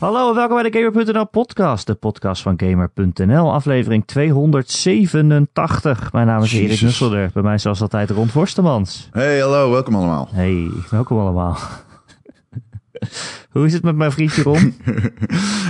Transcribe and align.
Hallo, 0.00 0.34
welkom 0.34 0.62
bij 0.62 0.70
de 0.70 0.78
Gamer.nl 0.78 1.26
podcast, 1.26 1.86
de 1.86 1.94
podcast 1.94 2.42
van 2.42 2.54
Gamer.nl, 2.56 3.52
aflevering 3.52 4.06
287. 4.06 6.12
Mijn 6.12 6.26
naam 6.26 6.42
is 6.42 6.52
Erik. 6.52 6.80
Nusselder, 6.80 7.30
bij 7.32 7.42
mij 7.42 7.58
zoals 7.58 7.80
altijd 7.80 8.10
Ron 8.10 8.28
Forstemans. 8.28 9.08
Hey, 9.12 9.40
hallo, 9.40 9.70
welkom 9.70 9.94
allemaal. 9.94 10.28
Hey, 10.32 10.70
welkom 10.90 11.18
allemaal. 11.18 11.58
Hoe 13.50 13.66
is 13.66 13.72
het 13.72 13.82
met 13.82 13.96
mijn 13.96 14.12
vriendje 14.12 14.42
Ron? 14.42 14.74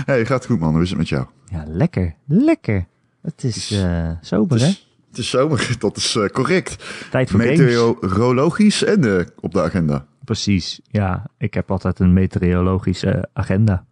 Hey, 0.06 0.26
gaat 0.26 0.46
goed 0.46 0.58
man, 0.58 0.72
hoe 0.72 0.82
is 0.82 0.88
het 0.88 0.98
met 0.98 1.08
jou? 1.08 1.26
Ja, 1.44 1.64
lekker, 1.66 2.14
lekker. 2.26 2.86
Het 3.22 3.44
is 3.44 3.70
eh 3.70 4.10
sober, 4.20 4.58
Het 4.58 4.66
hè? 4.66 4.72
het 5.08 5.18
is 5.18 5.30
zomer, 5.30 5.68
dat 5.78 5.96
is 5.96 6.16
eh, 6.16 6.26
correct. 6.26 6.84
Tijd 7.10 7.30
voor 7.30 7.40
games. 7.40 7.58
Meteorologisch 7.58 8.84
en 8.84 9.18
eh, 9.18 9.26
op 9.40 9.52
de 9.52 9.62
agenda. 9.62 10.06
Precies, 10.24 10.80
ja. 10.84 11.26
Ik 11.38 11.54
heb 11.54 11.70
altijd 11.70 11.98
een 11.98 12.12
meteorologische 12.12 13.28
agenda. 13.32 13.84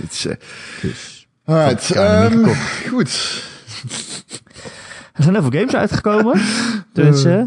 Het 0.00 0.12
is, 0.12 0.26
eh, 0.26 0.36
Dus 0.82 1.28
alright, 1.44 1.90
ehm, 1.90 2.44
goed. 2.88 3.42
er 5.14 5.22
zijn 5.22 5.34
heel 5.34 5.42
veel 5.50 5.60
games 5.60 5.74
uitgekomen. 5.74 6.40
Dus 6.92 7.24
eh, 7.24 7.42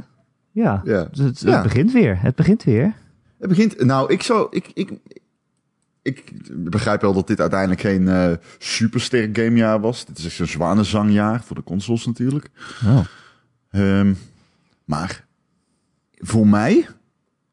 ja, 0.52 0.81
Ja. 0.85 1.08
het, 1.11 1.17
het 1.17 1.41
Ja. 1.41 1.61
begint 1.61 1.91
weer. 1.91 2.22
Het 2.22 2.35
begint 2.35 2.63
weer. 2.63 2.94
Het 3.39 3.49
begint, 3.49 3.84
nou, 3.84 4.13
ik 4.13 4.22
zou, 4.23 4.48
ik, 4.49 4.70
ik, 4.73 4.91
ik 6.02 6.31
begrijp 6.55 7.02
wel 7.02 7.13
dat 7.13 7.27
dit 7.27 7.39
uiteindelijk 7.41 7.81
geen 7.81 8.08
eh 8.08 8.31
supersterk 8.58 9.38
gamejaar 9.38 9.80
was. 9.80 10.05
Dit 10.05 10.17
is 10.17 10.25
echt 10.25 10.36
zo'n 10.36 10.45
zwanenzangjaar 10.47 11.44
voor 11.44 11.55
de 11.55 11.63
consoles 11.63 12.05
natuurlijk. 12.05 12.49
Oh. 12.86 12.99
Ehm, 13.72 14.13
maar 14.86 15.25
voor 16.17 16.47
mij 16.47 16.88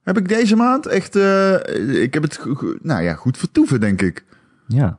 heb 0.02 0.19
ik 0.19 0.28
deze 0.28 0.56
maand 0.56 0.86
echt, 0.86 1.16
eh, 1.16 1.55
ik 2.03 2.14
heb 2.14 2.22
het, 2.22 2.41
nou 2.83 3.03
ja, 3.03 3.14
goed 3.14 3.38
vertoeven 3.38 3.81
denk 3.81 4.03
ik. 4.03 4.25
Ja. 4.66 4.98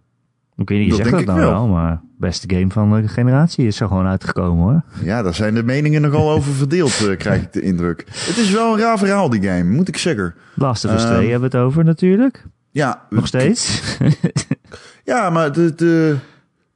Ik 0.58 0.70
weet 0.70 0.80
niet, 0.80 0.92
je 0.92 0.98
Dat 1.04 1.08
zegt 1.08 1.26
dat 1.26 1.26
nou 1.26 1.40
wel. 1.40 1.52
wel, 1.52 1.68
maar 1.68 2.02
beste 2.18 2.56
game 2.56 2.70
van 2.72 3.02
de 3.02 3.08
generatie 3.08 3.68
is 3.68 3.80
er 3.80 3.88
gewoon 3.88 4.06
uitgekomen 4.06 4.64
hoor. 4.64 4.82
Ja, 5.04 5.22
daar 5.22 5.34
zijn 5.34 5.54
de 5.54 5.64
meningen 5.64 6.02
nogal 6.02 6.32
over 6.32 6.54
verdeeld, 6.54 7.08
eh, 7.10 7.18
krijg 7.18 7.42
ik 7.42 7.54
de 7.54 7.62
indruk. 7.62 8.04
Het 8.08 8.38
is 8.38 8.52
wel 8.52 8.74
een 8.74 8.80
raar 8.80 8.98
verhaal, 8.98 9.30
die 9.30 9.42
game, 9.44 9.64
moet 9.64 9.88
ik 9.88 9.98
zeggen. 9.98 10.36
Last 10.56 10.86
of 10.86 10.92
Us 10.92 11.04
Ehm, 11.04 11.14
2 11.14 11.30
hebben 11.32 11.50
we 11.52 11.58
het 11.58 11.66
over 11.66 11.84
natuurlijk. 11.84 12.46
Ja, 12.72 13.02
Nog 13.10 13.28
steeds. 13.28 13.82
Ja, 15.04 15.30
maar 15.30 15.52
de, 15.52 15.76
de 15.76 16.18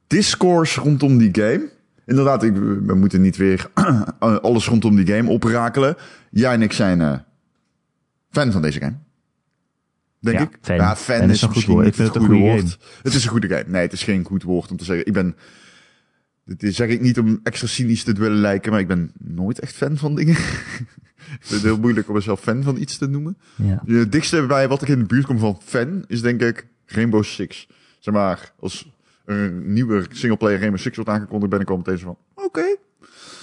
discourse 0.06 0.80
rondom 0.80 1.18
die 1.18 1.28
game. 1.32 1.68
Inderdaad, 2.06 2.42
ik, 2.42 2.56
we 2.86 2.94
moeten 2.94 3.20
niet 3.20 3.36
weer 3.36 3.70
alles 4.42 4.66
rondom 4.68 4.96
die 4.96 5.06
game 5.14 5.30
oprakelen. 5.30 5.96
Jij 6.30 6.52
en 6.52 6.62
ik 6.62 6.72
zijn 6.72 7.00
eh, 7.00 7.12
fan 8.30 8.52
van 8.52 8.62
deze 8.62 8.80
game. 8.80 8.94
Denk 10.20 10.38
Ja, 10.38 10.44
ik. 10.44 10.58
fan. 10.60 10.76
Ja, 10.76 10.96
fan, 10.96 11.16
Fan 11.16 11.28
is 11.28 11.34
is, 11.34 11.42
een 11.42 11.48
goed 11.52 11.64
woord. 11.64 11.78
niet 11.84 11.88
Ik 11.88 11.94
vind 11.94 12.14
het 12.14 12.22
het 12.22 12.32
goede. 12.32 12.62
Het 13.02 13.14
is 13.14 13.24
een 13.24 13.30
goede 13.30 13.48
game. 13.48 13.64
Nee, 13.66 13.82
het 13.82 13.92
is 13.92 14.02
geen 14.02 14.24
goed 14.24 14.42
woord 14.42 14.70
om 14.70 14.76
te 14.76 14.84
zeggen. 14.84 15.06
Ik 15.06 15.12
ben. 15.12 15.36
Dit 16.44 16.74
zeg 16.74 16.88
ik 16.88 17.00
niet 17.00 17.18
om 17.18 17.40
extra 17.42 17.66
cynisch 17.66 18.02
te 18.02 18.12
willen 18.12 18.38
lijken, 18.40 18.70
maar 18.70 18.80
ik 18.80 18.86
ben 18.88 19.12
nooit 19.18 19.58
echt 19.58 19.74
fan 19.76 19.96
van 19.96 20.14
dingen. 20.14 20.34
ik 21.38 21.38
vind 21.40 21.50
het 21.50 21.62
heel 21.62 21.78
moeilijk 21.78 22.08
om 22.08 22.14
mezelf 22.14 22.40
fan 22.40 22.62
van 22.62 22.76
iets 22.76 22.98
te 22.98 23.06
noemen. 23.08 23.38
ja. 23.56 23.82
Het 23.86 24.12
dichtste 24.12 24.46
bij 24.46 24.68
wat 24.68 24.82
ik 24.82 24.88
in 24.88 24.98
de 24.98 25.04
buurt 25.04 25.26
kom 25.26 25.38
van 25.38 25.58
fan 25.64 26.04
is 26.06 26.20
denk 26.22 26.40
ik 26.42 26.66
Rainbow 26.86 27.24
Six. 27.24 27.68
Zeg 27.98 28.14
maar, 28.14 28.52
als 28.58 28.92
een 29.24 29.72
nieuwe 29.72 30.04
singleplayer 30.10 30.58
Rainbow 30.58 30.80
Six 30.80 30.96
wordt 30.96 31.10
aangekondigd, 31.10 31.50
ben 31.50 31.60
ik 31.60 31.70
al 31.70 31.76
meteen 31.76 31.98
van, 31.98 32.16
oké. 32.34 32.76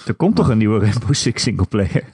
Er 0.06 0.14
komt 0.14 0.36
toch 0.36 0.48
een 0.48 0.58
nieuwe 0.58 0.78
Rainbow 0.78 1.14
Six 1.14 1.42
singleplayer? 1.42 2.04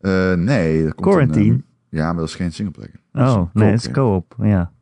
Eh, 0.00 0.32
nee, 0.34 0.84
er 0.84 0.94
komt 0.94 1.08
Quarantine? 1.08 1.52
Een, 1.52 1.64
eh, 1.68 1.73
ja, 1.94 2.06
maar 2.06 2.20
dat 2.20 2.28
is 2.28 2.34
geen 2.34 2.52
singleplayer. 2.52 3.00
Oh, 3.12 3.54
nee, 3.54 3.70
het 3.70 3.80
is 3.80 3.90
co-op. 3.90 4.34
Ja. 4.42 4.72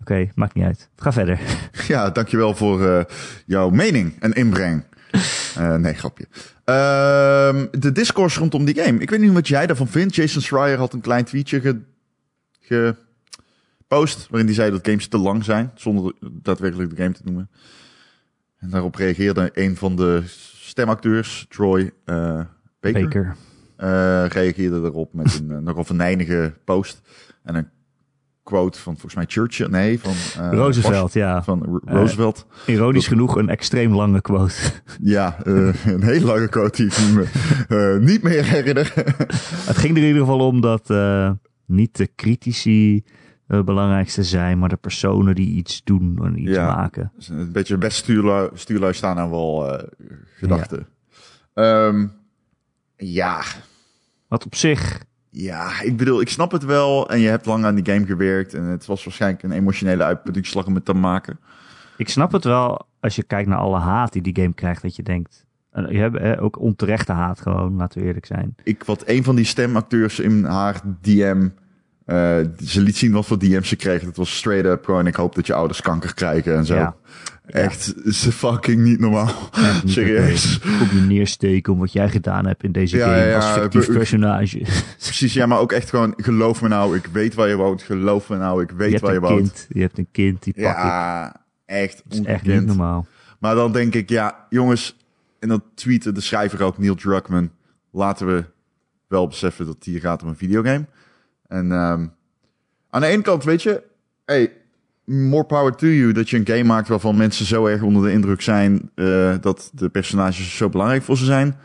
Oké, 0.00 0.28
maakt 0.34 0.54
niet 0.54 0.64
uit. 0.64 0.90
Ga 0.96 1.12
verder. 1.12 1.40
Ja, 1.88 2.10
dankjewel 2.10 2.54
voor 2.54 2.86
eh, 2.86 3.04
jouw 3.46 3.70
mening 3.70 4.16
en 4.20 4.32
inbreng. 4.32 4.84
Eh, 5.56 5.74
nee, 5.74 5.94
grapje. 5.94 6.26
Ehm, 6.64 7.66
de 7.80 7.92
discourse 7.92 8.38
rondom 8.38 8.64
die 8.64 8.74
game. 8.74 8.98
Ik 8.98 9.10
weet 9.10 9.20
niet 9.20 9.32
wat 9.32 9.48
jij 9.48 9.66
daarvan 9.66 9.88
vindt. 9.88 10.14
Jason 10.14 10.42
Schreier 10.42 10.78
had 10.78 10.92
een 10.92 11.00
klein 11.00 11.24
tweetje 11.24 11.60
ge, 11.60 11.80
gepost... 12.60 14.26
waarin 14.28 14.46
hij 14.46 14.56
zei 14.56 14.70
dat 14.70 14.86
games 14.86 15.06
te 15.06 15.18
lang 15.18 15.44
zijn... 15.44 15.70
zonder 15.74 16.12
daadwerkelijk 16.20 16.90
de 16.90 17.02
game 17.02 17.12
te 17.12 17.22
noemen. 17.24 17.50
En 18.58 18.70
daarop 18.70 18.94
reageerde 18.94 19.50
een 19.54 19.76
van 19.76 19.96
de 19.96 20.22
stemacteurs, 20.56 21.46
Troy 21.48 21.92
eh 22.04 22.40
Baker... 22.80 23.02
Baker. 23.02 23.36
Eh, 23.80 24.26
reageerde 24.26 24.76
erop 24.76 25.12
met 25.14 25.38
een 25.40 25.50
eh, 25.50 25.58
nogal 25.58 25.84
venijnige 25.84 26.54
post... 26.64 27.00
en 27.42 27.54
een 27.54 27.68
quote 28.42 28.78
van 28.78 28.92
volgens 28.92 29.14
mij 29.14 29.24
Churchill... 29.28 29.66
nee, 29.68 30.00
van... 30.00 30.12
eh, 30.44 30.52
Roosevelt, 30.52 31.12
ja. 31.12 31.42
Van 31.42 31.64
Ro- 31.64 31.80
Roosevelt. 31.84 32.46
Ironisch 32.66 33.06
genoeg 33.06 33.36
een 33.36 33.48
extreem 33.48 33.94
lange 33.94 34.20
quote. 34.20 34.54
Ja, 35.02 35.36
een 35.44 36.02
hele 36.02 36.24
lange 36.26 36.48
quote 36.48 36.76
die 36.82 36.86
ik 36.86 37.14
me 37.68 37.98
niet 38.00 38.22
meer 38.22 38.44
herinner. 38.44 38.92
Het 39.70 39.76
ging 39.76 39.96
er 39.96 40.02
in 40.02 40.06
ieder 40.08 40.20
geval 40.22 40.46
om 40.46 40.60
dat 40.60 40.88
niet 41.66 41.96
de 41.96 42.10
critici 42.16 43.04
het 43.46 43.64
belangrijkste 43.64 44.22
zijn, 44.22 44.58
maar 44.58 44.68
de 44.68 44.76
personen 44.76 45.34
die 45.34 45.48
iets 45.48 45.84
doen 45.84 46.18
en 46.24 46.38
iets 46.42 46.50
Ja. 46.50 46.74
maken. 46.76 47.12
Dus 47.16 47.28
een 47.28 47.52
beetje 47.52 47.78
best 47.78 47.96
stuurlui, 47.96 48.48
stuurlui 48.54 48.92
staan 48.94 49.18
aan 49.18 49.30
wel 49.30 49.80
gedachten. 50.36 50.86
Ehm, 51.54 52.06
ja. 52.96 53.42
Wat 54.30 54.44
op 54.44 54.54
zich, 54.54 55.04
ja, 55.30 55.80
ik 55.82 55.96
bedoel, 55.96 56.20
ik 56.20 56.28
snap 56.28 56.52
het 56.52 56.64
wel. 56.64 57.10
En 57.10 57.20
je 57.20 57.28
hebt 57.28 57.46
lang 57.46 57.64
aan 57.64 57.74
die 57.74 57.94
game 57.94 58.06
gewerkt. 58.06 58.54
En 58.54 58.62
het 58.62 58.86
was 58.86 59.04
waarschijnlijk 59.04 59.42
een 59.42 59.52
emotionele 59.52 60.02
uitputtingsslag 60.02 60.66
om 60.66 60.74
het 60.74 60.84
te 60.84 60.92
maken. 60.92 61.38
ik 61.96 62.08
snap 62.08 62.32
het 62.32 62.44
wel 62.44 62.86
als 63.00 63.16
je 63.16 63.22
kijkt 63.22 63.48
naar 63.48 63.58
alle 63.58 63.78
haat 63.78 64.12
die 64.12 64.22
die 64.22 64.36
game 64.36 64.54
krijgt, 64.54 64.82
dat 64.82 64.96
je 64.96 65.02
denkt, 65.02 65.44
en 65.70 65.92
je 65.92 65.98
hebt 65.98 66.16
eh, 66.16 66.42
ook 66.42 66.58
onterechte 66.58 67.12
haat 67.12 67.40
gewoon, 67.40 67.76
laten 67.76 68.00
we 68.00 68.06
eerlijk 68.06 68.26
zijn. 68.26 68.54
Ik, 68.62 68.84
wat 68.84 69.02
een 69.06 69.24
van 69.24 69.36
die 69.36 69.44
stemacteurs 69.44 70.18
in 70.18 70.44
haar 70.44 70.80
DM... 71.00 71.48
eh, 72.04 72.36
ze 72.64 72.80
liet 72.80 72.96
zien 72.96 73.12
wat 73.12 73.26
voor 73.26 73.38
DM's 73.38 73.68
ze 73.68 73.76
kreeg. 73.76 74.00
Het 74.00 74.16
was 74.16 74.36
straight 74.36 74.66
up 74.66 74.84
gewoon... 74.84 75.06
Ik 75.06 75.14
hoop 75.14 75.34
dat 75.34 75.46
je 75.46 75.54
ouders 75.54 75.80
kanker 75.80 76.14
krijgen 76.14 76.56
en 76.56 76.64
zo. 76.64 76.74
Ja. 76.74 76.96
Echt, 77.52 77.94
is 78.04 78.26
fucking 78.26 78.82
niet 78.82 78.98
normaal. 79.00 79.48
Echt 79.52 79.84
niet 79.84 79.92
Serieus. 79.92 80.56
oké. 80.56 80.82
Op 80.82 80.90
je 80.90 81.00
neersteken 81.00 81.72
om 81.72 81.78
wat 81.78 81.92
jij 81.92 82.08
gedaan 82.08 82.46
hebt 82.46 82.62
in 82.62 82.72
deze 82.72 82.96
Ja, 82.96 83.04
game 83.14 83.26
ja, 83.26 83.36
als 83.36 83.44
ja, 83.44 83.52
fictief 83.54 83.86
be- 83.86 83.92
personage. 83.92 84.58
Precies, 84.98 85.32
ja, 85.32 85.46
maar 85.46 85.58
ook 85.58 85.72
echt 85.72 85.88
gewoon, 85.90 86.12
geloof 86.16 86.62
me 86.62 86.68
nou, 86.68 86.96
ik 86.96 87.06
weet 87.12 87.34
waar 87.34 87.48
je 87.48 87.56
woont. 87.56 87.82
Geloof 87.82 88.28
me 88.28 88.36
nou, 88.36 88.62
ik 88.62 88.70
je 88.70 88.76
weet 88.76 88.90
hebt 88.90 89.02
waar 89.02 89.12
je 89.12 89.16
een 89.20 89.22
woont. 89.26 89.40
kind, 89.52 89.66
je 89.68 89.80
hebt 89.80 89.98
een 89.98 90.08
kind, 90.12 90.42
die 90.42 90.52
pak 90.54 90.62
ik. 90.62 90.68
Ja, 90.76 91.36
echt 91.66 92.02
Dat 92.08 92.18
is 92.18 92.24
echt 92.24 92.46
niet 92.46 92.66
normaal. 92.66 93.06
Maar 93.38 93.54
dan 93.54 93.72
denk 93.72 93.94
ik, 93.94 94.08
ja, 94.08 94.46
jongens, 94.48 94.96
en 95.38 95.48
dat 95.48 95.62
tweette 95.74 96.12
de 96.12 96.20
schrijver 96.20 96.62
ook, 96.62 96.78
Neil 96.78 96.94
Druckmann. 96.94 97.50
Laten 97.92 98.26
we 98.26 98.44
wel 99.08 99.26
beseffen 99.28 99.66
dat 99.66 99.74
het 99.74 99.84
hier 99.84 100.00
gaat 100.00 100.22
om 100.22 100.28
een 100.28 100.36
videogame. 100.36 100.86
En 101.46 101.72
ehm, 101.72 102.06
aan 102.90 103.00
de 103.00 103.06
ene 103.06 103.22
kant, 103.22 103.44
weet 103.44 103.62
je, 103.62 103.82
hey, 104.24 104.52
more 105.10 105.44
power 105.44 105.76
to 105.76 105.86
you 105.86 106.12
dat 106.12 106.30
je 106.30 106.36
een 106.36 106.46
game 106.46 106.64
maakt 106.64 106.88
waarvan 106.88 107.16
mensen 107.16 107.46
zo 107.46 107.66
erg 107.66 107.82
onder 107.82 108.02
de 108.02 108.12
indruk 108.12 108.40
zijn 108.40 108.90
eh, 108.94 109.34
dat 109.40 109.70
de 109.74 109.88
personages 109.88 110.56
zo 110.56 110.68
belangrijk 110.68 111.02
voor 111.02 111.16
ze 111.16 111.24
zijn. 111.24 111.56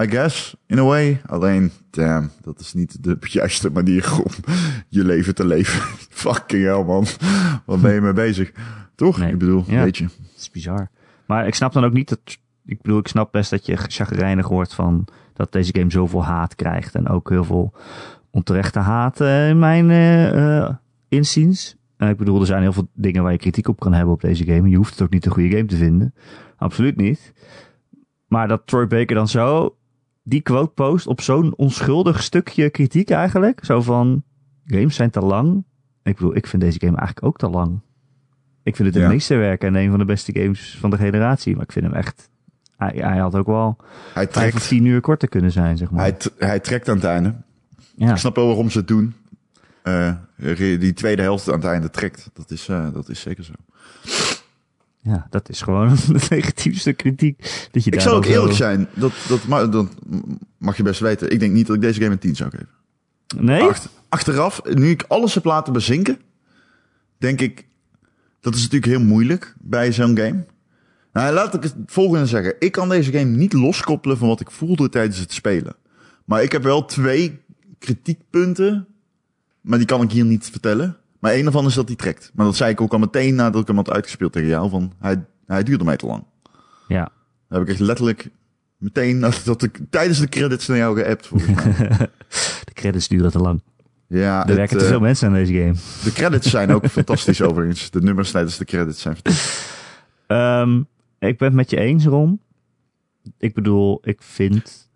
I 0.00 0.10
guess, 0.10 0.56
in 0.66 0.78
a 0.78 0.82
way. 0.82 1.20
Alleen, 1.26 1.72
damn, 1.90 2.30
dat 2.42 2.60
is 2.60 2.72
niet 2.74 3.02
de 3.04 3.16
juiste 3.38 3.70
manier 3.70 4.12
om 4.24 4.30
je 4.88 5.04
leven 5.04 5.34
te 5.34 5.46
leven. 5.46 5.82
Fucking 6.22 6.64
hell, 6.64 6.84
man. 6.84 7.06
Wat 7.64 7.80
ben 7.80 7.92
je 7.94 8.00
mee 8.00 8.12
bezig? 8.12 8.52
Toch? 8.94 9.18
Nee. 9.18 9.32
Ik 9.32 9.38
bedoel, 9.38 9.64
Ja. 9.66 9.82
weet 9.82 9.96
je. 9.96 10.04
Het 10.04 10.36
is 10.40 10.50
bizar. 10.50 10.88
Maar 11.26 11.46
ik 11.46 11.54
snap 11.54 11.72
dan 11.72 11.84
ook 11.84 11.92
niet 11.92 12.08
dat. 12.08 12.18
Ik 12.64 12.82
bedoel, 12.82 12.98
ik 12.98 13.08
snap 13.08 13.32
best 13.32 13.50
dat 13.50 13.66
je 13.66 13.76
chagrijnig 13.76 14.48
wordt 14.48 14.74
van 14.74 15.04
dat 15.34 15.52
deze 15.52 15.74
game 15.74 15.90
zoveel 15.90 16.24
haat 16.24 16.54
krijgt. 16.54 16.94
En 16.94 17.08
ook 17.08 17.28
heel 17.28 17.44
veel 17.44 17.72
onterechte 18.30 18.78
haat 18.78 19.20
eh, 19.20 19.48
in 19.48 19.58
mijn 19.58 19.90
eh, 19.90 20.70
inziens. 21.08 21.76
En 22.02 22.08
ik 22.08 22.16
bedoel, 22.16 22.40
er 22.40 22.46
zijn 22.46 22.62
heel 22.62 22.72
veel 22.72 22.88
dingen 22.94 23.22
waar 23.22 23.32
je 23.32 23.38
kritiek 23.38 23.68
op 23.68 23.80
kan 23.80 23.92
hebben 23.92 24.14
op 24.14 24.20
deze 24.20 24.44
game. 24.44 24.68
Je 24.68 24.76
hoeft 24.76 24.90
het 24.90 25.02
ook 25.02 25.10
niet 25.12 25.26
een 25.26 25.32
goede 25.32 25.50
game 25.56 25.64
te 25.66 25.76
vinden. 25.76 26.14
Absoluut 26.56 26.96
niet. 26.96 27.32
Maar 28.26 28.48
dat 28.48 28.62
Troy 28.66 28.86
Baker 28.86 29.14
dan 29.16 29.28
zo 29.28 29.76
die 30.22 30.40
quote 30.40 30.72
post 30.72 31.06
op 31.06 31.20
zo'n 31.20 31.56
onschuldig 31.56 32.22
stukje 32.22 32.70
kritiek 32.70 33.10
eigenlijk. 33.10 33.64
Zo 33.64 33.80
van, 33.80 34.22
games 34.66 34.94
zijn 34.94 35.10
te 35.10 35.20
lang. 35.20 35.64
Ik 36.02 36.16
bedoel, 36.16 36.36
ik 36.36 36.46
vind 36.46 36.62
deze 36.62 36.80
game 36.80 36.96
eigenlijk 36.96 37.26
ook 37.26 37.38
te 37.38 37.48
lang. 37.48 37.80
Ik 38.62 38.76
vind 38.76 38.88
het 38.88 38.96
het 38.96 39.04
Ja. 39.04 39.10
meesterwerk 39.10 39.62
en 39.62 39.74
een 39.74 39.90
van 39.90 39.98
de 39.98 40.04
beste 40.04 40.32
games 40.40 40.76
van 40.80 40.90
de 40.90 40.96
generatie. 40.96 41.54
Maar 41.54 41.64
ik 41.64 41.72
vind 41.72 41.84
hem 41.84 41.94
echt... 41.94 42.30
Hij, 42.76 42.92
hij 42.96 43.18
had 43.18 43.34
ook 43.34 43.46
wel 43.46 43.76
Hij 44.14 44.28
vijf 44.28 44.54
of 44.54 44.60
trekt, 44.60 44.68
tien 44.68 44.84
uur 44.84 45.00
korter 45.00 45.28
kunnen 45.28 45.52
zijn, 45.52 45.76
zeg 45.76 45.90
maar. 45.90 46.00
hij, 46.02 46.16
hij 46.38 46.60
trekt 46.60 46.88
aan 46.88 46.94
het 46.94 47.04
einde. 47.04 47.34
ja. 47.94 48.10
Ik 48.10 48.16
snap 48.16 48.36
wel 48.36 48.46
waarom 48.46 48.70
ze 48.70 48.78
het 48.78 48.88
doen. 48.88 49.14
Eh, 49.82 50.12
die 50.56 50.92
tweede 50.92 51.22
helft 51.22 51.48
aan 51.48 51.54
het 51.60 51.64
einde 51.64 51.90
trekt. 51.90 52.30
Dat 52.32 52.50
is, 52.50 52.68
eh, 52.68 52.92
dat 52.92 53.08
is 53.08 53.20
zeker 53.20 53.44
zo. 53.44 53.52
ja, 55.00 55.26
dat 55.30 55.48
is 55.48 55.62
gewoon 55.62 55.88
het 55.88 56.30
negatiefste 56.30 56.92
kritiek. 56.92 57.68
Dat 57.70 57.84
je 57.84 57.90
Ik 57.90 58.00
zal 58.00 58.14
ook 58.14 58.24
eerlijk 58.24 58.54
zijn. 58.54 58.88
Dat, 58.94 59.12
dat, 59.28 59.46
ma- 59.46 59.66
dat 59.66 59.86
mag 60.58 60.76
je 60.76 60.82
best 60.82 61.00
weten. 61.00 61.30
Ik 61.30 61.40
denk 61.40 61.52
niet 61.52 61.66
dat 61.66 61.76
ik 61.76 61.82
deze 61.82 62.00
game 62.00 62.12
een 62.12 62.18
10 62.18 62.36
zou 62.36 62.50
geven. 62.50 62.68
Nee? 63.36 63.62
Acht- 63.62 63.88
achteraf, 64.08 64.60
nu 64.64 64.90
ik 64.90 65.04
alles 65.08 65.34
heb 65.34 65.44
laten 65.44 65.72
bezinken, 65.72 66.18
denk 67.18 67.40
ik 67.40 67.66
Dat 68.40 68.54
is 68.54 68.62
natuurlijk 68.62 68.92
heel 68.92 69.04
moeilijk 69.08 69.54
bij 69.60 69.92
zo'n 69.92 70.16
game. 70.16 70.44
Nou, 71.12 71.34
laat 71.34 71.54
ik 71.54 71.62
het 71.62 71.74
volgende 71.86 72.26
zeggen. 72.26 72.54
Ik 72.58 72.72
kan 72.72 72.88
deze 72.88 73.12
game 73.12 73.30
niet 73.36 73.52
loskoppelen 73.52 74.18
van 74.18 74.28
wat 74.28 74.40
ik 74.40 74.50
voelde 74.50 74.88
tijdens 74.88 75.18
het 75.18 75.32
spelen. 75.32 75.76
Maar 76.24 76.42
ik 76.42 76.52
heb 76.52 76.62
wel 76.62 76.84
twee 76.84 77.40
kritiekpunten. 77.78 78.86
Maar 79.62 79.78
die 79.78 79.86
kan 79.86 80.02
ik 80.02 80.10
hier 80.12 80.24
niet 80.24 80.48
vertellen. 80.50 80.96
Maar 81.18 81.32
één 81.32 81.42
daarvan 81.42 81.66
is 81.66 81.74
dat 81.74 81.86
hij 81.88 81.96
trekt. 81.96 82.30
Maar 82.34 82.46
dat 82.46 82.56
zei 82.56 82.70
ik 82.70 82.80
ook 82.80 82.92
al 82.92 82.98
meteen 82.98 83.34
nadat 83.34 83.60
ik 83.60 83.66
hem 83.66 83.76
had 83.76 83.90
uitgespeeld 83.90 84.32
tegen 84.32 84.48
jou. 84.48 84.70
Van, 84.70 84.92
hij, 84.98 85.24
hij 85.46 85.62
duurde 85.62 85.84
mij 85.84 85.96
te 85.96 86.06
lang. 86.06 86.24
Ja. 86.88 87.10
Dan 87.48 87.58
heb 87.58 87.62
ik 87.62 87.68
echt 87.68 87.80
letterlijk 87.80 88.28
meteen 88.76 89.18
nadat 89.24 89.62
ik 89.62 89.80
tijdens 89.90 90.18
de 90.18 90.28
credits 90.28 90.66
naar 90.66 90.76
jou 90.76 90.96
geappt. 91.02 91.28
De 92.64 92.72
credits 92.72 93.08
duren 93.08 93.30
te 93.30 93.38
lang. 93.38 93.62
Ja, 94.06 94.46
Er 94.48 94.54
werken 94.56 94.78
te 94.78 94.84
eh, 94.84 94.90
veel 94.90 95.00
mensen 95.00 95.28
aan 95.28 95.34
deze 95.34 95.52
game. 95.52 95.74
de 96.04 96.12
credits 96.12 96.50
zijn 96.50 96.72
ook 96.72 96.86
fantastisch 97.00 97.42
overigens. 97.42 97.90
De 97.90 98.00
nummers 98.02 98.30
tijdens 98.30 98.56
de 98.58 98.64
credits 98.64 99.00
zijn 99.00 99.14
fantastisch. 99.14 99.66
Ehm, 100.26 100.78
ik 101.18 101.38
ben 101.38 101.46
het 101.48 101.52
met 101.54 101.70
je 101.70 101.76
eens, 101.76 102.04
Ron. 102.04 102.40
Ik 103.38 103.54
bedoel, 103.54 104.00
ik 104.02 104.22
vind 104.22 104.88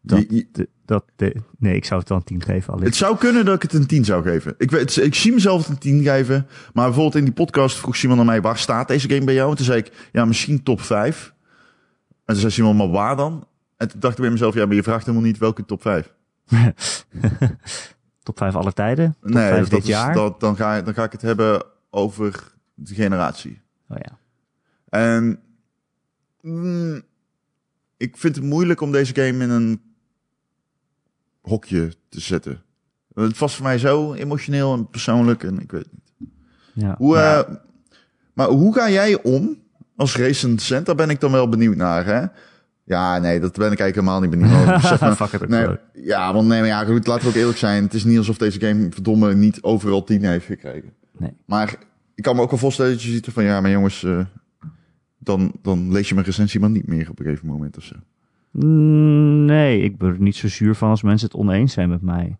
dat... 0.00 0.18
Je- 0.18 0.34
je- 0.34 0.48
de- 0.52 0.68
dat 0.92 1.04
de, 1.16 1.34
nee, 1.58 1.76
ik 1.76 1.84
zou 1.84 2.00
het 2.00 2.08
dan 2.08 2.24
10 2.24 2.42
geven. 2.42 2.72
Alleen. 2.72 2.84
Het 2.84 2.96
zou 2.96 3.16
kunnen 3.16 3.44
dat 3.44 3.54
ik 3.54 3.62
het 3.62 3.72
een 3.72 3.86
10 3.86 4.04
zou 4.04 4.22
geven. 4.22 4.54
Ik, 4.58 4.70
weet, 4.70 4.96
ik 4.96 5.14
zie 5.14 5.32
mezelf 5.32 5.60
het 5.60 5.68
een 5.68 5.78
10 5.78 6.02
geven. 6.02 6.46
Maar 6.72 6.84
bijvoorbeeld 6.84 7.14
in 7.14 7.24
die 7.24 7.32
podcast 7.32 7.76
vroeg 7.76 7.96
Simon 7.96 8.18
aan 8.18 8.26
mij, 8.26 8.40
waar 8.40 8.58
staat 8.58 8.88
deze 8.88 9.08
game 9.08 9.24
bij 9.24 9.34
jou? 9.34 9.50
En 9.50 9.56
toen 9.56 9.64
zei 9.64 9.78
ik, 9.78 10.08
ja, 10.12 10.24
misschien 10.24 10.62
top 10.62 10.80
5. 10.80 11.34
En 12.08 12.14
toen 12.24 12.36
zei 12.36 12.52
Simon, 12.52 12.76
maar 12.76 12.90
waar 12.90 13.16
dan? 13.16 13.46
En 13.76 13.88
toen 13.88 14.00
dacht 14.00 14.14
ik 14.14 14.20
bij 14.20 14.30
mezelf, 14.30 14.54
ja, 14.54 14.66
maar 14.66 14.74
je 14.74 14.82
vraagt 14.82 15.06
helemaal 15.06 15.26
niet 15.26 15.38
welke 15.38 15.64
top 15.64 15.82
5. 15.82 16.12
Top 18.22 18.38
5 18.38 18.54
alle 18.54 18.72
tijden? 18.72 19.16
Top 19.20 19.30
nee, 19.30 19.48
5 19.48 19.60
dat 19.60 19.70
dit 19.70 19.82
is, 19.82 19.86
jaar? 19.86 20.14
Dat, 20.14 20.40
dan, 20.40 20.56
ga, 20.56 20.74
ik- 20.76 20.84
dan 20.84 20.94
ga 20.94 21.04
ik 21.04 21.12
het 21.12 21.22
hebben 21.22 21.64
over 21.90 22.52
de 22.74 22.94
generatie. 22.94 23.60
Oh 23.88 23.96
ja. 24.00 24.18
En 24.88 25.40
mm, 26.40 27.02
ik 27.96 28.16
vind 28.16 28.36
het 28.36 28.44
moeilijk 28.44 28.80
om 28.80 28.92
deze 28.92 29.14
game 29.14 29.44
in 29.44 29.50
een 29.50 29.80
hokje 31.42 31.92
te 32.08 32.20
zetten. 32.20 32.62
Het 33.14 33.38
was 33.38 33.54
voor 33.56 33.64
mij 33.64 33.78
zo 33.78 34.12
emotioneel 34.12 34.72
en 34.74 34.88
persoonlijk 34.88 35.42
en 35.42 35.60
ik 35.60 35.70
weet 35.72 35.86
niet. 35.92 36.28
ja. 36.72 36.94
Hoe, 36.98 37.14
Maar- 37.14 37.44
eh, 37.48 37.54
maar 38.32 38.48
hoe 38.48 38.74
ga 38.74 38.90
jij 38.90 39.22
om 39.22 39.56
als 39.96 40.16
recensent? 40.16 40.86
Daar 40.86 40.94
ben 40.94 41.10
ik 41.10 41.20
dan 41.20 41.32
wel 41.32 41.48
benieuwd 41.48 41.76
naar, 41.76 42.04
hè? 42.06 42.24
Ja, 42.84 43.18
nee, 43.18 43.40
dat 43.40 43.56
ben 43.56 43.72
ik 43.72 43.80
eigenlijk 43.80 43.94
helemaal 43.94 44.20
niet 44.20 44.30
benieuwd. 44.30 44.80
Besef 44.82 45.00
me- 45.10 45.16
Fuck 45.16 45.40
it 45.40 45.48
nee, 45.48 45.66
ja, 45.92 46.32
want 46.32 46.48
nee, 46.48 46.58
maar 46.58 46.68
ja, 46.68 46.84
goed, 46.84 47.06
laten 47.06 47.22
we 47.24 47.28
ook 47.28 47.34
eerlijk 47.34 47.58
zijn. 47.58 47.82
Het 47.82 47.94
is 47.94 48.04
niet 48.04 48.18
alsof 48.18 48.36
deze 48.38 48.60
game 48.60 48.88
verdomme 48.90 49.34
niet 49.34 49.62
overal 49.62 50.04
10 50.04 50.24
heeft 50.24 50.46
gekregen. 50.46 50.92
Nee. 51.18 51.30
Maar 51.46 51.74
ik 52.14 52.22
kan 52.22 52.36
me 52.36 52.42
ook 52.42 52.50
wel 52.50 52.58
voorstellen 52.58 52.92
dat 52.92 53.02
je 53.02 53.10
ziet 53.10 53.26
van, 53.32 53.44
ja, 53.44 53.60
maar 53.60 53.70
jongens, 53.70 54.04
eh, 54.04 54.24
dan, 55.18 55.52
dan 55.62 55.92
lees 55.92 56.08
je 56.08 56.14
mijn 56.14 56.26
recensie 56.26 56.60
maar 56.60 56.70
niet 56.70 56.86
meer 56.86 57.10
op 57.10 57.18
een 57.18 57.24
gegeven 57.24 57.46
moment 57.46 57.76
of 57.76 57.82
zo. 57.84 57.94
Nee, 58.52 59.80
ik 59.82 59.98
ben 59.98 60.08
er 60.08 60.20
niet 60.20 60.36
zo 60.36 60.48
zuur 60.48 60.74
van 60.74 60.88
als 60.90 61.02
mensen 61.02 61.28
het 61.28 61.36
oneens 61.36 61.72
zijn 61.72 61.88
met 61.88 62.02
mij. 62.02 62.36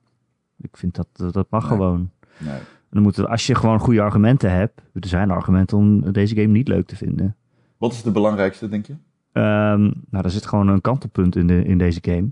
Ik 0.58 0.76
vind 0.76 0.94
dat 0.94 1.32
dat, 1.34 1.46
mag 1.50 1.62
Nee. 1.62 1.70
gewoon. 1.70 2.10
Nee. 2.38 2.58
Dan 2.90 3.02
moeten, 3.02 3.28
als 3.28 3.46
je 3.46 3.54
gewoon 3.54 3.78
goede 3.78 4.00
argumenten 4.02 4.52
hebt, 4.52 4.80
er 4.94 5.06
zijn 5.08 5.30
argumenten 5.30 5.76
om 5.78 6.12
deze 6.12 6.34
game 6.34 6.46
niet 6.46 6.68
leuk 6.68 6.86
te 6.86 6.96
vinden. 6.96 7.36
Wat 7.78 7.92
is 7.92 8.02
de 8.02 8.10
belangrijkste, 8.10 8.68
denk 8.68 8.86
je? 8.86 8.94
Ehm, 9.32 9.80
nou, 10.10 10.24
er 10.24 10.30
zit 10.30 10.46
gewoon 10.46 10.68
een 10.68 10.80
kantelpunt 10.80 11.36
in, 11.36 11.46
de, 11.46 11.64
in 11.64 11.78
deze 11.78 11.98
game. 12.02 12.30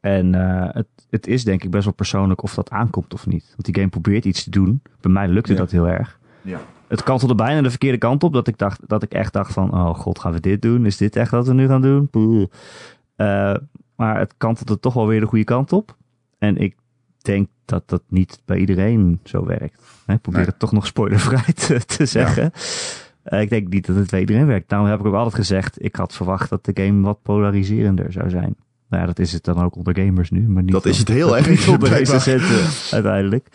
En 0.00 0.34
eh, 0.34 0.68
het, 0.74 0.86
het 1.10 1.26
is 1.26 1.44
denk 1.44 1.64
ik 1.64 1.70
best 1.70 1.84
wel 1.84 1.92
persoonlijk 1.94 2.42
of 2.42 2.54
dat 2.54 2.70
aankomt 2.70 3.14
of 3.14 3.26
niet. 3.26 3.46
Want 3.48 3.64
die 3.64 3.74
game 3.74 3.88
probeert 3.88 4.24
iets 4.24 4.44
te 4.44 4.50
doen. 4.50 4.82
Bij 5.00 5.12
mij 5.12 5.28
lukte 5.28 5.52
Ja. 5.52 5.58
dat 5.58 5.70
heel 5.70 5.88
erg. 5.88 6.18
Ja. 6.42 6.60
Het 6.88 7.02
kantelde 7.02 7.34
bijna 7.34 7.62
de 7.62 7.70
verkeerde 7.70 7.98
kant 7.98 8.22
op. 8.22 8.32
Dat 8.32 8.48
ik, 8.48 8.58
dacht, 8.58 8.80
dat 8.86 9.02
ik 9.02 9.12
echt 9.12 9.32
dacht 9.32 9.52
van, 9.52 9.72
oh 9.72 9.94
god, 9.94 10.18
gaan 10.18 10.32
we 10.32 10.40
dit 10.40 10.62
doen? 10.62 10.86
Is 10.86 10.96
dit 10.96 11.16
echt 11.16 11.30
wat 11.30 11.46
we 11.46 11.54
nu 11.54 11.66
gaan 11.66 11.82
doen? 11.82 12.08
Eh, 13.16 13.54
maar 13.96 14.18
het 14.18 14.34
kantelde 14.36 14.80
toch 14.80 14.94
wel 14.94 15.06
weer 15.06 15.20
de 15.20 15.26
goede 15.26 15.44
kant 15.44 15.72
op. 15.72 15.96
En 16.38 16.56
ik 16.56 16.76
denk 17.18 17.48
dat 17.64 17.82
dat 17.88 18.02
niet 18.08 18.40
bij 18.44 18.58
iedereen 18.58 19.20
zo 19.24 19.44
werkt. 19.46 19.82
Hè, 20.06 20.14
Ik 20.14 20.20
probeer 20.20 20.40
Nee. 20.40 20.50
het 20.50 20.58
toch 20.58 20.72
nog 20.72 20.86
spoilervrij 20.86 21.52
te, 21.66 21.84
te 21.84 22.06
zeggen. 22.06 22.52
Eh, 23.22 23.40
ik 23.40 23.50
denk 23.50 23.68
niet 23.68 23.86
dat 23.86 23.96
het 23.96 24.10
bij 24.10 24.20
iedereen 24.20 24.46
werkt. 24.46 24.68
Daarom 24.68 24.88
heb 24.88 25.00
ik 25.00 25.06
ook 25.06 25.14
altijd 25.14 25.34
gezegd, 25.34 25.84
ik 25.84 25.96
had 25.96 26.14
verwacht 26.14 26.50
dat 26.50 26.64
de 26.64 26.84
game 26.84 27.00
wat 27.02 27.22
polariserender 27.22 28.12
zou 28.12 28.30
zijn. 28.30 28.56
Nou 28.88 29.02
ja, 29.02 29.06
dat 29.08 29.18
is 29.18 29.32
het 29.32 29.44
dan 29.44 29.62
ook 29.62 29.76
onder 29.76 29.96
gamers 29.98 30.30
nu. 30.30 30.48
Maar 30.48 30.62
niet 30.62 30.72
Dat 30.72 30.86
is 30.86 30.98
het 30.98 31.08
heel 31.08 31.36
erg. 31.36 31.48
niet 31.48 31.64
blijkbaar. 31.64 31.90
recensenten, 31.90 32.92
uiteindelijk. 32.94 33.48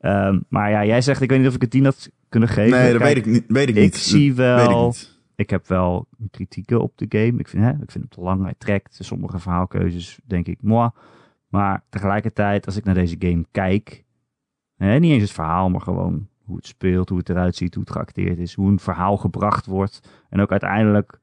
Ehm, 0.00 0.40
maar 0.48 0.70
ja, 0.70 0.84
jij 0.84 1.00
zegt, 1.00 1.20
ik 1.20 1.30
weet 1.30 1.38
niet 1.38 1.48
of 1.48 1.54
ik 1.54 1.60
het 1.60 1.70
10 1.70 1.84
had 1.84 2.10
kunnen 2.28 2.48
geven. 2.48 2.78
Nee, 2.78 2.92
dat 2.92 3.00
Kijk, 3.02 3.14
weet 3.14 3.26
ik 3.26 3.32
niet. 3.32 3.44
Weet 3.48 3.68
ik, 3.68 3.74
ik 3.76 3.82
niet. 3.82 3.96
zie 3.96 4.30
ik 4.30 4.36
wel- 4.36 4.94
ik 5.34 5.50
heb 5.50 5.66
wel 5.66 6.08
kritieken 6.30 6.80
op 6.80 6.92
de 6.98 7.06
game. 7.08 7.38
Ik 7.38 7.48
vind, 7.48 7.62
hè, 7.64 7.70
ik 7.70 7.90
vind 7.90 7.94
hem 7.94 8.08
te 8.08 8.20
lang, 8.20 8.42
hij 8.42 8.54
trekt. 8.58 8.96
Sommige 9.00 9.38
verhaalkeuzes 9.38 10.20
denk 10.24 10.46
ik, 10.46 10.62
moi. 10.62 10.90
Maar 11.48 11.82
tegelijkertijd, 11.88 12.66
als 12.66 12.76
ik 12.76 12.84
naar 12.84 12.94
deze 12.94 13.16
game 13.18 13.44
kijk, 13.50 14.04
hè, 14.76 14.98
niet 14.98 15.12
eens 15.12 15.22
het 15.22 15.32
verhaal, 15.32 15.70
maar 15.70 15.80
gewoon 15.80 16.28
hoe 16.44 16.56
het 16.56 16.66
speelt, 16.66 17.08
hoe 17.08 17.18
het 17.18 17.28
eruit 17.28 17.56
ziet, 17.56 17.74
hoe 17.74 17.82
het 17.82 17.92
geacteerd 17.92 18.38
is, 18.38 18.54
hoe 18.54 18.70
een 18.70 18.78
verhaal 18.78 19.16
gebracht 19.16 19.66
wordt. 19.66 20.00
En 20.28 20.40
ook 20.40 20.50
uiteindelijk 20.50 21.20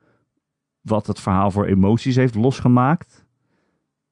wat 0.82 1.08
het 1.08 1.20
verhaal 1.20 1.52
voor 1.52 1.66
emoties 1.66 2.16
heeft 2.16 2.36
losgemaakt 2.36 3.26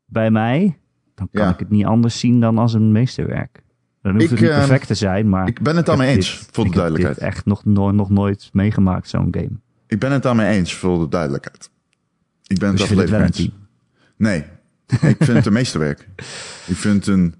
bij 0.06 0.32
mij. 0.32 0.80
Dan 1.16 1.30
kan 1.32 1.44
Ja. 1.44 1.50
ik 1.52 1.60
het 1.60 1.70
niet 1.70 1.86
anders 1.86 2.20
zien 2.20 2.40
dan 2.40 2.58
als 2.58 2.74
een 2.74 2.92
meesterwerk. 2.92 3.64
Dan 4.06 4.14
hoeft 4.14 4.24
Ik, 4.26 4.30
het 4.32 4.40
niet 4.40 4.50
ehm, 4.50 4.60
perfect 4.60 4.88
te 4.88 4.94
zijn, 4.96 5.30
maar 5.30 5.48
Ik 5.48 5.62
ben 5.62 5.76
het 5.76 5.82
ik 5.82 5.86
heb 5.92 5.98
daarmee 5.98 6.16
eens, 6.16 6.40
dit- 6.40 6.48
voor 6.52 6.64
de 6.64 6.70
ik 6.70 6.76
heb 6.76 6.76
duidelijkheid. 6.76 7.16
dit 7.16 7.24
echt 7.28 7.46
nog, 7.46 7.66
no- 7.66 7.92
nog 7.92 8.10
nooit 8.10 8.50
meegemaakt, 8.54 9.10
zo'n 9.10 9.28
game. 9.32 9.50
Ik 9.88 10.00
ben 10.00 10.12
het 10.12 10.24
daarmee 10.24 10.58
eens, 10.58 10.74
voor 10.74 11.00
de 11.00 11.08
duidelijkheid. 11.10 11.70
Ik 12.48 12.60
ben 12.60 12.70
het 12.70 12.78
Dus 12.78 12.90
het 12.90 13.12
eens. 13.12 13.40
een 13.40 13.54
Nee, 14.18 14.44
ik 14.88 14.98
vind 15.20 15.28
het 15.28 15.46
een 15.46 15.54
meesterwerk. 15.62 16.08
Ik 16.66 16.76
vind 16.76 17.06
het 17.06 17.08
een 17.16 17.36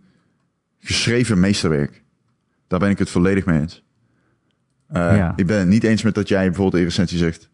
geschreven 0.80 1.40
meesterwerk. 1.40 2.04
Daar 2.68 2.80
ben 2.80 2.90
ik 2.90 3.00
het 3.00 3.10
volledig 3.10 3.46
mee 3.46 3.60
eens. 3.60 3.84
Eh, 4.88 5.16
Ja. 5.18 5.34
Ik 5.36 5.46
ben 5.48 5.60
het 5.60 5.68
niet 5.68 5.84
eens 5.84 6.02
met 6.04 6.16
dat 6.16 6.28
jij 6.28 6.46
bijvoorbeeld 6.46 6.82
in 6.82 6.88
recensie 6.88 7.18
zegt 7.18 7.50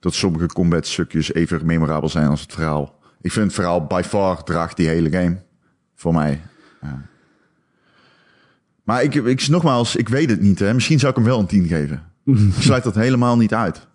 dat 0.00 0.14
sommige 0.14 0.46
combat 0.46 0.86
stukjes 0.86 1.32
even 1.34 1.66
memorabel 1.66 2.08
zijn 2.08 2.26
als 2.28 2.40
het 2.40 2.52
verhaal. 2.52 2.98
Ik 3.20 3.32
vind 3.32 3.44
het 3.44 3.54
verhaal 3.54 3.86
by 3.86 4.02
far 4.04 4.42
draagt 4.42 4.76
die 4.76 4.88
hele 4.88 5.10
game 5.10 5.42
voor 5.94 6.14
mij. 6.14 6.40
Ja. 6.82 7.02
Maar 8.84 9.02
ik, 9.02 9.14
ik, 9.14 9.48
nogmaals, 9.48 9.96
ik 9.96 10.08
weet 10.08 10.30
het 10.30 10.40
niet. 10.40 10.58
Hè. 10.58 10.74
Misschien 10.74 10.98
zou 10.98 11.10
ik 11.10 11.16
hem 11.16 11.26
wel 11.26 11.38
een 11.38 11.46
10 11.46 11.66
geven. 11.66 12.02
ik 12.24 12.36
sluit 12.58 12.84
dat 12.84 12.94
helemaal 12.94 13.36
niet 13.36 13.54
uit. 13.54 13.86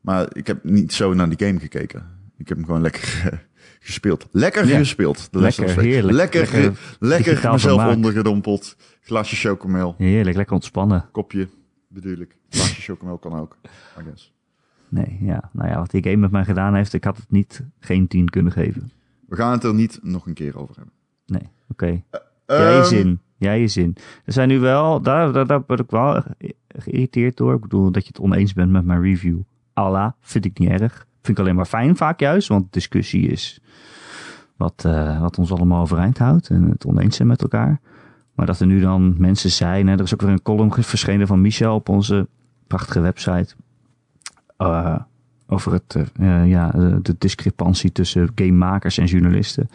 Maar 0.00 0.26
ik 0.36 0.46
heb 0.46 0.64
niet 0.64 0.92
zo 0.92 1.14
naar 1.14 1.28
die 1.28 1.46
game 1.46 1.60
gekeken. 1.60 2.06
Ik 2.36 2.48
heb 2.48 2.56
hem 2.56 2.66
gewoon 2.66 2.80
lekker 2.80 3.22
eh, 3.32 3.38
gespeeld. 3.80 4.26
Lekker 4.30 4.66
Ja. 4.66 4.78
gespeeld. 4.78 5.28
De 5.32 5.38
Lekker, 5.38 5.80
heerlijk. 5.80 6.16
Lekker, 6.16 6.40
Lekker 6.40 6.76
lekker, 6.98 7.34
mezelf 7.52 7.60
vermaak. 7.80 7.96
ondergedompeld. 7.96 8.76
Glasje 9.00 9.36
chocomel. 9.36 9.94
Heerlijk, 9.98 10.36
lekker 10.36 10.54
ontspannen. 10.54 11.08
Kopje, 11.12 11.48
bedoel 11.88 12.16
ik. 12.18 12.36
Glasje 12.48 12.80
chocomel 12.80 13.18
kan 13.18 13.32
ook. 13.38 13.56
I 14.00 14.02
guess. 14.04 14.34
Nee, 14.88 15.18
ja. 15.20 15.50
Nou 15.52 15.68
ja, 15.68 15.78
wat 15.78 15.90
die 15.90 16.02
game 16.02 16.16
met 16.16 16.30
mij 16.30 16.44
gedaan 16.44 16.74
heeft, 16.74 16.92
ik 16.92 17.04
had 17.04 17.16
het 17.16 17.30
niet 17.30 17.62
geen 17.80 18.06
10 18.08 18.28
kunnen 18.28 18.52
geven. 18.52 18.90
We 19.28 19.36
gaan 19.36 19.52
het 19.52 19.64
er 19.64 19.74
niet 19.74 19.98
nog 20.02 20.26
een 20.26 20.34
keer 20.34 20.58
over 20.58 20.74
hebben. 20.76 20.94
Nee, 21.26 21.48
oké. 21.68 21.86
Jij 21.86 22.02
je 22.46 22.78
Ehm, 22.78 22.84
zin. 22.84 23.20
Jij 23.36 23.60
je 23.60 23.68
zin. 23.68 23.96
Er 24.24 24.32
zijn 24.32 24.48
nu 24.48 24.58
wel, 24.58 25.00
daar, 25.00 25.32
daar, 25.46 25.64
ben 25.64 25.78
ik 25.78 25.90
wel 25.90 26.20
ge- 26.22 26.54
geïrriteerd 26.68 27.36
door. 27.36 27.54
Ik 27.54 27.60
bedoel, 27.60 27.90
dat 27.90 28.02
je 28.02 28.08
het 28.08 28.20
oneens 28.20 28.52
bent 28.52 28.70
met 28.70 28.84
mijn 28.84 29.02
review. 29.02 29.38
Allah, 29.72 30.12
vind 30.20 30.44
ik 30.44 30.58
niet 30.58 30.68
erg. 30.70 31.06
Vind 31.22 31.38
ik 31.38 31.44
alleen 31.44 31.54
maar 31.56 31.64
fijn 31.66 31.96
vaak 31.96 32.20
juist, 32.20 32.48
want 32.48 32.72
discussie 32.72 33.28
is 33.28 33.60
wat, 34.56 34.82
eh, 34.86 35.20
wat 35.20 35.38
ons 35.38 35.52
allemaal 35.52 35.80
overeind 35.80 36.18
houdt. 36.18 36.48
En 36.48 36.62
het 36.70 36.86
oneens 36.86 37.16
zijn 37.16 37.28
met 37.28 37.42
elkaar. 37.42 37.80
Maar 38.34 38.46
dat 38.46 38.60
er 38.60 38.66
nu 38.66 38.80
dan 38.80 39.14
mensen 39.18 39.50
zijn. 39.50 39.86
Hè, 39.86 39.94
er 39.94 40.00
is 40.02 40.14
ook 40.14 40.20
weer 40.20 40.30
een 40.30 40.42
column 40.42 40.72
verschenen 40.72 41.26
van 41.26 41.40
Michel 41.40 41.74
op 41.74 41.88
onze 41.88 42.28
prachtige 42.66 43.00
website. 43.00 43.54
eh, 44.56 44.96
over 45.48 45.72
het, 45.72 45.96
eh, 46.18 46.48
ja, 46.48 46.70
de 47.02 47.14
discrepantie 47.18 47.92
tussen 47.92 48.28
gamemakers 48.34 48.98
en 48.98 49.04
journalisten. 49.06 49.68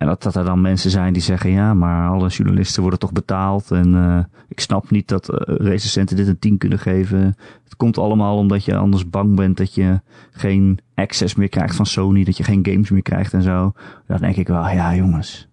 En 0.00 0.06
dat, 0.06 0.22
dat 0.22 0.36
er 0.36 0.44
dan 0.44 0.60
mensen 0.60 0.90
zijn 0.90 1.12
die 1.12 1.22
zeggen, 1.22 1.50
ja, 1.50 1.74
maar 1.74 2.08
alle 2.08 2.28
journalisten 2.28 2.80
worden 2.82 2.98
toch 2.98 3.12
betaald. 3.12 3.70
En 3.70 3.94
eh, 3.94 4.24
ik 4.48 4.60
snap 4.60 4.90
niet 4.90 5.08
dat 5.08 5.28
eh, 5.28 5.56
recensenten 5.56 6.16
dit 6.16 6.26
een 6.26 6.38
10 6.38 6.58
kunnen 6.58 6.78
geven. 6.78 7.36
Het 7.64 7.76
komt 7.76 7.98
allemaal 7.98 8.36
omdat 8.36 8.64
je 8.64 8.76
anders 8.76 9.10
bang 9.10 9.36
bent 9.36 9.56
dat 9.56 9.74
je 9.74 10.00
geen 10.30 10.78
access 10.94 11.34
meer 11.34 11.48
krijgt 11.48 11.76
van 11.76 11.86
Sony. 11.86 12.24
Dat 12.24 12.36
je 12.36 12.44
geen 12.44 12.66
games 12.66 12.90
meer 12.90 13.02
krijgt 13.02 13.32
en 13.32 13.42
zo. 13.42 13.72
Dan 14.06 14.20
denk 14.20 14.36
ik 14.36 14.48
wel, 14.48 14.68
ja 14.68 14.94
jongens, 14.94 15.48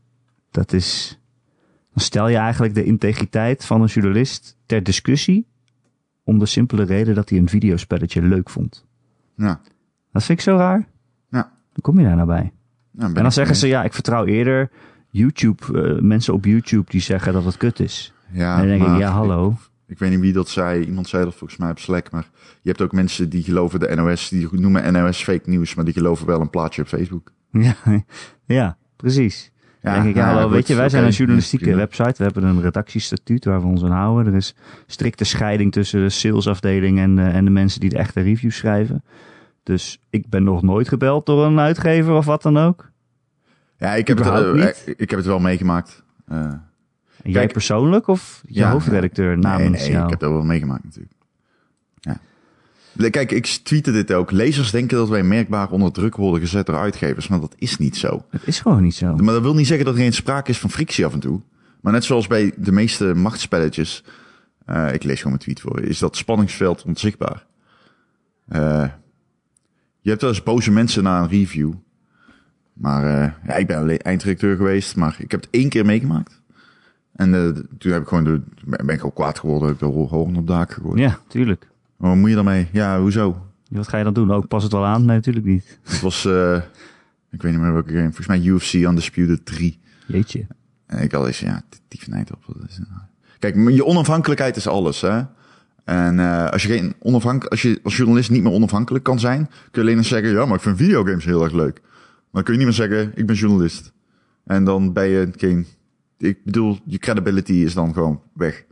dat 0.52 0.74
is... 0.74 1.20
Dan 1.94 2.04
stel 2.04 2.28
je 2.28 2.38
eigenlijk 2.38 2.74
de 2.74 2.84
integriteit 2.84 3.66
van 3.66 3.82
een 3.82 3.88
journalist 3.88 4.58
ter 4.66 4.84
discussie. 4.84 5.48
Om 6.24 6.40
de 6.40 6.46
simpele 6.46 6.84
reden 6.84 7.16
dat 7.16 7.30
hij 7.30 7.40
een 7.40 7.50
videospelletje 7.50 8.22
leuk 8.22 8.50
vond. 8.50 8.86
Ja. 9.36 9.62
Dat 10.12 10.24
vind 10.24 10.38
ik 10.38 10.44
zo 10.44 10.56
raar. 10.56 10.88
Ja. 11.30 11.52
Hoe 11.74 11.84
kom 11.84 12.00
je 12.00 12.06
daar 12.06 12.16
nou 12.16 12.28
bij? 12.28 12.52
Nou, 12.98 13.14
En 13.14 13.22
dan 13.22 13.32
zeggen 13.32 13.54
mee. 13.54 13.62
ze, 13.62 13.68
ja, 13.68 13.84
ik 13.84 13.94
vertrouw 13.94 14.26
eerder 14.26 14.70
YouTube, 15.10 15.82
eh, 15.96 16.02
mensen 16.02 16.34
op 16.34 16.46
YouTube 16.46 16.90
die 16.92 17.02
zeggen 17.02 17.34
dat 17.34 17.46
het 17.46 17.58
kut 17.58 17.80
is. 17.80 18.14
Ja, 18.32 18.54
en 18.54 18.60
dan 18.60 18.68
denk 18.68 18.82
maar 18.82 18.94
ik, 18.96 19.02
ja, 19.02 19.12
hallo. 19.12 19.56
Ik 19.88 20.00
weet 20.00 20.10
niet 20.10 20.20
wie 20.20 20.34
dat 20.34 20.50
zei. 20.50 20.84
Iemand 20.86 21.08
zei 21.08 21.24
dat 21.24 21.36
volgens 21.36 21.60
mij 21.60 21.70
op 21.70 21.80
Slack. 21.80 22.12
Maar 22.12 22.30
je 22.62 22.70
hebt 22.70 22.82
ook 22.82 22.92
mensen 22.92 23.30
die 23.30 23.44
geloven 23.44 23.80
de 23.80 23.96
NOS. 23.96 24.30
Die 24.30 24.48
noemen 24.52 24.94
NOS 24.94 25.24
fake 25.24 25.50
nieuws. 25.50 25.76
Maar 25.76 25.86
die 25.86 25.94
geloven 25.94 26.28
wel 26.28 26.42
een 26.42 26.50
plaatje 26.50 26.82
op 26.82 26.88
Facebook. 26.88 27.32
Ja, 27.52 27.76
ja 28.46 28.78
precies. 28.96 29.52
Ja, 29.82 29.94
denk 29.94 30.06
ik, 30.06 30.16
ja, 30.16 30.26
nou, 30.26 30.38
hallo, 30.38 30.50
weet 30.50 30.68
je, 30.68 30.76
wij 30.76 30.90
zijn 30.90 31.04
een 31.04 31.10
journalistieke 31.12 31.76
website. 31.76 32.14
We 32.18 32.24
hebben 32.24 32.44
een 32.44 32.62
redactiestatuut 32.62 33.46
waar 33.46 33.62
we 33.62 33.68
ons 33.68 33.84
aan 33.84 33.92
houden. 33.92 34.34
Er 34.34 34.38
is 34.38 34.56
strikte 34.88 35.24
scheiding 35.24 35.72
tussen 35.72 36.02
de 36.02 36.10
salesafdeling 36.10 37.00
en, 37.00 37.16
de- 37.16 37.22
en 37.22 37.46
de 37.46 37.52
mensen 37.52 37.80
die 37.80 37.90
de 37.90 37.98
echte 37.98 38.22
reviews 38.22 38.56
schrijven. 38.56 39.04
Dus 39.68 40.00
ik 40.10 40.30
ben 40.30 40.44
nog 40.44 40.62
nooit 40.62 40.88
gebeld 40.88 41.26
door 41.26 41.46
een 41.46 41.60
uitgever 41.60 42.14
of 42.14 42.26
wat 42.26 42.42
dan 42.42 42.58
ook. 42.58 42.92
Ja, 43.78 43.96
ik 43.96 44.08
heb, 44.08 44.18
het, 44.18 44.28
Überhaupt 44.28 44.60
eh, 44.60 44.66
niet? 44.66 45.00
ik 45.00 45.10
heb 45.10 45.20
het 45.20 45.28
wel 45.28 45.40
meegemaakt. 45.40 46.04
En 46.28 46.62
jij 47.24 47.32
Kijk, 47.32 47.54
persoonlijk 47.54 48.08
of 48.08 48.44
je 48.46 48.60
ja, 48.60 48.72
hoofdredacteur 48.72 49.38
namens 49.38 49.70
nee, 49.70 49.80
nee, 49.80 49.92
jou? 49.92 50.04
ik 50.04 50.10
heb 50.10 50.20
dat 50.20 50.32
wel 50.32 50.44
meegemaakt 50.44 50.84
natuurlijk. 50.84 51.14
Ja. 52.00 52.20
Kijk, 53.10 53.32
ik 53.32 53.46
tweette 53.46 53.92
dit 53.92 54.14
ook. 54.14 54.32
Lezers 54.32 54.72
denken 54.72 54.98
dat 54.98 55.10
wij 55.10 55.24
merkbaar 55.24 55.70
onder 55.70 55.92
druk 55.92 56.16
worden 56.16 56.42
gezet 56.42 56.66
door 56.66 56.78
uitgevers. 56.78 57.28
Maar 57.28 57.40
dat 57.40 57.56
is 57.58 57.78
niet 57.78 57.98
zo. 57.98 58.26
Het 58.30 58.48
is 58.48 58.60
gewoon 58.60 58.84
niet 58.84 58.96
zo. 58.96 59.16
Maar 59.16 59.34
dat 59.34 59.42
wil 59.42 59.56
niet 59.56 59.68
zeggen 59.68 59.86
dat 59.86 59.96
er 59.96 60.02
geen 60.02 60.14
sprake 60.14 60.52
is 60.52 60.60
van 60.60 60.70
frictie 60.70 61.06
af 61.06 61.14
en 61.14 61.20
toe. 61.20 61.42
Maar 61.82 61.94
net 61.94 62.04
zoals 62.04 62.28
bij 62.28 62.54
de 62.58 62.72
meeste 62.72 63.14
machtspelletjes, 63.16 64.04
eh, 64.66 64.94
ik 64.94 65.04
lees 65.04 65.18
gewoon 65.18 65.32
mijn 65.32 65.44
tweet 65.44 65.60
voor, 65.60 65.82
is 65.82 66.00
dat 66.00 66.16
spanningsveld 66.16 66.84
onzichtbaar. 66.84 67.46
Eh, 68.48 68.84
je 70.08 70.14
hebt 70.14 70.26
wel 70.26 70.32
eens 70.32 70.44
boze 70.44 70.72
mensen 70.72 71.04
na 71.04 71.22
een 71.22 71.28
review. 71.28 71.74
Maar 72.74 73.04
eh, 73.04 73.32
ja, 73.48 73.54
ik 73.54 73.68
ben 73.68 73.78
alleen 73.78 73.98
eindredacteur 73.98 74.56
geweest, 74.56 74.96
maar 74.96 75.16
ik 75.20 75.32
heb 75.32 75.42
het 75.42 75.50
één 75.52 75.70
keer 75.70 75.86
meegemaakt. 75.86 76.42
En 77.16 77.34
eh, 77.34 77.64
toen 77.78 77.92
heb 77.92 78.02
ik 78.02 78.08
gewoon 78.08 78.24
de, 78.24 78.42
ben 78.66 78.96
ik 78.96 79.02
al 79.02 79.12
kwaad 79.12 79.40
geworden, 79.40 79.68
heb 79.68 79.76
ik 79.76 79.80
de 79.80 79.86
horen 79.86 80.36
op 80.36 80.48
daak 80.48 80.72
gegooid. 80.72 81.00
Ja, 81.00 81.20
tuurlijk. 81.28 81.68
Maar 81.98 82.10
wat 82.10 82.20
moet 82.20 82.30
je 82.30 82.36
daarmee? 82.36 82.68
Ja, 82.72 83.00
hoezo? 83.00 83.46
Wat 83.70 83.88
ga 83.88 83.98
je 83.98 84.04
dan 84.04 84.14
doen? 84.14 84.32
Ook 84.32 84.48
pas 84.48 84.64
het 84.64 84.72
wel 84.72 84.86
aan? 84.86 85.06
Nee, 85.06 85.16
natuurlijk 85.16 85.46
niet. 85.46 85.80
Het 85.84 86.02
was, 86.02 86.26
eh, 86.26 86.56
ik 87.32 87.42
weet 87.42 87.52
niet 87.52 87.62
meer 87.62 87.74
welke 87.74 87.92
game, 87.94 88.04
volgens 88.04 88.28
mij 88.28 88.42
UFC 88.42 88.74
Undisputed 88.74 89.46
3. 89.46 89.80
Jeetje. 90.08 90.48
En 90.86 91.04
ik 91.04 91.14
al 91.14 91.28
eens, 91.28 91.40
ja, 91.40 91.62
die 91.88 92.00
vernijdt 92.00 92.32
op. 92.32 92.56
Kijk, 93.40 93.56
je 93.56 93.86
onafhankelijkheid 93.86 94.56
is 94.56 94.68
alles, 94.68 95.02
hè. 95.02 95.22
En 95.88 96.20
eh, 96.20 96.50
als 96.50 96.64
je 96.64 96.68
geen 96.68 96.94
onafhank 97.00 97.46
als 97.46 97.62
je 97.62 97.80
als 97.84 97.98
journalist 97.98 98.30
niet 98.30 98.44
meer 98.44 98.52
onafhankelijk 98.52 99.04
kan 99.04 99.20
zijn, 99.20 99.46
kun 99.46 99.70
je 99.72 99.80
alleen 99.80 99.96
maar 99.96 100.04
zeggen, 100.04 100.30
ja, 100.30 100.46
maar 100.46 100.56
ik 100.56 100.62
vind 100.62 100.78
videogames 100.78 101.26
heel 101.26 101.44
erg 101.44 101.54
leuk. 101.54 101.80
Maar 101.82 102.30
dan 102.32 102.44
kun 102.44 102.54
je 102.54 102.60
niet 102.60 102.68
meer 102.68 102.88
zeggen, 102.88 103.12
ik 103.16 103.26
ben 103.26 103.36
journalist. 103.36 103.92
En 104.44 104.64
dan 104.64 104.94
ben 104.94 105.08
je 105.08 105.30
geen, 105.38 105.66
ik 106.18 106.44
bedoel, 106.44 106.80
je 106.86 106.98
credibility 106.98 107.54
is 107.54 107.74
dan 107.74 107.94
gewoon 107.94 108.22
weg. 108.34 108.66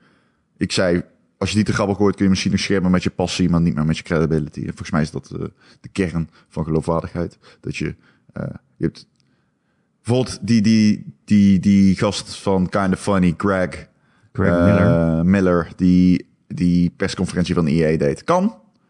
Ik 0.58 0.72
zei, 0.72 1.04
als 1.38 1.50
je 1.50 1.56
die 1.56 1.66
te 1.66 1.74
grabbel 1.74 1.96
gooit, 1.96 2.16
kun 2.16 2.24
je 2.24 2.30
misschien 2.30 2.52
nog 2.52 2.60
schermen 2.60 2.92
met 2.92 3.04
je 3.04 3.10
passie, 3.10 3.50
maar 3.50 3.62
niet 3.62 3.76
meer 3.76 3.86
met 3.86 3.98
je 3.98 4.04
credibility. 4.04 4.60
En 4.60 4.66
volgens 4.66 4.92
mij 4.92 5.02
is 5.02 5.12
dat 5.12 5.32
eh, 5.32 5.46
de 5.82 5.90
kern 5.92 6.30
van 6.50 6.64
geloofwaardigheid. 6.64 7.38
Dat 7.60 7.78
je, 7.78 7.96
eh, 8.34 8.44
je 8.78 8.86
hebt 8.86 9.08
bijvoorbeeld 10.04 10.40
die, 10.42 10.62
die, 10.62 11.14
die, 11.26 11.60
die 11.60 11.96
gast 11.96 12.36
van 12.36 12.70
Kind 12.70 12.94
of 12.94 13.00
Funny, 13.00 13.34
Greg, 13.38 13.88
Greg 14.32 14.50
Miller. 14.52 15.26
Miller, 15.26 15.68
die 15.76 16.34
die 16.48 16.90
persconferentie 16.90 17.56
van 17.56 17.66
EA 17.68 17.98
deed. 17.98 18.24
Kan, 18.24 18.44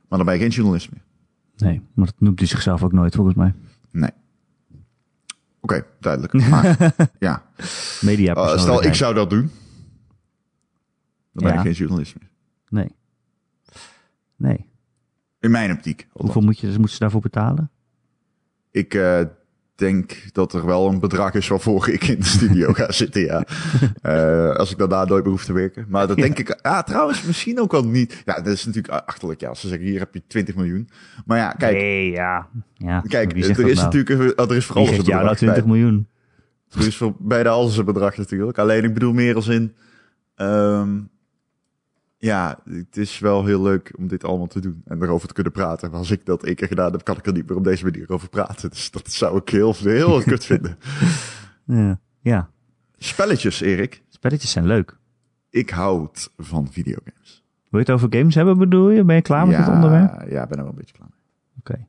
maar 0.08 0.18
dan 0.18 0.26
ben 0.26 0.34
je 0.34 0.40
geen 0.42 0.50
journalist 0.50 0.92
meer. 0.92 1.02
Nee, 1.58 1.82
maar 1.94 2.06
dat 2.06 2.16
noemt 2.20 2.40
hij 2.40 2.48
zichzelf 2.48 2.84
ook 2.84 2.92
nooit 2.92 3.16
volgens 3.16 3.36
mij. 3.36 3.54
Nee. 3.92 4.10
Oké, 5.60 5.86
duidelijk. 6.00 6.34
Maar 6.50 6.94
ja, 7.20 7.44
Media 8.02 8.36
Uh, 8.36 8.60
stel 8.60 8.84
ik 8.84 8.94
zou 8.94 9.14
dat 9.14 9.30
doen, 9.30 9.52
dan 11.32 11.44
ben 11.44 11.48
Ja. 11.52 11.54
ik 11.54 11.62
geen 11.62 11.72
journalist 11.74 12.16
meer. 12.20 12.30
Nee. 12.70 12.92
Nee. 14.36 14.66
In 15.40 15.52
mijn 15.52 15.72
optiek. 15.72 16.00
althans. 16.02 16.22
Hoeveel 16.24 16.42
moet 16.42 16.60
je, 16.60 16.68
moeten 16.68 16.90
ze 16.90 17.00
daarvoor 17.00 17.22
betalen? 17.22 17.70
Ik 18.72 18.94
eh, 18.94 19.22
denk 19.76 20.24
dat 20.32 20.54
er 20.54 20.66
wel 20.66 20.88
een 20.88 21.00
bedrag 21.00 21.34
is 21.34 21.48
waarvoor 21.48 21.90
ik 21.90 22.04
in 22.08 22.20
de 22.20 22.26
studio 22.26 22.74
ga 22.74 22.92
zitten, 23.02 23.22
ja. 23.22 23.44
Eh, 24.02 24.56
als 24.56 24.72
ik 24.72 24.78
daarna 24.78 25.06
nooit 25.06 25.24
meer 25.24 25.32
hoef 25.32 25.46
te 25.46 25.54
werken. 25.54 25.86
Maar 25.90 26.08
dat 26.08 26.18
denk 26.18 26.40
ik... 26.40 26.52
Ah, 26.62 26.80
trouwens, 26.84 27.24
misschien 27.24 27.60
ook 27.60 27.72
wel 27.72 27.86
niet. 27.86 28.22
Ja, 28.26 28.36
dat 28.36 28.54
is 28.54 28.66
natuurlijk 28.66 28.94
achterlijk. 29.06 29.40
Ja, 29.40 29.50
als 29.50 29.60
ze 29.60 29.68
zeggen, 29.68 29.88
hier 29.88 30.00
heb 30.00 30.14
je 30.14 30.22
20 30.28 30.56
miljoen. 30.56 30.90
Maar 31.26 31.38
ja, 31.38 31.52
kijk. 31.52 31.78
nee, 31.78 32.12
ja. 32.12 32.48
ja. 32.74 33.02
Kijk, 33.02 33.32
Wie 33.32 33.44
er 33.44 33.50
is 33.50 33.76
nou? 33.76 33.94
natuurlijk... 33.94 34.40
Er 34.50 34.56
is 34.56 34.66
voor 34.66 34.76
Wie 34.76 34.88
alles 34.88 34.98
een 34.98 35.04
jou 35.06 35.24
nou 35.24 35.36
bedrag 35.36 35.38
20 35.38 35.64
bij. 35.64 35.72
miljoen? 35.72 36.08
Er 36.70 36.88
is 36.88 36.98
voor 36.98 37.16
bijna 37.20 37.50
alles 37.50 37.78
een 37.78 37.86
bedrag 37.86 38.18
natuurlijk. 38.18 38.58
Alleen 38.58 38.84
ik 38.84 38.94
bedoel 38.94 39.14
meer 39.14 39.36
als 39.36 39.48
in... 39.48 39.74
ehm, 40.36 40.90
ja, 42.18 42.60
het 42.70 42.98
is 42.98 43.20
wel 43.20 43.46
heel 43.46 43.62
leuk 43.62 43.94
om 43.98 44.08
dit 44.08 44.24
allemaal 44.24 44.48
te 44.48 44.60
doen 44.60 44.82
en 44.86 45.04
erover 45.04 45.28
te 45.28 45.34
kunnen 45.34 45.52
praten. 45.52 45.90
Maar 45.90 46.00
als 46.00 46.12
ik 46.12 46.26
dat 46.26 46.44
één 46.44 46.56
keer 46.56 46.68
gedaan 46.68 46.92
heb, 46.92 47.04
kan 47.04 47.18
ik 47.18 47.26
er 47.26 47.34
niet 47.34 47.50
meer 47.50 47.58
op 47.58 47.64
deze 47.64 47.84
manier 47.84 48.10
over 48.10 48.30
praten. 48.30 48.70
Dus 48.70 48.92
dat 48.92 49.12
zou 49.12 49.38
ik 49.38 49.50
heel, 49.50 49.76
heel 49.78 50.24
kut 50.32 50.46
vinden. 50.46 50.78
Ja. 51.66 52.00
ja. 52.22 52.50
Spelletjes, 52.98 53.62
Erik. 53.62 54.04
Spelletjes 54.10 54.52
zijn 54.52 54.66
leuk. 54.66 54.98
Ik 55.50 55.70
houd 55.70 56.32
van 56.38 56.72
videogames. 56.72 57.44
Wil 57.70 57.80
je 57.80 57.92
het 57.92 57.96
over 58.02 58.18
games 58.20 58.36
hebben, 58.36 58.58
bedoel 58.58 58.90
je? 58.90 59.04
Ben 59.04 59.16
je 59.16 59.22
klaar 59.22 59.48
met 59.48 59.56
ja, 59.56 59.64
het 59.64 59.74
onderwerp? 59.74 60.30
Ja, 60.30 60.44
ik 60.44 60.50
ben 60.50 60.58
er 60.58 60.64
wel 60.64 60.72
een 60.72 60.76
beetje 60.76 60.96
klaar 60.96 61.10
mee. 61.10 61.20
Oké. 61.60 61.88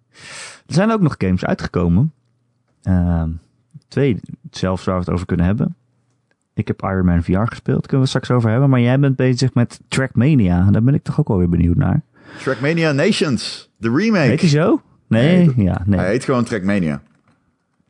Er 0.67 0.75
zijn 0.75 0.91
ook 0.91 1.01
nog 1.01 1.15
games 1.19 1.45
uitgekomen. 1.45 2.13
Ehm, 2.83 3.31
twee 3.89 4.21
zelfs 4.51 4.85
waar 4.85 4.95
we 4.95 5.01
het 5.01 5.11
over 5.11 5.27
kunnen 5.27 5.47
hebben. 5.47 5.77
Ik 6.57 6.67
heb 6.67 6.83
Iron 6.83 7.05
Man 7.05 7.23
VR 7.23 7.39
gespeeld, 7.45 7.81
kunnen 7.87 7.89
we 7.91 7.97
het 7.99 8.09
straks 8.09 8.31
over 8.31 8.51
hebben. 8.51 8.71
Maar 8.71 8.81
jij 8.81 8.99
bent 9.01 9.17
bezig 9.17 9.55
met 9.55 9.81
Trackmania. 9.89 10.71
Daar 10.71 10.83
ben 10.83 10.95
ik 10.95 11.03
toch 11.03 11.21
ook 11.21 11.29
wel 11.29 11.39
weer 11.39 11.49
benieuwd 11.49 11.77
naar. 11.77 12.03
Trackmania 12.43 12.93
Nations, 12.93 13.71
de 13.77 13.91
remake. 13.97 14.29
Heet 14.29 14.41
zo? 14.41 14.83
Nee, 15.09 15.53
ja, 15.57 15.83
nee. 15.87 15.99
Hij 16.01 16.09
heet 16.11 16.25
gewoon 16.25 16.45
Trackmania. 16.45 17.03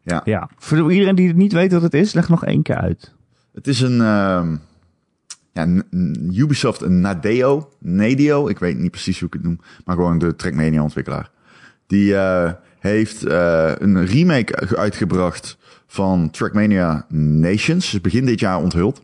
Ja. 0.03 0.21
Ja, 0.25 0.49
voor 0.59 0.93
iedereen 0.93 1.15
die 1.15 1.29
het 1.29 1.37
niet 1.37 1.53
weet 1.53 1.73
wat 1.73 1.83
het 1.83 1.95
is, 1.95 2.13
leg 2.13 2.29
nog 2.29 2.45
één 2.45 2.63
keer 2.63 2.77
uit. 2.77 3.15
Het 3.55 3.67
is 3.67 3.81
een 3.81 4.01
ehm, 4.01 4.57
ja, 5.53 5.83
Ubisoft, 6.33 6.81
een 6.81 7.01
Nadeo, 7.01 7.69
Nadeo, 7.79 8.49
ik 8.49 8.59
weet 8.59 8.79
niet 8.79 8.91
precies 8.91 9.19
hoe 9.19 9.29
ik 9.29 9.35
het 9.35 9.43
noem, 9.43 9.61
maar 9.85 9.95
gewoon 9.97 10.19
de 10.19 10.37
Trackmania 10.37 10.83
ontwikkelaar. 10.83 11.31
Die 11.87 12.17
eh, 12.17 12.53
heeft 12.79 13.25
eh, 13.25 13.73
een 13.79 14.07
remake 14.07 14.67
ge- 14.67 14.77
uitgebracht 14.77 15.59
van 15.97 16.31
Trackmania 16.31 17.07
Nations, 17.09 17.95
is 17.95 18.01
begin 18.01 18.27
dit 18.27 18.41
jaar 18.41 18.59
onthuld. 18.59 19.03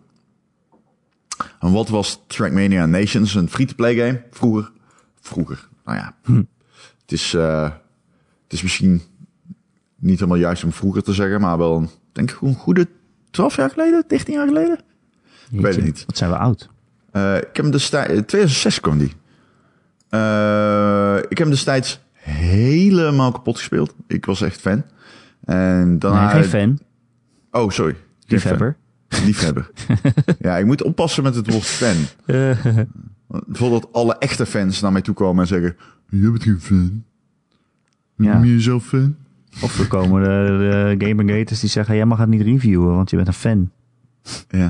En 1.61 1.73
wat 1.73 1.89
was 1.89 2.23
Trackmania 2.27 2.87
Nations? 2.87 3.35
Een 3.35 3.49
free-to-play 3.49 3.95
game? 3.95 4.23
Vroeger. 4.31 4.71
Vroeger. 5.21 5.69
Nou 5.85 5.99
ja. 5.99 6.15
Het, 7.03 7.13
is, 7.13 7.35
eh, 7.35 7.71
het 8.43 8.53
is 8.53 8.63
misschien 8.63 9.03
niet 9.97 10.19
helemaal 10.19 10.41
juist 10.41 10.65
om 10.65 10.73
vroeger 10.73 11.03
te 11.03 11.13
zeggen, 11.13 11.41
maar 11.41 11.59
wel 11.59 11.77
een, 11.77 11.89
denk 12.13 12.31
ik 12.31 12.41
een 12.41 12.55
goede 12.55 12.89
12 13.31 13.57
jaar 13.57 13.71
geleden, 13.71 14.05
13 14.09 14.35
jaar 14.35 14.47
geleden. 14.47 14.79
weet 15.51 15.75
het 15.75 15.85
niet. 15.85 16.05
Wat 16.07 16.17
zijn 16.17 16.31
we 16.31 16.37
oud? 16.37 16.69
Eh, 17.11 17.37
ik 17.37 17.43
heb 17.43 17.57
hem 17.57 17.71
destijds, 17.71 18.09
2006 18.09 18.81
kwam 18.81 18.99
die. 18.99 19.13
Eh, 20.09 21.17
ik 21.17 21.29
heb 21.29 21.39
hem 21.39 21.51
destijds 21.51 22.01
helemaal 22.13 23.33
kapot 23.33 23.57
gespeeld. 23.57 23.95
Ik 24.07 24.25
was 24.25 24.41
echt 24.41 24.61
fan. 24.61 24.85
En 25.45 25.99
daarna, 25.99 26.33
Nee, 26.33 26.43
geen 26.43 26.51
fan. 26.51 26.79
Oh, 27.63 27.71
sorry. 27.71 27.97
Liefhebber. 28.27 28.77
Liefhebber. 29.25 29.71
ja, 30.39 30.57
ik 30.59 30.67
moet 30.67 30.83
oppassen 30.83 31.23
met 31.23 31.35
het 31.35 31.51
woord 31.51 31.65
fan. 31.65 31.97
Bijvoorbeeld 33.47 33.93
alle 33.93 34.19
echte 34.19 34.47
fans 34.47 34.81
naar 34.81 34.93
mij 34.93 35.03
toe 35.03 35.15
komen 35.15 35.43
en 35.43 35.49
zeggen... 35.49 35.77
Je 36.09 36.31
bent 36.31 36.43
geen 36.43 36.61
fan. 36.61 37.05
Ja. 38.17 38.33
Noem 38.33 38.45
je 38.45 38.53
jezelf 38.53 38.85
fan? 38.85 39.17
Of 39.63 39.79
er 39.79 39.87
komen 39.87 40.23
de, 40.23 40.97
de 40.99 41.07
Gamergaters 41.07 41.61
die 41.61 41.71
zeggen, 41.71 41.97
jij 41.97 42.05
mag 42.05 42.19
het 42.19 42.29
niet 42.29 42.43
reviewen, 42.43 42.95
want 42.95 43.11
je 43.11 43.17
bent 43.17 43.29
een 43.29 43.35
fan. 43.35 43.71
Ja. 44.49 44.69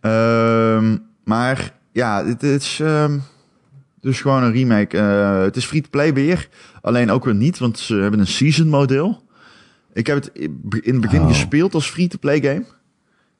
Ehm, 0.00 0.96
maar 1.24 1.74
ja, 1.92 2.24
het 2.26 2.42
is 2.42 2.80
ehm, 2.80 3.18
dus 4.00 4.20
gewoon 4.20 4.42
een 4.42 4.52
remake. 4.52 4.98
Eh, 4.98 5.40
het 5.42 5.56
is 5.56 5.64
free-to-play 5.64 6.14
weer. 6.14 6.48
Alleen 6.80 7.10
ook 7.10 7.24
weer 7.24 7.34
niet, 7.34 7.58
want 7.58 7.78
ze 7.78 7.94
hebben 7.94 8.20
een 8.20 8.26
season 8.26 8.68
model. 8.68 9.22
Ik 9.92 10.06
heb 10.06 10.16
het 10.16 10.30
in 10.34 10.92
het 10.92 11.00
begin 11.00 11.20
Oh. 11.20 11.28
gespeeld 11.28 11.74
als 11.74 11.90
free-to-play 11.90 12.40
game. 12.40 12.64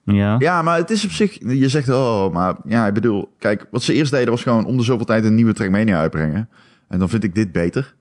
Ja. 0.04 0.36
Ja, 0.38 0.62
maar 0.62 0.76
het 0.76 0.90
is 0.90 1.04
op 1.04 1.10
zich... 1.10 1.38
Je 1.40 1.68
zegt, 1.68 1.88
oh, 1.88 2.32
maar 2.32 2.56
ja, 2.64 2.86
ik 2.86 2.94
bedoel... 2.94 3.34
Kijk, 3.38 3.66
wat 3.70 3.82
ze 3.82 3.92
eerst 3.92 4.10
deden 4.10 4.30
was 4.30 4.42
gewoon 4.42 4.64
om 4.64 4.76
de 4.76 4.82
zoveel 4.82 5.06
tijd 5.06 5.24
een 5.24 5.34
nieuwe 5.34 5.52
Trackmania 5.52 5.98
uitbrengen. 5.98 6.48
En 6.88 6.98
dan 6.98 7.08
vind 7.08 7.24
ik 7.24 7.34
dit 7.34 7.52
beter. 7.52 7.94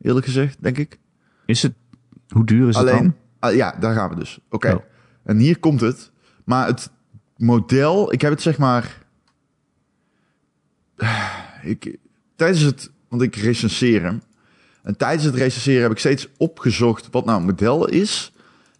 Eerlijk 0.00 0.26
gezegd, 0.26 0.62
denk 0.62 0.78
ik. 0.78 0.98
Is 1.46 1.62
het, 1.62 1.74
hoe 2.28 2.44
duur 2.44 2.68
is 2.68 2.76
het 2.76 2.86
dan? 2.86 3.14
ah, 3.38 3.54
ja, 3.54 3.76
daar 3.80 3.94
gaan 3.94 4.08
we 4.08 4.14
dus. 4.14 4.38
Oké. 4.50 4.72
Oh. 4.72 4.82
En 5.24 5.38
hier 5.38 5.58
komt 5.58 5.80
het. 5.80 6.10
Maar 6.44 6.66
het 6.66 6.90
model, 7.36 8.12
ik 8.12 8.20
heb 8.20 8.30
het 8.30 8.42
zeg 8.42 8.58
maar. 8.58 9.04
Ik, 11.66 11.96
tijdens 12.36 12.60
het, 12.60 12.90
want 13.08 13.22
ik 13.22 13.36
recenseer 13.36 14.02
hem. 14.02 14.22
En 14.82 14.96
tijdens 14.96 15.24
het 15.24 15.34
recenseren 15.34 15.82
heb 15.82 15.90
ik 15.90 15.98
steeds 15.98 16.28
opgezocht 16.36 17.08
wat 17.10 17.24
nou 17.24 17.38
het 17.38 17.46
model 17.46 17.88
is. 17.88 18.32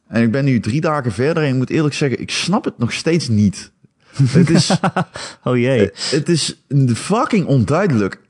En 0.09 0.23
ik 0.23 0.31
ben 0.31 0.45
nu 0.45 0.61
drie 0.61 0.81
dagen 0.81 1.12
verder 1.12 1.43
en 1.43 1.49
ik 1.49 1.55
moet 1.55 1.71
eerlijk 1.71 1.95
zeggen, 1.95 2.21
ik 2.21 2.31
snap 2.31 2.64
het 2.64 2.78
nog 2.78 2.93
steeds 2.93 3.28
niet. 3.28 3.73
Het 4.16 4.50
is, 4.50 4.71
Oh 5.45 5.57
jee. 5.57 5.90
het 5.95 6.28
is 6.28 6.62
fucking 6.95 7.47
onduidelijk. 7.47 8.21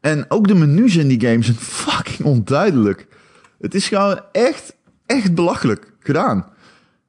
En 0.00 0.24
ook 0.30 0.48
de 0.48 0.54
menus 0.54 0.96
in 0.96 1.08
die 1.08 1.20
game 1.20 1.42
zijn 1.42 1.56
fucking 1.56 2.28
onduidelijk. 2.28 3.06
Het 3.60 3.74
is 3.74 3.88
gewoon 3.88 4.20
echt, 4.32 4.76
echt 5.06 5.34
belachelijk 5.34 5.92
gedaan. 6.00 6.46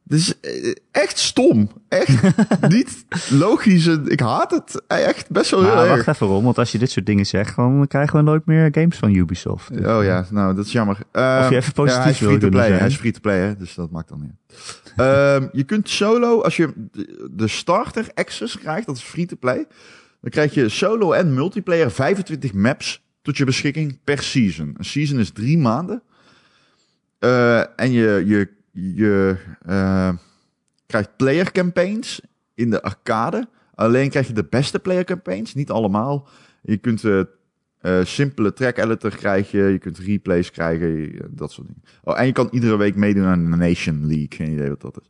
Is 0.09 0.39
eh, 0.39 0.73
echt 0.91 1.17
stom. 1.17 1.69
Echt 1.89 2.21
niet 2.67 3.05
logisch. 3.29 3.85
Ik 3.87 4.19
haat 4.19 4.51
het 4.51 4.81
echt 4.87 5.29
best 5.29 5.51
wel 5.51 5.63
heel 5.63 5.75
erg. 5.85 5.87
wacht 6.05 6.07
even 6.07 6.27
Ron, 6.27 6.43
want 6.43 6.57
als 6.57 6.71
je 6.71 6.77
dit 6.77 6.91
soort 6.91 7.05
dingen 7.05 7.25
zegt, 7.25 7.55
dan 7.55 7.85
krijgen 7.87 8.15
we 8.15 8.21
nooit 8.21 8.45
meer 8.45 8.69
games 8.71 8.97
van 8.97 9.15
Ubisoft. 9.15 9.69
Oh 9.71 10.03
ja, 10.03 10.25
nou, 10.29 10.55
dat 10.55 10.65
is 10.65 10.71
jammer. 10.71 10.97
Ehm, 11.11 11.43
Of 11.43 11.49
je 11.49 11.55
even 11.55 11.73
positief 11.73 11.97
ja, 11.97 12.03
hij 12.03 12.11
is 12.11 12.17
free 12.17 12.37
to 12.37 12.49
play, 12.49 12.67
zijn. 12.67 12.79
hij 12.79 12.87
is 12.87 12.95
free 12.95 13.11
to 13.11 13.19
play, 13.19 13.37
hè, 13.39 13.55
dus 13.57 13.75
dat 13.75 13.91
maakt 13.91 14.09
dan 14.09 14.21
niet. 14.21 14.59
Ehm, 14.95 15.47
je 15.51 15.63
kunt 15.63 15.89
solo, 15.89 16.41
als 16.41 16.55
je 16.57 16.73
de- 16.91 17.29
de 17.31 17.47
starter 17.47 18.07
access 18.13 18.57
krijgt, 18.57 18.85
dat 18.87 18.95
is 18.95 19.01
free 19.03 19.25
to 19.25 19.35
play, 19.39 19.65
dan 20.21 20.31
krijg 20.31 20.53
je 20.53 20.69
solo 20.69 21.11
en 21.11 21.33
multiplayer 21.33 21.91
25 21.91 22.53
maps 22.53 23.03
tot 23.21 23.37
je 23.37 23.45
beschikking 23.45 23.99
per 24.03 24.21
season. 24.23 24.73
Een 24.77 24.85
season 24.85 25.19
is 25.19 25.31
drie 25.31 25.57
maanden. 25.57 26.01
Eh, 27.19 27.59
en 27.59 27.91
je, 27.91 28.23
je, 28.25 28.49
je 28.81 29.35
eh, 29.61 30.13
krijgt 30.85 31.15
player 31.17 31.51
campaigns 31.51 32.21
in 32.53 32.69
de 32.69 32.81
arcade. 32.81 33.47
Alleen 33.75 34.09
krijg 34.09 34.27
je 34.27 34.33
de 34.33 34.47
beste 34.49 34.79
player 34.79 35.03
campaigns, 35.03 35.53
niet 35.53 35.71
allemaal. 35.71 36.27
Je 36.61 36.77
kunt 36.77 37.03
eh, 37.03 37.23
simpele 38.03 38.53
track 38.53 38.77
editor 38.77 39.15
krijgen, 39.15 39.71
je 39.71 39.77
kunt 39.77 39.97
replays 39.97 40.51
krijgen, 40.51 41.19
dat 41.29 41.51
soort 41.51 41.67
dingen. 41.67 41.83
Oh, 42.03 42.19
en 42.19 42.25
je 42.25 42.31
kan 42.31 42.47
iedere 42.51 42.77
week 42.77 42.95
meedoen 42.95 43.25
aan 43.25 43.51
de 43.51 43.57
Nation 43.57 44.07
League. 44.07 44.27
Geen 44.29 44.51
idee 44.51 44.69
wat 44.69 44.81
dat 44.81 44.99
is. 45.01 45.09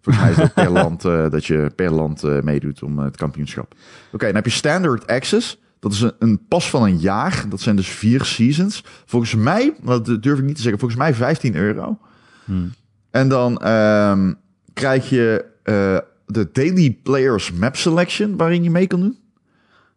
Volgens 0.00 0.24
mij 0.24 0.32
is 0.32 0.36
dat 0.36 0.54
per 0.54 0.70
land 0.82 1.02
dat 1.02 1.46
je 1.46 1.70
per 1.74 1.90
land 1.90 2.42
meedoet 2.42 2.82
om 2.82 2.98
het 2.98 3.16
kampioenschap. 3.16 3.74
Oké, 4.12 4.26
dan 4.26 4.34
heb 4.34 4.44
je 4.44 4.50
Standard 4.50 5.06
Access. 5.06 5.60
Dat 5.78 5.92
is 5.92 6.00
een, 6.00 6.12
een 6.18 6.46
pas 6.48 6.70
van 6.70 6.82
een 6.82 6.98
jaar. 6.98 7.44
Dat 7.48 7.60
zijn 7.60 7.76
dus 7.76 7.88
vier 7.88 8.24
seasons. 8.24 8.84
Volgens 9.06 9.34
mij, 9.34 9.74
dat 9.82 10.22
durf 10.22 10.38
ik 10.38 10.44
niet 10.44 10.56
te 10.56 10.62
zeggen, 10.62 10.80
volgens 10.80 11.00
mij 11.00 11.14
15 11.14 11.56
euro. 11.56 11.98
Hmm. 12.44 12.72
En 13.10 13.28
dan 13.28 13.58
ehm, 13.58 14.32
krijg 14.72 15.08
je 15.10 15.44
eh, 15.62 15.98
de 16.26 16.48
Daily 16.52 16.98
Players 17.02 17.52
Map 17.52 17.76
Selection, 17.76 18.36
waarin 18.36 18.62
je 18.62 18.70
mee 18.70 18.86
kan 18.86 19.00
doen. 19.00 19.18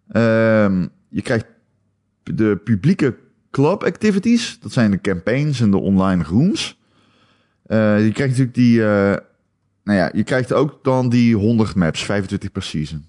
Ehm, 0.07 0.87
je 1.09 1.21
krijgt 1.21 1.45
de 2.23 2.57
publieke 2.63 3.15
club 3.51 3.83
activities. 3.83 4.59
Dat 4.59 4.71
zijn 4.71 4.91
de 4.91 5.01
campaigns 5.01 5.59
en 5.61 5.71
de 5.71 5.77
online 5.77 6.23
rooms. 6.23 6.79
Eh, 7.65 8.05
je 8.05 8.11
krijgt 8.11 8.37
natuurlijk 8.37 8.53
die... 8.55 8.83
eh, 8.83 9.15
nou 9.83 9.97
ja, 9.99 10.09
je 10.13 10.23
krijgt 10.23 10.53
ook 10.53 10.79
dan 10.83 11.09
die 11.09 11.35
100 11.35 11.75
maps, 11.75 12.03
25 12.05 12.51
per 12.51 12.63
season. 12.63 13.05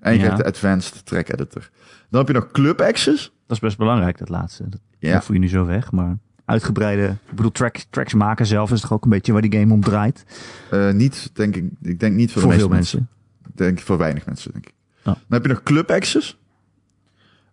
En 0.00 0.12
je 0.12 0.18
Ja. 0.18 0.24
krijgt 0.24 0.42
de 0.42 0.48
Advanced 0.48 1.06
Track 1.06 1.28
Editor. 1.28 1.70
Dan 2.10 2.18
heb 2.20 2.28
je 2.28 2.34
nog 2.40 2.50
Club 2.50 2.80
Access. 2.80 3.32
Dat 3.46 3.56
is 3.56 3.62
best 3.62 3.78
belangrijk, 3.78 4.18
dat 4.18 4.28
laatste. 4.28 4.68
Dat, 4.68 4.80
Ja. 4.98 5.12
dat 5.12 5.24
voel 5.24 5.34
je 5.36 5.42
nu 5.42 5.48
zo 5.48 5.64
weg, 5.66 5.92
maar 5.92 6.18
uitgebreide... 6.48 7.16
Ik 7.30 7.36
bedoel, 7.36 7.50
track, 7.52 7.76
tracks 7.90 8.14
maken 8.14 8.46
zelf 8.46 8.70
is 8.72 8.80
toch 8.80 8.92
ook 8.92 9.04
een 9.04 9.10
beetje 9.10 9.32
waar 9.32 9.42
die 9.42 9.58
game 9.60 9.72
om 9.72 9.80
draait? 9.80 10.24
Eh, 10.70 10.90
niet, 10.90 11.30
denk 11.32 11.56
ik, 11.56 11.64
ik 11.82 12.00
denk 12.00 12.14
niet 12.14 12.32
voor, 12.32 12.42
Voor 12.42 12.50
de 12.52 12.58
veel 12.58 12.68
mensen. 12.68 13.08
Ik 13.46 13.56
denk 13.56 13.80
voor 13.80 13.98
weinig 13.98 14.26
mensen, 14.26 14.52
denk 14.52 14.66
ik. 14.66 14.72
Oh. 14.98 15.04
Dan 15.04 15.14
heb 15.28 15.42
je 15.42 15.48
nog 15.48 15.62
Club 15.62 15.90
Access. 15.90 16.38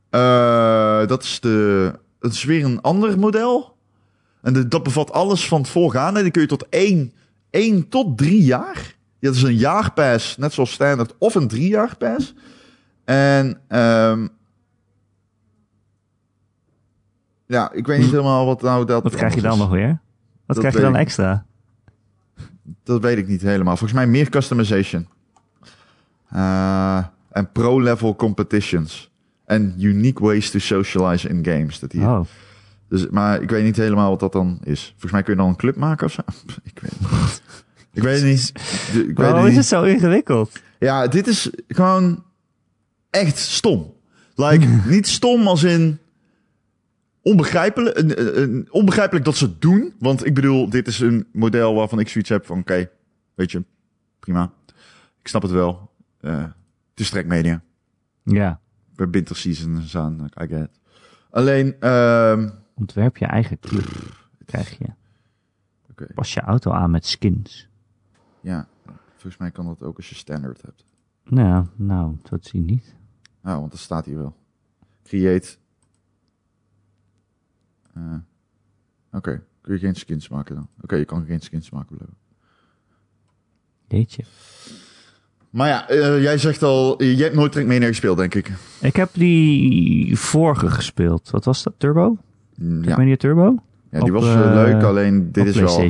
Eh, 0.09 1.07
dat, 1.07 1.23
is 1.23 1.39
de, 1.39 1.93
dat 2.19 2.31
is 2.31 2.43
weer 2.43 2.65
een 2.65 2.81
ander 2.81 3.19
model. 3.19 3.75
En 4.41 4.53
de- 4.53 4.67
dat 4.67 4.83
bevat 4.83 5.11
alles 5.11 5.47
van 5.47 5.61
het 5.61 5.69
voorgaande. 5.69 6.21
Die 6.21 6.31
kun 6.31 6.41
je 6.41 6.47
tot 6.47 6.69
één, 6.69 7.13
één 7.49 7.89
tot 7.89 8.17
drie 8.17 8.43
jaar. 8.43 8.95
Ja, 9.19 9.27
dat 9.27 9.35
is 9.35 9.43
een 9.43 9.57
jaarpass, 9.57 10.37
net 10.37 10.53
zoals 10.53 10.71
standaard, 10.71 11.13
of 11.17 11.35
een 11.35 11.47
drie 11.47 11.67
jaar 11.69 11.97
pass. 11.97 12.33
En 13.05 13.59
ehm, 13.67 14.27
ja, 17.45 17.71
ik 17.71 17.87
weet 17.87 17.99
niet 17.99 18.11
helemaal 18.11 18.45
wat 18.45 18.61
nou 18.61 18.85
dat 18.85 19.03
Wat 19.03 19.15
krijg 19.15 19.35
je 19.35 19.41
dan 19.41 19.57
nog 19.57 19.69
weer? 19.69 19.87
Wat 19.87 19.99
Dat 20.45 20.57
krijg 20.57 20.73
je 20.75 20.81
dan 20.81 20.95
extra? 20.95 21.45
Dat 22.83 23.01
weet 23.01 23.17
ik 23.17 23.27
niet 23.27 23.41
helemaal. 23.41 23.77
Volgens 23.77 23.99
mij 23.99 24.07
meer 24.07 24.29
customization. 24.29 25.07
Eh, 26.29 27.03
En 27.29 27.51
pro-level 27.51 28.15
competitions. 28.15 29.11
En 29.45 29.75
unique 29.79 30.23
ways 30.25 30.51
to 30.51 30.59
socialize 30.59 31.29
in 31.29 31.45
games. 31.45 31.79
Dat 31.79 31.91
hier. 31.91 32.07
Oh, 32.07 32.25
Dus, 32.89 33.07
maar 33.09 33.41
ik 33.41 33.49
weet 33.49 33.63
niet 33.63 33.75
helemaal 33.75 34.09
wat 34.09 34.19
dat 34.19 34.31
dan 34.31 34.59
is. 34.63 34.89
Volgens 34.91 35.11
mij 35.11 35.23
kun 35.23 35.33
je 35.33 35.39
dan 35.39 35.49
een 35.49 35.55
club 35.55 35.75
maken 35.75 36.05
of 36.05 36.11
zo. 36.11 36.21
Ik 36.63 36.79
weet 36.79 36.91
het 36.91 37.01
niet. 37.03 37.41
Ik 37.93 38.03
weet 38.03 38.15
het 38.21 38.25
niet. 38.29 38.53
Ik 38.93 39.05
weet 39.05 39.17
waarom 39.17 39.39
is 39.43 39.47
niet. 39.47 39.55
het 39.57 39.65
zo 39.65 39.83
ingewikkeld? 39.83 40.51
Ja, 40.79 41.07
dit 41.07 41.27
is 41.27 41.49
gewoon 41.67 42.23
echt 43.09 43.37
stom. 43.37 43.93
Like, 44.35 44.67
niet 44.95 45.07
stom 45.07 45.47
als 45.47 45.63
in 45.63 45.99
onbegrijpelijk, 47.25 47.97
een- 47.97 48.41
een- 48.41 48.67
onbegrijpelijk 48.71 49.25
dat 49.25 49.35
ze 49.35 49.45
het 49.45 49.61
doen. 49.61 49.93
Want 49.99 50.25
ik 50.25 50.33
bedoel, 50.33 50.69
dit 50.69 50.87
is 50.87 50.99
een 50.99 51.27
model 51.31 51.73
waarvan 51.73 51.99
ik 51.99 52.07
zoiets 52.07 52.29
heb 52.29 52.45
van, 52.45 52.59
oké, 52.59 52.89
weet 53.35 53.51
je, 53.51 53.63
prima. 54.19 54.51
Ik 55.19 55.27
snap 55.27 55.41
het 55.41 55.51
wel. 55.51 55.91
Eh, 56.19 56.43
het 56.89 56.99
is 56.99 57.11
media. 57.23 57.63
Ja, 58.23 58.59
Bij 58.95 59.09
winter 59.09 59.35
seasons 59.35 59.97
aan, 59.97 60.29
I 60.41 60.47
get. 60.47 60.69
Alleen, 61.29 61.75
ehm, 61.79 62.49
ontwerp 62.73 63.17
je 63.17 63.25
eigen 63.25 63.59
club, 63.59 63.87
krijg 64.45 64.77
je. 64.77 64.85
Oké. 65.91 66.13
Pas 66.13 66.33
je 66.33 66.41
auto 66.41 66.71
aan 66.71 66.91
met 66.91 67.05
skins. 67.05 67.69
ja, 68.41 68.67
volgens 69.11 69.37
mij 69.37 69.51
kan 69.51 69.65
dat 69.65 69.83
ook 69.83 69.97
als 69.97 70.09
je 70.09 70.15
standard 70.15 70.61
hebt. 70.61 70.85
Nou, 71.23 71.65
nou, 71.75 72.17
dat 72.29 72.45
zie 72.45 72.59
je 72.65 72.71
niet. 72.71 72.95
Ah, 73.41 73.57
want 73.59 73.71
dat 73.71 73.79
staat 73.79 74.05
hier 74.05 74.17
wel. 74.17 74.35
Create. 75.03 75.55
Eh, 77.95 78.01
Oké, 79.11 79.41
kun 79.61 79.73
je 79.73 79.79
geen 79.79 79.95
skins 79.95 80.29
maken 80.29 80.55
dan? 80.55 80.67
Oké, 80.81 80.95
je 80.95 81.05
kan 81.05 81.25
geen 81.25 81.41
skins 81.41 81.69
maken. 81.69 81.95
blijkbaar. 81.95 82.19
Jeetje. 83.87 84.23
Maar 85.49 85.67
ja, 85.67 85.89
eh, 85.89 86.21
jij 86.21 86.37
zegt 86.37 86.63
al, 86.63 87.03
jij 87.03 87.23
hebt 87.23 87.35
nooit 87.35 87.51
Trackmania 87.51 87.87
gespeeld, 87.87 88.17
denk 88.17 88.35
ik. 88.35 88.51
Ik 88.81 88.95
heb 88.95 89.09
die 89.13 90.17
vorige 90.19 90.69
gespeeld. 90.71 91.29
Wat 91.29 91.45
was 91.45 91.63
dat? 91.63 91.73
Turbo? 91.77 92.17
Mm, 92.55 92.77
Ja, 92.77 92.81
Trackmania 92.83 93.15
Turbo? 93.15 93.63
ja 93.91 93.99
die 93.99 94.15
op, 94.15 94.21
was 94.21 94.33
eh, 94.35 94.39
leuk, 94.53 94.83
alleen 94.83 95.31
dit 95.31 95.45
is 95.45 95.55
wel... 95.55 95.89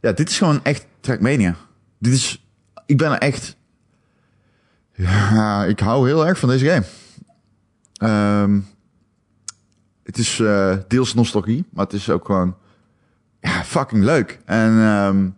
Ja, 0.00 0.12
dit 0.12 0.28
is 0.28 0.38
gewoon 0.38 0.60
echt 0.62 0.86
Trackmania. 1.00 1.56
Dit 1.98 2.12
is... 2.12 2.46
Ik 2.86 2.98
ben 2.98 3.10
er 3.12 3.18
echt... 3.18 3.56
Ja, 4.92 5.64
ik 5.64 5.80
hou 5.80 6.06
heel 6.06 6.26
erg 6.26 6.38
van 6.38 6.48
deze 6.48 6.66
game. 6.66 6.84
Ehm, 7.94 8.60
het 10.04 10.18
is 10.18 10.40
eh, 10.40 10.76
deels 10.88 11.14
nostalgie, 11.14 11.64
maar 11.72 11.84
het 11.84 11.94
is 11.94 12.10
ook 12.10 12.24
gewoon... 12.24 12.56
Ja, 13.40 13.64
fucking 13.64 14.04
leuk. 14.04 14.38
En 14.44 14.78
ehm, 14.78 15.28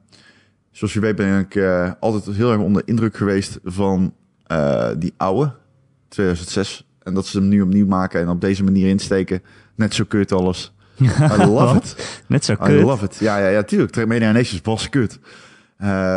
zoals 0.70 0.92
je 0.92 1.00
weet 1.00 1.16
ben 1.16 1.38
ik 1.38 1.54
eh, 1.54 1.92
altijd 2.00 2.36
heel 2.36 2.52
erg 2.52 2.60
onder 2.60 2.82
indruk 2.84 3.16
geweest 3.16 3.58
van 3.64 4.14
eh, 4.46 4.88
die 4.98 5.14
oude 5.16 5.52
2006. 6.08 6.86
En 7.02 7.14
dat 7.14 7.26
ze 7.26 7.38
hem 7.38 7.48
nu 7.48 7.60
opnieuw 7.60 7.86
maken 7.86 8.20
en 8.20 8.28
op 8.28 8.40
deze 8.40 8.64
manier 8.64 8.88
insteken. 8.88 9.42
Net 9.74 9.94
zo 9.94 10.04
kut 10.04 10.32
alles. 10.32 10.74
I 11.38 11.44
love 11.44 11.76
it. 11.76 12.22
Net 12.26 12.44
zo 12.44 12.52
I 12.52 12.56
kut. 12.56 12.82
love 12.82 13.04
it. 13.04 13.16
Ja, 13.16 13.38
ja, 13.38 13.48
ja, 13.48 13.62
tuurlijk. 13.62 13.92
Trackmania 13.92 14.32
Nations 14.32 14.60
was 14.62 14.88
kut. 14.88 15.18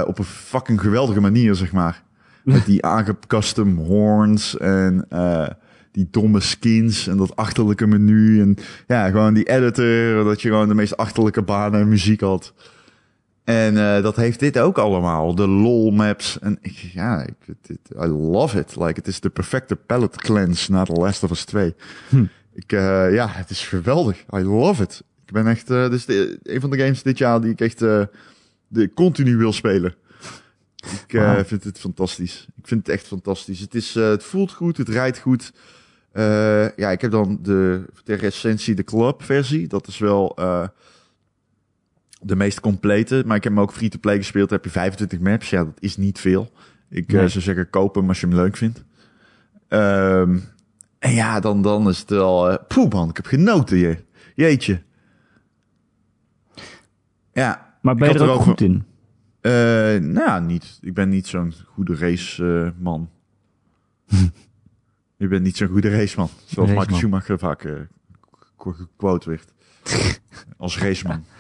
Op 0.06 0.18
een 0.18 0.24
fucking 0.26 0.82
geweldige 0.82 1.22
manier, 1.22 1.56
zeg 1.56 1.72
maar. 1.72 2.04
Met 2.44 2.66
die 2.66 2.86
aangecustom 2.86 3.78
horns 3.78 4.58
en 4.58 5.06
die 6.00 6.08
domme 6.12 6.40
skins 6.40 7.08
en 7.08 7.18
dat 7.18 7.36
achterlijke 7.36 7.88
menu. 7.88 8.42
En 8.42 8.58
ja, 8.88 9.10
gewoon 9.10 9.34
die 9.34 9.50
editor, 9.50 10.24
dat 10.24 10.42
je 10.42 10.50
gewoon 10.50 10.68
de 10.68 10.74
meest 10.74 10.98
achterlijke 10.98 11.42
banen 11.42 11.80
en 11.80 11.88
muziek 11.88 12.22
had. 12.22 12.54
En 13.44 13.78
eh, 13.78 14.04
dat 14.04 14.16
heeft 14.16 14.40
dit 14.40 14.60
ook 14.60 14.78
allemaal. 14.78 15.36
De 15.36 15.48
lol 15.48 15.92
maps. 15.92 16.40
En 16.40 16.58
ik, 16.62 16.72
ja, 16.94 17.26
ik, 17.26 17.36
het- 17.46 17.80
I 18.04 18.06
love 18.08 18.60
it. 18.60 18.76
Like, 18.76 18.94
het 18.94 19.08
is 19.08 19.20
de 19.20 19.30
perfecte 19.30 19.76
palette 19.76 20.18
cleanse 20.18 20.72
na 20.72 20.84
The 20.84 20.92
Last 20.94 21.24
of 21.24 21.32
Us 21.32 21.44
2. 21.44 21.76
Hm. 22.10 22.24
Ik, 22.54 22.72
eh, 22.72 23.14
ja, 23.14 23.28
het 23.30 23.50
is 23.50 23.68
geweldig. 23.68 24.18
I 24.36 24.40
love 24.40 24.84
it. 24.84 25.04
Ik 25.26 25.34
ben 25.34 25.48
echt, 25.48 25.70
eh 25.70 25.82
dit 25.82 25.94
is 25.94 26.06
de, 26.06 26.40
een 26.44 26.62
van 26.62 26.70
de 26.70 26.78
games 26.78 27.04
dit 27.04 27.18
jaar 27.18 27.42
die 27.42 27.52
ik 27.52 27.62
echt 27.62 27.80
de, 27.80 28.92
continu 28.94 29.38
wil 29.38 29.54
spelen. 29.54 29.96
Ik 31.40 31.48
vind 31.48 31.64
het 31.64 31.80
fantastisch. 31.80 32.48
Ik 32.62 32.68
vind 32.68 32.88
het 32.88 32.96
echt 32.96 33.08
fantastisch. 33.08 33.60
Het, 33.60 33.76
is, 33.76 33.94
het 33.94 34.24
voelt 34.24 34.52
goed, 34.52 34.78
het 34.78 34.90
rijdt 34.90 35.20
goed. 35.20 35.52
Eh, 36.12 36.76
ja, 36.78 36.90
ik 36.92 37.02
heb 37.02 37.12
dan 37.12 37.40
de, 37.42 37.86
de 38.04 38.14
recensie, 38.14 38.76
de 38.76 38.84
club 38.84 39.24
versie. 39.24 39.68
Dat 39.68 39.88
is 39.88 39.98
wel 39.98 40.36
eh, 40.38 40.68
de 42.22 42.36
meest 42.36 42.60
complete. 42.60 43.24
Maar 43.26 43.36
ik 43.38 43.44
heb 43.44 43.54
hem 43.54 43.62
ook 43.62 43.74
free-to-play 43.74 44.18
gespeeld. 44.18 44.50
Daar 44.50 44.58
heb 44.58 44.68
je 44.68 44.80
25 44.80 45.20
maps. 45.20 45.50
Ja, 45.50 45.64
dat 45.64 45.78
is 45.80 45.98
niet 45.98 46.20
veel. 46.20 46.52
Ik 46.90 47.14
eh, 47.14 47.26
zou 47.26 47.44
zeggen, 47.44 47.70
koop 47.70 47.96
hem 47.96 48.08
als 48.08 48.20
je 48.20 48.28
hem 48.28 48.36
leuk 48.36 48.58
vindt. 48.58 48.84
Ehm, 49.68 50.38
en 51.00 51.14
ja, 51.14 51.40
dan, 51.40 51.62
dan 51.62 51.90
is 51.90 52.00
het 52.00 52.10
wel... 52.10 52.50
eh 52.50 52.58
poeh 52.68 52.92
man, 52.92 53.10
ik 53.10 53.16
heb 53.16 53.26
genoten 53.26 53.78
je. 53.78 53.98
Jeetje. 54.36 54.82
Ja, 57.34 57.74
Maar 57.82 57.96
ben 57.96 58.08
je 58.10 58.14
er 58.16 58.22
ook 58.22 58.28
erover- 58.28 58.44
goed 58.50 58.62
in? 58.62 58.84
Nou 60.12 60.14
ja, 60.14 60.40
niet. 60.40 60.78
Ik 60.82 60.94
ben 60.94 61.10
niet 61.10 61.28
zo'n 61.28 61.54
goede 61.68 61.96
raceman. 61.96 63.10
ik 65.20 65.30
ben 65.30 65.42
niet 65.42 65.58
zo'n 65.58 65.68
goede 65.68 65.90
raceman. 65.90 66.30
Zoals. 66.46 66.86
Schumacher 66.92 67.40
vaak 67.40 67.64
eh, 67.64 67.74
qu- 68.58 68.72
gequote 68.74 69.30
werd. 69.30 69.48
Als 70.58 70.80
raceman. 70.80 71.24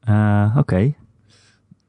Eh, 0.00 0.56
Oké. 0.58 0.94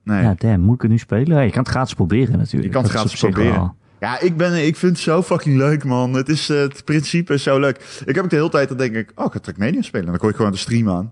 Nee. 0.04 0.22
Ja, 0.24 0.34
damn. 0.38 0.62
Moet 0.64 0.76
ik 0.76 0.82
het 0.82 0.92
nu 0.92 0.98
spelen? 0.98 1.44
Je 1.46 1.52
kan 1.52 1.60
het 1.62 1.70
gratis 1.72 1.94
proberen 1.94 2.38
natuurlijk. 2.38 2.64
Je 2.64 2.70
kan 2.70 2.84
het 2.84 2.92
Dat 2.92 3.02
gratis 3.02 3.20
proberen. 3.20 3.76
Ja, 4.00 4.20
ik, 4.20 4.38
ben, 4.38 4.66
ik 4.66 4.76
vind 4.76 4.92
het 4.92 5.02
zo 5.02 5.22
fucking 5.24 5.58
leuk, 5.58 5.84
man. 5.84 6.14
Het, 6.14 6.30
is, 6.30 6.50
eh, 6.50 6.58
het 6.60 6.86
principe 6.86 7.34
is 7.34 7.44
zo 7.44 7.60
leuk. 7.60 8.02
Ik 8.06 8.16
heb 8.16 8.24
ook 8.24 8.30
de 8.30 8.36
hele 8.36 8.50
tijd, 8.50 8.68
dan 8.68 8.78
denk 8.78 8.96
ik, 8.96 9.12
oh, 9.16 9.26
ik 9.26 9.32
ga 9.32 9.40
Trackmania 9.40 9.82
spelen. 9.82 10.06
En 10.06 10.12
dan 10.12 10.20
gooi 10.20 10.32
ik 10.32 10.38
gewoon 10.38 10.52
de 10.52 10.58
stream 10.58 10.90
aan. 10.90 11.12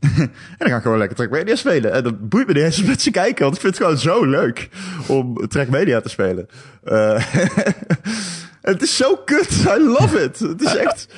en 0.18 0.32
dan 0.58 0.68
ga 0.68 0.76
ik 0.76 0.82
gewoon 0.82 0.98
lekker 0.98 1.16
Trackmania 1.16 1.56
spelen. 1.56 1.92
En 1.92 2.02
dat 2.02 2.28
boeit 2.28 2.46
me 2.46 2.52
niet 2.52 2.62
eens 2.62 2.82
met 2.82 3.02
ze 3.02 3.10
kijken, 3.10 3.42
want 3.42 3.54
ik 3.54 3.60
vind 3.60 3.78
het 3.78 3.84
gewoon 3.84 3.98
zo 3.98 4.24
leuk 4.24 4.68
om 5.06 5.48
Trackmania 5.48 6.00
te 6.00 6.08
spelen. 6.08 6.46
Eh, 6.84 7.24
het 8.70 8.82
is 8.82 8.96
zo 8.96 9.16
kut. 9.24 9.50
I 9.50 9.80
love 9.80 10.22
it. 10.22 10.38
Het 10.38 10.62
is 10.62 10.76
echt 10.76 11.14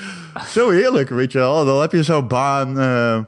zo 0.48 0.70
heerlijk, 0.70 1.08
weet 1.08 1.32
je 1.32 1.38
wel. 1.38 1.64
Dan 1.64 1.80
heb 1.80 1.92
je 1.92 2.02
zo'n 2.02 2.28
baan, 2.28 2.78
eh, 2.78 3.20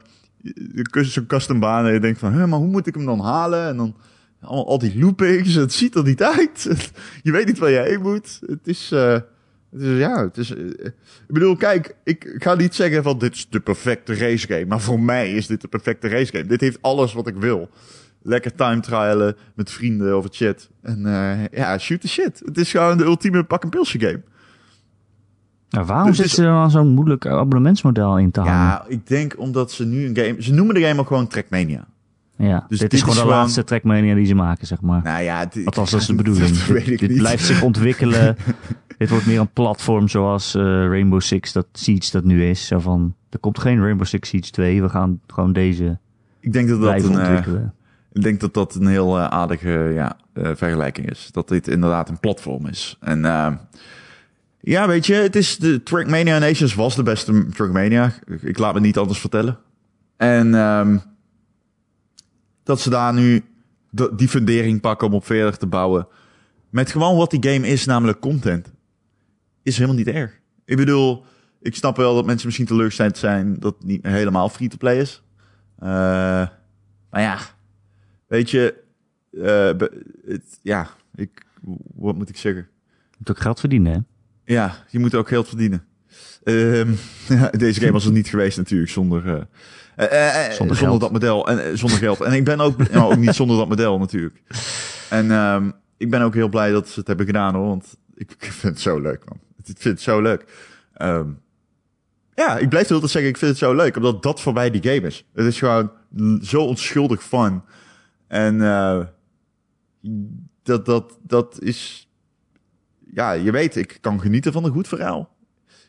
zo'n 0.91 1.27
custom 1.27 1.59
baan 1.59 1.85
en 1.85 1.93
je 1.93 1.99
denkt 1.99 2.19
van, 2.19 2.33
hé, 2.33 2.47
maar 2.47 2.59
hoe 2.59 2.67
moet 2.67 2.87
ik 2.87 2.95
hem 2.95 3.05
dan 3.05 3.19
halen? 3.19 3.67
En 3.67 3.77
dan 3.77 3.95
al, 4.41 4.67
al 4.67 4.79
die 4.79 4.99
loopings, 4.99 5.53
het 5.53 5.73
ziet 5.73 5.95
er 5.95 6.03
niet 6.03 6.23
uit. 6.23 6.69
je 7.23 7.31
weet 7.31 7.45
niet 7.45 7.57
waar 7.57 7.69
je 7.69 7.79
heen 7.79 8.01
moet. 8.01 8.39
Het 8.45 8.67
is, 8.67 8.91
eh, 8.91 9.17
is 9.81 9.97
ja, 9.97 10.23
het 10.23 10.37
is, 10.37 10.55
eh, 10.55 10.85
ik 10.85 10.93
bedoel, 11.27 11.55
kijk, 11.55 11.95
ik 12.03 12.35
ga 12.37 12.55
niet 12.55 12.75
zeggen 12.75 13.03
van 13.03 13.19
dit 13.19 13.33
is 13.33 13.47
de 13.49 13.59
perfecte 13.59 14.15
race 14.15 14.47
game, 14.47 14.65
maar 14.65 14.81
voor 14.81 14.99
mij 14.99 15.33
is 15.33 15.47
dit 15.47 15.61
de 15.61 15.67
perfecte 15.67 16.07
race 16.07 16.31
game. 16.31 16.45
Dit 16.45 16.61
heeft 16.61 16.81
alles 16.81 17.13
wat 17.13 17.27
ik 17.27 17.35
wil. 17.35 17.69
Lekker 18.21 18.55
time 18.55 18.79
trialen 18.79 19.35
met 19.55 19.71
vrienden 19.71 20.13
over 20.13 20.29
chat. 20.33 20.69
En 20.81 21.05
eh, 21.05 21.47
ja, 21.51 21.77
shoot 21.77 22.01
the 22.01 22.07
shit. 22.07 22.41
Het 22.45 22.57
is 22.57 22.71
gewoon 22.71 22.97
de 22.97 23.03
ultieme 23.03 23.43
pak 23.43 23.63
een 23.63 23.69
pilsje 23.69 23.99
game. 23.99 24.21
Nou, 25.69 25.85
waarom 25.85 26.07
Dus 26.07 26.17
zit 26.17 26.29
ze 26.29 26.41
er 26.43 26.51
dan 26.51 26.71
zo'n 26.71 26.87
moeilijk 26.87 27.25
abonnementsmodel 27.25 28.17
in 28.17 28.31
te 28.31 28.39
hangen? 28.39 28.55
Ja, 28.55 28.85
ik 28.87 29.07
denk 29.07 29.39
omdat 29.39 29.71
ze 29.71 29.85
nu 29.85 30.05
een 30.05 30.17
game... 30.17 30.43
Ze 30.43 30.53
noemen 30.53 30.75
de 30.75 30.81
game 30.81 30.99
ook 30.99 31.07
gewoon 31.07 31.27
Trackmania. 31.27 31.87
Ja, 32.37 32.65
Dus 32.67 32.79
dit, 32.79 32.79
dit 32.79 32.93
is 32.93 32.99
gewoon 32.99 33.15
is 33.15 33.21
de 33.21 33.27
gewoon- 33.27 33.41
laatste 33.43 33.63
Trackmania 33.63 34.15
die 34.15 34.25
ze 34.25 34.35
maken, 34.35 34.67
zeg 34.67 34.81
maar. 34.81 35.01
Nou 35.03 35.23
ja, 35.23 35.39
het- 35.39 35.61
Althans, 35.65 35.91
dat 35.91 35.99
is 36.01 36.05
de 36.07 36.15
dat 36.15 36.23
bedoeling. 36.23 36.63
weet 36.65 36.85
dit 36.85 37.01
ik 37.01 37.07
dit 37.09 37.17
blijft 37.17 37.45
zich 37.45 37.61
ontwikkelen. 37.61 38.37
dit 38.97 39.09
wordt 39.09 39.25
meer 39.25 39.39
een 39.39 39.53
platform 39.53 40.07
zoals 40.07 40.55
eh, 40.55 40.61
Rainbow 40.63 41.21
Six, 41.21 41.51
dat 41.51 41.67
Siege 41.73 42.11
dat 42.11 42.23
nu 42.23 42.45
is. 42.45 42.67
Zo 42.67 42.79
van, 42.79 43.15
er 43.29 43.39
komt 43.39 43.59
geen 43.59 43.79
Rainbow 43.81 44.05
Six 44.07 44.29
Siege 44.29 44.51
2. 44.51 44.81
We 44.81 44.89
gaan 44.89 45.19
gewoon 45.27 45.53
deze 45.53 45.97
Ik 46.39 46.53
denk 46.53 46.69
dat 46.69 46.81
dat 46.81 47.03
een... 47.03 47.19
eh. 47.19 47.47
Ik 48.11 48.21
denk 48.21 48.39
dat 48.39 48.53
dat 48.53 48.75
een 48.75 48.87
heel 48.87 49.17
eh, 49.17 49.25
aardige 49.27 49.69
ja, 49.93 50.17
vergelijking 50.33 51.09
is. 51.09 51.29
Dat 51.31 51.47
dit 51.47 51.67
inderdaad 51.67 52.09
een 52.09 52.19
platform 52.19 52.67
is. 52.67 52.97
En 52.99 53.21
ja, 54.61 54.87
weet 54.87 55.05
je, 55.05 55.13
het 55.13 55.35
is 55.35 55.57
de 55.57 55.83
Trackmania 55.83 56.37
Nations 56.39 56.73
was 56.75 56.95
de 56.95 57.03
beste 57.03 57.45
Trackmania. 57.47 58.11
Ik, 58.27 58.41
ik 58.41 58.57
laat 58.57 58.73
me 58.73 58.79
niet 58.79 58.97
anders 58.97 59.19
vertellen. 59.19 59.57
En 60.17 60.55
ehm, 60.55 60.97
dat 62.65 62.79
ze 62.79 62.89
daar 62.89 63.13
nu 63.13 63.43
de- 63.89 64.13
die 64.15 64.27
fundering 64.27 64.81
pakken 64.81 65.07
om 65.07 65.13
op 65.13 65.25
verder 65.25 65.57
te 65.57 65.67
bouwen. 65.67 66.07
Met 66.69 66.91
gewoon 66.91 67.17
wat 67.17 67.31
die 67.31 67.51
game 67.51 67.67
is, 67.67 67.85
namelijk 67.85 68.19
content. 68.19 68.73
Is 69.63 69.75
helemaal 69.75 69.97
niet 69.97 70.07
erg. 70.07 70.39
Ik 70.65 70.77
bedoel, 70.77 71.23
ik 71.61 71.75
snap 71.75 71.97
wel 71.97 72.15
dat 72.15 72.25
mensen 72.25 72.45
misschien 72.45 72.65
teleurgesteld 72.67 73.17
zijn 73.17 73.59
dat 73.59 73.75
het 73.75 73.83
niet 73.87 74.05
helemaal 74.05 74.49
free-to-play 74.49 74.97
is. 74.99 75.23
Eh, 75.79 75.87
maar 77.09 77.21
ja, 77.21 77.37
Weet 78.27 78.49
je, 78.49 78.75
eh, 79.31 79.87
het, 80.31 80.59
ja, 80.61 80.89
ik, 81.15 81.45
wat 81.95 82.15
moet 82.15 82.29
ik 82.29 82.37
zeggen? 82.37 82.67
Je 83.09 83.15
moet 83.17 83.29
ook 83.29 83.39
geld 83.39 83.59
verdienen, 83.59 83.91
hè? 83.93 83.99
Ja, 84.53 84.75
je 84.89 84.99
moet 84.99 85.15
ook 85.15 85.27
geld 85.27 85.47
verdienen. 85.47 85.85
Ehm, 86.43 86.93
deze 87.57 87.79
game 87.79 87.91
was 87.91 88.05
er 88.05 88.11
niet 88.11 88.27
geweest 88.27 88.57
natuurlijk 88.57 88.91
zonder, 88.91 89.35
eh, 89.35 89.43
Zonder 89.95 90.53
zonder, 90.53 90.75
geld. 90.75 90.99
dat 90.99 91.11
model 91.11 91.47
en 91.47 91.65
eh, 91.65 91.71
zonder 91.73 91.97
geld. 91.97 92.21
En 92.21 92.33
ik 92.33 92.43
ben 92.43 92.59
ook, 92.59 92.77
nou, 92.91 93.11
ook 93.11 93.17
niet 93.17 93.35
zonder 93.35 93.57
dat 93.57 93.67
model 93.67 93.99
natuurlijk. 93.99 94.41
En 95.09 95.31
ehm, 95.31 95.71
ik 95.97 96.09
ben 96.09 96.21
ook 96.21 96.33
heel 96.33 96.49
blij 96.49 96.71
dat 96.71 96.87
ze 96.89 96.99
het 96.99 97.07
hebben 97.07 97.25
gedaan 97.25 97.55
hoor, 97.55 97.67
want 97.67 97.97
ik, 98.15 98.35
vind 98.39 98.73
het 98.73 98.81
zo 98.81 98.99
leuk 98.99 99.23
man. 99.29 99.39
Ik 99.57 99.77
vind 99.77 99.93
het 99.93 100.01
zo 100.01 100.21
leuk. 100.21 100.45
Ehm, 100.93 101.29
ja, 102.33 102.57
ik 102.57 102.69
blijf 102.69 102.91
altijd 102.91 103.11
zeggen, 103.11 103.31
ik 103.31 103.37
vind 103.37 103.51
het 103.51 103.59
zo 103.59 103.75
leuk, 103.75 103.95
omdat 103.95 104.23
dat 104.23 104.41
voor 104.41 104.53
mij 104.53 104.69
die 104.69 104.83
game 104.83 105.07
is. 105.07 105.25
Het 105.33 105.45
is 105.45 105.59
gewoon 105.59 105.91
zo 106.41 106.61
onschuldig 106.61 107.23
fun. 107.23 107.61
En 108.27 108.61
eh, 108.61 109.01
dat, 110.63 110.85
dat, 110.85 111.17
dat 111.21 111.61
is... 111.61 112.09
Ja, 113.13 113.31
je 113.31 113.51
weet, 113.51 113.75
ik 113.75 113.97
kan 114.01 114.21
genieten 114.21 114.51
van 114.51 114.63
een 114.63 114.71
goed 114.71 114.87
verhaal. 114.87 115.35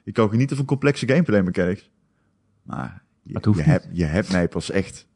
Ik 0.04 0.14
kan 0.14 0.30
genieten 0.30 0.56
van 0.56 0.64
complexe 0.64 1.08
gameplay 1.08 1.42
mechanics. 1.42 1.90
Maar 2.62 3.02
je, 3.26 3.52
je, 3.54 3.62
hebt, 3.62 3.88
je 3.92 4.04
hebt 4.04 4.32
mij 4.32 4.48
pas 4.48 4.70
echt 4.70 5.06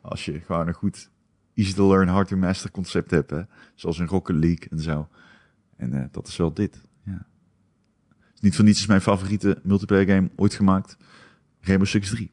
als 0.00 0.24
je 0.24 0.40
gewoon 0.40 0.66
een 0.68 0.74
goed 0.74 1.10
easy 1.54 1.74
to 1.74 1.88
learn, 1.88 2.08
hard 2.08 2.28
to 2.28 2.36
master 2.36 2.70
concept 2.70 3.10
hebt. 3.10 3.30
Hè? 3.30 3.42
Zoals 3.74 3.98
in 3.98 4.06
Rocket 4.06 4.36
League 4.36 4.68
en 4.70 4.80
zo. 4.80 5.08
En 5.76 5.92
eh, 5.92 6.04
dat 6.10 6.28
is 6.28 6.36
wel 6.36 6.52
dit. 6.52 6.80
Ja. 7.02 7.26
Niet 8.40 8.56
voor 8.56 8.64
niets 8.64 8.80
is 8.80 8.86
mijn 8.86 9.00
favoriete 9.00 9.60
multiplayer 9.62 10.06
game 10.06 10.30
ooit 10.36 10.54
gemaakt. 10.54 10.96
Rainbow 11.60 11.88
Six 11.88 12.08
3. 12.10 12.30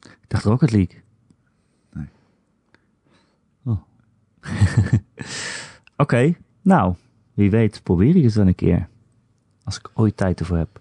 Ik 0.00 0.28
dacht 0.28 0.44
Rocket 0.44 0.70
League. 0.70 1.02
Nee. 1.92 2.08
Oh. 3.64 3.82
Oké, 5.96 6.34
nou, 6.62 6.94
wie 7.34 7.50
weet 7.50 7.82
probeer 7.82 8.16
ik 8.16 8.24
het 8.24 8.34
dan 8.34 8.46
een 8.46 8.54
keer. 8.54 8.88
Als 9.64 9.78
ik 9.78 9.90
ooit 9.94 10.16
tijd 10.16 10.40
ervoor 10.40 10.56
heb. 10.56 10.80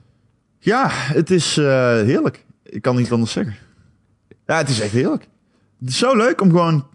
Ja, 0.59 0.87
het 0.89 1.29
is 1.29 1.57
eh, 1.57 1.65
heerlijk. 1.93 2.45
Ik 2.71 2.81
kan 2.81 2.95
niet 2.95 3.11
anders 3.11 3.31
zeggen. 3.31 3.55
Ja, 4.45 4.57
het 4.57 4.69
is 4.69 4.79
echt 4.79 4.91
heerlijk. 4.91 5.27
Het 5.79 5.89
is 5.89 5.97
zo 5.97 6.15
leuk 6.15 6.41
om 6.41 6.49
gewoon 6.49 6.87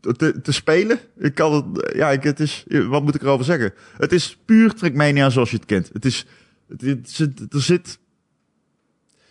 te, 0.00 0.40
te 0.40 0.52
spelen. 0.52 0.98
Ik 1.18 1.34
kan 1.34 1.52
het, 1.52 1.94
ja, 1.96 2.10
ik, 2.10 2.22
het 2.22 2.40
is, 2.40 2.64
wat 2.88 3.02
moet 3.02 3.14
ik 3.14 3.22
erover 3.22 3.44
zeggen? 3.44 3.72
Het 3.96 4.12
is 4.12 4.38
puur 4.44 4.74
Trackmania 4.74 5.30
zoals 5.30 5.50
je 5.50 5.56
het 5.56 5.66
kent. 5.66 5.90
Het 5.92 6.04
is, 6.04 6.26
het, 6.78 7.10
zit, 7.10 7.40
er 7.54 7.62
zit, 7.62 7.98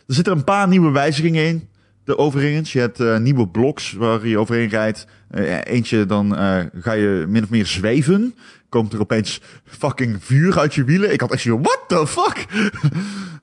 er 0.08 0.14
zitten 0.14 0.34
een 0.34 0.44
paar 0.44 0.68
nieuwe 0.68 0.92
wijzigingen 0.92 1.46
in. 1.46 1.68
De 2.04 2.18
overigens, 2.18 2.74
je 2.74 2.80
hebt 2.80 3.00
eh, 3.00 3.18
nieuwe 3.18 3.48
bloks 3.48 3.94
waar 3.94 4.28
je 4.28 4.38
overheen 4.38 4.70
rijdt. 4.70 5.08
Eh, 5.30 5.58
eentje, 5.64 6.06
dan 6.06 6.36
eh, 6.36 6.66
ga 6.74 6.92
je 6.92 7.26
min 7.28 7.44
of 7.44 7.50
meer 7.50 7.66
zweven. 7.66 8.36
Komt 8.74 8.94
er 8.94 9.00
opeens 9.00 9.42
fucking 9.64 10.24
vuur 10.24 10.60
uit 10.60 10.74
je 10.74 10.84
wielen. 10.84 11.14
Ik 11.14 11.22
had 11.22 11.32
echt 11.32 11.42
zo, 11.42 11.60
what 11.62 11.84
the 11.88 12.08
fuck? 12.08 12.46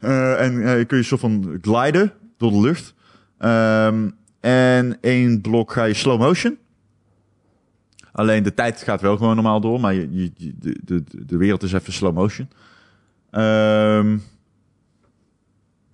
Eh, 0.00 0.40
en 0.44 0.62
eh, 0.78 0.86
kun 0.86 0.96
je 0.98 1.02
soort 1.02 1.20
van 1.20 1.58
gliden 1.60 2.12
door 2.36 2.50
de 2.50 2.60
lucht. 2.60 2.94
Ehm, 3.38 4.10
en 4.40 4.98
één 5.00 5.40
blok 5.40 5.72
ga 5.72 5.84
je 5.84 5.94
slow 5.94 6.20
motion. 6.20 6.58
Alleen 8.12 8.42
de 8.42 8.54
tijd 8.54 8.82
gaat 8.82 9.00
wel 9.00 9.16
gewoon 9.16 9.34
normaal 9.34 9.60
door, 9.60 9.80
maar 9.80 9.94
je, 9.94 10.08
je, 10.10 10.30
je- 10.36 10.54
de, 10.58 10.76
de, 10.84 11.02
de 11.26 11.36
wereld 11.36 11.62
is 11.62 11.72
even 11.72 11.92
slow 11.92 12.14
motion. 12.14 12.48
Ehm, 13.30 14.18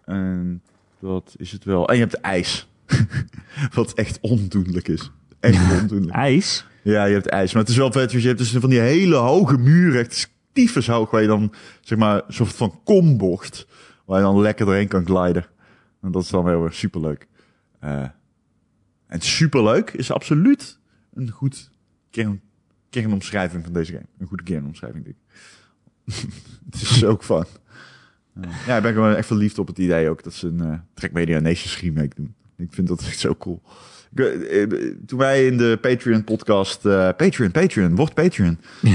en 0.05 0.63
dat 1.01 1.35
is 1.37 1.53
het 1.53 1.65
wel. 1.65 1.89
En 1.89 1.95
je 1.95 2.01
hebt 2.01 2.21
ijs. 2.21 2.69
Wat 3.75 3.93
echt 3.95 4.19
ondoenlijk 4.21 4.89
is. 4.89 5.11
Echt 5.41 5.73
ondoenlijk. 5.81 6.15
IJs? 6.17 6.67
Ja, 6.93 7.05
je 7.05 7.15
hebt 7.15 7.29
ijs. 7.29 7.53
Maar 7.53 7.63
het 7.63 7.71
is 7.71 7.77
wel 7.77 7.93
vet, 7.93 8.11
want 8.11 8.23
je 8.23 8.29
hebt 8.29 8.41
dus 8.41 8.53
van 8.53 8.71
die 8.71 8.79
hele 8.79 9.15
hoge 9.15 9.59
muren, 9.59 10.01
echt 10.01 10.31
tyfus 10.53 10.87
hoog, 10.87 11.11
waar 11.11 11.21
je 11.21 11.27
dan, 11.27 11.53
zeg 11.81 11.99
maar, 11.99 12.23
een 12.27 12.33
soort 12.33 12.53
van 12.53 12.81
kombocht, 12.85 13.67
waar 14.05 14.19
je 14.19 14.25
dan 14.25 14.41
lekker 14.41 14.67
doorheen 14.67 14.89
kan 14.89 15.07
gliden. 15.07 15.47
En 16.03 16.13
dat 16.13 16.23
is 16.23 16.31
dan 16.31 16.45
weer 16.45 16.73
superleuk. 16.73 17.27
Eh 17.81 18.05
en 19.07 19.21
superleuk 19.21 19.91
is 19.91 20.13
absoluut 20.13 20.79
een 21.15 21.31
goed 21.31 21.71
kern, 22.11 22.41
kernomschrijving 22.91 23.65
van 23.65 23.73
deze 23.73 23.93
game. 23.93 24.07
Een 24.19 24.27
goede 24.27 24.43
kernomschrijving, 24.43 25.05
denk 25.05 25.17
ik. 25.17 25.23
het 26.71 26.81
is 26.81 27.05
ook 27.05 27.25
fun. 27.25 27.45
Ja, 28.67 28.77
ik 28.77 28.83
ben 28.83 28.93
gewoon 28.93 29.15
echt 29.15 29.27
verliefd 29.27 29.59
op 29.59 29.67
het 29.67 29.79
idee 29.79 30.11
ook 30.11 30.23
dat 30.23 30.35
ze 30.35 30.47
een 30.47 30.61
eh 30.61 30.79
Trackmedia 30.95 31.39
Nations 31.39 31.81
remake 31.81 32.15
doen. 32.15 32.35
Ik 32.57 32.73
vind 32.73 32.89
dat 32.89 33.01
echt 33.01 33.19
zo 33.19 33.35
cool. 33.35 33.63
Eh, 34.21 34.63
toen 35.07 35.19
wij 35.19 35.47
in 35.47 35.57
de 35.57 35.79
Patreon 35.81 36.25
podcast, 36.25 36.87
eh, 36.87 37.09
Patreon, 37.17 37.51
Patreon, 37.51 37.95
wordt 37.97 38.15
Patreon, 38.15 38.59
eh, 38.83 38.93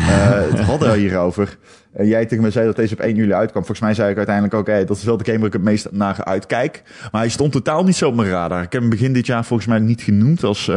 het 0.50 0.60
hadden 0.60 0.94
hierover. 0.94 1.58
En 1.94 2.08
jij 2.08 2.26
tegen 2.26 2.44
me 2.44 2.52
zei 2.52 2.66
dat 2.66 2.76
deze 2.76 2.94
op 2.94 3.00
1 3.00 3.16
juli 3.16 3.34
uitkwam. 3.34 3.66
Volgens 3.66 3.80
mij 3.80 3.94
zei 3.94 4.10
ik 4.12 4.18
uiteindelijk 4.18 4.56
ook, 4.56 4.68
hey, 4.68 4.86
dat 4.86 4.98
is 4.98 5.04
wel 5.04 5.18
de 5.18 5.26
game 5.26 5.38
waar 5.38 5.48
ik 5.48 5.54
het 5.54 5.62
meest 5.64 5.92
naar 5.92 6.24
uitkijk. 6.24 6.82
Maar 7.12 7.22
hij 7.22 7.30
stond 7.30 7.52
totaal 7.52 7.84
niet 7.84 7.96
zo 7.96 8.08
op 8.08 8.16
mijn 8.16 8.30
radar. 8.30 8.64
Ik 8.64 8.72
heb 8.72 8.82
hem 8.82 8.90
begin 8.90 9.14
dit 9.14 9.26
jaar 9.26 9.46
volgens 9.46 9.68
mij 9.70 9.80
niet 9.80 10.02
genoemd 10.02 10.44
als 10.44 10.68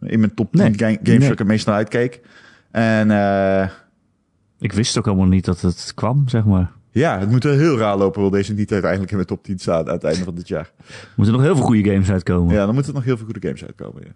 in 0.00 0.20
mijn 0.20 0.34
top 0.34 0.52
10 0.52 0.60
Nee, 0.62 0.72
ga- 0.76 0.86
games 0.86 1.00
nee. 1.08 1.18
waar 1.18 1.30
ik 1.32 1.38
het 1.38 1.46
meest 1.46 1.66
naar 1.66 1.74
uitkeek. 1.76 2.20
En 2.70 3.10
Ik 4.60 4.72
wist 4.72 4.98
ook 4.98 5.04
helemaal 5.04 5.26
niet 5.26 5.44
dat 5.44 5.60
het 5.60 5.92
kwam, 5.94 6.28
zeg 6.28 6.44
maar. 6.44 6.70
Ja, 6.94 7.18
het 7.18 7.30
moet 7.30 7.44
wel 7.44 7.52
heel 7.52 7.78
raar 7.78 7.96
lopen, 7.96 8.20
wil 8.20 8.30
deze 8.30 8.52
niet 8.54 8.72
uiteindelijk 8.72 9.10
in 9.10 9.16
mijn 9.16 9.28
top 9.28 9.42
10 9.44 9.58
staan 9.58 9.86
aan 9.88 9.94
het 9.94 10.04
einde 10.04 10.24
van 10.24 10.34
dit 10.34 10.48
jaar. 10.48 10.70
Er 10.88 11.12
moeten 11.16 11.34
nog 11.34 11.42
heel 11.44 11.56
veel 11.56 11.64
goede 11.64 11.90
games 11.90 12.10
uitkomen. 12.10 12.54
Ja, 12.54 12.64
dan 12.64 12.74
moeten 12.74 12.92
er 12.92 12.98
nog 12.98 13.06
heel 13.06 13.16
veel 13.16 13.24
goede 13.24 13.46
games 13.46 13.64
uitkomen. 13.64 14.02
Ja. 14.04 14.10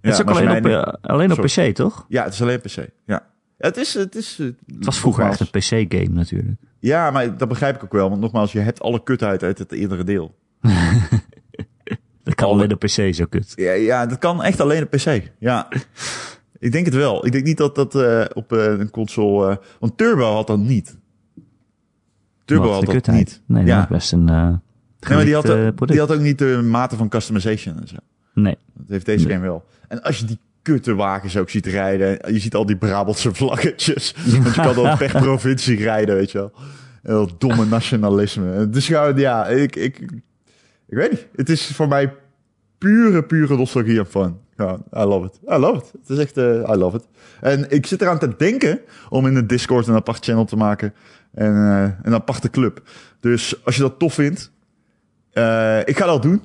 het 0.00 0.12
is 0.14 0.20
ook 0.20 0.26
maar 0.26 0.34
alleen, 0.34 0.64
op, 0.64 0.70
eh, 0.70 0.92
alleen 1.10 1.32
op 1.32 1.38
PC, 1.38 1.74
toch? 1.74 2.06
Ja, 2.08 2.24
het 2.24 2.32
is 2.32 2.42
alleen 2.42 2.60
PC. 2.60 2.86
Ja. 3.06 3.26
Het 3.58 3.76
is, 3.76 3.94
het 3.94 4.14
is. 4.14 4.36
Het 4.38 4.84
was 4.84 4.98
vroeger 4.98 5.24
echt 5.26 5.40
een 5.40 5.50
PC-game 5.50 6.08
natuurlijk. 6.08 6.56
Ja, 6.78 7.10
maar 7.10 7.36
dat 7.36 7.48
begrijp 7.48 7.76
ik 7.76 7.84
ook 7.84 7.92
wel. 7.92 8.08
Want 8.08 8.20
nogmaals, 8.20 8.52
je 8.52 8.58
hebt 8.58 8.80
alle 8.80 9.02
kutheid 9.02 9.42
uit 9.42 9.58
het 9.58 9.72
eerdere 9.72 10.04
deel. 10.04 10.34
Dat 12.24 12.34
kan 12.34 12.46
Alle- 12.46 12.56
alleen 12.56 12.72
op 12.72 12.78
PC, 12.78 13.14
zo 13.14 13.24
kut. 13.28 13.52
Ja, 13.56 13.72
ja, 13.72 14.06
dat 14.06 14.18
kan 14.18 14.42
echt 14.42 14.60
alleen 14.60 14.82
op 14.82 14.90
PC. 14.90 15.22
Ja. 15.38 15.68
ik 16.58 16.72
denk 16.72 16.84
het 16.84 16.94
wel. 16.94 17.26
Ik 17.26 17.32
denk 17.32 17.44
niet 17.44 17.56
dat 17.56 17.74
dat 17.74 17.94
eh, 17.94 18.24
op 18.34 18.52
eh, 18.52 18.64
een 18.64 18.90
console... 18.90 19.50
eh, 19.50 19.56
want 19.80 19.96
Turbo 19.96 20.32
had 20.34 20.46
dat 20.46 20.58
niet. 20.58 20.98
Wat, 22.46 22.70
had 22.70 22.86
de 22.86 22.92
dat 22.92 23.06
niet. 23.06 23.40
Nee, 23.46 23.64
dat 23.64 23.74
ja. 23.74 23.86
best 23.90 24.12
een 24.12 24.28
eh 24.28 24.48
Nee, 25.08 25.16
maar 25.16 25.24
die 25.24 25.34
had, 25.34 25.88
die 25.88 25.98
had 25.98 26.12
ook 26.12 26.20
niet 26.20 26.38
de 26.38 26.60
mate 26.62 26.96
van 26.96 27.08
customization 27.08 27.80
en 27.80 27.88
zo. 27.88 27.96
Nee. 28.34 28.56
Dat 28.74 28.88
heeft 28.88 29.06
deze 29.06 29.26
Nee. 29.26 29.34
game 29.34 29.46
wel. 29.46 29.64
En 29.88 30.02
als 30.02 30.18
je 30.18 30.24
die 30.24 30.38
kutte 30.62 30.94
wagens 30.94 31.36
ook 31.36 31.50
ziet 31.50 31.66
rijden... 31.66 32.32
Je 32.32 32.38
ziet 32.38 32.54
al 32.54 32.66
die 32.66 32.76
Brabantse 32.76 33.34
vlaggetjes. 33.34 34.14
Want 34.42 34.54
je 34.54 34.60
kan 34.62 34.74
dan 34.74 34.96
per 34.96 35.10
provincie 35.10 35.76
rijden, 35.76 36.14
weet 36.14 36.30
je 36.30 36.38
wel. 36.38 36.52
Heel 37.02 37.28
domme 37.38 37.64
nationalisme. 37.64 38.68
Dus 38.68 38.86
ja, 38.86 39.46
ik, 39.46 39.76
ik, 39.76 39.98
ik 40.86 40.96
weet 40.96 41.10
niet. 41.10 41.26
Het 41.36 41.48
is 41.48 41.66
voor 41.66 41.88
mij 41.88 42.14
pure, 42.78 43.22
pure 43.22 43.56
nostalgie 43.56 43.98
en 43.98 44.06
fun. 44.06 44.36
Ja, 44.56 44.78
I 44.96 45.04
love 45.04 45.26
it. 45.26 45.38
I 45.50 45.56
love 45.56 45.76
it. 45.76 45.92
Het 46.00 46.10
is 46.10 46.18
echt, 46.18 46.36
eh, 46.36 46.44
I 46.44 46.74
love 46.74 46.96
it. 46.96 47.06
En 47.40 47.70
ik 47.70 47.86
zit 47.86 48.02
eraan 48.02 48.18
te 48.18 48.34
denken 48.36 48.80
om 49.08 49.26
in 49.26 49.34
de 49.34 49.46
Discord 49.46 49.86
een 49.86 49.94
apart 49.94 50.24
channel 50.24 50.44
te 50.44 50.56
maken. 50.56 50.94
En 51.32 51.54
eh, 51.54 51.90
een 52.02 52.14
aparte 52.14 52.50
club. 52.50 52.82
Dus 53.20 53.64
als 53.64 53.76
je 53.76 53.82
dat 53.82 53.98
tof 53.98 54.14
vindt, 54.14 54.52
eh, 55.30 55.78
ik 55.84 55.96
ga 55.96 56.06
dat 56.06 56.22
doen, 56.22 56.42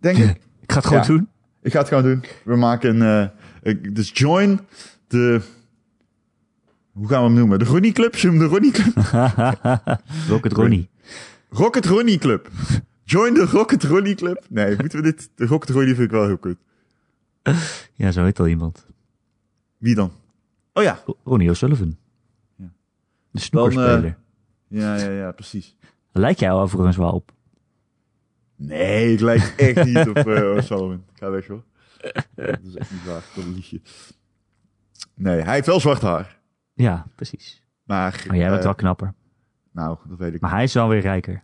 denk 0.00 0.16
ik. 0.18 0.40
Ik 0.62 0.72
ga 0.74 0.76
het 0.80 0.86
gewoon 0.86 1.02
Ja. 1.02 1.08
doen. 1.08 1.28
Ik 1.62 1.72
ga 1.72 1.78
het 1.78 1.88
gewoon 1.88 2.02
doen. 2.02 2.24
We 2.44 2.56
maken 2.56 3.00
een. 3.00 3.32
eh, 3.62 3.72
ik- 3.72 3.94
dus 3.94 4.10
join 4.14 4.60
de. 5.06 5.40
Hoe 6.92 7.08
gaan 7.08 7.20
we 7.20 7.26
hem 7.26 7.34
noemen? 7.34 7.58
De 7.58 7.64
Ronnie 7.64 7.92
Club? 7.92 8.16
Zullen 8.16 8.38
we 8.38 8.42
hem 8.42 8.48
de 8.50 8.54
Ronnie 8.54 8.72
Club? 8.72 8.96
Rocket 10.28 10.52
Ronnie. 10.52 10.88
Rocket 11.50 11.86
Ronnie 11.86 12.18
Club. 12.18 12.48
Join 13.04 13.34
de 13.34 13.44
Rocket 13.44 13.82
Ronnie 13.84 14.14
Club. 14.14 14.44
Nee, 14.48 14.76
moeten 14.78 14.98
we 15.02 15.04
dit. 15.04 15.30
De 15.34 15.46
Rocket 15.46 15.70
Ronnie 15.70 15.94
vind 15.94 16.06
ik 16.06 16.10
wel 16.10 16.26
heel 16.26 16.38
kut. 16.38 16.58
Ja, 17.94 18.10
zo 18.10 18.24
heet 18.24 18.40
al 18.40 18.46
iemand. 18.46 18.86
Wie 19.78 19.94
dan? 19.94 20.12
Oh 20.72 20.82
ja. 20.82 21.00
Ro- 21.06 21.16
Ronnie 21.24 21.50
O'Sullivan. 21.50 21.96
Ja. 22.56 22.70
De 23.30 23.40
snoekerspeler. 23.40 24.16
Ja, 24.68 24.96
ja, 24.96 25.10
ja, 25.10 25.32
precies. 25.32 25.76
Daar 26.12 26.22
lijk 26.22 26.38
jij 26.38 26.52
overigens 26.52 26.96
wel 26.96 27.12
op. 27.12 27.32
Nee, 28.56 29.12
ik 29.12 29.20
lijk 29.20 29.54
echt 29.56 29.84
niet 29.84 30.08
op 30.08 30.16
eh 30.16 30.56
O'Sullivan. 30.56 31.04
Ga 31.12 31.30
weg 31.30 31.46
hoor. 31.46 31.64
Dat 32.34 32.58
is 32.64 32.74
echt 32.74 32.90
niet 32.90 33.04
waar. 33.04 33.22
Dat 33.34 33.44
liedje. 33.44 33.80
Nee, 35.14 35.40
hij 35.40 35.54
heeft 35.54 35.66
wel 35.66 35.80
zwart 35.80 36.02
haar. 36.02 36.40
Ja, 36.74 37.06
precies. 37.14 37.62
Maar. 37.82 38.24
Maar 38.26 38.36
jij 38.36 38.46
bent 38.46 38.58
eh, 38.58 38.64
wel 38.64 38.74
knapper. 38.74 39.14
Nou, 39.72 39.98
dat 40.08 40.18
weet 40.18 40.34
ik. 40.34 40.40
Maar 40.40 40.50
hij 40.50 40.62
is 40.62 40.74
wel 40.74 40.88
weer 40.88 41.00
rijker. 41.00 41.42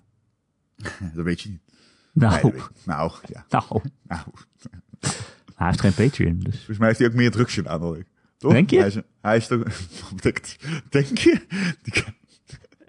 Dat 1.14 1.24
weet 1.24 1.40
je 1.40 1.48
niet. 1.48 1.62
Nou, 2.12 2.52
Nee. 2.52 2.62
Nou, 2.84 3.12
ja. 3.26 3.44
nou. 3.48 3.82
Nou, 4.02 4.22
Hij 5.54 5.66
heeft 5.66 5.80
geen 5.80 5.94
Patreon, 5.94 6.38
dus. 6.38 6.56
Volgens 6.56 6.78
mij 6.78 6.87
heeft 6.87 6.98
hij 6.98 7.08
ook 7.08 7.14
meer 7.14 7.30
drugs 7.30 7.54
gedaan 7.54 7.80
dan 7.80 7.96
ik. 7.96 8.06
Toch? 8.37 8.52
Denk 8.52 8.70
je? 8.70 8.78
Hij 8.78 8.87
is, 8.87 8.98
hij 9.20 9.37
is 9.37 9.46
toch... 9.46 9.62
Denk 10.90 11.18
je? 11.18 11.46
Die 11.82 11.92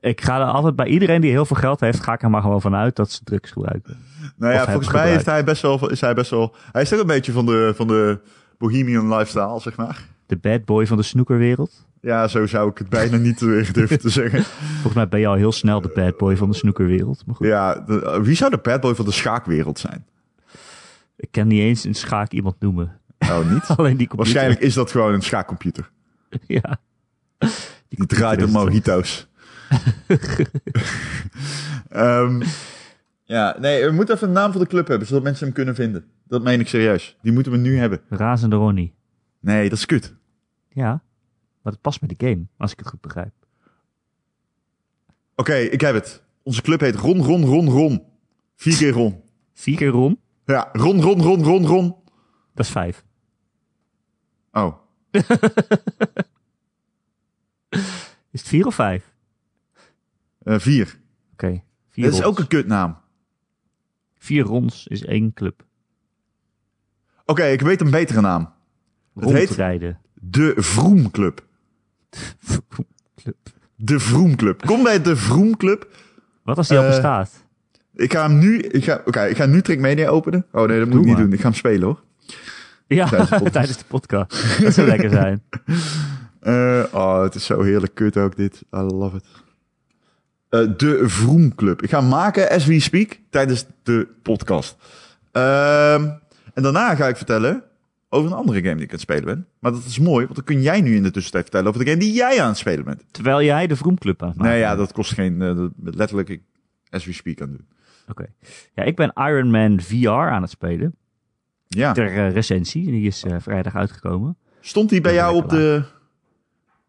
Ik 0.05 0.21
ga 0.21 0.39
er 0.39 0.45
altijd 0.45 0.75
bij 0.75 0.87
iedereen 0.87 1.21
die 1.21 1.31
heel 1.31 1.45
veel 1.45 1.55
geld 1.55 1.79
heeft, 1.79 1.99
ga 2.03 2.13
ik 2.13 2.21
er 2.21 2.29
maar 2.29 2.41
gewoon 2.41 2.61
vanuit 2.61 2.95
dat 2.95 3.11
ze 3.11 3.23
drugs 3.23 3.51
gebruiken. 3.51 3.97
Nou 4.37 4.53
ja, 4.53 4.65
volgens 4.65 4.91
mij 4.91 5.01
gebruikt. 5.01 5.25
hij 5.25 5.43
best 5.43 5.61
wel... 5.61 5.89
Is 5.89 6.01
hij, 6.01 6.13
best 6.13 6.31
wel 6.31 6.55
hij 6.71 6.81
is 6.81 6.89
toch 6.89 6.99
een 6.99 7.07
beetje 7.07 7.31
van 7.31 7.45
de, 7.45 7.73
van 7.75 7.87
de 7.87 8.19
bohemian 8.57 9.09
lifestyle, 9.15 9.59
zeg 9.59 9.75
maar. 9.75 10.03
De 10.25 10.37
bad 10.37 10.65
boy 10.65 10.87
van 10.87 10.97
de 10.97 11.03
snoekerwereld. 11.03 11.85
Ja, 12.01 12.27
zo 12.27 12.45
zou 12.45 12.69
ik 12.69 12.77
het 12.77 12.89
bijna 12.89 13.17
niet 13.17 13.39
durven 13.73 13.99
te 13.99 14.09
zeggen. 14.19 14.43
Volgens 14.73 14.93
mij 14.93 15.07
ben 15.07 15.19
je 15.19 15.27
al 15.27 15.33
heel 15.35 15.51
snel 15.51 15.81
de 15.81 15.91
bad 15.95 16.17
boy 16.17 16.37
van 16.37 16.49
de 16.49 16.55
snoekerwereld. 16.55 17.23
Maar 17.25 17.35
goed, 17.35 17.47
Ja, 17.47 17.75
de- 17.75 18.19
wie 18.23 18.35
zou 18.35 18.51
de 18.51 18.57
bad 18.57 18.81
boy 18.81 18.95
van 18.95 19.05
de 19.05 19.11
schaakwereld 19.11 19.79
zijn? 19.79 20.05
ik 21.17 21.27
kan 21.31 21.47
niet 21.47 21.59
eens 21.61 21.83
een 21.83 21.93
schaak 21.95 22.31
iemand 22.31 22.55
noemen. 22.59 22.99
Oh, 23.19 23.51
niet? 23.51 23.63
Alleen 23.77 23.97
die 23.97 24.07
computer. 24.07 24.17
Waarschijnlijk 24.17 24.59
is 24.59 24.73
dat 24.73 24.91
gewoon 24.91 25.13
een 25.13 25.21
schaakcomputer. 25.21 25.89
Ja. 26.47 26.77
Die 27.89 28.05
draait 28.05 28.37
is 28.37 28.43
het. 28.43 28.53
mojito's. 28.53 29.27
Ehm, 31.89 32.41
ja, 33.23 33.55
nee, 33.59 33.85
we 33.85 33.91
moeten 33.91 34.15
even 34.15 34.27
een 34.27 34.33
naam 34.33 34.51
voor 34.51 34.61
de 34.61 34.67
club 34.67 34.87
hebben, 34.87 35.07
zodat 35.07 35.23
mensen 35.23 35.45
hem 35.45 35.53
kunnen 35.53 35.75
vinden. 35.75 36.05
Dat 36.27 36.43
meen 36.43 36.59
ik 36.59 36.67
serieus. 36.67 37.17
Die 37.21 37.31
moeten 37.31 37.51
we 37.51 37.57
nu 37.57 37.77
hebben. 37.77 38.01
Razende 38.09 38.55
Ronnie. 38.55 38.93
Nee, 39.39 39.69
dat 39.69 39.77
is 39.77 39.85
kut. 39.85 40.13
Ja, 40.69 41.03
maar 41.61 41.73
dat 41.73 41.81
past 41.81 42.01
met 42.01 42.09
de 42.19 42.27
game, 42.27 42.45
als 42.57 42.71
ik 42.71 42.79
het 42.79 42.87
goed 42.87 43.01
begrijp. 43.01 43.33
Oké, 45.35 45.55
ik 45.55 45.81
heb 45.81 45.93
het. 45.93 46.23
Onze 46.43 46.61
club 46.61 46.79
heet 46.79 46.95
Ron, 46.95 47.23
Ron, 47.23 47.45
Ron, 47.45 47.69
Ron. 47.69 48.03
Vier 48.55 48.77
keer 48.77 48.91
Ron. 48.91 49.21
Vier 49.53 49.77
keer 49.77 49.87
Ron, 49.89 50.19
Ja, 50.45 50.69
Ron, 50.73 51.01
Ron, 51.01 51.21
Ron, 51.21 51.43
Ron, 51.43 51.65
Ron. 51.65 51.95
dat 52.53 52.65
is 52.65 52.71
vijf. 52.71 53.03
Oh, 54.51 54.75
Is 58.31 58.41
het 58.41 58.49
vier 58.49 58.65
of 58.65 58.75
vijf? 58.75 59.13
Eh, 60.45 60.59
vier. 60.59 60.99
Oké, 61.33 61.61
vier 61.89 62.05
Dat 62.05 62.13
is 62.13 62.23
ook 62.23 62.39
een 62.39 62.47
kutnaam. 62.47 62.97
Vier 64.17 64.43
rons 64.43 64.87
is 64.87 65.05
één 65.05 65.33
club. 65.33 65.63
Oké, 67.25 67.43
ik 67.45 67.61
weet 67.61 67.81
een 67.81 67.89
betere 67.91 68.21
naam. 68.21 68.53
Het 69.19 69.29
heet 69.31 69.95
de 70.13 70.53
Vroom 70.57 71.11
Club. 71.11 71.45
Club. 73.21 73.35
De 73.75 73.99
Vroom 73.99 74.35
Club. 74.35 74.65
Kom 74.65 74.83
bij 74.83 75.01
de 75.01 75.15
Vroom 75.15 75.57
Club. 75.57 75.87
Wat 76.43 76.57
als 76.57 76.67
die 76.67 76.77
al 76.77 76.83
Eh, 76.83 76.89
bestaat? 76.89 77.43
Ik 77.93 78.13
ga 78.13 78.27
hem 78.27 78.37
nu, 78.39 78.57
ik 78.59 78.83
ga, 78.83 79.01
oké, 79.05 79.23
ik 79.25 79.35
ga 79.35 79.45
nu 79.45 79.61
Trick 79.61 79.79
Media 79.79 80.07
openen. 80.09 80.45
Oh 80.51 80.67
nee, 80.67 80.79
dat 80.79 80.87
moet 80.87 80.91
Doe 80.91 80.99
ik 81.01 81.05
niet 81.07 81.15
maar. 81.15 81.23
doen. 81.23 81.33
Ik 81.33 81.39
ga 81.39 81.45
hem 81.45 81.53
spelen 81.53 81.81
hoor. 81.87 82.03
Ja, 82.87 83.07
tijdens 83.09 83.29
de 83.29 83.35
podcast. 83.39 83.53
tijdens 83.53 83.77
de 83.77 83.85
podcast. 83.87 84.61
Dat 84.61 84.73
zou 84.73 84.87
lekker 84.87 85.09
zijn. 85.09 85.43
Eh, 86.39 86.83
oh, 86.91 87.21
het 87.21 87.35
is 87.35 87.45
zo 87.45 87.61
heerlijk 87.61 87.95
kut 87.95 88.17
ook 88.17 88.35
dit. 88.35 88.61
I 88.73 88.77
love 88.77 89.17
it. 89.17 89.25
Eh, 90.55 90.77
de 90.77 91.09
Vroom 91.09 91.55
Club. 91.55 91.81
Ik 91.81 91.89
ga 91.89 91.99
hem 91.99 92.09
maken 92.09 92.49
as 92.49 92.65
we 92.65 92.79
speak 92.79 93.19
tijdens 93.29 93.65
de 93.83 94.07
podcast. 94.21 94.75
Ehm, 95.31 96.09
en 96.53 96.63
daarna 96.63 96.95
ga 96.95 97.07
ik 97.07 97.17
vertellen 97.17 97.63
over 98.09 98.31
een 98.31 98.37
andere 98.37 98.61
game 98.61 98.75
die 98.75 98.83
ik 98.83 98.89
aan 98.89 98.95
het 98.95 99.01
spelen 99.01 99.25
ben. 99.25 99.47
Maar 99.59 99.71
dat 99.71 99.83
is 99.85 99.99
mooi, 99.99 100.23
want 100.23 100.35
dan 100.35 100.45
kun 100.45 100.61
jij 100.61 100.81
nu 100.81 100.95
in 100.95 101.03
de 101.03 101.11
tussentijd 101.11 101.43
vertellen 101.43 101.67
over 101.67 101.83
de 101.83 101.89
game 101.89 101.99
die 102.01 102.13
jij 102.13 102.41
aan 102.41 102.47
het 102.47 102.57
spelen 102.57 102.85
bent. 102.85 103.03
Terwijl 103.11 103.43
jij 103.43 103.67
de 103.67 103.75
Vroomclub 103.75 104.21
aan 104.21 104.27
het 104.27 104.37
maken 104.37 104.51
Nee, 104.51 104.61
ja, 104.61 104.75
dat 104.75 104.91
kost 104.91 105.13
geen... 105.13 105.41
eh, 105.41 105.65
letterlijk 105.83 106.29
ik 106.29 106.41
as 106.89 107.05
we 107.05 107.13
speak 107.13 107.41
aan 107.41 107.47
het 107.49 107.57
doen. 107.57 107.67
Oké. 108.07 108.25
Ja, 108.73 108.83
ik 108.83 108.95
ben 108.95 109.11
Iron 109.15 109.51
Man 109.51 109.81
VR 109.81 110.09
aan 110.09 110.41
het 110.41 110.51
spelen. 110.51 110.95
Ja. 111.67 111.91
Ter 111.91 112.07
eh, 112.07 112.31
recensie. 112.31 112.85
Die 112.85 113.07
is 113.07 113.25
vrijdag 113.39 113.75
uitgekomen. 113.75 114.37
Stond 114.61 114.89
die 114.89 115.01
bij 115.01 115.13
jou 115.13 115.35
op 115.35 115.49
de... 115.49 115.83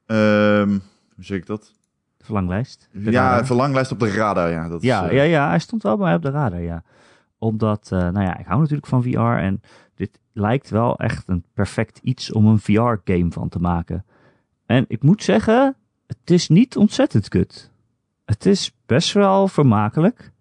ehm, 0.07 0.69
hoe 1.15 1.25
zeg 1.25 1.39
ik 1.39 1.47
dat? 1.47 1.73
Verlanglijst. 2.27 2.89
Ja, 2.93 3.11
radar. 3.11 3.47
verlanglijst 3.47 3.93
op 3.93 3.99
de 3.99 4.11
radar, 4.11 4.51
ja. 4.51 4.69
Dat 4.69 4.83
ja, 4.83 5.09
eh, 5.09 5.17
ja, 5.17 5.23
ja, 5.23 5.49
hij 5.49 5.59
stond 5.59 5.83
wel 5.83 5.97
bij 5.97 6.07
mij 6.07 6.15
op 6.15 6.23
de 6.23 6.31
radar, 6.31 6.61
ja. 6.61 6.83
Omdat, 7.39 7.89
eh, 7.93 7.99
nou 7.99 8.21
ja, 8.21 8.39
ik 8.39 8.47
hou 8.47 8.61
natuurlijk 8.61 8.87
van 8.87 9.03
VR 9.03 9.19
en 9.19 9.61
dit 9.95 10.19
lijkt 10.33 10.71
wel 10.71 10.99
echt 10.99 11.29
een 11.29 11.45
perfect 11.55 11.99
iets 12.03 12.33
om 12.33 12.47
een 12.47 12.59
VR-game 12.59 13.31
van 13.31 13.49
te 13.49 13.59
maken. 13.59 14.05
En 14.67 14.85
ik 14.89 15.03
moet 15.03 15.23
zeggen, 15.23 15.77
het 16.07 16.31
is 16.31 16.49
niet 16.49 16.77
ontzettend 16.77 17.29
kut. 17.29 17.71
Het 18.25 18.47
is 18.47 18.75
best 18.87 19.13
wel 19.13 19.49
vermakelijk. 19.49 20.33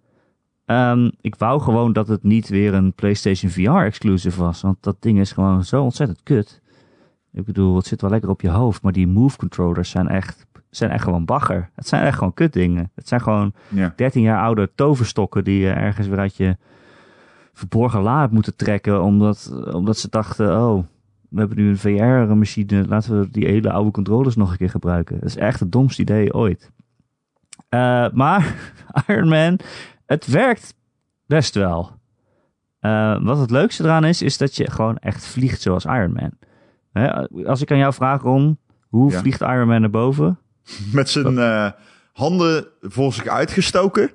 Ehm, 0.66 1.12
ik 1.22 1.36
wou 1.36 1.62
gewoon 1.62 1.94
dat 1.94 2.08
het 2.08 2.24
niet 2.24 2.48
weer 2.48 2.74
een 2.74 2.94
PlayStation 2.94 3.52
VR-exclusive 3.52 4.40
was, 4.42 4.62
want 4.62 4.78
dat 4.80 4.96
ding 5.00 5.20
is 5.20 5.32
gewoon 5.32 5.64
zo 5.64 5.84
ontzettend 5.84 6.24
kut. 6.24 6.62
Ik 7.32 7.46
bedoel, 7.46 7.76
het 7.76 7.86
zit 7.86 8.02
wel 8.02 8.10
lekker 8.10 8.30
op 8.30 8.42
je 8.42 8.50
hoofd, 8.50 8.82
maar 8.82 8.92
die 8.92 9.08
move 9.08 9.38
controllers 9.38 9.90
zijn 9.90 10.08
echt, 10.08 10.45
zijn 10.76 10.92
echt 10.92 11.04
gewoon 11.04 11.26
bagger. 11.26 11.70
Het 11.76 11.88
zijn 11.88 12.04
echt 12.04 12.18
gewoon 12.18 12.34
kutdingen. 12.34 12.92
Het 12.96 13.08
zijn 13.08 13.22
gewoon 13.22 13.54
ja. 13.68 13.94
13 13.96 14.22
jaar 14.22 14.42
oude 14.42 14.72
toverstokken 14.76 15.44
die 15.44 15.60
je 15.60 15.70
ergens 15.70 16.08
weer 16.08 16.20
uit 16.20 16.36
je 16.36 16.58
verborgen 17.54 18.02
la 18.02 18.20
hebt 18.20 18.34
moeten 18.34 18.56
trekken. 18.56 19.02
Omdat, 19.04 19.54
omdat 19.74 19.98
ze 19.98 20.10
dachten, 20.10 20.58
oh, 20.62 20.84
we 21.30 21.40
hebben 21.40 21.58
nu 21.58 21.70
een 21.70 21.78
VR-machine, 21.78 22.88
laten 22.88 23.20
we 23.20 23.30
die 23.32 23.46
hele 23.46 23.72
oude 23.72 23.92
controllers 23.92 24.36
nog 24.36 24.52
een 24.52 24.58
keer 24.58 24.70
gebruiken. 24.70 25.16
Dat 25.20 25.30
is 25.30 25.38
echt 25.38 25.60
het 25.60 25.72
domste 25.72 26.02
idee 26.02 26.34
ooit. 26.34 26.72
Eh, 27.70 28.08
maar 28.14 28.56
Iron 29.08 29.28
Man, 29.28 29.60
het 30.06 30.26
werkt 30.28 30.74
best 31.26 31.56
wel. 31.56 31.92
Eh, 32.80 33.24
wat 33.24 33.38
het 33.40 33.52
leukste 33.52 33.84
eraan 33.84 34.04
is, 34.06 34.22
is 34.22 34.38
dat 34.38 34.56
je 34.56 34.72
gewoon 34.72 34.98
echt 34.98 35.26
vliegt 35.26 35.62
zoals 35.62 35.86
Iron 35.86 36.14
Man. 36.14 36.32
Hè, 36.92 37.28
als 37.48 37.62
ik 37.62 37.72
aan 37.72 37.78
jou 37.78 37.94
vraag, 37.94 38.22
Ron, 38.22 38.58
hoe 38.88 39.12
Ja. 39.12 39.20
vliegt 39.20 39.42
Iron 39.42 39.68
Man 39.68 39.82
naar 39.82 39.90
boven? 39.90 40.40
Met 40.92 41.10
zijn 41.10 41.38
eh, 41.38 41.72
handen 42.14 42.68
voor 42.82 43.14
zich 43.14 43.28
uitgestoken. 43.28 44.12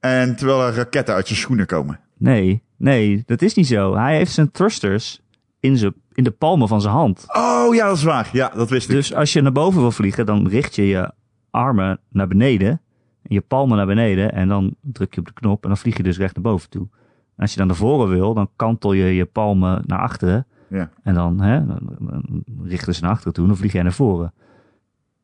En 0.00 0.36
terwijl 0.36 0.66
er 0.66 0.74
raketten 0.74 1.14
uit 1.14 1.26
zijn 1.26 1.38
schoenen 1.38 1.66
komen. 1.66 2.00
Nee, 2.16 2.62
nee, 2.76 3.22
dat 3.26 3.42
is 3.42 3.54
niet 3.54 3.66
zo. 3.66 3.96
Hij 3.96 4.16
heeft 4.16 4.32
zijn 4.32 4.50
thrusters 4.50 5.20
in, 5.60 5.76
zijn, 5.76 5.94
in 6.12 6.24
de 6.24 6.30
palmen 6.30 6.68
van 6.68 6.80
zijn 6.80 6.94
hand. 6.94 7.24
Oh 7.28 7.74
ja, 7.74 7.86
dat 7.86 7.96
is 7.96 8.02
waar. 8.02 8.28
Ja, 8.32 8.48
dat 8.54 8.70
wist 8.70 8.88
ik. 8.88 8.94
Dus 8.94 9.14
als 9.14 9.32
je 9.32 9.40
naar 9.40 9.52
boven 9.52 9.80
wil 9.80 9.92
vliegen, 9.92 10.26
dan 10.26 10.48
richt 10.48 10.74
je 10.74 10.86
je 10.86 11.12
armen 11.50 12.00
naar 12.08 12.28
beneden. 12.28 12.80
Je 13.22 13.40
palmen 13.40 13.76
naar 13.76 13.86
beneden. 13.86 14.32
En 14.32 14.48
dan 14.48 14.74
druk 14.80 15.14
je 15.14 15.20
op 15.20 15.26
de 15.26 15.32
knop 15.32 15.62
en 15.62 15.68
dan 15.68 15.78
vlieg 15.78 15.96
je 15.96 16.02
dus 16.02 16.18
recht 16.18 16.34
naar 16.34 16.42
boven 16.42 16.70
toe. 16.70 16.88
En 17.36 17.46
als 17.46 17.50
je 17.50 17.58
dan 17.58 17.66
naar 17.66 17.76
voren 17.76 18.08
wil, 18.08 18.34
dan 18.34 18.50
kantel 18.56 18.92
je 18.92 19.14
je 19.14 19.24
palmen 19.24 19.82
naar 19.86 19.98
achteren. 19.98 20.46
Ja. 20.68 20.90
En 21.02 21.14
dan, 21.14 21.40
hè, 21.40 21.66
dan, 21.66 21.78
dan 21.98 22.44
richten 22.64 22.94
ze 22.94 23.02
naar 23.02 23.10
achteren 23.10 23.32
toe 23.32 23.42
en 23.42 23.50
dan 23.50 23.58
vlieg 23.58 23.72
jij 23.72 23.82
naar 23.82 23.92
voren. 23.92 24.32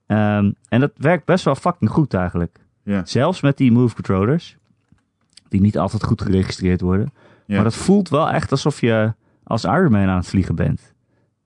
Ehm, 0.07 0.53
en 0.69 0.81
dat 0.81 0.92
werkt 0.97 1.25
best 1.25 1.45
wel 1.45 1.55
fucking 1.55 1.90
goed 1.90 2.14
eigenlijk. 2.14 2.59
Ja. 2.83 3.05
Zelfs 3.05 3.40
met 3.40 3.57
die 3.57 3.73
move 3.73 3.95
controllers. 3.95 4.57
Die 5.49 5.61
niet 5.61 5.79
altijd 5.79 6.05
goed 6.05 6.23
geregistreerd 6.23 6.81
worden. 6.81 7.12
Ja. 7.47 7.55
Maar 7.55 7.64
dat 7.64 7.75
voelt 7.75 8.09
wel 8.09 8.31
echt 8.31 8.51
alsof 8.51 8.81
je 8.81 9.12
als 9.42 9.64
Iron 9.64 9.90
Man 9.90 10.09
aan 10.09 10.16
het 10.16 10.29
vliegen 10.29 10.55
bent. 10.55 10.95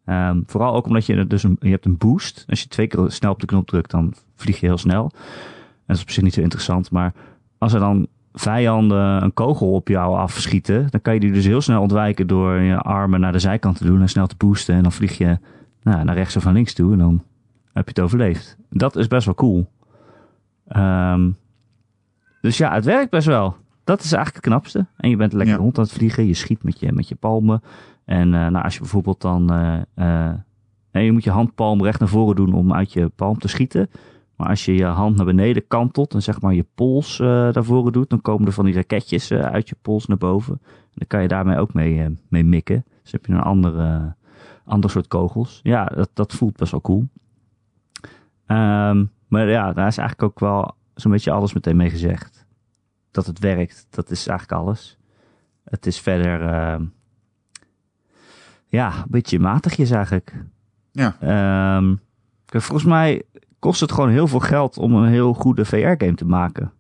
Ehm, 0.05 0.41
vooral 0.47 0.75
ook 0.75 0.87
omdat 0.87 1.07
je 1.07 1.27
dus 1.27 1.43
een, 1.43 1.57
je 1.61 1.71
hebt 1.71 1.85
een 1.85 1.99
boost. 1.99 2.45
Als 2.49 2.63
je 2.63 2.69
twee 2.69 2.87
keer 2.87 3.11
snel 3.11 3.33
op 3.33 3.41
de 3.41 3.47
knop 3.47 3.67
drukt, 3.67 3.91
dan 3.91 4.15
vlieg 4.37 4.61
je 4.61 4.67
heel 4.67 4.79
snel. 4.79 5.11
En 5.13 5.87
dat 5.87 5.97
is 5.97 6.03
op 6.03 6.11
zich 6.11 6.23
niet 6.23 6.35
zo 6.35 6.41
interessant. 6.41 6.91
Maar 6.91 7.13
als 7.59 7.73
er 7.73 7.81
dan 7.81 8.07
vijanden 8.33 9.23
een 9.23 9.35
kogel 9.35 9.73
op 9.73 9.89
jou 9.89 10.17
afschieten, 10.17 10.87
dan 10.91 11.01
kan 11.01 11.15
je 11.15 11.21
die 11.21 11.33
dus 11.33 11.45
heel 11.45 11.61
snel 11.61 11.81
ontwijken 11.81 12.27
door 12.27 12.55
je 12.55 12.77
armen 12.77 13.21
naar 13.21 13.33
de 13.33 13.39
zijkant 13.39 13.77
te 13.77 13.85
doen 13.85 14.01
en 14.01 14.09
snel 14.09 14.27
te 14.27 14.35
boosten. 14.39 14.75
En 14.75 14.83
dan 14.83 14.93
vlieg 14.93 15.19
je 15.19 15.39
nou, 15.83 16.05
naar 16.05 16.15
rechts 16.15 16.37
of 16.37 16.45
naar 16.45 16.55
links 16.55 16.75
toe 16.75 16.93
en 16.93 16.99
dan 16.99 17.23
heb 17.73 17.85
je 17.85 17.91
het 17.95 18.01
overleefd. 18.01 18.57
Dat 18.71 18.97
is 18.97 19.07
best 19.07 19.25
wel 19.25 19.35
cool. 19.35 19.67
Ehm, 20.67 21.31
dus 22.41 22.57
ja, 22.57 22.73
het 22.75 22.85
werkt 22.85 23.11
best 23.11 23.27
wel. 23.27 23.57
Dat 23.85 24.01
is 24.03 24.13
eigenlijk 24.13 24.45
het 24.45 24.55
knapste. 24.55 24.87
En 24.97 25.11
je 25.11 25.17
bent 25.17 25.33
lekker 25.33 25.55
Ja. 25.55 25.61
rond 25.61 25.79
aan 25.79 25.85
het 25.85 25.93
vliegen. 25.93 26.27
Je 26.27 26.35
schiet 26.35 26.63
met 26.63 26.81
je, 26.81 26.93
met 26.93 27.09
je 27.09 27.15
palmen. 27.15 27.63
En 28.05 28.35
eh, 28.35 28.47
nou, 28.47 28.65
als 28.65 28.75
je 28.75 28.81
bijvoorbeeld 28.81 29.21
dan... 29.21 29.51
eh, 29.95 30.29
eh, 30.91 31.05
je 31.05 31.13
moet 31.13 31.25
je 31.25 31.31
handpalm 31.31 31.83
recht 31.83 32.01
naar 32.01 32.09
voren 32.09 32.37
doen 32.37 32.53
om 32.53 32.73
uit 32.73 32.93
je 32.93 33.09
palm 33.09 33.39
te 33.39 33.49
schieten. 33.49 33.91
Maar 34.37 34.49
als 34.49 34.65
je 34.65 34.75
je 34.75 34.85
hand 34.85 35.17
naar 35.17 35.27
beneden 35.27 35.67
kantelt 35.67 36.15
en 36.15 36.23
zeg 36.23 36.41
maar 36.41 36.55
je 36.55 36.67
pols 36.75 37.21
eh 37.21 37.27
naar 37.27 37.65
voren 37.65 37.93
doet... 37.93 38.11
dan 38.11 38.21
komen 38.21 38.47
er 38.47 38.53
van 38.53 38.65
die 38.65 38.75
raketjes 38.75 39.33
uit 39.33 39.69
je 39.69 39.77
pols 39.83 40.07
naar 40.07 40.17
boven. 40.17 40.59
En 40.65 40.95
dan 40.95 41.07
kan 41.07 41.23
je 41.23 41.29
daarmee 41.29 41.59
ook 41.59 41.75
mee, 41.75 42.19
mee 42.29 42.45
mikken. 42.45 42.85
Dus 43.03 43.13
heb 43.13 43.27
je 43.27 43.33
een 43.33 43.41
andere, 43.41 44.15
ander 44.65 44.91
soort 44.91 45.09
kogels. 45.09 45.61
Ja, 45.63 45.85
dat, 45.85 46.11
dat 46.15 46.33
voelt 46.33 46.57
best 46.57 46.71
wel 46.71 46.81
cool. 46.81 47.09
Ehm, 48.51 49.05
maar 49.29 49.49
ja, 49.49 49.73
daar 49.73 49.87
is 49.87 49.99
eigenlijk 49.99 50.23
ook 50.23 50.41
wel 50.41 50.75
zo'n 50.95 51.11
beetje 51.11 51.31
alles 51.31 51.53
meteen 51.53 51.77
mee 51.77 51.91
gezegd. 51.91 52.47
Dat 53.11 53.27
het 53.27 53.39
werkt, 53.39 53.87
dat 53.91 54.11
is 54.11 54.27
eigenlijk 54.27 54.61
alles. 54.61 54.99
Het 55.65 55.87
is 55.87 56.01
verder, 56.01 56.43
ehm, 56.43 56.85
ja, 58.67 58.97
een 58.97 59.05
beetje 59.09 59.39
matigjes 59.39 59.91
eigenlijk. 59.91 60.45
Ja. 60.93 61.17
Ehm, 61.21 61.95
volgens 62.47 62.85
mij 62.85 63.23
kost 63.59 63.81
het 63.81 63.93
gewoon 63.93 64.11
heel 64.11 64.27
veel 64.27 64.41
geld 64.41 64.79
om 64.79 64.95
een 64.95 65.09
heel 65.09 65.35
goede 65.35 65.65
VR-game 65.65 66.15
te 66.15 66.27
maken. 66.27 66.73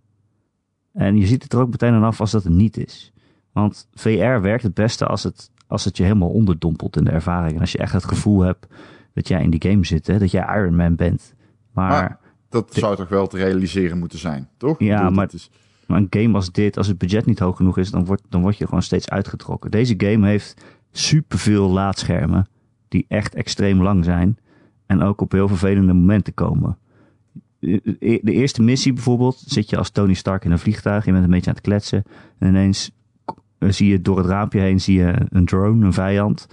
En 0.92 1.16
je 1.16 1.26
ziet 1.26 1.42
het 1.42 1.52
er 1.52 1.60
ook 1.60 1.70
meteen 1.70 1.92
aan 1.92 2.04
af 2.04 2.20
als 2.20 2.30
dat 2.30 2.44
het 2.44 2.52
niet 2.52 2.76
is. 2.76 3.12
Want 3.52 3.88
VR 3.94 4.40
werkt 4.40 4.62
het 4.62 4.74
beste 4.74 5.06
als 5.06 5.22
het, 5.22 5.50
als 5.66 5.84
het 5.84 5.96
je 5.96 6.02
helemaal 6.02 6.30
onderdompelt 6.30 6.96
in 6.96 7.04
de 7.04 7.10
ervaring. 7.10 7.54
En 7.54 7.60
als 7.60 7.72
je 7.72 7.78
echt 7.78 7.92
het 7.92 8.04
gevoel 8.04 8.40
hebt 8.40 8.66
dat 9.12 9.28
jij 9.28 9.42
in 9.42 9.50
die 9.50 9.70
game 9.70 9.84
zit, 9.84 10.06
hè, 10.06 10.18
dat 10.18 10.30
jij 10.30 10.56
Iron 10.56 10.76
Man 10.76 10.96
bent. 10.96 11.34
Maar, 11.72 11.90
Maar- 11.90 12.18
Dat 12.48 12.74
zou 12.74 12.96
toch 12.96 13.08
wel 13.08 13.26
te 13.26 13.36
realiseren 13.36 13.98
moeten 13.98 14.18
zijn, 14.18 14.48
toch? 14.56 14.78
Ja, 14.78 14.96
bedoel, 14.96 15.12
maar- 15.14 15.28
Is... 15.32 15.50
maar 15.86 15.98
een 15.98 16.06
game 16.10 16.34
als 16.34 16.52
dit, 16.52 16.76
als 16.76 16.86
het 16.86 16.98
budget 16.98 17.26
niet 17.26 17.38
hoog 17.38 17.56
genoeg 17.56 17.78
is, 17.78 17.90
dan 17.90 18.04
word, 18.04 18.22
dan 18.28 18.40
word 18.42 18.56
je 18.58 18.64
gewoon 18.64 18.82
steeds 18.82 19.08
uitgetrokken. 19.08 19.70
Deze 19.70 19.94
game 19.96 20.26
heeft 20.26 20.64
superveel 20.92 21.68
laadschermen 21.70 22.46
die 22.88 23.04
echt 23.08 23.34
extreem 23.34 23.82
lang 23.82 24.04
zijn. 24.04 24.38
En 24.86 25.02
ook 25.02 25.20
op 25.20 25.32
heel 25.32 25.48
vervelende 25.48 25.92
momenten 25.92 26.34
komen. 26.34 26.78
De 27.58 27.80
de 28.22 28.32
eerste 28.32 28.62
missie 28.62 28.92
bijvoorbeeld, 28.92 29.42
zit 29.46 29.70
je 29.70 29.76
als 29.76 29.90
Tony 29.90 30.14
Stark 30.14 30.44
in 30.44 30.50
een 30.50 30.58
vliegtuig, 30.58 31.04
je 31.04 31.12
bent 31.12 31.24
een 31.24 31.30
beetje 31.30 31.48
aan 31.50 31.56
het 31.56 31.64
kletsen. 31.64 32.02
En 32.38 32.48
ineens 32.48 32.90
eh, 33.58 33.70
zie 33.70 33.88
je 33.88 34.02
door 34.02 34.16
het 34.18 34.26
raampje 34.26 34.60
heen 34.60 34.80
zie 34.80 34.98
je 34.98 35.14
een 35.28 35.44
drone, 35.44 35.84
een 35.86 35.92
vijand. 35.92 36.46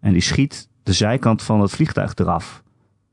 En 0.00 0.12
die 0.12 0.22
schiet 0.22 0.68
de 0.82 0.92
zijkant 0.92 1.42
van 1.42 1.60
het 1.60 1.70
vliegtuig 1.70 2.14
eraf. 2.14 2.62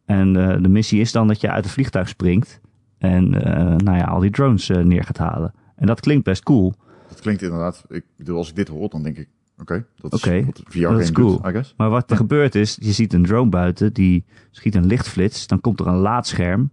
En 0.07 0.35
eh, 0.35 0.61
de 0.61 0.69
missie 0.69 0.99
is 0.99 1.11
dan 1.11 1.27
dat 1.27 1.41
je 1.41 1.49
uit 1.49 1.63
het 1.63 1.73
vliegtuig 1.73 2.09
springt. 2.09 2.59
En 2.97 3.43
eh, 3.43 3.75
nou 3.75 3.97
ja, 3.97 4.03
al 4.03 4.19
die 4.19 4.31
drones 4.31 4.69
eh, 4.69 4.83
neer 4.83 5.03
gaat 5.03 5.17
halen. 5.17 5.53
En 5.75 5.87
dat 5.87 5.99
klinkt 5.99 6.23
best 6.23 6.43
cool. 6.43 6.73
Dat 7.07 7.19
klinkt 7.19 7.41
inderdaad... 7.41 7.85
Ik 7.89 8.05
bedoel, 8.17 8.37
als 8.37 8.49
ik 8.49 8.55
dit 8.55 8.67
hoor, 8.67 8.89
dan 8.89 9.03
denk 9.03 9.17
ik... 9.17 9.29
Oké, 9.59 9.85
dat 9.95 10.13
is 10.13 10.19
Oké, 10.19 10.45
wat 10.45 10.61
VR 10.65 10.79
dat 10.79 10.97
doet, 10.97 11.11
cool. 11.11 11.47
I 11.47 11.51
guess. 11.51 11.73
Maar 11.77 11.89
wat 11.89 12.11
er 12.11 12.17
gebeurt 12.17 12.55
is, 12.55 12.77
je 12.81 12.91
ziet 12.91 13.13
een 13.13 13.25
drone 13.25 13.49
buiten, 13.49 13.93
die 13.93 14.25
schiet 14.51 14.75
een 14.75 14.85
lichtflits. 14.85 15.47
Dan 15.47 15.61
komt 15.61 15.79
er 15.79 15.87
een 15.87 15.95
laadscherm. 15.95 16.71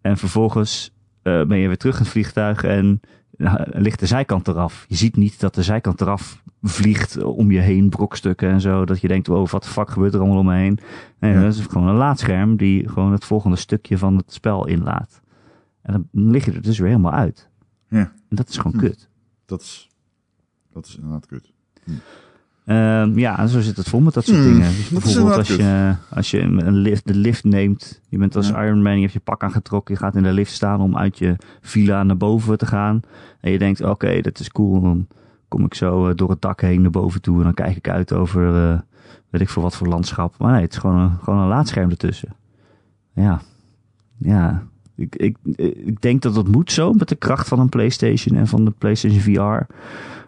En 0.00 0.16
vervolgens 0.16 0.94
ben 1.22 1.58
je 1.58 1.66
weer 1.66 1.76
terug 1.76 1.94
in 1.96 2.02
het 2.02 2.10
vliegtuig 2.10 2.64
en 2.64 3.00
eh, 3.36 3.54
ligt 3.66 4.00
de 4.00 4.06
zijkant 4.06 4.48
eraf. 4.48 4.84
Je 4.88 4.96
ziet 4.96 5.16
niet 5.16 5.40
dat 5.40 5.54
de 5.54 5.62
zijkant 5.62 6.00
eraf 6.00 6.42
vliegt 6.68 7.22
om 7.22 7.50
je 7.50 7.58
heen, 7.60 7.88
brokstukken 7.88 8.50
en 8.50 8.60
zo. 8.60 8.84
Dat 8.84 9.00
je 9.00 9.08
denkt, 9.08 9.26
wow, 9.26 9.48
wat 9.48 9.62
de 9.62 9.68
fuck 9.68 9.90
gebeurt 9.90 10.14
er 10.14 10.20
allemaal 10.20 10.38
om 10.38 10.46
me 10.46 10.54
heen? 10.56 10.78
Nee, 11.18 11.32
Ja. 11.32 11.40
dat 11.42 11.54
is 11.54 11.60
gewoon 11.60 11.88
een 11.88 11.94
laadscherm 11.94 12.56
die 12.56 12.88
gewoon 12.88 13.12
het 13.12 13.24
volgende 13.24 13.56
stukje 13.56 13.98
van 13.98 14.16
het 14.16 14.32
spel 14.32 14.66
inlaat. 14.66 15.20
En 15.82 15.92
dan 15.92 16.08
lig 16.32 16.44
je 16.44 16.52
er 16.52 16.62
dus 16.62 16.78
weer 16.78 16.88
helemaal 16.88 17.12
uit. 17.12 17.48
Ja. 17.88 17.98
En 17.98 18.36
dat 18.36 18.48
is 18.48 18.56
gewoon 18.56 18.72
Hm. 18.72 18.78
kut. 18.78 19.08
Dat 19.46 19.60
is, 19.60 19.88
dat 20.72 20.86
is 20.86 20.96
inderdaad 20.96 21.26
kut. 21.26 21.52
Ehm, 22.64 23.18
ja, 23.18 23.38
en 23.38 23.48
zo 23.48 23.60
zit 23.60 23.76
het 23.76 23.88
vol 23.88 24.00
met 24.00 24.14
dat 24.14 24.24
soort 24.24 24.38
Hmm, 24.38 24.46
dingen. 24.52 24.68
Dus 24.70 24.88
bijvoorbeeld 24.88 25.36
als 25.36 25.48
je, 25.48 25.94
als 26.10 26.30
je 26.30 26.40
een 26.40 26.76
lift, 26.76 27.06
de 27.06 27.14
lift 27.14 27.44
neemt, 27.44 28.00
je 28.08 28.18
bent 28.18 28.36
als 28.36 28.48
Ja. 28.48 28.64
Iron 28.64 28.82
Man, 28.82 28.94
je 28.94 29.00
hebt 29.00 29.12
je 29.12 29.20
pak 29.20 29.42
aangetrokken, 29.42 29.94
je 29.94 30.00
gaat 30.00 30.16
in 30.16 30.22
de 30.22 30.32
lift 30.32 30.52
staan 30.52 30.80
om 30.80 30.96
uit 30.96 31.18
je 31.18 31.36
villa 31.60 32.02
naar 32.02 32.16
boven 32.16 32.58
te 32.58 32.66
gaan. 32.66 33.00
En 33.40 33.50
je 33.50 33.58
denkt, 33.58 33.80
oké, 33.82 34.20
dat 34.20 34.38
is 34.38 34.50
cool, 34.50 34.80
dan 34.80 35.06
kom 35.48 35.64
ik 35.64 35.74
zo 35.74 36.08
eh, 36.08 36.14
door 36.14 36.30
het 36.30 36.40
dak 36.40 36.60
heen 36.60 36.82
naar 36.82 36.90
boven 36.90 37.20
toe 37.20 37.38
en 37.38 37.42
dan 37.42 37.54
kijk 37.54 37.76
ik 37.76 37.88
uit 37.88 38.12
over, 38.12 38.70
eh, 38.70 38.78
weet 39.30 39.40
ik 39.40 39.48
veel 39.48 39.62
wat 39.62 39.76
voor 39.76 39.86
landschap. 39.86 40.34
Maar 40.38 40.52
nee, 40.52 40.62
het 40.62 40.72
is 40.72 40.78
gewoon 40.78 40.96
een, 40.96 41.18
gewoon 41.22 41.40
een 41.40 41.48
laadscherm 41.48 41.90
ertussen. 41.90 42.34
Ja, 43.12 43.40
ja. 44.16 44.62
Ik, 44.94 45.16
ik, 45.16 45.36
ik 45.84 46.00
denk 46.00 46.22
dat 46.22 46.34
dat 46.34 46.48
moet 46.48 46.72
zo 46.72 46.92
met 46.92 47.08
de 47.08 47.14
kracht 47.14 47.48
van 47.48 47.58
een 47.58 47.68
PlayStation 47.68 48.38
en 48.38 48.46
van 48.46 48.64
de 48.64 48.70
PlayStation 48.70 49.20
VR. 49.20 49.72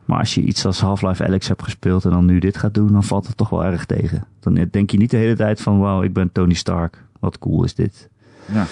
Maar 0.04 0.18
als 0.18 0.34
je 0.34 0.42
iets 0.42 0.66
als 0.66 0.80
Half-Life 0.80 1.26
Alyx 1.26 1.48
hebt 1.48 1.62
gespeeld 1.62 2.04
en 2.04 2.10
dan 2.10 2.24
nu 2.24 2.38
dit 2.38 2.56
gaat 2.56 2.74
doen, 2.74 2.92
dan 2.92 3.04
valt 3.04 3.26
het 3.26 3.36
toch 3.36 3.48
wel 3.48 3.64
erg 3.64 3.86
tegen. 3.86 4.26
Dan 4.40 4.68
denk 4.70 4.90
je 4.90 4.98
niet 4.98 5.10
de 5.10 5.16
hele 5.16 5.36
tijd 5.36 5.60
van, 5.60 5.78
wauw, 5.78 6.02
ik 6.02 6.12
ben 6.12 6.32
Tony 6.32 6.54
Stark. 6.54 7.04
Wat 7.18 7.38
cool 7.38 7.64
is 7.64 7.74
dit. 7.74 8.08
Ja. 8.52 8.66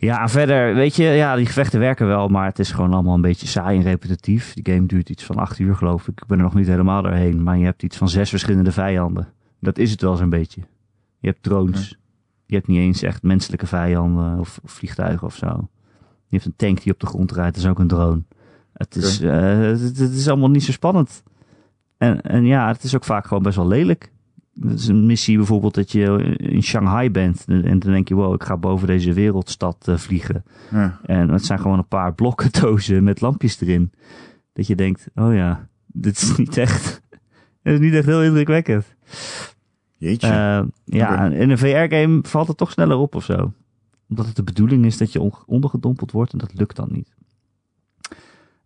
Ja, 0.00 0.28
verder, 0.28 0.74
weet 0.74 0.96
je, 0.96 1.04
ja, 1.04 1.36
die 1.36 1.46
gevechten 1.46 1.80
werken 1.80 2.06
wel, 2.06 2.28
maar 2.28 2.44
het 2.46 2.58
is 2.58 2.70
gewoon 2.70 2.92
allemaal 2.92 3.14
een 3.14 3.20
beetje 3.20 3.46
saai 3.46 3.78
en 3.78 3.82
repetitief. 3.82 4.54
Die 4.54 4.74
game 4.74 4.86
duurt 4.86 5.08
iets 5.08 5.24
van 5.24 5.36
acht 5.36 5.58
uur, 5.58 5.74
geloof 5.74 6.08
ik. 6.08 6.20
Ik 6.20 6.26
ben 6.26 6.38
er 6.38 6.44
nog 6.44 6.54
niet 6.54 6.66
helemaal 6.66 7.02
doorheen, 7.02 7.42
maar 7.42 7.58
je 7.58 7.64
hebt 7.64 7.82
iets 7.82 7.96
van 7.96 8.08
zes 8.08 8.30
verschillende 8.30 8.72
vijanden. 8.72 9.28
Dat 9.60 9.78
is 9.78 9.90
het 9.90 10.00
wel 10.00 10.16
zo'n 10.16 10.28
beetje. 10.28 10.60
Je 11.18 11.28
hebt 11.28 11.42
drones. 11.42 11.98
Je 12.46 12.54
hebt 12.54 12.66
niet 12.66 12.78
eens 12.78 13.02
echt 13.02 13.22
menselijke 13.22 13.66
vijanden 13.66 14.38
of, 14.38 14.60
of 14.62 14.70
vliegtuigen 14.70 15.26
of 15.26 15.34
zo. 15.34 15.68
Je 16.28 16.36
hebt 16.36 16.44
een 16.44 16.56
tank 16.56 16.82
die 16.82 16.92
op 16.92 17.00
de 17.00 17.06
grond 17.06 17.32
rijdt, 17.32 17.54
dat 17.54 17.64
is 17.64 17.70
ook 17.70 17.78
een 17.78 17.88
drone. 17.88 18.22
Het 18.72 18.96
is, 18.96 19.20
eh, 19.20 19.60
het, 19.60 19.98
het 19.98 20.14
is 20.14 20.28
allemaal 20.28 20.50
niet 20.50 20.64
zo 20.64 20.72
spannend. 20.72 21.22
En, 21.96 22.20
en 22.20 22.44
ja, 22.44 22.68
het 22.68 22.82
is 22.82 22.94
ook 22.94 23.04
vaak 23.04 23.26
gewoon 23.26 23.42
best 23.42 23.56
wel 23.56 23.66
lelijk. 23.66 24.12
Het 24.60 24.78
is 24.78 24.86
een 24.88 25.06
missie 25.06 25.36
bijvoorbeeld 25.36 25.74
dat 25.74 25.92
je 25.92 26.34
in 26.36 26.62
Shanghai 26.62 27.10
bent. 27.10 27.44
En 27.46 27.78
dan 27.78 27.92
denk 27.92 28.08
je, 28.08 28.14
wow, 28.14 28.34
ik 28.34 28.42
ga 28.42 28.56
boven 28.56 28.86
deze 28.86 29.12
wereldstad 29.12 29.88
eh, 29.88 29.96
vliegen. 29.96 30.44
Ja. 30.70 31.00
En 31.02 31.28
het 31.28 31.44
zijn 31.44 31.58
gewoon 31.60 31.78
een 31.78 31.88
paar 31.88 32.14
blokken 32.14 32.52
dozen 32.60 33.04
met 33.04 33.20
lampjes 33.20 33.60
erin. 33.60 33.92
Dat 34.52 34.66
je 34.66 34.74
denkt, 34.74 35.08
oh 35.14 35.34
ja, 35.34 35.68
dit 35.86 36.16
is 36.16 36.36
niet 36.36 36.56
echt, 36.56 37.02
dit 37.62 37.72
is 37.74 37.80
niet 37.80 37.94
echt 37.94 38.06
heel 38.06 38.22
indrukwekkend. 38.22 38.84
Jeetje. 39.96 40.28
Eh, 40.28 40.62
ja, 40.84 41.24
in 41.26 41.50
een 41.50 41.58
VR-game 41.58 42.18
valt 42.22 42.48
het 42.48 42.56
toch 42.56 42.70
sneller 42.70 42.96
op 42.96 43.14
of 43.14 43.24
zo. 43.24 43.52
Omdat 44.08 44.26
het 44.26 44.36
de 44.36 44.42
bedoeling 44.42 44.84
is 44.84 44.96
dat 44.96 45.12
je 45.12 45.20
on- 45.20 45.32
ondergedompeld 45.46 46.12
wordt 46.12 46.32
en 46.32 46.38
dat 46.38 46.54
lukt 46.54 46.76
dan 46.76 46.88
niet. 46.92 47.16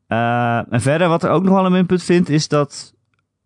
Eh, 0.06 0.72
en 0.72 0.80
verder, 0.80 1.08
wat 1.08 1.22
er 1.22 1.30
ook 1.30 1.42
nog 1.42 1.54
wel 1.54 1.64
een 1.66 1.72
minpunt 1.72 2.02
vind, 2.02 2.28
is 2.28 2.48
dat 2.48 2.94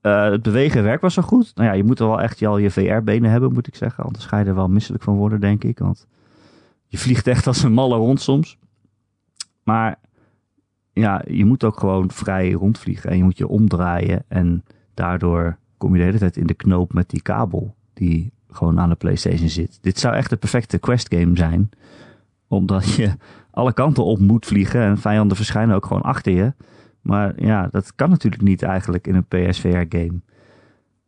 eh, 0.06 0.30
het 0.30 0.42
bewegen 0.42 0.82
werkt 0.82 1.00
wel 1.00 1.10
zo 1.10 1.22
goed. 1.22 1.52
Nou 1.54 1.68
ja, 1.68 1.74
je 1.74 1.84
moet 1.84 2.00
er 2.00 2.06
wel 2.06 2.20
echt 2.20 2.42
al 2.42 2.58
je 2.58 2.70
VR-benen 2.70 3.30
hebben, 3.30 3.52
moet 3.52 3.66
ik 3.66 3.74
zeggen. 3.74 4.04
Anders 4.04 4.24
ga 4.24 4.38
je 4.38 4.44
er 4.44 4.54
wel 4.54 4.68
misselijk 4.68 5.02
van 5.02 5.16
worden, 5.16 5.40
denk 5.40 5.64
ik. 5.64 5.78
Want 5.78 6.06
je 6.86 6.98
vliegt 6.98 7.26
echt 7.26 7.46
als 7.46 7.62
een 7.62 7.72
malle 7.72 7.96
rond 7.96 8.20
soms. 8.20 8.58
Maar 9.62 9.98
ja, 10.92 11.22
je 11.28 11.44
moet 11.44 11.64
ook 11.64 11.78
gewoon 11.78 12.10
vrij 12.10 12.52
rondvliegen. 12.52 13.10
En 13.10 13.16
je 13.16 13.24
moet 13.24 13.38
je 13.38 13.48
omdraaien. 13.48 14.24
En 14.28 14.64
daardoor 14.94 15.56
kom 15.76 15.92
je 15.92 15.98
de 15.98 16.04
hele 16.04 16.18
tijd 16.18 16.36
in 16.36 16.46
de 16.46 16.54
knoop 16.54 16.92
met 16.92 17.10
die 17.10 17.22
kabel 17.22 17.74
die 17.94 18.32
gewoon 18.50 18.80
aan 18.80 18.88
de 18.88 18.94
PlayStation 18.94 19.48
zit. 19.48 19.78
Dit 19.80 19.98
zou 19.98 20.14
echt 20.14 20.30
de 20.30 20.36
perfecte 20.36 20.78
Quest 20.78 21.14
game 21.14 21.36
zijn. 21.36 21.70
Omdat 22.48 22.94
je 22.94 23.12
alle 23.50 23.72
kanten 23.72 24.04
op 24.04 24.18
moet 24.18 24.46
vliegen 24.46 24.80
en 24.80 24.98
vijanden 24.98 25.36
verschijnen 25.36 25.76
ook 25.76 25.86
gewoon 25.86 26.02
achter 26.02 26.32
je. 26.32 26.52
Maar 27.06 27.42
ja, 27.42 27.68
dat 27.70 27.94
kan 27.94 28.10
natuurlijk 28.10 28.42
niet 28.42 28.62
eigenlijk 28.62 29.06
in 29.06 29.14
een 29.14 29.26
PSVR-game. 29.26 30.20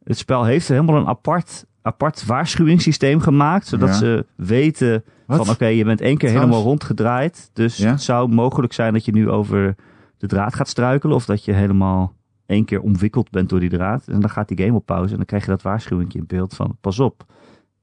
Het 0.04 0.18
spel 0.18 0.44
heeft 0.44 0.68
helemaal 0.68 0.96
een 0.96 1.06
apart, 1.06 1.66
apart 1.82 2.26
waarschuwingssysteem 2.26 3.20
gemaakt, 3.20 3.66
zodat 3.66 3.88
Ja. 3.88 3.94
ze 3.94 4.26
weten 4.36 5.04
Wat? 5.26 5.36
van 5.46 5.54
oké, 5.54 5.66
je 5.66 5.84
bent 5.84 6.00
één 6.00 6.16
keer 6.16 6.28
Trouwens- 6.28 6.54
helemaal 6.54 6.62
rondgedraaid. 6.70 7.50
Dus 7.52 7.76
Ja? 7.76 7.90
het 7.90 8.02
zou 8.02 8.28
mogelijk 8.28 8.72
zijn 8.72 8.92
dat 8.92 9.04
je 9.04 9.12
nu 9.12 9.30
over 9.30 9.74
de 10.16 10.26
draad 10.26 10.54
gaat 10.54 10.68
struikelen 10.68 11.16
of 11.16 11.24
dat 11.24 11.44
je 11.44 11.52
helemaal 11.52 12.14
één 12.46 12.64
keer 12.64 12.80
omwikkeld 12.80 13.30
bent 13.30 13.48
door 13.48 13.60
die 13.60 13.68
draad. 13.70 14.08
En 14.08 14.20
dan 14.20 14.30
gaat 14.30 14.48
die 14.48 14.58
game 14.64 14.76
op 14.76 14.86
pauze 14.86 15.10
en 15.10 15.16
dan 15.16 15.26
krijg 15.26 15.44
je 15.44 15.50
dat 15.50 15.62
waarschuwingje 15.62 16.18
in 16.18 16.26
beeld 16.26 16.54
van 16.54 16.76
pas 16.80 16.98
op, 16.98 17.26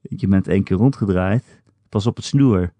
je 0.02 0.28
bent 0.28 0.48
één 0.48 0.64
keer 0.64 0.78
rondgedraaid, 0.78 1.62
pas 1.90 2.08
op 2.08 2.16
het 2.16 2.26
snoer. 2.26 2.72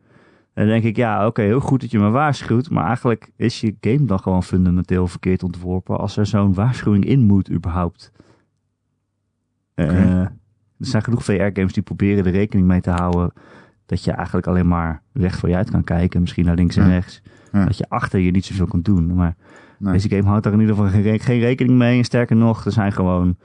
En 0.56 0.64
dan 0.64 0.68
denk 0.68 0.84
ik, 0.84 0.96
ja, 0.96 1.26
oké, 1.28 1.42
heel 1.42 1.60
goed 1.60 1.82
dat 1.82 1.92
je 1.92 2.00
me 2.00 2.10
waarschuwt. 2.10 2.70
Maar 2.70 2.86
eigenlijk 2.86 3.32
is 3.36 3.62
je 3.62 3.76
game 3.82 4.06
dan 4.06 4.20
gewoon 4.20 4.44
fundamenteel 4.44 5.08
verkeerd 5.08 5.44
ontworpen. 5.44 5.98
Als 5.98 6.18
er 6.18 6.26
zo'n 6.26 6.54
waarschuwing 6.54 7.06
in 7.06 7.22
moet, 7.22 7.52
überhaupt. 7.52 8.12
Eh, 9.74 10.20
er 10.22 10.32
zijn 10.80 11.04
genoeg 11.04 11.24
VR-games 11.24 11.74
die 11.74 11.84
proberen 11.84 12.26
er 12.26 12.32
rekening 12.32 12.68
mee 12.68 12.82
te 12.82 12.90
houden. 12.92 13.32
Dat 13.86 14.04
je 14.04 14.12
eigenlijk 14.12 14.48
alleen 14.48 14.68
maar 14.68 15.02
recht 15.14 15.40
voor 15.40 15.50
je 15.50 15.56
uit 15.56 15.70
kan 15.72 15.84
kijken. 15.84 16.22
Misschien 16.22 16.46
naar 16.46 16.56
links 16.56 16.76
en 16.76 16.84
Ja. 16.86 16.90
rechts. 16.92 17.22
Ja. 17.52 17.66
Dat 17.66 17.78
je 17.78 17.86
achter 17.90 18.20
je 18.20 18.32
niet 18.32 18.46
zoveel 18.46 18.66
kan 18.68 18.82
doen. 18.82 19.16
Maar 19.16 19.36
Nee. 19.80 19.94
deze 19.94 20.10
game 20.10 20.24
houdt 20.24 20.44
daar 20.44 20.54
in 20.54 20.60
ieder 20.60 20.76
geval 20.76 20.90
geen, 20.92 21.02
re- 21.02 21.20
geen 21.20 21.40
rekening 21.40 21.78
mee. 21.78 21.98
En 21.98 22.04
sterker 22.04 22.36
nog, 22.36 22.66
er 22.66 22.72
zijn 22.72 22.92
gewoon 22.92 23.38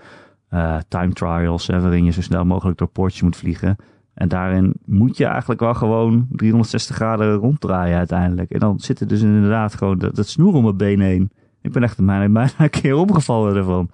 eh, 0.48 0.76
time 0.88 1.12
trials. 1.12 1.66
Hè, 1.66 1.80
waarin 1.80 2.04
je 2.04 2.10
zo 2.12 2.20
snel 2.22 2.44
mogelijk 2.44 2.78
door 2.78 2.88
poortjes 2.88 3.22
moet 3.22 3.36
vliegen. 3.36 3.76
En 4.20 4.28
daarin 4.28 4.72
moet 4.84 5.16
je 5.16 5.24
eigenlijk 5.24 5.60
wel 5.60 5.74
gewoon 5.74 6.26
360 6.30 6.96
graden 6.96 7.34
ronddraaien 7.34 7.98
uiteindelijk. 7.98 8.50
En 8.50 8.58
dan 8.58 8.80
zit 8.80 9.00
er 9.00 9.06
dus 9.06 9.20
inderdaad 9.20 9.74
gewoon 9.74 9.98
dat, 9.98 10.14
dat 10.14 10.28
snoer 10.28 10.54
om 10.54 10.62
mijn 10.62 10.76
been 10.76 11.00
heen. 11.00 11.30
Ik 11.62 11.72
ben 11.72 11.82
echt 11.82 11.96
bijna, 11.96 12.28
bijna 12.28 12.52
een 12.58 12.70
keer 12.70 12.94
omgevallen 12.94 13.56
ervan. 13.56 13.90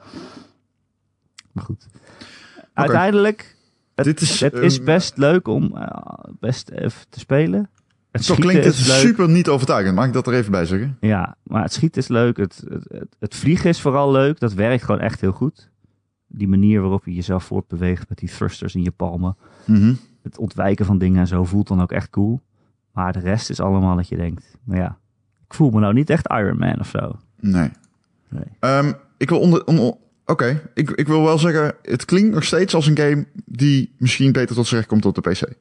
Maar 1.52 1.64
goed. 1.64 1.86
Uiteindelijk, 2.72 3.56
het, 3.94 4.04
Dit 4.04 4.20
is, 4.20 4.40
het 4.40 4.54
is 4.54 4.76
ehm, 4.76 4.84
best 4.84 5.16
leuk 5.16 5.48
om 5.48 5.76
eh, 5.76 5.96
best 6.40 6.70
even 6.70 7.06
te 7.08 7.18
spelen. 7.18 7.70
Het 8.10 8.26
Toch 8.26 8.38
klinkt 8.38 8.64
het 8.64 8.74
super 8.74 9.28
niet 9.28 9.48
overtuigend. 9.48 9.94
Mag 9.94 10.06
ik 10.06 10.12
dat 10.12 10.26
er 10.26 10.34
even 10.34 10.50
bij 10.50 10.66
zeggen? 10.66 10.96
Ja, 11.00 11.36
maar 11.42 11.62
het 11.62 11.72
schieten 11.72 12.02
is 12.02 12.08
leuk. 12.08 12.36
Het, 12.36 12.64
het, 12.68 12.84
het, 12.88 13.16
het 13.18 13.34
vliegen 13.34 13.70
is 13.70 13.80
vooral 13.80 14.12
leuk. 14.12 14.40
Dat 14.40 14.52
werkt 14.52 14.84
gewoon 14.84 15.00
echt 15.00 15.20
heel 15.20 15.32
goed. 15.32 15.70
Die 16.26 16.48
manier 16.48 16.80
waarop 16.80 17.04
je 17.04 17.14
jezelf 17.14 17.44
voortbeweegt 17.44 18.08
met 18.08 18.18
die 18.18 18.28
thrusters 18.28 18.74
in 18.74 18.82
je 18.82 18.90
palmen. 18.90 19.36
Mhm. 19.64 19.94
Het 20.26 20.38
ontwijken 20.38 20.86
van 20.86 20.98
dingen 20.98 21.20
en 21.20 21.26
zo 21.26 21.44
voelt 21.44 21.68
dan 21.68 21.82
ook 21.82 21.92
echt 21.92 22.10
cool. 22.10 22.40
Maar 22.92 23.12
de 23.12 23.18
rest 23.18 23.50
is 23.50 23.60
allemaal 23.60 23.96
dat 23.96 24.08
je 24.08 24.16
denkt, 24.16 24.56
nou 24.64 24.80
ja, 24.80 24.98
ik 25.46 25.54
voel 25.54 25.70
me 25.70 25.80
nou 25.80 25.94
niet 25.94 26.10
echt 26.10 26.28
Iron 26.28 26.58
Man 26.58 26.80
of 26.80 26.88
zo. 26.88 27.18
Nee. 27.40 27.70
Nee. 28.28 28.44
Ehm, 28.60 28.92
ik 29.16 29.28
wil 29.28 29.40
onder... 29.40 29.94
Oké, 30.24 30.62
ik, 30.74 30.90
ik 30.90 31.06
wil 31.06 31.22
wel 31.22 31.38
zeggen, 31.38 31.74
het 31.82 32.04
klinkt 32.04 32.34
nog 32.34 32.44
steeds 32.44 32.74
als 32.74 32.86
een 32.86 32.98
game 32.98 33.26
die 33.44 33.94
misschien 33.98 34.32
beter 34.32 34.56
tot 34.56 34.66
z'n 34.66 34.74
recht 34.74 34.86
komt 34.86 35.04
op 35.04 35.14
de 35.14 35.20
PC. 35.20 35.52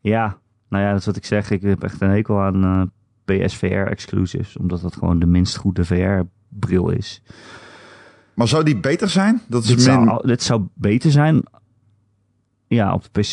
Ja, 0.00 0.38
nou 0.68 0.84
ja, 0.84 0.90
dat 0.90 1.00
is 1.00 1.06
wat 1.06 1.16
ik 1.16 1.24
zeg. 1.24 1.50
Ik 1.50 1.62
heb 1.62 1.82
echt 1.82 2.00
een 2.00 2.10
hekel 2.10 2.40
aan 2.40 2.64
eh, 2.64 3.46
PSVR 3.46 3.64
exclusives. 3.64 4.56
Omdat 4.56 4.80
dat 4.80 4.96
gewoon 4.96 5.18
de 5.18 5.26
minst 5.26 5.56
goede 5.56 5.84
VR-bril 5.84 6.88
is. 6.90 7.22
Maar 8.34 8.48
zou 8.48 8.64
die 8.64 8.80
beter 8.80 9.08
zijn? 9.08 9.40
Dat 9.48 9.62
is 9.62 9.68
Dit 9.68 9.76
min... 9.76 9.84
zou, 9.84 10.26
dit 10.26 10.42
zou 10.42 10.66
beter 10.74 11.10
zijn. 11.10 11.42
Ja, 12.66 12.94
op 12.94 13.02
de 13.10 13.20
PC 13.20 13.32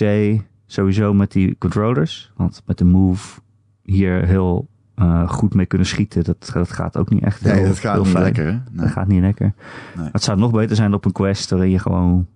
sowieso 0.66 1.14
met 1.14 1.32
die 1.32 1.58
controllers. 1.58 2.32
Want 2.36 2.62
met 2.66 2.78
de 2.78 2.86
Move 2.86 3.40
hier 3.82 4.26
heel 4.26 4.68
eh, 4.96 5.30
goed 5.30 5.54
mee 5.54 5.66
kunnen 5.66 5.88
schieten. 5.88 6.24
Dat, 6.24 6.50
dat 6.54 6.72
gaat 6.72 6.98
ook 6.98 7.10
niet 7.10 7.24
echt 7.24 7.40
heel, 7.44 7.54
Nee, 7.54 7.66
dat 7.66 7.80
gaat 7.80 7.94
heel 7.94 8.04
niet 8.04 8.12
fijn. 8.12 8.24
lekker, 8.24 8.46
hè? 8.46 8.52
Nee. 8.52 8.62
Dat 8.72 8.92
gaat 8.92 9.08
niet 9.08 9.22
lekker. 9.22 9.54
Nee. 9.98 10.10
Het 10.12 10.24
zou 10.24 10.38
nog 10.40 10.52
beter 10.52 10.76
zijn 10.76 10.94
op 10.94 11.06
een 11.06 11.12
quest 11.12 11.50
waarin 11.50 11.70
je 11.70 11.80
gewoon 11.80 12.28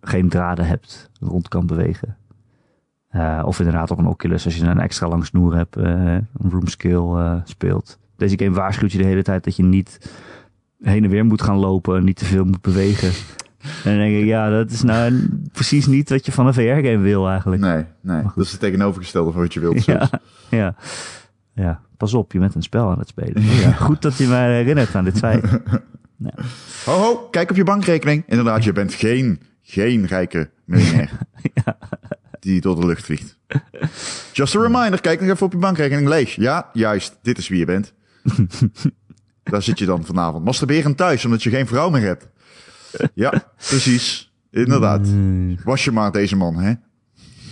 geen 0.00 0.28
draden 0.28 0.66
hebt, 0.66 1.10
rond 1.20 1.48
kan 1.48 1.66
bewegen. 1.66 2.16
Eh, 3.08 3.42
of 3.44 3.58
inderdaad 3.58 3.90
op 3.90 3.98
een 3.98 4.06
Oculus 4.06 4.44
als 4.44 4.56
je 4.56 4.64
een 4.64 4.80
extra 4.80 5.08
lang 5.08 5.26
snoer 5.26 5.54
hebt, 5.56 5.76
eh, 5.76 5.84
een 6.14 6.50
room 6.50 6.66
skill 6.66 6.94
eh, 6.96 7.36
speelt. 7.44 7.98
Deze 8.16 8.38
game 8.38 8.54
waarschuwt 8.56 8.92
je 8.92 8.98
de 8.98 9.04
hele 9.04 9.22
tijd 9.22 9.44
dat 9.44 9.56
je 9.56 9.62
niet 9.62 10.10
heen 10.80 11.04
en 11.04 11.10
weer 11.10 11.24
moet 11.24 11.42
gaan 11.42 11.56
lopen 11.56 11.96
en 11.96 12.04
niet 12.04 12.16
te 12.16 12.24
veel 12.24 12.44
moet 12.44 12.60
bewegen. 12.60 13.10
En 13.84 13.90
dan 13.90 13.96
denk 13.96 14.16
ik, 14.16 14.24
ja, 14.24 14.50
dat 14.50 14.70
is 14.70 14.82
nou 14.82 15.28
precies 15.52 15.86
niet 15.86 16.08
wat 16.08 16.26
je 16.26 16.32
van 16.32 16.46
een 16.46 16.54
VR-game 16.54 16.98
wil 16.98 17.28
eigenlijk. 17.28 17.62
Nee, 17.62 17.84
nee. 18.00 18.22
Dat 18.22 18.44
is 18.44 18.50
het 18.50 18.60
tegenovergestelde 18.60 19.32
van 19.32 19.40
wat 19.40 19.54
je 19.54 19.60
wilt. 19.60 19.84
Ja, 19.94 20.10
ja, 20.50 20.74
ja, 21.54 21.80
pas 21.96 22.14
op, 22.14 22.32
je 22.32 22.38
bent 22.38 22.54
een 22.54 22.62
spel 22.62 22.90
aan 22.90 22.98
het 22.98 23.08
spelen. 23.08 23.42
Ja, 23.62 23.70
goed 23.72 24.02
dat 24.02 24.16
je 24.16 24.26
mij 24.26 24.54
herinnert 24.54 24.94
aan 24.94 25.04
dit 25.04 25.18
feit. 25.18 25.44
Ja. 26.18 26.32
Ho, 26.84 26.92
ho, 26.92 27.16
kijk 27.30 27.50
op 27.50 27.56
je 27.56 27.64
bankrekening. 27.64 28.24
Inderdaad, 28.26 28.64
je 28.64 28.72
bent 28.72 28.94
geen, 28.94 29.40
geen 29.62 30.06
rijke 30.06 30.50
miljonair. 30.64 31.10
Die 32.40 32.60
door 32.60 32.80
de 32.80 32.86
lucht 32.86 33.04
vliegt. 33.04 33.38
Just 34.32 34.56
a 34.56 34.60
reminder, 34.60 35.00
kijk 35.00 35.20
nog 35.20 35.30
even 35.30 35.46
op 35.46 35.52
je 35.52 35.58
bankrekening 35.58 36.08
leeg. 36.08 36.34
Ja, 36.34 36.70
juist, 36.72 37.18
dit 37.22 37.38
is 37.38 37.48
wie 37.48 37.58
je 37.58 37.64
bent. 37.64 37.92
Daar 39.42 39.62
zit 39.62 39.78
je 39.78 39.86
dan 39.86 40.04
vanavond. 40.04 40.44
Masturberen 40.44 40.94
thuis, 40.94 41.24
omdat 41.24 41.42
je 41.42 41.50
geen 41.50 41.66
vrouw 41.66 41.90
meer 41.90 42.02
hebt. 42.02 42.28
Ja, 43.14 43.52
precies. 43.56 44.32
Inderdaad. 44.50 45.08
Was 45.64 45.84
je 45.84 45.90
maar 45.92 46.12
deze 46.12 46.36
man, 46.36 46.56
hè? 46.56 46.72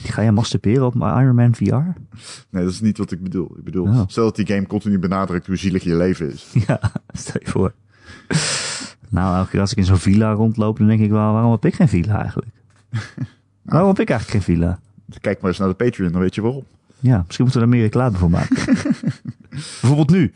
Ga 0.04 0.22
jij 0.22 0.32
masturberen 0.32 0.86
op 0.86 0.94
Iron 0.94 1.34
Man 1.34 1.54
VR? 1.54 1.64
Nee, 1.74 2.62
dat 2.64 2.70
is 2.72 2.80
niet 2.80 2.98
wat 2.98 3.10
ik 3.12 3.22
bedoel. 3.22 3.54
Ik 3.58 3.64
bedoel, 3.64 3.86
Oh. 3.86 4.02
stel 4.06 4.24
dat 4.24 4.36
die 4.36 4.46
game 4.46 4.66
continu 4.66 4.98
benadrukt 4.98 5.46
hoe 5.46 5.56
zielig 5.56 5.82
je 5.84 5.94
leven 5.96 6.32
is. 6.32 6.46
Ja, 6.66 6.80
stel 7.12 7.40
je 7.44 7.50
voor. 7.50 7.74
Nou, 9.08 9.36
elke 9.36 9.50
keer 9.50 9.60
als 9.60 9.70
ik 9.70 9.76
in 9.78 9.84
zo'n 9.84 9.96
villa 9.98 10.32
rondloop, 10.32 10.78
dan 10.78 10.86
denk 10.86 11.00
ik 11.00 11.10
wel, 11.10 11.32
waarom 11.32 11.50
heb 11.50 11.64
ik 11.64 11.74
geen 11.74 11.88
villa 11.88 12.20
eigenlijk? 12.20 12.50
Waarom 13.62 13.88
heb 13.88 14.00
ik 14.00 14.10
eigenlijk 14.10 14.44
geen 14.44 14.54
villa? 14.56 14.78
Kijk 15.20 15.40
maar 15.40 15.50
eens 15.50 15.58
naar 15.58 15.68
de 15.68 15.74
Patreon, 15.74 16.12
dan 16.12 16.20
weet 16.20 16.34
je 16.34 16.42
waarom. 16.42 16.64
Ja, 17.00 17.22
misschien 17.26 17.44
moeten 17.44 17.62
we 17.62 17.66
daar 17.68 17.76
meer 17.76 17.84
reclame 17.84 18.16
voor 18.16 18.30
maken. 18.30 18.56
Bijvoorbeeld 19.50 20.10
nu. 20.10 20.32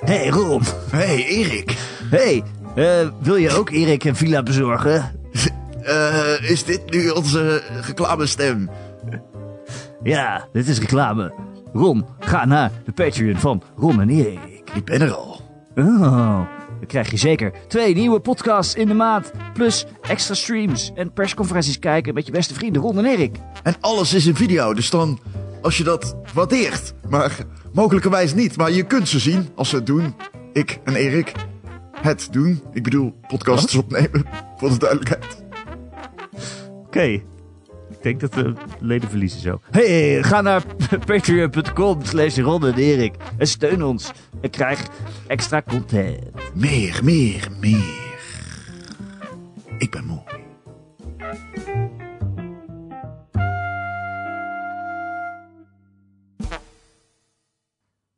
Hey 0.00 0.28
Ron. 0.28 0.62
hey, 0.90 1.24
Erik. 1.26 1.70
Hey, 2.10 2.42
eh, 2.74 3.08
wil 3.20 3.36
je 3.36 3.50
ook 3.50 3.70
Erik 3.70 4.04
een 4.04 4.16
villa 4.16 4.42
bezorgen? 4.42 5.20
Eh, 5.82 6.50
is 6.50 6.64
dit 6.64 6.90
nu 6.90 7.08
onze 7.08 7.62
reclamestem? 7.86 8.70
Ja, 10.02 10.48
dit 10.52 10.68
is 10.68 10.78
reclame. 10.78 11.32
Ron, 11.72 12.04
ga 12.20 12.44
naar 12.44 12.70
de 12.84 12.92
Patreon 12.92 13.36
van 13.36 13.62
Ron 13.76 14.00
en 14.00 14.08
Erik. 14.08 14.70
Ik 14.74 14.84
ben 14.84 15.00
er 15.00 15.14
al. 15.14 15.40
Oh, 15.76 16.40
dan 16.78 16.86
krijg 16.86 17.10
je 17.10 17.16
zeker 17.16 17.52
twee 17.68 17.94
nieuwe 17.94 18.20
podcasts 18.20 18.74
in 18.74 18.86
de 18.88 18.94
maand. 18.94 19.30
Plus 19.52 19.86
extra 20.08 20.34
streams 20.34 20.92
en 20.94 21.12
persconferenties 21.12 21.78
kijken 21.78 22.14
met 22.14 22.26
je 22.26 22.32
beste 22.32 22.54
vrienden 22.54 22.82
Ron 22.82 22.98
en 22.98 23.04
Erik. 23.04 23.36
En 23.62 23.74
alles 23.80 24.14
is 24.14 24.26
in 24.26 24.34
video, 24.34 24.74
dus 24.74 24.90
dan, 24.90 25.20
als 25.62 25.78
je 25.78 25.84
dat 25.84 26.16
waardeert. 26.34 26.94
Maar 27.08 27.38
mogelijkerwijs 27.72 28.34
niet, 28.34 28.56
maar 28.56 28.72
je 28.72 28.82
kunt 28.82 29.08
ze 29.08 29.18
zien 29.18 29.48
als 29.54 29.68
ze 29.68 29.76
het 29.76 29.86
doen. 29.86 30.14
Ik 30.52 30.80
en 30.84 30.94
Erik. 30.94 31.32
Het 32.02 32.28
doen. 32.30 32.62
Ik 32.72 32.82
bedoel, 32.82 33.14
podcasts 33.28 33.74
opnemen, 33.74 34.24
voor 34.58 34.68
de 34.68 34.78
duidelijkheid. 34.78 35.44
Oké. 36.86 37.02
Ik 37.02 38.02
denk 38.02 38.20
dat 38.20 38.34
we 38.34 38.52
leden 38.80 39.08
verliezen 39.08 39.40
zo. 39.40 39.60
Hey, 39.70 40.22
ga 40.22 40.40
naar 40.40 40.62
patreon.com 41.06 42.04
slash 42.04 42.38
Ron 42.38 42.66
en 42.66 42.74
Erik. 42.74 43.14
En 43.36 43.46
steun 43.46 43.82
ons. 43.82 44.12
En 44.40 44.50
krijg 44.50 44.86
extra 45.26 45.62
content. 45.62 46.18
Meer, 46.54 47.00
meer, 47.02 47.48
meer. 47.60 48.00
Ik 49.78 49.90
ben 49.90 50.04
mooi. 50.04 50.20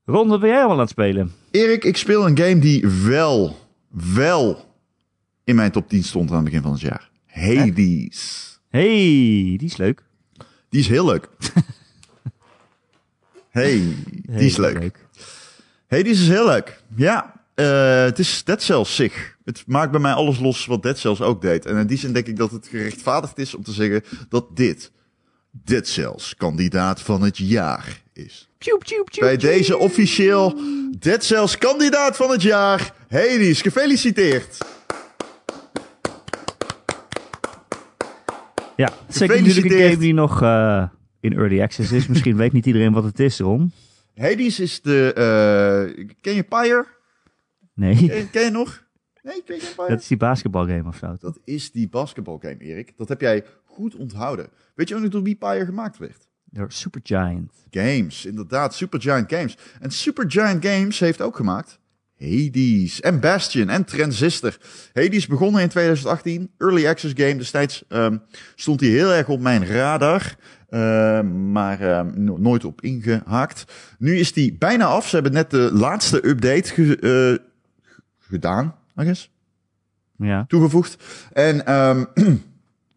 Ron, 0.05 0.29
wat 0.29 0.41
ben 0.41 0.49
jij 0.49 0.59
allemaal 0.59 0.77
aan 0.77 0.83
het 0.83 0.91
spelen? 0.91 1.33
Erik, 1.51 1.85
ik 1.85 1.97
speel 1.97 2.27
een 2.27 2.39
game 2.39 2.59
die 2.59 2.87
wel, 2.89 3.57
wel 3.95 4.75
in 5.45 5.55
mijn 5.55 5.71
top 5.71 5.89
10 5.89 6.05
stond 6.05 6.31
aan 6.31 6.37
het 6.37 6.45
begin 6.45 6.63
van 6.63 6.73
het 6.73 6.81
jaar. 6.81 7.11
Hades. 7.27 8.61
Hey, 8.69 9.55
die 9.59 9.65
is 9.65 9.77
leuk. 9.77 10.03
Die 10.69 10.81
is 10.81 10.89
heel 10.89 11.05
leuk. 11.05 11.29
hey, 13.51 13.97
die 14.13 14.47
is 14.47 14.57
leuk. 14.57 15.07
Hades 15.87 16.21
is 16.21 16.29
heel 16.29 16.47
leuk. 16.47 16.83
Ja, 16.97 17.45
eh, 17.55 18.03
het 18.05 18.19
is 18.19 18.45
Dead 18.45 18.63
Cells 18.63 18.95
zich. 18.95 19.37
Het 19.45 19.65
maakt 19.67 19.91
bij 19.91 20.01
mij 20.01 20.13
alles 20.13 20.39
los 20.39 20.67
wat 20.67 20.83
Dead 20.83 20.99
Cells 20.99 21.21
ook 21.21 21.43
deed. 21.43 21.67
En 21.67 21.77
in 21.77 21.87
die 21.87 21.99
zin 21.99 22.13
denk 22.13 22.27
ik 22.27 22.37
dat 22.37 22.51
het 22.51 22.67
gerechtvaardigd 22.67 23.39
is 23.39 23.55
om 23.55 23.63
te 23.63 23.73
zeggen 23.73 24.03
dat 24.29 24.57
dit 24.57 24.93
Dead 25.51 25.87
Cells 25.87 26.37
kandidaat 26.37 27.01
van 27.01 27.23
het 27.23 27.39
jaar 27.39 28.03
is. 28.17 28.49
Tjoep, 28.59 28.85
tjoep, 28.85 29.11
tjoep, 29.11 29.25
Bij 29.25 29.37
deze 29.37 29.77
officieel 29.77 30.59
Dead 30.99 31.25
Cells 31.25 31.59
kandidaat 31.59 32.17
van 32.17 32.31
het 32.31 32.43
jaar. 32.43 32.95
Hades, 33.09 33.63
gefeliciteerd. 33.63 34.59
Ja, 38.77 38.93
zeker 39.09 39.43
natuurlijk 39.43 39.75
een 39.75 39.81
game 39.83 39.97
die 39.97 40.15
nog 40.15 40.43
eh, 40.43 40.89
in 41.21 41.33
early 41.33 41.63
access 41.63 41.93
is. 41.93 42.07
Misschien 42.07 42.37
weet 42.37 42.53
niet 42.53 42.67
iedereen 42.67 42.93
wat 42.93 43.05
het 43.05 43.21
is, 43.21 43.39
Ron. 43.39 43.73
Hades 44.15 44.61
is 44.61 44.81
de... 44.83 45.13
eh, 45.15 46.07
ken 46.21 46.35
je 46.35 46.43
Pyre? 46.43 46.87
Nee, 47.75 48.07
Ken, 48.09 48.31
ken 48.31 48.45
je 48.45 48.51
nog? 48.51 48.85
Nee, 49.23 49.43
ken 49.43 49.55
je 49.55 49.61
geen 49.61 49.75
Pyre? 49.75 49.89
dat 49.89 50.01
is 50.01 50.07
die 50.07 50.17
basketbalgame 50.17 50.89
of 50.89 50.97
zo. 50.97 51.17
Dat 51.21 51.39
is 51.45 51.71
die 51.71 51.89
basketbalgame, 51.89 52.59
Erik. 52.59 52.93
Dat 52.97 53.09
heb 53.09 53.21
jij 53.21 53.45
goed 53.65 53.95
onthouden. 53.95 54.49
Weet 54.75 54.89
je 54.89 54.95
ook 54.95 55.01
nog 55.03 55.11
door 55.11 55.23
wie 55.23 55.35
Pyre 55.37 55.65
gemaakt 55.65 55.99
werd? 55.99 56.29
Door 56.55 56.73
Supergiant. 56.73 57.53
Games, 57.71 58.27
inderdaad. 58.27 58.75
Supergiant 58.75 59.33
Games. 59.33 59.57
En 59.81 59.91
Supergiant 59.91 60.67
Games 60.67 60.99
heeft 60.99 61.21
ook 61.21 61.37
gemaakt 61.37 61.79
Hades 62.19 63.01
en 63.01 63.21
Bastion 63.21 63.69
en 63.69 63.85
Transistor. 63.85 64.57
Hades 64.93 65.27
begonnen 65.27 65.63
in 65.63 65.69
2018. 65.69 66.51
Early 66.59 66.87
Access 66.89 67.15
game. 67.17 67.37
Destijds 67.37 67.85
ehm, 67.89 68.17
stond 68.55 68.81
hij 68.81 68.89
heel 68.89 69.13
erg 69.13 69.29
op 69.29 69.41
mijn 69.41 69.67
radar. 69.67 70.37
ehm, 70.69 71.53
maar 71.53 71.81
ehm, 71.81 72.25
no- 72.25 72.37
nooit 72.37 72.65
op 72.65 72.81
ingehaakt. 72.83 73.65
Nu 73.99 74.17
is 74.17 74.33
die 74.33 74.57
bijna 74.59 74.85
af. 74.85 75.09
Ze 75.09 75.15
hebben 75.15 75.33
net 75.33 75.51
de 75.51 75.71
laatste 75.73 76.27
update 76.29 76.73
ge- 76.75 76.99
eh, 77.41 77.47
gedaan, 78.19 78.75
I 79.01 79.03
guess. 79.03 79.31
Ja. 80.19 80.45
Toegevoegd. 80.49 80.97
En 81.33 81.67
ehm, 81.67 82.05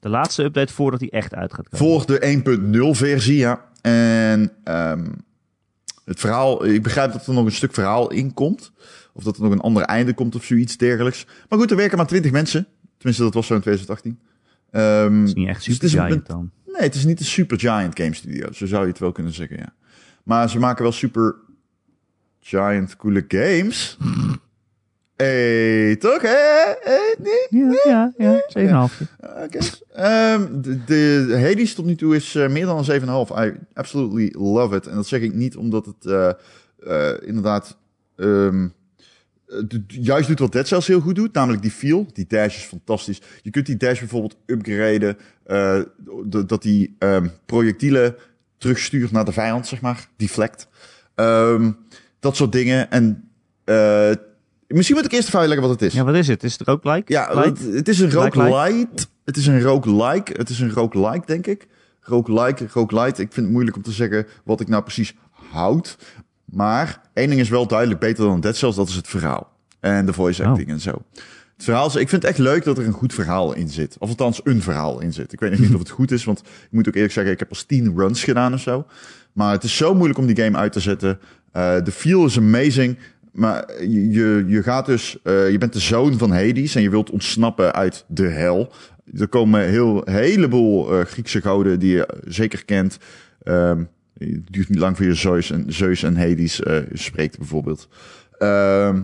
De 0.08 0.14
laatste 0.14 0.44
update 0.44 0.74
voordat 0.74 1.00
hij 1.00 1.10
echt 1.10 1.36
uit 1.36 1.54
gaat 1.54 1.70
komen. 1.70 1.88
Volg 1.88 2.06
de 2.06 2.20
1.0 2.94 2.98
versie, 2.98 3.38
ja. 3.38 3.66
En 3.82 4.52
ehm, 4.64 5.06
het 6.06 6.20
verhaal, 6.20 6.66
ik 6.66 6.84
begrijp 6.84 7.12
dat 7.12 7.28
er 7.28 7.34
nog 7.34 7.46
een 7.46 7.52
stuk 7.52 7.74
verhaal 7.74 8.12
in 8.12 8.34
komt. 8.34 8.72
Of 9.14 9.24
dat 9.24 9.36
er 9.38 9.44
nog 9.44 9.52
een 9.52 9.60
ander 9.60 9.84
einde 9.84 10.14
komt 10.14 10.36
of 10.36 10.44
zoiets 10.44 10.78
dergelijks. 10.78 11.26
Maar 11.50 11.60
goed, 11.60 11.72
er 11.72 11.78
werken 11.78 11.98
maar 11.98 12.08
20 12.08 12.32
mensen. 12.32 12.68
Tenminste, 12.98 13.24
dat 13.24 13.34
was 13.34 13.48
zo 13.48 13.54
in 13.56 13.62
2018. 13.62 14.20
Ehm, 14.72 15.20
Dat 15.20 15.28
is 15.28 15.34
niet 15.34 15.48
echt 15.48 15.66
dus 15.66 15.74
het 15.74 15.84
is 15.84 15.94
een- 15.94 16.00
Supergiant 16.00 16.28
dan. 16.28 16.52
Nee, 16.74 16.82
het 16.82 16.96
is 16.96 17.06
niet 17.06 17.20
een 17.20 17.26
super 17.26 17.60
giant 17.60 18.00
game 18.00 18.14
studio. 18.14 18.52
Zo 18.52 18.66
zou 18.66 18.82
je 18.84 18.90
het 18.90 19.00
wel 19.00 19.12
kunnen 19.12 19.34
zeggen, 19.34 19.58
ja. 19.58 19.74
Maar 20.24 20.50
ze 20.50 20.60
maken 20.60 20.84
wel 20.84 20.92
super 20.92 21.36
giant 22.40 22.96
coole 22.96 23.26
games. 23.28 23.98
Hey, 25.18 25.96
toch? 25.96 26.22
Hè? 26.22 26.74
Hey, 26.82 27.16
nee? 27.20 27.70
Ja, 27.86 28.14
ja, 28.18 28.42
ja. 28.48 28.90
7,5. 28.90 29.08
Oké. 29.44 29.58
Ehm, 29.94 30.62
de, 30.62 30.84
de 30.86 31.40
Hades 31.42 31.74
tot 31.74 31.86
nu 31.86 31.96
toe 31.96 32.16
is 32.16 32.36
eh, 32.36 32.50
meer 32.50 32.66
dan 32.66 32.78
een 32.78 33.02
7,5. 33.02 33.08
I 33.38 33.54
absolutely 33.74 34.34
love 34.38 34.76
it. 34.76 34.88
En 34.88 34.96
dat 34.96 35.08
zeg 35.08 35.22
ik 35.22 35.34
niet 35.34 35.56
omdat 35.56 35.86
het 35.86 36.06
eh, 36.06 36.30
eh, 36.80 37.28
inderdaad 37.28 37.78
ehm, 38.16 38.68
eh, 39.48 39.58
juist 39.88 40.28
doet 40.28 40.40
wat 40.40 40.52
Dead 40.52 40.68
Cells 40.68 40.88
heel 40.88 41.00
goed 41.00 41.16
doet. 41.16 41.34
Namelijk 41.34 41.62
die 41.62 41.72
feel. 41.72 42.06
Die 42.14 42.26
dash 42.28 42.58
is 42.58 42.64
fantastisch. 42.64 43.22
Je 43.42 43.50
kunt 43.50 43.66
die 43.66 43.78
dash 43.78 44.00
bijvoorbeeld 44.00 44.38
upgraden. 44.46 45.18
dat 46.48 46.62
die 46.62 46.96
ehm, 47.00 47.28
projectielen 47.46 48.16
terugstuurt 48.58 49.12
naar 49.12 49.26
de 49.26 49.32
vijand, 49.32 49.68
zeg 49.68 49.82
maar. 49.82 50.08
Deflect. 50.18 50.68
Ehm, 51.16 51.72
dat 52.20 52.36
soort 52.36 52.52
dingen. 52.52 52.92
En 52.92 53.30
eh, 53.64 54.12
misschien 54.68 54.96
moet 54.96 55.06
ik 55.06 55.12
eerst 55.12 55.28
even 55.28 55.40
uitleggen 55.40 55.68
wat 55.68 55.80
het 55.80 55.90
is. 55.90 55.94
Ja, 55.94 56.04
wat 56.04 56.16
is 56.16 56.28
het? 56.28 56.44
Is 56.44 56.58
het 56.60 56.68
ook 56.68 56.84
like? 56.84 57.14
Ja, 57.14 57.42
het, 57.42 57.60
het 57.74 57.88
is 57.88 58.00
een 58.00 58.12
roguelite. 58.12 59.06
Het 59.26 59.38
is 59.38 59.48
een 59.48 59.62
roguelike. 59.62 60.34
Het 60.38 60.50
is 60.50 60.60
een 60.60 60.72
roguelike, 60.72 61.26
denk 61.26 61.48
ik. 61.48 61.68
Roguelike, 62.02 62.66
roguelite. 62.74 63.22
Ik 63.22 63.34
vind 63.34 63.46
het 63.46 63.50
moeilijk 63.50 63.76
om 63.76 63.82
te 63.84 63.92
zeggen 63.92 64.28
wat 64.44 64.60
ik 64.62 64.68
nou 64.68 64.84
precies 64.84 65.16
houd. 65.52 65.98
Maar 66.46 67.02
één 67.14 67.30
ding 67.30 67.42
is 67.42 67.50
wel 67.50 67.68
duidelijk 67.68 68.00
beter 68.00 68.26
dan 68.26 68.40
Dead 68.40 68.56
Cells. 68.56 68.76
Dat 68.76 68.88
is 68.90 68.96
het 68.96 69.08
verhaal. 69.08 69.52
En 69.80 70.06
de 70.06 70.14
voice 70.14 70.44
Oh. 70.44 70.50
acting 70.50 70.70
en 70.70 70.80
zo. 70.80 71.02
Het 71.56 71.66
verhaal 71.66 71.88
is, 71.88 71.96
ik 71.96 72.10
vind 72.10 72.22
het 72.22 72.32
echt 72.32 72.40
leuk 72.40 72.64
dat 72.64 72.78
er 72.78 72.86
een 72.86 72.92
goed 72.94 73.14
verhaal 73.14 73.54
in 73.54 73.70
zit. 73.70 73.96
Of 74.00 74.10
althans, 74.10 74.42
een 74.44 74.62
verhaal 74.62 75.00
in 75.02 75.14
zit. 75.14 75.34
Ik 75.34 75.40
weet 75.40 75.52
nog 75.52 75.60
niet 75.60 75.74
of 75.74 75.80
het 75.80 75.90
goed 75.90 76.12
is, 76.12 76.24
want 76.24 76.40
ik 76.40 76.46
moet 76.72 76.88
ook 76.88 76.94
eerlijk 76.96 77.14
zeggen, 77.14 77.34
ik 77.34 77.40
heb 77.40 77.48
pas 77.48 77.64
10 77.64 77.94
runs 77.98 78.24
gedaan 78.24 78.54
of 78.54 78.60
zo. 78.60 78.86
Maar 79.34 79.52
het 79.52 79.64
is 79.64 79.78
zo 79.78 79.94
moeilijk 79.94 80.20
om 80.20 80.26
die 80.26 80.44
game 80.44 80.58
uit 80.58 80.72
te 80.72 80.80
zetten. 80.80 81.20
Eh, 81.52 81.76
de 81.84 81.92
feel 81.92 82.26
is 82.26 82.38
amazing. 82.38 82.98
Maar 83.38 83.82
je, 83.84 84.44
je, 84.48 84.64
gaat 84.64 84.86
dus, 84.86 85.18
eh, 85.24 85.52
je 85.52 85.58
bent 85.58 85.74
de 85.74 85.80
zoon 85.80 86.18
van 86.18 86.32
Hades 86.32 86.76
en 86.76 86.82
je 86.82 86.90
wilt 86.90 87.10
ontsnappen 87.10 87.74
uit 87.74 88.06
de 88.08 88.28
hel. 88.28 88.72
Er 89.18 89.28
komen 89.28 89.62
heel, 89.68 90.08
een 90.08 90.14
heleboel 90.14 91.00
eh, 91.00 91.06
Griekse 91.06 91.42
goden 91.42 91.80
die 91.80 91.92
je 91.96 92.08
zeker 92.26 92.66
kent. 92.66 92.98
Ehm, 93.44 93.84
het 94.18 94.52
duurt 94.52 94.70
niet 94.70 94.80
lang 94.80 94.98
voor 94.98 95.06
je 95.06 95.14
Zeus 95.14 95.52
en, 95.52 95.66
Zeus 95.68 96.04
en 96.04 96.18
Hades 96.18 96.62
eh, 96.64 96.78
spreekt 96.94 97.38
bijvoorbeeld. 97.38 97.88
Ehm, 98.38 99.02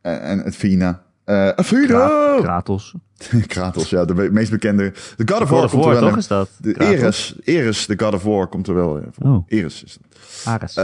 en, 0.00 0.20
en 0.20 0.44
Athena. 0.44 1.02
Athena! 1.24 1.86
Kra- 1.86 2.40
Kratos. 2.40 2.94
Kratos, 3.46 3.90
ja, 3.90 4.04
de 4.04 4.14
me- 4.14 4.30
meest 4.30 4.50
bekende. 4.50 4.92
De 5.16 5.32
God 5.32 5.40
of 5.42 5.48
God 5.48 5.50
War 5.50 5.64
of 5.64 5.70
komt 5.70 5.84
er 5.84 5.90
wel 5.90 6.08
toch 6.08 6.16
is 6.16 6.26
dat? 6.26 6.50
De? 6.60 6.74
Eris, 6.80 7.34
Eris, 7.44 7.86
de 7.86 7.98
God 7.98 8.14
of 8.14 8.22
War 8.22 8.46
komt 8.46 8.68
er 8.68 8.74
wel. 8.74 9.02
Oh. 9.18 9.44
Eris 9.46 9.84
is 9.84 9.92
het. 10.02 10.18
Ares. 10.44 10.74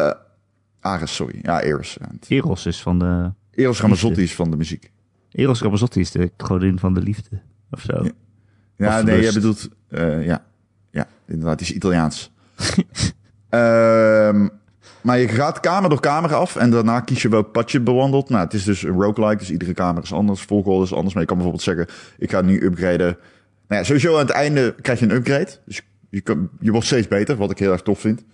Ares, 0.85 1.15
sorry. 1.15 1.39
Ja, 1.43 1.61
Eris. 1.63 1.97
Ja. 2.01 2.09
Eros 2.29 2.67
is 2.67 2.83
van 2.83 2.99
de... 2.99 3.33
Eros 3.51 3.81
Ramazzotti 3.81 4.23
is 4.23 4.35
van 4.35 4.51
de 4.51 4.57
muziek. 4.57 4.91
Eros 5.31 5.61
Ramazzotti 5.61 6.01
is 6.01 6.11
de 6.11 6.31
godin 6.37 6.79
van 6.79 6.95
de 6.95 7.01
liefde. 7.01 7.41
Of 7.71 7.81
zo. 7.81 8.05
Ja. 8.05 8.11
Ja, 8.77 8.99
Of 8.99 9.05
nee, 9.05 9.15
jij 9.15 9.23
lust. 9.23 9.35
bedoelt... 9.35 9.69
eh, 9.89 10.27
ja. 10.27 10.45
ja, 10.91 11.07
inderdaad, 11.27 11.59
die 11.59 11.67
is 11.69 11.75
Italiaans. 11.75 12.31
Ehm, 13.49 14.49
maar 15.01 15.19
je 15.19 15.29
gaat 15.29 15.61
kamer 15.61 15.89
door 15.91 16.01
kamer 16.01 16.35
af 16.35 16.57
en 16.57 16.71
daarna 16.71 17.01
kies 17.01 17.23
je 17.23 17.29
welk 17.29 17.53
pad 17.53 17.71
je 17.71 17.81
bewandelt. 17.81 18.29
Nou, 18.29 18.45
het 18.45 18.55
is 18.55 18.65
dus 18.65 18.83
een 18.83 19.03
roguelike, 19.03 19.39
dus 19.39 19.51
iedere 19.51 19.75
kamer 19.75 20.03
is 20.03 20.13
anders, 20.13 20.43
volgorde 20.43 20.85
is 20.85 20.93
anders. 20.93 21.13
Maar 21.15 21.23
je 21.23 21.29
kan 21.29 21.37
bijvoorbeeld 21.37 21.65
zeggen, 21.65 21.87
ik 22.19 22.31
ga 22.31 22.41
nu 22.41 22.63
upgraden. 22.65 23.17
Nou 23.69 23.81
ja, 23.81 23.83
sowieso 23.83 24.13
aan 24.15 24.19
het 24.27 24.31
einde 24.31 24.75
krijg 24.83 24.99
je 24.99 25.05
een 25.05 25.15
upgrade. 25.15 25.49
Dus 25.65 25.83
je, 26.11 26.21
kan, 26.21 26.49
je 26.61 26.71
wordt 26.71 26.87
steeds 26.87 27.09
beter, 27.09 27.37
wat 27.37 27.51
ik 27.51 27.59
heel 27.59 27.73
erg 27.73 27.83
tof 27.83 27.99
vind. 28.01 28.25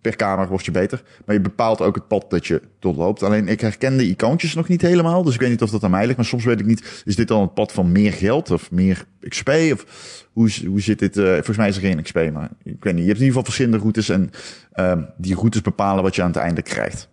Per 0.00 0.16
kamer 0.16 0.48
word 0.48 0.64
je 0.64 0.70
beter. 0.70 1.02
Maar 1.24 1.34
je 1.34 1.40
bepaalt 1.40 1.80
ook 1.80 1.94
het 1.94 2.08
pad 2.08 2.30
dat 2.30 2.46
je 2.46 2.62
doorloopt. 2.78 3.22
Alleen 3.22 3.48
ik 3.48 3.60
herken 3.60 3.96
de 3.96 4.08
icoontjes 4.08 4.54
nog 4.54 4.68
niet 4.68 4.82
helemaal. 4.82 5.22
Dus 5.22 5.34
ik 5.34 5.40
weet 5.40 5.50
niet 5.50 5.62
of 5.62 5.70
dat 5.70 5.84
aan 5.84 5.90
mij 5.90 6.04
ligt. 6.04 6.16
Maar 6.16 6.26
soms 6.26 6.44
weet 6.44 6.60
ik 6.60 6.66
niet, 6.66 7.02
is 7.04 7.16
dit 7.16 7.28
dan 7.28 7.40
het 7.40 7.54
pad 7.54 7.72
van 7.72 7.92
meer 7.92 8.12
geld 8.12 8.50
of 8.50 8.70
meer 8.70 9.04
XP? 9.28 9.48
Of 9.48 9.84
hoe, 10.32 10.50
hoe 10.66 10.80
zit 10.80 10.98
dit? 10.98 11.16
eh, 11.16 11.32
volgens 11.32 11.56
mij 11.56 11.68
is 11.68 11.76
er 11.76 11.82
geen 11.82 12.02
XP, 12.02 12.14
maar 12.32 12.48
ik 12.62 12.84
weet 12.84 12.94
niet. 12.94 13.02
Je 13.02 13.08
hebt 13.08 13.20
in 13.20 13.26
ieder 13.26 13.26
geval 13.26 13.42
verschillende 13.44 13.78
routes. 13.78 14.08
En 14.08 14.30
ehm, 14.72 15.02
die 15.16 15.34
routes 15.34 15.60
bepalen 15.60 16.02
wat 16.02 16.14
je 16.14 16.22
aan 16.22 16.28
het 16.30 16.36
einde 16.36 16.62
krijgt. 16.62 17.08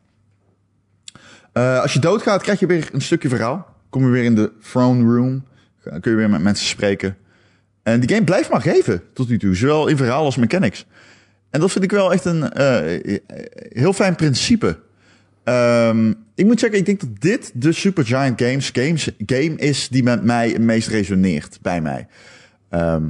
Eh, 1.53 1.81
als 1.81 1.93
je 1.93 1.99
doodgaat, 1.99 2.41
krijg 2.41 2.59
je 2.59 2.65
weer 2.65 2.89
een 2.93 3.01
stukje 3.01 3.29
verhaal. 3.29 3.75
Kom 3.89 4.03
je 4.03 4.09
weer 4.09 4.23
in 4.23 4.35
de 4.35 4.51
throne 4.61 5.15
room. 5.15 5.45
Kun 5.83 6.11
je 6.11 6.17
weer 6.17 6.29
met 6.29 6.41
mensen 6.41 6.67
spreken. 6.67 7.17
En 7.83 7.99
die 7.99 8.09
game 8.09 8.23
blijft 8.23 8.49
maar 8.49 8.61
geven 8.61 9.01
tot 9.13 9.29
nu 9.29 9.37
toe. 9.37 9.55
Zowel 9.55 9.87
in 9.87 9.97
verhaal 9.97 10.25
als 10.25 10.35
mechanics. 10.37 10.85
En 11.49 11.59
dat 11.59 11.71
vind 11.71 11.83
ik 11.83 11.91
wel 11.91 12.13
echt 12.13 12.25
een 12.25 12.51
eh, 12.51 13.19
heel 13.69 13.93
fijn 13.93 14.15
principe. 14.15 14.79
Ehm, 15.43 16.13
ik 16.35 16.45
moet 16.45 16.59
zeggen, 16.59 16.79
ik 16.79 16.85
denk 16.85 16.99
dat 16.99 17.21
dit 17.21 17.51
de 17.53 17.71
Supergiant 17.71 18.41
Games, 18.41 18.69
games 18.73 19.09
game 19.25 19.55
is 19.55 19.87
die 19.89 20.03
met 20.03 20.23
mij 20.23 20.49
het 20.49 20.61
meest 20.61 20.87
resoneert 20.87 21.59
bij 21.61 21.81
mij. 21.81 22.07
Ehm, 22.69 23.07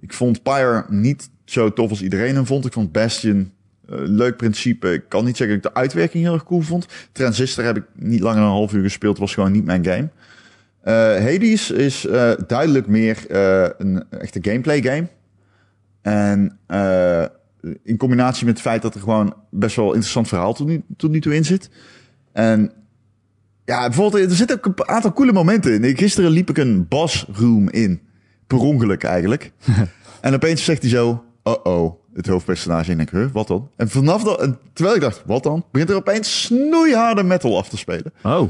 ik 0.00 0.12
vond 0.12 0.42
Pyre 0.42 0.84
niet 0.88 1.30
zo 1.44 1.72
tof 1.72 1.90
als 1.90 2.02
iedereen 2.02 2.34
hem 2.34 2.46
vond. 2.46 2.66
Ik 2.66 2.72
vond 2.72 2.92
Bastion 2.92 3.52
eh, 3.88 3.96
leuk 3.98 4.36
principe. 4.36 4.92
Ik 4.92 5.08
kan 5.08 5.24
niet 5.24 5.36
zeggen 5.36 5.56
dat 5.56 5.66
ik 5.66 5.74
de 5.74 5.80
uitwerking 5.80 6.24
heel 6.24 6.32
erg 6.32 6.44
cool 6.44 6.60
vond. 6.60 6.86
Transistor 7.12 7.64
heb 7.64 7.76
ik 7.76 7.84
niet 7.94 8.20
langer 8.20 8.40
dan 8.40 8.48
een 8.48 8.56
half 8.56 8.72
uur 8.72 8.82
gespeeld. 8.82 9.18
was 9.18 9.34
gewoon 9.34 9.52
niet 9.52 9.64
mijn 9.64 9.84
game. 9.84 10.08
Eh, 10.82 10.94
Hades 11.24 11.70
is 11.70 12.06
eh, 12.06 12.32
duidelijk 12.46 12.86
meer 12.86 13.30
eh, 13.30 13.68
een 13.78 14.04
echte 14.10 14.38
gameplay 14.42 14.82
game. 14.82 15.06
En 16.02 16.58
eh, 16.66 17.24
in 17.82 17.96
combinatie 17.96 18.46
met 18.46 18.54
het 18.54 18.62
feit 18.62 18.82
dat 18.82 18.94
er 18.94 19.00
gewoon 19.00 19.34
best 19.50 19.76
wel 19.76 19.86
interessant 19.86 20.28
verhaal 20.28 20.54
tot 20.54 20.66
nu, 20.66 20.82
tot 20.96 21.10
nu 21.10 21.20
toe 21.20 21.34
in 21.34 21.44
zit. 21.44 21.70
En 22.32 22.72
ja, 23.64 23.86
bijvoorbeeld, 23.86 24.30
er 24.30 24.36
zitten 24.36 24.56
ook 24.56 24.66
een 24.66 24.88
aantal 24.88 25.12
coole 25.12 25.32
momenten 25.32 25.82
in. 25.84 25.96
Gisteren 25.96 26.30
liep 26.30 26.50
ik 26.50 26.58
een 26.58 26.88
boss 26.88 27.26
room 27.32 27.70
in. 27.70 28.00
Per 28.46 28.58
ongeluk 28.58 29.02
eigenlijk. 29.02 29.52
en 30.20 30.34
opeens 30.34 30.64
zegt 30.64 30.82
hij 30.82 30.90
zo, 30.90 31.24
uh-oh, 31.44 31.94
het 32.14 32.26
hoofdpersonage. 32.26 32.92
En 32.92 33.00
ik 33.00 33.10
denk, 33.10 33.24
huh, 33.24 33.32
wat 33.32 33.46
dan? 33.46 33.70
En 33.76 33.88
vanaf 33.88 34.22
dat, 34.22 34.40
en 34.40 34.58
terwijl 34.72 34.96
ik 34.96 35.02
dacht, 35.02 35.22
wat 35.26 35.42
dan? 35.42 35.64
Begint 35.72 35.90
er 35.90 35.96
opeens 35.96 36.42
snoeiharde 36.42 37.22
metal 37.22 37.58
af 37.58 37.68
te 37.68 37.76
spelen. 37.76 38.12
Oh. 38.22 38.22
Nou, 38.22 38.48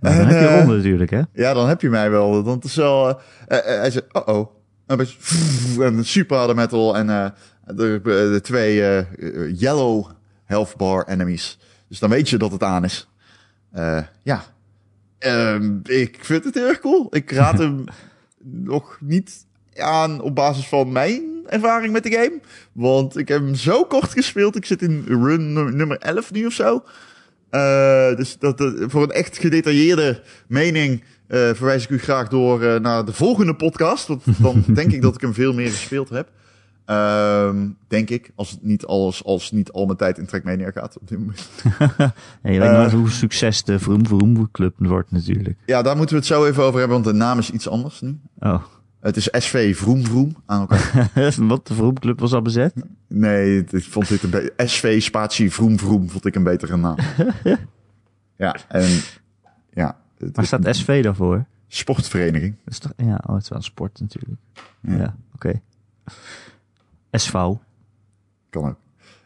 dan 0.00 0.12
En, 0.12 0.26
heb 0.26 0.40
je 0.40 0.46
eh, 0.46 0.58
ronde 0.58 0.76
natuurlijk, 0.76 1.10
hè? 1.10 1.20
Ja, 1.32 1.54
dan 1.54 1.68
heb 1.68 1.80
je 1.80 1.88
mij 1.88 2.10
wel. 2.10 2.46
Het 2.46 2.64
is 2.64 2.74
wel... 2.74 3.08
eh, 3.08 3.14
eh, 3.46 3.58
eh, 3.58 3.80
hij 3.80 3.90
zegt. 3.90 4.06
En 4.86 4.96
opeens, 4.96 5.16
en 5.80 5.96
een 5.98 6.04
super 6.04 6.36
harde 6.36 6.54
metal. 6.54 6.96
En 6.96 7.10
eh, 7.10 7.30
de, 7.66 8.00
de 8.32 8.40
twee 8.42 8.80
eh, 8.80 8.98
eh, 8.98 9.06
yellow 9.60 10.10
health 10.44 10.76
bar 10.76 11.08
enemies. 11.08 11.58
Dus 11.88 11.98
dan 11.98 12.10
weet 12.10 12.28
je 12.28 12.36
dat 12.36 12.52
het 12.52 12.62
aan 12.62 12.84
is. 12.84 13.08
Eh, 13.72 14.02
ja. 14.22 14.44
Ehm, 15.18 15.78
ik 15.82 16.18
vind 16.20 16.44
het 16.44 16.54
heel 16.54 16.68
erg 16.68 16.80
cool. 16.80 17.06
Ik 17.10 17.30
raad 17.30 17.58
hem 17.64 17.84
nog 18.44 18.98
niet 19.00 19.46
aan 19.76 20.20
op 20.20 20.34
basis 20.34 20.66
van 20.66 20.92
mijn 20.92 21.22
ervaring 21.46 21.92
met 21.92 22.02
de 22.02 22.10
game. 22.10 22.40
Want 22.72 23.16
ik 23.16 23.28
heb 23.28 23.40
hem 23.40 23.54
zo 23.54 23.84
kort 23.84 24.10
gespeeld. 24.10 24.56
Ik 24.56 24.64
zit 24.64 24.82
in 24.82 25.04
run 25.08 25.52
nu- 25.52 25.72
nummer 25.74 25.98
11 25.98 26.32
nu 26.32 26.46
of 26.46 26.52
zo. 26.52 26.84
Eh, 27.50 28.16
dus 28.16 28.38
dat, 28.38 28.58
dat- 28.58 28.74
voor 28.86 29.02
een 29.02 29.10
echt 29.10 29.38
gedetailleerde 29.38 30.22
mening 30.46 31.04
eh, 31.26 31.38
verwijs 31.38 31.84
ik 31.84 31.90
u 31.90 31.98
graag 31.98 32.28
door 32.28 32.62
eh, 32.62 32.80
naar 32.80 33.04
de 33.04 33.12
volgende 33.12 33.54
podcast. 33.56 34.06
Want 34.06 34.22
dan 34.42 34.64
denk 34.74 34.92
ik 34.92 35.02
dat 35.02 35.14
ik 35.14 35.20
hem 35.20 35.34
veel 35.34 35.52
meer 35.52 35.70
gespeeld 35.70 36.08
heb. 36.08 36.28
Ehm, 36.90 37.68
denk 37.88 38.10
ik. 38.10 38.30
Als 38.34 38.50
het 38.50 38.62
niet, 38.62 38.86
alles, 38.86 39.24
als 39.24 39.50
niet 39.50 39.72
al 39.72 39.86
mijn 39.86 39.98
tijd 39.98 40.18
in 40.18 40.26
Trackmania 40.26 40.70
gaat 40.70 40.98
op 40.98 41.08
dit 41.08 41.18
moment. 41.18 41.48
Ja, 42.42 42.50
je 42.50 42.58
weet 42.60 42.62
Eh. 42.62 42.92
hoe 42.92 43.10
succes 43.10 43.62
de 43.64 43.78
Vroom 43.78 44.06
Vroom 44.06 44.50
Club 44.50 44.74
wordt 44.78 45.10
natuurlijk. 45.10 45.58
Ja, 45.66 45.82
daar 45.82 45.96
moeten 45.96 46.14
we 46.14 46.20
het 46.20 46.30
zo 46.30 46.44
even 46.44 46.62
over 46.64 46.78
hebben, 46.78 47.02
want 47.02 47.08
de 47.16 47.22
naam 47.24 47.38
is 47.38 47.50
iets 47.50 47.68
anders 47.68 48.00
nu. 48.00 48.18
Oh, 48.38 48.62
Het 49.00 49.16
is 49.16 49.28
SV 49.32 49.76
Vroom 49.76 50.04
Vroom 50.04 50.36
aan 50.46 50.60
elkaar. 50.60 51.10
wat 51.48 51.66
de 51.66 51.74
Vroom 51.74 51.98
Club 51.98 52.20
was 52.20 52.32
al 52.32 52.42
bezet? 52.42 52.74
nee, 53.08 53.64
ik 53.70 53.84
vond 53.84 54.08
dit 54.08 54.22
een 54.22 54.30
be- 54.30 54.52
SV 54.56 55.02
spatie 55.02 55.52
Vroom 55.52 55.78
Vroom 55.78 56.10
vond 56.10 56.26
ik 56.26 56.34
een 56.34 56.42
betere 56.44 56.76
naam. 56.76 56.96
ja, 58.36 58.56
en 58.68 58.88
ja. 59.72 59.96
het- 60.18 60.36
Waar 60.36 60.46
staat 60.46 60.76
SV 60.76 61.02
dan 61.02 61.14
voor? 61.16 61.44
Sportvereniging. 61.68 62.54
Is 62.66 62.78
toch, 62.78 62.92
ja, 62.96 63.20
oh, 63.26 63.34
het 63.34 63.42
is 63.42 63.48
wel 63.48 63.58
een 63.58 63.64
sport 63.64 64.00
natuurlijk. 64.00 64.40
Ja. 64.80 64.96
Ja, 64.96 65.16
oké. 65.34 65.60
SV. 67.12 67.32
Kan 68.50 68.64
ook. 68.68 68.76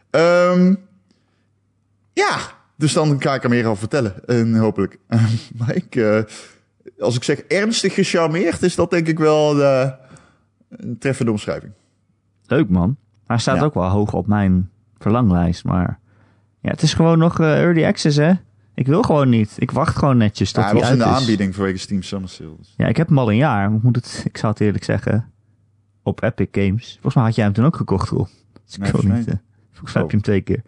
Ehm, 0.09 0.75
ja, 2.13 2.37
dus 2.75 2.93
dan 2.93 3.21
ga 3.21 3.33
ik 3.33 3.43
er 3.43 3.49
meer 3.49 3.65
over 3.65 3.77
vertellen. 3.79 4.25
En 4.27 4.55
hopelijk. 4.55 4.99
maar 5.57 5.75
ik, 5.75 5.95
eh, 5.95 6.23
als 6.99 7.15
ik 7.15 7.23
zeg 7.23 7.39
ernstig 7.39 7.93
gecharmeerd, 7.93 8.61
is 8.63 8.75
dat 8.75 8.89
denk 8.91 9.07
ik 9.07 9.19
wel 9.19 9.53
de, 9.53 9.95
een 10.69 10.97
treffende 10.97 11.31
omschrijving. 11.31 11.71
Leuk 12.45 12.69
man. 12.69 12.97
Hij 13.25 13.37
staat 13.37 13.57
Ja. 13.57 13.63
ook 13.63 13.73
wel 13.73 13.89
hoog 13.89 14.13
op 14.13 14.27
mijn 14.27 14.69
verlanglijst, 14.97 15.63
maar 15.63 15.99
ja, 16.61 16.69
het 16.69 16.81
is 16.81 16.93
gewoon 16.93 17.17
nog 17.17 17.39
eh, 17.39 17.61
early 17.61 17.85
access 17.85 18.17
hè. 18.17 18.31
Ik 18.75 18.87
wil 18.87 19.01
gewoon 19.01 19.29
niet. 19.29 19.53
Ik 19.57 19.71
wacht 19.71 19.97
gewoon 19.97 20.17
netjes 20.17 20.51
tot 20.51 20.63
Ja, 20.63 20.69
hij 20.69 20.79
was 20.79 20.89
in 20.89 20.97
de 20.97 21.03
is. 21.03 21.09
aanbieding 21.09 21.55
vanwege 21.55 21.77
Steam 21.77 22.01
Summer 22.03 22.29
Sale. 22.29 22.55
dus- 22.57 22.73
Ja, 22.77 22.87
ik 22.87 22.97
heb 22.97 23.07
hem 23.07 23.17
al 23.19 23.29
een 23.31 23.37
jaar. 23.37 23.73
Ik, 23.73 23.83
moet 23.83 23.95
het, 23.95 24.21
ik 24.25 24.37
zou 24.37 24.51
het 24.51 24.61
eerlijk 24.61 24.83
zeggen. 24.83 25.31
Op 26.07 26.23
Epic 26.23 26.47
Games. 26.51 26.91
Volgens 26.93 27.15
mij 27.15 27.23
had 27.23 27.35
jij 27.35 27.43
hem 27.45 27.53
toen 27.53 27.65
ook 27.65 27.75
gekocht, 27.75 28.09
Roel. 28.09 28.27
Dus 28.65 28.73
ik 28.75 28.79
Nee, 28.81 28.89
volgens 28.91 29.13
niet. 29.13 29.27
eh, 29.27 29.33
volgens 29.71 29.93
mij 29.93 30.03
Oh. 30.03 30.09
heb 30.09 30.09
je 30.09 30.15
hem 30.17 30.21
twee 30.21 30.41
keer. 30.41 30.61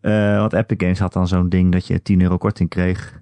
Eh, 0.00 0.38
want 0.38 0.52
Epic 0.52 0.76
Games 0.80 0.98
had 0.98 1.12
dan 1.12 1.28
zo'n 1.28 1.48
ding 1.48 1.72
dat 1.72 1.86
je 1.86 2.02
10 2.02 2.20
euro 2.20 2.36
korting 2.38 2.68
kreeg. 2.68 3.20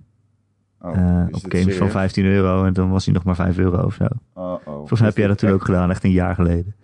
Oh, 0.81 0.97
eh, 0.97 1.27
op 1.31 1.41
games 1.43 1.63
van 1.65 1.73
serieus? 1.73 1.91
15 1.93 2.25
euro. 2.25 2.65
En 2.65 2.73
dan 2.73 2.91
was 2.91 3.05
hij 3.05 3.15
nog 3.15 3.25
maar 3.25 3.35
5 3.35 3.59
euro 3.59 3.83
of 3.85 3.95
zo. 3.95 4.05
Oh, 4.33 4.53
oh. 4.53 4.61
Volgens 4.65 4.99
mij 5.01 5.09
heb 5.09 5.17
jij 5.19 5.27
dat 5.27 5.39
toen 5.39 5.51
ook 5.51 5.65
gedaan, 5.65 5.91
echt 5.91 6.05
een 6.05 6.11
jaar 6.11 6.35
geleden. 6.35 6.75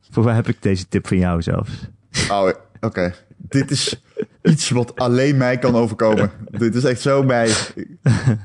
Volgens 0.00 0.24
mij 0.26 0.34
heb 0.34 0.48
ik 0.48 0.62
deze 0.62 0.88
tip 0.88 1.06
van 1.06 1.18
jou 1.18 1.42
zelfs. 1.42 1.88
Oh, 2.30 2.48
oké. 2.80 3.14
Dit 3.36 3.70
is 3.70 4.02
iets 4.42 4.70
wat 4.70 4.96
alleen 4.98 5.36
mij 5.36 5.58
kan 5.58 5.74
overkomen. 5.74 6.30
Dit 6.50 6.74
is 6.74 6.84
echt 6.84 7.00
zo 7.00 7.22
mij. 7.22 7.48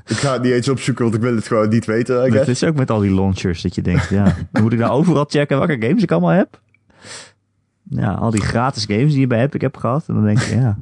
Ik 0.06 0.16
ga 0.16 0.32
het 0.32 0.42
niet 0.42 0.52
eens 0.52 0.68
opzoeken, 0.68 1.04
want 1.04 1.16
ik 1.16 1.22
wil 1.22 1.34
het 1.34 1.46
gewoon 1.46 1.68
niet 1.68 1.84
weten. 1.84 2.32
Het 2.32 2.48
is 2.48 2.64
ook 2.64 2.76
met 2.76 2.90
al 2.90 3.00
die 3.00 3.14
launchers 3.14 3.62
dat 3.62 3.74
je 3.74 3.82
denkt, 3.82 4.08
ja, 4.08 4.36
moet 4.52 4.72
ik 4.72 4.78
nou 4.78 4.92
overal 4.92 5.24
checken 5.28 5.58
welke 5.58 5.86
games 5.86 6.02
ik 6.02 6.12
allemaal 6.12 6.30
heb? 6.30 6.60
Ja, 7.82 8.12
al 8.12 8.30
die 8.30 8.42
gratis 8.42 8.84
games 8.84 9.10
die 9.10 9.20
je 9.20 9.26
bij 9.26 9.42
Epic 9.42 9.60
hebt 9.60 9.78
gehad. 9.78 10.04
En 10.08 10.14
dan 10.14 10.24
denk 10.24 10.38
je, 10.38 10.56
ja. 10.56 10.78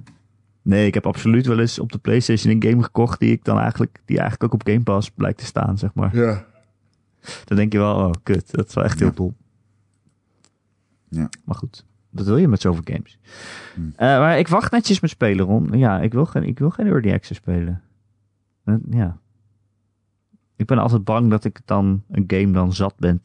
Nee, 0.63 0.87
ik 0.87 0.95
heb 0.95 1.07
absoluut 1.07 1.47
wel 1.47 1.61
eens 1.61 1.79
op 1.79 1.93
de 1.93 1.99
PlayStation 1.99 2.55
een 2.55 2.71
game 2.71 2.83
gekocht 2.83 3.21
die 3.21 3.31
ik 3.31 3.45
dan 3.45 3.59
eigenlijk, 3.59 4.01
die 4.05 4.19
eigenlijk 4.19 4.45
ook 4.45 4.61
op 4.61 4.69
Game 4.69 4.83
Pass 4.83 5.11
blijkt 5.11 5.39
te 5.39 5.45
staan, 5.45 5.79
zeg 5.79 5.95
maar. 5.95 6.17
Ja. 6.17 6.45
Dan 7.45 7.57
denk 7.57 7.73
je 7.73 7.79
wel, 7.79 7.95
oh 7.95 8.11
kut, 8.23 8.51
dat 8.51 8.69
is 8.69 8.75
wel 8.75 8.85
echt 8.85 8.99
heel 8.99 9.15
dom. 9.15 9.37
Ja. 11.09 11.29
Maar 11.45 11.57
goed, 11.57 11.85
dat 12.15 12.27
wil 12.27 12.37
je 12.37 12.49
met 12.49 12.61
zoveel 12.61 12.83
games. 12.85 13.19
Hmm. 13.75 13.93
Eh, 13.97 14.19
maar 14.19 14.39
ik 14.39 14.49
wacht 14.49 14.73
netjes 14.73 15.01
met 15.01 15.11
spelen, 15.11 15.47
Ron. 15.47 15.79
Ja, 15.79 16.01
ik 16.01 16.13
wil 16.13 16.25
geen, 16.25 16.43
ik 16.43 16.59
wil 16.59 16.71
geen 16.71 16.87
Early 16.87 17.13
Access 17.13 17.41
spelen. 17.41 17.83
Ja. 18.91 19.19
Ik 20.57 20.67
ben 20.67 20.79
altijd 20.79 21.05
bang 21.05 21.31
dat 21.31 21.45
ik 21.45 21.61
dan 21.65 22.03
een 22.11 22.25
game 22.27 22.53
dan 22.53 22.73
zat 22.73 22.95
ben, 22.97 23.21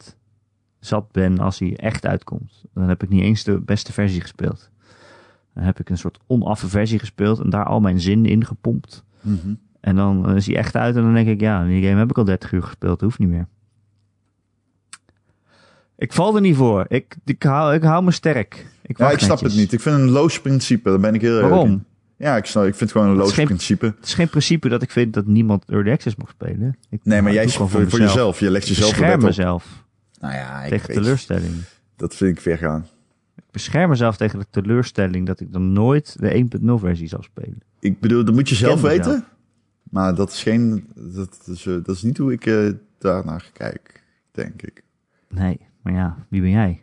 zat 0.78 1.12
ben 1.12 1.38
als 1.38 1.58
hij 1.58 1.76
echt 1.76 2.06
uitkomt. 2.06 2.64
Dan 2.74 2.88
heb 2.88 3.02
ik 3.02 3.08
niet 3.08 3.22
eens 3.22 3.44
de 3.44 3.60
beste 3.60 3.92
versie 3.92 4.20
gespeeld. 4.20 4.70
Dan 5.54 5.64
heb 5.64 5.80
ik 5.80 5.88
een 5.88 5.98
soort 5.98 6.18
onaffe 6.26 6.68
versie 6.68 6.98
gespeeld 6.98 7.40
en 7.40 7.50
daar 7.50 7.64
al 7.64 7.80
mijn 7.80 8.00
zin 8.00 8.26
in 8.26 8.44
gepompt. 8.44 9.04
Mhm. 9.20 9.54
En 9.80 9.96
dan 9.96 10.36
is 10.36 10.46
hij 10.46 10.56
echt 10.56 10.76
uit 10.76 10.96
en 10.96 11.02
dan 11.02 11.14
denk 11.14 11.28
ik, 11.28 11.40
ja, 11.40 11.64
die 11.64 11.82
game 11.82 11.98
heb 11.98 12.10
ik 12.10 12.18
al 12.18 12.24
30 12.24 12.52
uur 12.52 12.62
gespeeld, 12.62 12.98
dat 12.98 13.08
hoeft 13.08 13.18
niet 13.18 13.28
meer. 13.28 13.46
Ik 16.00 16.12
val 16.12 16.34
er 16.34 16.40
niet 16.40 16.56
voor. 16.56 16.84
Ik, 16.88 17.16
ik, 17.24 17.42
hou, 17.42 17.74
ik 17.74 17.82
hou 17.82 18.04
me 18.04 18.10
sterk. 18.10 18.66
Ik, 18.82 18.98
Ja, 18.98 19.10
ik 19.10 19.18
snap 19.18 19.30
netjes. 19.30 19.52
het 19.52 19.60
niet. 19.60 19.72
Ik 19.72 19.80
vind 19.80 19.96
een 19.96 20.10
loos 20.10 20.40
principe. 20.40 20.90
Daar 20.90 21.00
ben 21.00 21.14
ik 21.14 21.20
heel 21.20 21.38
erg 21.38 21.48
Waarom? 21.48 21.84
Ja, 22.16 22.36
ik, 22.36 22.44
snap, 22.44 22.62
ik 22.64 22.74
vind 22.74 22.80
het 22.80 22.92
gewoon 22.92 23.08
een 23.08 23.16
loos 23.16 23.34
principe. 23.34 23.86
Het 23.86 24.04
is 24.06 24.14
geen 24.14 24.28
principe 24.28 24.68
dat 24.68 24.82
ik 24.82 24.90
vind 24.90 25.14
dat 25.14 25.26
niemand 25.26 25.64
Early 25.68 25.90
Access 25.90 26.16
mag 26.16 26.28
spelen. 26.30 26.76
Ik, 26.90 27.00
Nee, 27.02 27.22
maar 27.22 27.32
jij 27.32 27.48
voor, 27.48 27.68
voor, 27.68 28.00
jezelf. 28.00 28.40
Je 28.40 28.50
legt 28.50 28.64
Ik 28.68 28.70
jezelf 28.74 28.90
bescherm 28.90 29.22
mezelf 29.22 29.84
Nou 30.20 30.34
ja, 30.34 30.62
ik 30.62 30.70
tegen 30.70 30.86
weet- 30.86 30.96
teleurstelling. 30.96 31.52
Dat 31.96 32.14
vind 32.14 32.36
ik 32.36 32.42
ver 32.42 32.58
gaan. 32.58 32.86
Ik 33.36 33.44
bescherm 33.50 33.88
mezelf 33.90 34.16
tegen 34.16 34.38
de 34.38 34.46
teleurstelling 34.50 35.26
dat 35.26 35.40
ik 35.40 35.52
dan 35.52 35.72
nooit 35.72 36.16
de 36.20 36.34
1.0 36.60 36.74
versie 36.78 37.08
zal 37.08 37.22
spelen. 37.22 37.58
Ik 37.80 38.00
bedoel, 38.00 38.24
dat 38.24 38.34
moet 38.34 38.48
je 38.48 38.54
zelf 38.54 38.82
mezelf. 38.82 39.04
weten. 39.06 39.24
Maar 39.90 40.14
dat 40.14 40.30
is 40.32 40.42
geen... 40.42 40.86
Dat 40.94 41.38
is, 41.46 41.66
eh, 41.66 41.74
dat 41.82 41.96
is 41.96 42.02
niet 42.02 42.18
hoe 42.18 42.32
ik 42.32 42.46
eh 42.46 42.68
daarnaar 42.98 43.50
kijk, 43.52 44.02
denk 44.30 44.62
ik. 44.62 44.82
Nee, 45.28 45.60
maar 45.82 45.92
ja, 45.92 46.16
wie 46.28 46.40
ben 46.40 46.50
jij? 46.50 46.82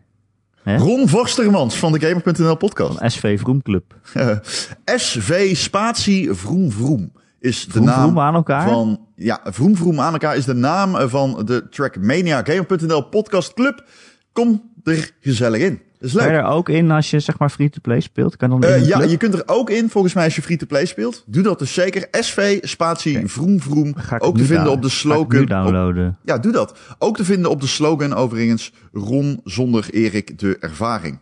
Ron 0.63 1.07
Vorstermans 1.07 1.75
van 1.75 1.91
de 1.91 1.99
Gamer.nl 1.99 2.55
podcast. 2.55 2.97
Van 2.97 3.09
SV 3.09 3.39
Vroom 3.39 3.61
Club. 3.61 3.95
SV 4.85 5.55
Spatie 5.55 6.33
Vroom 6.33 6.71
Vroom 6.71 7.11
is 7.39 7.65
de 7.65 7.71
Vroom 7.71 7.85
naam 7.85 8.01
Vroom 8.01 8.19
aan 8.19 8.33
elkaar? 8.33 8.67
van... 8.67 9.07
Ja, 9.15 9.39
Vroom 9.43 9.75
Vroom 9.75 9.99
aan 9.99 10.13
elkaar 10.13 10.35
is 10.35 10.45
de 10.45 10.53
naam 10.53 11.09
van 11.09 11.45
de 11.45 11.69
Trackmania 11.69 12.43
Gamer.nl 12.43 13.01
podcast 13.01 13.53
club. 13.53 13.85
Kom 14.31 14.71
er 14.83 15.11
gezellig 15.19 15.61
in. 15.61 15.81
Dat 15.99 16.09
is 16.09 16.15
Kan 16.15 16.25
je 16.25 16.31
leuk. 16.31 16.39
er 16.41 16.47
ook 16.47 16.69
in 16.69 16.91
als 16.91 17.09
je 17.09 17.19
zeg 17.19 17.39
maar 17.39 17.49
free-to-play 17.49 17.99
speelt? 17.99 18.35
Kan 18.37 18.49
dan 18.49 18.63
Eh, 18.63 18.85
ja, 18.87 19.01
je 19.03 19.17
kunt 19.17 19.33
er 19.33 19.43
ook 19.45 19.69
in, 19.69 19.89
volgens 19.89 20.13
mij, 20.13 20.23
als 20.23 20.35
je 20.35 20.41
free-to-play 20.41 20.85
speelt. 20.85 21.23
Doe 21.27 21.43
dat 21.43 21.59
dus 21.59 21.73
zeker. 21.73 22.07
SV 22.11 22.57
Spatie 22.61 23.17
Oké. 23.17 23.27
Vroom 23.27 23.61
Vroom. 23.61 23.95
Ga 23.95 24.15
ik 24.15 24.23
Ook 24.23 24.37
te 24.37 24.43
vinden 24.45 24.71
op 24.71 24.81
de 24.81 24.89
ga 24.89 24.93
ik 24.93 24.99
slogan. 24.99 25.45
downloaden. 25.45 26.17
Ja, 26.23 26.37
doe 26.37 26.51
dat. 26.51 26.77
Ook 26.99 27.17
te 27.17 27.25
vinden 27.25 27.51
op 27.51 27.61
de 27.61 27.67
slogan 27.67 28.13
overigens. 28.13 28.73
Ron 28.91 29.39
zonder 29.43 29.85
Erik 29.91 30.39
de 30.39 30.57
ervaring. 30.59 31.19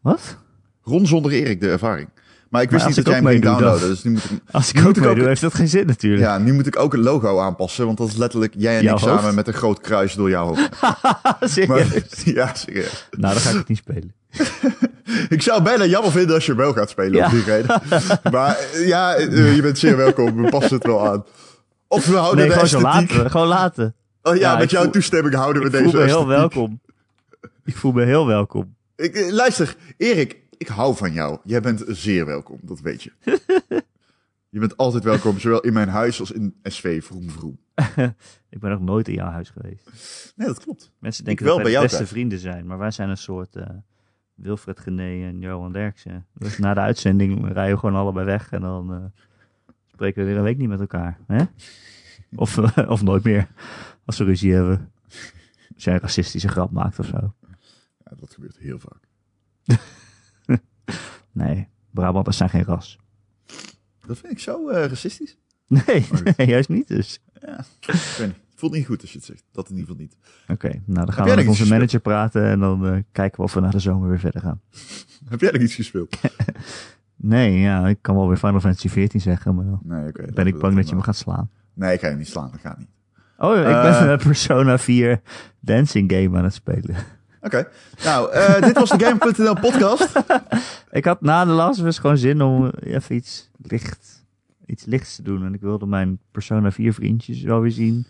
Wat? 0.00 0.36
Ron 0.82 1.06
zonder 1.06 1.32
Erik 1.32 1.60
de 1.60 1.70
ervaring. 1.70 2.08
Maar 2.52 2.62
ik 2.62 2.70
wist 2.70 2.86
niet 2.86 2.94
dat 2.94 3.04
ik 3.06 3.10
jij 3.12 3.20
hem 3.20 3.30
ging 3.30 3.42
downloaden. 3.42 3.88
Dus 3.88 4.02
nu 4.02 4.10
moet 4.10 4.24
ik, 4.24 4.30
Als 4.50 4.68
ik 4.68 4.74
Nu 4.74 4.80
ook 4.80 4.86
moet 4.86 4.96
ik 4.96 5.02
ook- 5.02 5.08
meedoe, 5.08 5.26
heeft 5.28 5.40
dat 5.40 5.54
geen 5.54 5.68
zin 5.68 5.86
natuurlijk. 5.86 6.22
ja, 6.22 6.38
nu 6.38 6.52
moet 6.52 6.66
ik 6.66 6.78
ook 6.78 6.92
het 6.92 7.00
logo 7.00 7.38
aanpassen. 7.40 7.86
Want 7.86 7.98
dat 7.98 8.08
is 8.08 8.16
letterlijk 8.16 8.54
jij 8.56 8.76
en 8.76 8.82
Jouw 8.82 8.94
ik 8.94 9.00
samen 9.00 9.34
met 9.34 9.46
een 9.48 9.54
groot 9.54 9.80
kruis 9.80 10.14
door 10.14 10.30
jouw 10.30 10.46
hoofd. 10.46 10.68
Maar, 11.68 11.86
ja, 12.24 12.54
serieus. 12.54 13.08
Nou, 13.10 13.32
dan 13.34 13.42
ga 13.42 13.50
ik 13.50 13.56
het 13.56 13.68
niet 13.68 13.78
spelen. 13.78 14.14
Ik 15.28 15.42
zou 15.42 15.62
bijna 15.62 15.84
jammer 15.84 16.12
vinden 16.12 16.34
als 16.34 16.46
je 16.46 16.54
wel 16.54 16.72
gaat 16.72 16.90
spelen 16.90 17.12
Ja. 17.16 17.26
om 17.26 17.32
die 17.32 17.44
reden. 17.44 17.82
Maar 18.32 18.58
ja, 18.84 19.14
eh, 19.14 19.54
je 19.56 19.62
bent 19.62 19.78
zeer 19.78 19.96
welkom. 19.96 20.42
We 20.42 20.48
passen 20.50 20.74
het 20.74 20.86
wel 20.86 21.08
aan. 21.08 21.24
Of 21.88 22.06
we 22.06 22.16
houden 22.16 22.46
Nee, 22.48 22.58
de 22.58 22.66
gewoon 22.66 22.82
laten. 22.82 23.30
Gewoon 23.30 23.46
laten. 23.46 23.94
Oh 24.22 24.34
ja, 24.34 24.40
Ja, 24.40 24.54
met 24.54 24.64
ik 24.64 24.70
jouw 24.70 24.82
voel- 24.82 24.92
toestemming 24.92 25.34
houden 25.34 25.62
we 25.62 25.68
Ik 25.68 25.72
deze 25.74 25.90
voel 25.90 26.00
me 26.00 26.06
heel 26.06 26.26
welkom. 26.26 26.80
Ik 27.64 27.76
voel 27.76 27.92
me 27.92 28.04
heel 28.04 28.26
welkom. 28.26 28.74
Ik, 28.96 29.14
eh, 29.14 29.32
luister, 29.32 29.76
Erik, 29.96 30.36
ik 30.62 30.68
hou 30.68 30.96
van 30.96 31.12
jou. 31.12 31.38
Jij 31.44 31.60
bent 31.60 31.84
zeer 31.86 32.26
welkom, 32.26 32.58
dat 32.62 32.80
weet 32.80 33.02
je. 33.02 33.12
je 34.54 34.58
bent 34.58 34.76
altijd 34.76 35.04
welkom, 35.04 35.38
zowel 35.38 35.60
in 35.60 35.72
mijn 35.72 35.88
huis 35.88 36.20
als 36.20 36.30
in 36.30 36.54
SV 36.62 37.04
Vroom 37.04 37.30
Vroom. 37.30 37.58
Ik 38.54 38.60
ben 38.60 38.70
nog 38.70 38.80
nooit 38.80 39.08
in 39.08 39.14
jouw 39.14 39.30
huis 39.30 39.50
geweest. 39.50 39.90
Nee, 40.36 40.46
dat 40.46 40.60
klopt. 40.60 40.92
Mensen 40.98 41.24
denken 41.24 41.44
wel 41.44 41.54
dat 41.54 41.64
wij 41.64 41.72
bij 41.72 41.82
de 41.82 41.88
beste 41.88 42.06
vrienden 42.06 42.38
zijn, 42.38 42.66
maar 42.66 42.78
wij 42.78 42.90
zijn 42.90 43.08
een 43.08 43.16
soort 43.16 43.56
eh, 43.56 43.66
Wilfred 44.34 44.80
Gené 44.80 45.26
en 45.26 45.40
Johan 45.40 45.72
Derksen. 45.72 46.26
Dus 46.34 46.58
na 46.58 46.74
de 46.74 46.80
uitzending 46.80 47.52
rijden 47.52 47.74
we 47.74 47.78
gewoon 47.78 48.00
allebei 48.00 48.26
weg 48.26 48.52
en 48.52 48.60
dan 48.60 48.92
eh, 48.92 49.04
spreken 49.86 50.22
we 50.22 50.28
weer 50.28 50.38
een 50.38 50.44
week 50.44 50.58
niet 50.58 50.68
met 50.68 50.80
elkaar. 50.80 51.18
Hè? 51.26 51.44
Of, 52.34 52.58
eh, 52.76 52.90
of 52.90 53.02
nooit 53.02 53.24
meer, 53.24 53.48
als 54.04 54.18
we 54.18 54.24
ruzie 54.24 54.52
hebben. 54.52 54.92
Als 55.74 55.84
jij 55.84 55.94
een 55.94 56.00
racistische 56.00 56.48
grap 56.48 56.70
maakt 56.70 56.98
of 56.98 57.06
zo. 57.06 57.34
Ja, 58.04 58.16
dat 58.16 58.34
gebeurt 58.34 58.58
heel 58.58 58.78
vaak. 58.78 59.10
Nee, 61.32 61.68
Brabanters 61.90 62.36
zijn 62.36 62.48
geen 62.50 62.64
ras. 62.64 62.98
Dat 64.06 64.18
vind 64.18 64.32
ik 64.32 64.38
zo 64.38 64.68
eh, 64.68 64.86
racistisch. 64.86 65.36
Nee, 65.86 66.06
nee, 66.36 66.46
juist 66.46 66.68
niet 66.68 66.88
dus. 66.88 67.20
Ja, 67.40 67.58
ik 67.80 67.86
weet 67.86 68.26
niet. 68.26 68.36
Het 68.50 68.70
voelt 68.70 68.72
niet 68.72 68.86
goed 68.86 69.00
als 69.00 69.10
je 69.12 69.16
het 69.18 69.26
zegt. 69.26 69.44
Dat 69.52 69.68
in 69.70 69.76
ieder 69.76 69.88
geval 69.90 70.02
niet. 70.02 70.16
Oké, 70.48 70.68
nou 70.68 71.06
dan 71.06 71.12
gaan 71.14 71.24
we 71.24 71.30
met 71.34 71.38
onze 71.38 71.50
gespeeld? 71.50 71.70
manager 71.70 72.00
praten 72.00 72.44
en 72.44 72.58
dan 72.60 72.86
eh, 72.86 72.96
kijken 73.12 73.36
we 73.38 73.42
of 73.44 73.54
we 73.54 73.60
na 73.60 73.70
de 73.70 73.78
zomer 73.78 74.08
weer 74.08 74.18
verder 74.18 74.40
gaan. 74.40 74.60
Heb 75.30 75.40
jij 75.40 75.50
nog 75.50 75.62
iets 75.62 75.74
gespeeld? 75.74 76.16
Nee, 77.16 77.58
ja, 77.58 77.88
ik 77.88 77.98
kan 78.00 78.14
wel 78.16 78.28
weer 78.28 78.36
Final 78.36 78.60
Fantasy 78.60 78.88
14 78.88 79.20
zeggen, 79.20 79.54
maar 79.54 79.64
dan 79.64 79.80
Nee, 79.82 80.12
ben 80.34 80.46
ik 80.46 80.58
bang 80.58 80.76
dat 80.76 80.88
je 80.88 80.94
me 80.94 81.02
gaat 81.02 81.16
slaan. 81.16 81.50
Nee, 81.74 81.92
ik 81.94 82.00
ga 82.00 82.08
je 82.08 82.16
niet 82.16 82.28
slaan. 82.28 82.50
Dat 82.50 82.60
gaat 82.60 82.78
niet. 82.78 82.88
Oh, 83.38 83.56
ik 83.56 83.64
Eh. 83.64 84.00
ben 84.00 84.10
een 84.10 84.18
Persona 84.18 84.78
4 84.78 85.20
dancing 85.60 86.12
game 86.12 86.38
aan 86.38 86.44
het 86.44 86.54
spelen. 86.54 86.96
Oké. 87.42 87.68
Nou, 88.04 88.32
eh, 88.32 88.62
dit 88.62 88.78
was 88.78 88.90
de 88.90 89.04
Game.nl 89.04 89.54
podcast. 89.60 90.12
Ik 90.90 91.04
had 91.04 91.20
na 91.20 91.44
de 91.44 91.50
Last 91.50 91.80
Us 91.80 91.98
gewoon 91.98 92.18
zin 92.18 92.42
om 92.42 92.66
even 92.80 93.14
iets 93.14 93.50
licht, 93.62 94.24
iets 94.66 94.84
lichts 94.84 95.16
te 95.16 95.22
doen. 95.22 95.44
En 95.44 95.54
ik 95.54 95.60
wilde 95.60 95.86
mijn 95.86 96.18
Persona 96.30 96.70
4 96.70 96.94
vriendjes 96.94 97.42
wel 97.42 97.60
weer 97.60 97.70
zien. 97.70 98.06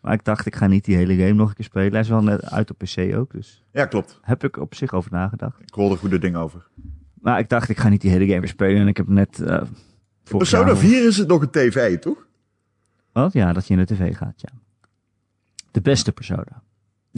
Maar 0.00 0.12
ik 0.14 0.24
dacht, 0.24 0.46
ik 0.46 0.56
ga 0.56 0.66
niet 0.66 0.84
die 0.84 0.96
hele 0.96 1.16
game 1.16 1.32
nog 1.32 1.48
een 1.48 1.54
keer 1.54 1.64
spelen. 1.64 1.90
Hij 1.92 2.00
is 2.00 2.08
wel 2.08 2.22
net 2.22 2.44
uit 2.50 2.70
op 2.70 2.78
PC 2.78 3.14
ook, 3.16 3.32
dus 3.32 3.64
Ja, 3.72 3.86
klopt. 3.86 4.18
heb 4.22 4.44
ik 4.44 4.56
op 4.56 4.74
zich 4.74 4.92
over 4.92 5.10
nagedacht. 5.12 5.60
Ik 5.60 5.74
hoorde 5.74 5.96
goede 5.96 6.18
dingen 6.18 6.40
over. 6.40 6.66
Maar 7.20 7.38
ik 7.38 7.48
dacht, 7.48 7.68
ik 7.68 7.78
ga 7.78 7.88
niet 7.88 8.00
die 8.00 8.10
hele 8.10 8.26
game 8.26 8.40
weer 8.40 8.48
spelen. 8.48 8.80
En 8.80 8.88
ik 8.88 8.96
heb 8.96 9.08
net... 9.08 9.40
eh 9.40 9.62
Persona 10.22 10.66
jaar- 10.66 10.76
4 10.76 11.06
is 11.06 11.16
het 11.16 11.28
nog 11.28 11.42
een 11.42 11.50
tv, 11.50 11.98
toch? 11.98 12.26
Wat? 13.12 13.32
Ja, 13.32 13.52
dat 13.52 13.66
je 13.66 13.74
in 13.74 13.84
de 13.86 13.94
tv 13.94 14.16
gaat, 14.16 14.40
ja. 14.40 14.48
De 15.70 15.80
beste 15.80 16.12
Persona. 16.12 16.62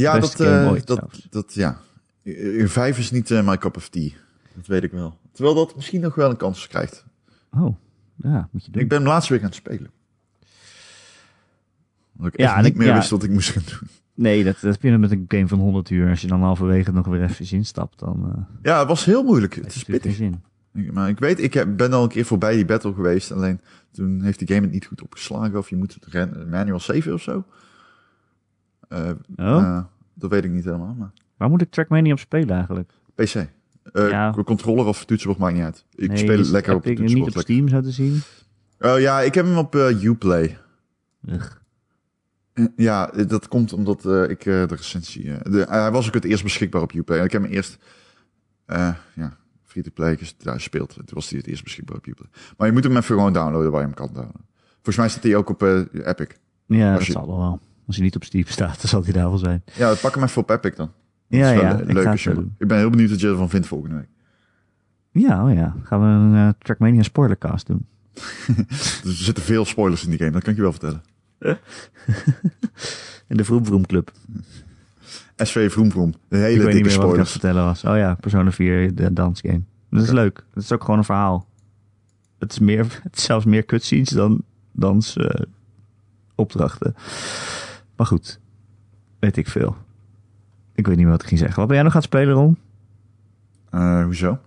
Ja, 0.01 0.19
dat, 0.19 0.35
game 0.35 0.61
eh, 0.65 0.71
ooit 0.71 0.87
dat, 0.87 1.27
dat, 1.31 1.55
ja. 1.55 1.79
Eh, 2.23 2.67
Vijf 2.67 2.99
is 2.99 3.11
niet 3.11 3.31
eh, 3.31 3.47
my 3.47 3.59
cup 3.59 3.77
of 3.77 3.89
tea. 3.89 4.11
Dat 4.57 4.67
weet 4.67 4.83
ik 4.83 4.91
wel. 4.93 5.19
Terwijl 5.33 5.55
dat 5.55 5.77
misschien 5.77 6.01
nog 6.01 6.15
wel 6.15 6.31
een 6.31 6.37
kans 6.37 6.67
krijgt. 6.67 7.05
Oh, 7.53 7.77
ja, 8.17 8.49
moet 8.53 8.65
je 8.65 8.71
doen. 8.71 8.83
Ik 8.83 8.89
ben 8.89 8.99
hem 8.99 9.07
laatst 9.07 9.29
weer 9.29 9.41
gaan 9.41 9.53
spelen. 9.53 9.91
Omdat 12.17 12.33
ik 12.33 12.39
Ja, 12.41 12.47
echt 12.47 12.57
en 12.57 12.63
niet 12.63 12.73
ik- 12.73 12.79
meer 12.79 12.87
ja. 12.89 12.95
wist 12.95 13.11
wat 13.11 13.23
ik 13.23 13.31
moest 13.31 13.51
gaan 13.51 13.63
doen. 13.67 13.89
Nee, 14.15 14.45
dat, 14.45 14.61
dat 14.61 14.79
je 14.81 14.99
met 14.99 15.11
een 15.11 15.25
game 15.29 15.49
van 15.49 15.59
100 15.59 15.91
uur. 15.91 16.11
Als 16.11 16.21
je 16.21 16.27
dan 16.27 16.43
halverwege 16.43 16.93
nog 16.93 17.07
weer 17.07 17.23
even 17.23 17.57
instapt, 17.57 17.99
dan 17.99 18.33
eh 18.35 18.43
Ja, 18.63 18.79
het 18.79 18.89
was 18.89 19.05
heel 19.05 19.23
moeilijk. 19.23 19.55
Het 19.55 19.75
is 19.75 19.85
pittig. 19.85 20.21
Maar 20.93 21.09
ik 21.09 21.19
weet, 21.19 21.41
ik 21.41 21.55
heb, 21.55 21.77
ben 21.77 21.93
al 21.93 22.03
een 22.03 22.09
keer 22.09 22.25
voorbij 22.25 22.55
die 22.55 22.65
battle 22.65 22.95
geweest. 22.95 23.33
Alleen 23.33 23.61
toen 23.93 24.23
heeft 24.23 24.39
die 24.39 24.49
game 24.49 24.61
het 24.61 24.71
niet 24.71 24.87
goed 24.87 25.03
opgeslagen. 25.03 25.59
Of 25.59 25.71
je 25.71 25.77
moet 25.77 25.99
het 26.11 26.49
manual 26.51 26.79
saven 26.81 27.13
of 27.13 27.23
zo. 27.23 27.45
Oh, 28.89 29.09
eh, 29.37 29.83
dat 30.15 30.31
weet 30.31 30.45
ik 30.45 30.51
niet 30.51 30.65
helemaal. 30.65 30.95
Maar 30.99 31.11
waar 31.37 31.49
moet 31.51 31.63
ik 31.63 31.71
Trackmania 31.71 32.13
op 32.13 32.19
spelen 32.19 32.57
eigenlijk? 32.57 32.93
PC. 33.15 33.35
Eh 33.93 34.09
Ja. 34.11 34.35
Controller 34.45 34.87
of 34.87 35.05
toetsenbord 35.05 35.41
maakt 35.41 35.55
niet 35.55 35.65
uit. 35.65 35.85
Ik 35.95 36.09
Nee, 36.09 36.17
speel 36.17 36.39
is- 36.39 36.51
lekker 36.51 36.71
heb 36.71 36.79
op 36.81 36.85
de 36.85 36.91
ik 36.91 36.97
hem 36.99 37.07
niet 37.07 37.15
toetsenbord. 37.17 37.45
op 37.49 37.51
Steam 37.55 37.69
zo 37.69 37.81
te 37.81 37.91
zien. 37.91 38.21
Oh 38.93 39.01
ja, 39.01 39.21
ik 39.21 39.35
heb 39.35 39.45
hem 39.45 39.57
op 39.59 39.75
eh, 39.75 40.03
Uplay. 40.03 40.59
Ugh. 41.29 41.53
Ja, 42.77 43.07
dat 43.27 43.49
komt 43.49 43.73
omdat 43.73 44.05
ik 44.31 44.43
de 44.45 44.65
recensie... 44.65 45.25
de, 45.43 45.67
hij 45.69 45.91
was 45.91 46.07
ook 46.07 46.15
het 46.15 46.25
eerst 46.25 46.43
beschikbaar 46.43 46.83
op 46.83 46.93
Uplay. 46.93 47.25
Ik 47.25 47.33
heb 47.33 47.43
hem 47.43 47.51
eerst... 47.51 47.79
ja, 48.67 49.37
free-to-play 49.65 50.17
dus 50.17 50.37
daar 50.39 50.61
speelt. 50.61 50.95
Toen 50.95 51.05
was 51.09 51.29
hij 51.31 51.39
het 51.39 51.47
eerst 51.49 51.63
beschikbaar 51.63 51.97
op 51.97 52.07
Uplay. 52.07 52.29
Maar 52.57 52.67
je 52.67 52.73
moet 52.73 52.85
hem 52.85 52.93
even 52.97 53.05
gewoon 53.05 53.33
downloaden 53.33 53.71
waar 53.71 53.81
je 53.81 53.87
hem 53.87 53.95
kan 53.97 54.07
downloaden. 54.07 54.47
Volgens 54.75 54.97
mij 54.97 55.09
staat 55.09 55.23
hij 55.23 55.37
ook 55.37 55.49
op 55.51 55.63
Epic. 55.63 56.27
Ja, 56.67 56.93
dat 56.95 57.07
je- 57.07 57.13
zal 57.13 57.27
wel. 57.27 57.61
Als 57.89 57.97
hij 57.97 58.05
niet 58.05 58.17
op 58.17 58.25
Steam 58.25 58.45
staat, 58.47 58.81
dan 58.81 58.89
zal 58.91 59.03
hij 59.05 59.13
daar 59.13 59.29
wel 59.29 59.39
zijn. 59.39 59.63
Ja, 59.75 59.95
pak 59.95 60.15
hem 60.15 60.25
even 60.25 60.43
op 60.43 60.51
Epic 60.51 60.77
dan. 60.77 60.87
Dat 61.29 61.41
Ja, 61.41 61.51
ja, 61.51 61.75
le- 61.75 61.83
ik 61.83 61.93
leuk 61.93 62.03
ga 62.05 62.11
als 62.11 62.25
het 62.25 62.33
je- 62.33 62.39
zo 62.39 62.41
doen. 62.45 62.55
Ik 62.59 62.69
ben 62.69 62.79
heel 62.79 62.91
benieuwd 62.91 63.11
wat 63.11 63.21
je 63.21 63.29
ervan 63.29 63.49
vindt 63.49 63.67
volgende 63.67 63.97
week. 63.97 64.09
Ja, 65.13 65.45
oh 65.49 65.55
ja. 65.55 65.77
Gaan 65.83 66.01
we 66.01 66.07
een 66.07 66.47
eh, 66.49 66.53
Trackmania 66.59 67.03
spoilercast 67.03 67.67
doen. 67.67 67.87
Dus 68.57 69.03
er 69.05 69.13
zitten 69.13 69.45
veel 69.45 69.65
spoilers 69.65 70.05
in 70.05 70.11
die 70.11 70.19
game, 70.19 70.31
dat 70.31 70.43
kan 70.43 70.51
ik 70.51 70.57
je 70.57 70.63
wel 70.63 70.73
vertellen. 70.73 71.03
In 73.29 73.37
de 73.37 73.45
Vroom 73.45 73.65
Vroom 73.67 73.87
Club. 73.87 74.13
SV 75.37 75.73
Vroom 75.73 75.91
Vroom. 75.91 76.11
De 76.29 76.37
ik 76.37 76.43
hele 76.43 76.65
weet 76.65 76.75
niet 76.75 76.85
dikke 76.85 76.85
wat 76.85 76.85
ik 76.85 76.91
het 76.91 77.03
spoilers. 77.29 77.31
vertellen 77.31 77.65
was. 77.65 77.85
Oh 77.85 77.97
ja, 77.97 78.15
Persona 78.15 78.51
4, 78.53 78.95
de 78.95 79.13
dansgame. 79.13 79.63
Dat 79.91 80.03
is 80.03 80.11
leuk. 80.11 80.45
Het 80.55 80.63
is 80.63 80.73
ook 80.73 80.85
gewoon 80.85 80.99
een 80.99 81.05
verhaal. 81.05 81.47
Het 82.39 82.53
is, 82.53 82.59
meer, 82.59 82.87
het 83.03 83.17
is 83.17 83.25
zelfs 83.25 83.45
meer 83.45 83.65
cutscenes 83.65 84.09
dan 84.09 84.43
dans 84.73 85.17
eh, 85.17 85.41
opdrachten. 86.35 86.95
Maar 87.99 88.07
goed, 88.07 88.41
weet 89.19 89.37
ik 89.37 89.49
veel. 89.49 89.77
Ik 90.75 90.87
weet 90.87 90.97
niet 90.97 91.05
meer 91.05 91.13
wat 91.15 91.23
ik 91.23 91.29
ging 91.29 91.41
zeggen. 91.41 91.59
Wat 91.59 91.67
ben 91.67 91.77
jij 91.77 91.85
nog 91.85 91.95
aan 91.95 92.01
het 92.01 92.09
spelen, 92.11 92.35
Ron? 92.35 92.59
Eh, 93.71 94.05
hoezo? 94.05 94.39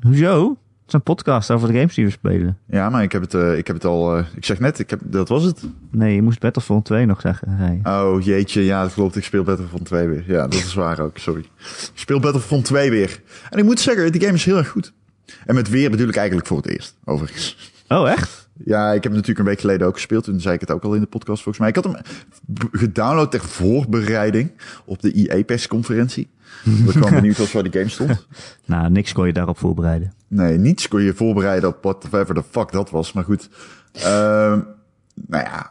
Hoezo? 0.00 0.48
Het 0.48 0.88
is 0.88 0.92
een 0.94 1.02
podcast 1.14 1.50
over 1.50 1.68
de 1.72 1.74
games 1.78 1.94
die 1.94 2.04
we 2.04 2.10
spelen. 2.10 2.58
Ja, 2.66 2.90
maar 2.90 3.02
ik 3.02 3.12
heb 3.12 3.22
het, 3.22 3.34
eh, 3.34 3.58
ik 3.58 3.66
heb 3.66 3.76
het 3.76 3.84
al... 3.84 4.16
eh, 4.16 4.24
ik 4.34 4.44
zeg 4.44 4.58
net, 4.58 4.78
ik 4.78 4.90
heb, 4.90 5.00
dat 5.04 5.28
was 5.28 5.42
het. 5.44 5.62
Nee, 5.90 6.14
je 6.14 6.22
moest 6.22 6.40
Battlefront 6.40 6.84
2 6.84 7.06
nog 7.06 7.20
zeggen. 7.20 7.80
Oh 7.84 8.22
jeetje, 8.22 8.64
ja, 8.64 8.82
dat 8.82 8.92
klopt. 8.92 9.16
Ik 9.16 9.24
speel 9.24 9.42
Battlefront 9.44 9.84
2 9.84 10.08
weer. 10.08 10.24
Ja, 10.26 10.42
dat 10.42 10.54
is 10.54 10.74
waar 10.74 11.00
ook, 11.00 11.18
sorry. 11.18 11.40
Ik 11.40 11.90
speel 11.94 12.20
Battlefront 12.20 12.64
2 12.64 12.90
weer. 12.90 13.22
En 13.50 13.58
ik 13.58 13.64
moet 13.64 13.80
zeggen, 13.80 14.12
die 14.12 14.20
game 14.20 14.34
is 14.34 14.44
heel 14.44 14.56
erg 14.56 14.68
goed. 14.68 14.92
En 15.46 15.54
met 15.54 15.68
weer 15.68 15.90
bedoel 15.90 16.08
ik 16.08 16.16
eigenlijk 16.16 16.46
voor 16.46 16.56
het 16.56 16.66
eerst, 16.68 16.96
overigens. 17.04 17.72
Oh, 17.88 18.10
echt? 18.10 18.48
Ja, 18.64 18.86
ik 18.88 18.92
heb 18.94 19.02
hem 19.02 19.12
natuurlijk 19.12 19.38
een 19.38 19.44
week 19.44 19.60
geleden 19.60 19.86
ook 19.86 19.94
gespeeld. 19.94 20.24
Toen 20.24 20.40
zei 20.40 20.54
ik 20.54 20.60
het 20.60 20.70
ook 20.70 20.82
al 20.84 20.94
in 20.94 21.00
de 21.00 21.06
podcast 21.06 21.42
volgens 21.42 21.58
mij. 21.58 21.68
Ik 21.68 21.74
had 21.74 21.84
hem 21.84 21.96
gedownload 22.72 23.30
ter 23.30 23.40
voorbereiding 23.40 24.52
op 24.84 25.02
de 25.02 25.12
EA-persconferentie. 25.12 26.30
Ik 26.86 26.90
gewoon 26.90 27.10
benieuwd 27.14 27.38
als 27.38 27.52
waar 27.52 27.62
die 27.62 27.72
game 27.72 27.88
stond. 27.88 28.26
Nou, 28.66 28.90
niks 28.90 29.12
kon 29.12 29.26
je 29.26 29.32
daarop 29.32 29.58
voorbereiden. 29.58 30.12
Nee, 30.28 30.58
niets 30.58 30.88
kon 30.88 31.02
je 31.02 31.14
voorbereiden 31.14 31.68
op 31.68 31.82
whatever 31.82 32.34
the 32.34 32.42
fuck 32.50 32.72
dat 32.72 32.90
was. 32.90 33.12
Maar 33.12 33.24
goed. 33.24 33.48
Ehm 33.92 34.60
nou 35.26 35.44
ja. 35.44 35.70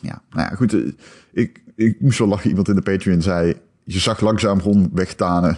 Ja, 0.00 0.22
nou 0.30 0.48
ja, 0.50 0.56
goed. 0.56 0.72
eh, 0.72 0.92
Ik, 1.32 1.62
ik 1.76 2.00
moest 2.00 2.18
wel 2.18 2.28
lachen. 2.28 2.48
Iemand 2.50 2.68
in 2.68 2.74
de 2.74 2.82
Patreon 2.82 3.22
zei... 3.22 3.54
Je 3.84 3.98
zag 3.98 4.20
langzaam 4.20 4.58
Ron 4.60 4.90
wegtanen 4.92 5.56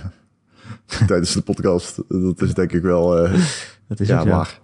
tijdens 1.06 1.32
de 1.32 1.40
podcast. 1.42 1.96
Dat 2.08 2.42
is 2.42 2.54
denk 2.54 2.72
ik 2.72 2.82
wel... 2.82 3.18
eh, 3.18 3.40
Dat 3.88 4.00
is 4.00 4.08
ja, 4.08 4.26
waar. 4.26 4.60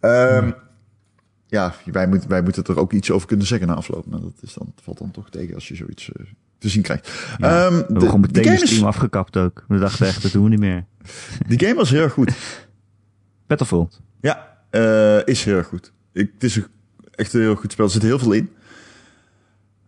Ehm, 0.00 0.50
ja, 1.50 1.74
wij, 1.84 2.08
moet, 2.08 2.26
wij 2.26 2.42
moeten 2.42 2.64
er 2.64 2.78
ook 2.78 2.92
iets 2.92 3.10
over 3.10 3.26
kunnen 3.26 3.46
zeggen 3.46 3.68
na 3.68 3.74
afloop. 3.74 4.06
Maar 4.06 4.20
dat 4.20 4.32
is 4.40 4.54
dan, 4.54 4.72
valt 4.82 4.98
dan 4.98 5.10
toch 5.10 5.30
tegen 5.30 5.54
als 5.54 5.68
je 5.68 5.74
zoiets 5.74 6.12
eh, 6.12 6.24
te 6.58 6.68
zien 6.68 6.82
krijgt. 6.82 7.06
Ja, 7.06 7.36
We 7.38 7.46
hebben 7.46 7.94
de, 7.98 8.04
gewoon 8.04 8.20
meteen 8.20 8.42
de, 8.42 8.62
is, 8.62 8.82
afgekapt 8.82 9.36
ook. 9.36 9.64
We 9.68 9.78
dachten 9.78 10.06
echt, 10.06 10.22
dat 10.22 10.32
doen 10.32 10.42
we 10.44 10.48
niet 10.50 10.58
meer. 10.60 10.84
die 11.46 11.60
game 11.60 11.74
was 11.74 11.90
heel 11.90 12.02
erg 12.02 12.12
goed. 12.12 12.32
Battlefront. 13.46 14.00
Ja, 14.20 14.56
eh, 14.70 15.26
is 15.26 15.44
heel 15.44 15.56
erg 15.56 15.66
goed. 15.66 15.92
Ik, 16.12 16.30
het 16.34 16.44
is 16.44 16.56
een- 16.56 16.66
echt 17.14 17.32
een 17.34 17.40
heel 17.40 17.54
goed 17.54 17.72
spel. 17.72 17.84
Er 17.84 17.90
zit 17.90 18.02
heel 18.02 18.18
veel 18.18 18.32
in. 18.32 18.50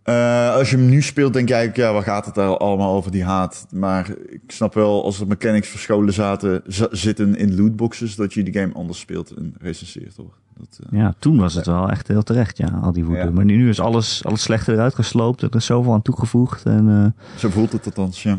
Eh, 0.03 0.55
als 0.55 0.71
je 0.71 0.77
hem 0.77 0.89
nu 0.89 1.03
speelt, 1.03 1.33
denk 1.33 1.49
je 1.49 1.55
eigenlijk, 1.55 1.87
ja, 1.87 1.93
waar 1.95 2.03
gaat 2.03 2.25
het 2.27 2.35
daar 2.35 2.57
allemaal 2.57 2.95
over, 2.95 3.11
die 3.11 3.25
haat? 3.25 3.67
Maar 3.71 4.11
ik 4.29 4.41
snap 4.47 4.75
wel, 4.75 5.05
als 5.05 5.21
er 5.21 5.27
mechanics 5.27 5.69
verscholen 5.69 6.13
zaten, 6.13 6.63
za- 6.67 6.89
zitten 6.91 7.37
in 7.37 7.57
lootboxes, 7.57 8.15
dat 8.17 8.33
je 8.35 8.43
die 8.43 8.55
game 8.55 8.73
anders 8.75 8.99
speelt 8.99 9.31
en 9.31 9.55
recenseert, 9.61 10.17
hoor. 10.17 10.35
Dat, 10.59 10.79
eh, 10.91 10.99
Ja, 10.99 11.15
toen 11.19 11.39
was 11.39 11.55
het 11.55 11.67
wel 11.67 11.91
echt 11.91 12.09
heel 12.09 12.23
terecht, 12.23 12.57
ja, 12.57 12.67
al 12.83 12.93
die 12.93 13.05
woede. 13.05 13.21
Ja. 13.23 13.31
Maar 13.31 13.45
nu, 13.45 13.69
is 13.69 13.81
alles, 13.81 14.25
alles 14.25 14.43
slechte 14.43 14.73
eruit 14.73 14.95
gesloopt. 14.95 15.43
Er 15.43 15.55
is 15.55 15.65
zoveel 15.67 15.93
aan 15.93 16.03
toegevoegd. 16.03 16.65
En, 16.65 16.89
eh, 17.15 17.39
Zo 17.39 17.49
voelt 17.51 17.73
het 17.73 17.85
althans, 17.87 18.23
ja. 18.23 18.39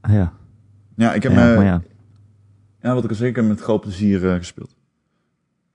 ah 0.00 0.12
ja. 0.12 0.32
Ja, 0.96 1.14
ik 1.14 1.22
heb 1.22 1.32
ja, 1.32 1.50
eh, 1.50 1.56
maar 1.56 1.64
ja. 1.64 1.82
Ja, 2.82 2.94
wat 2.94 3.04
ik 3.04 3.10
al 3.10 3.16
zei, 3.16 3.28
ik 3.28 3.36
heb 3.36 3.44
met 3.44 3.60
groot 3.60 3.80
plezier 3.80 4.36
gespeeld. 4.38 4.74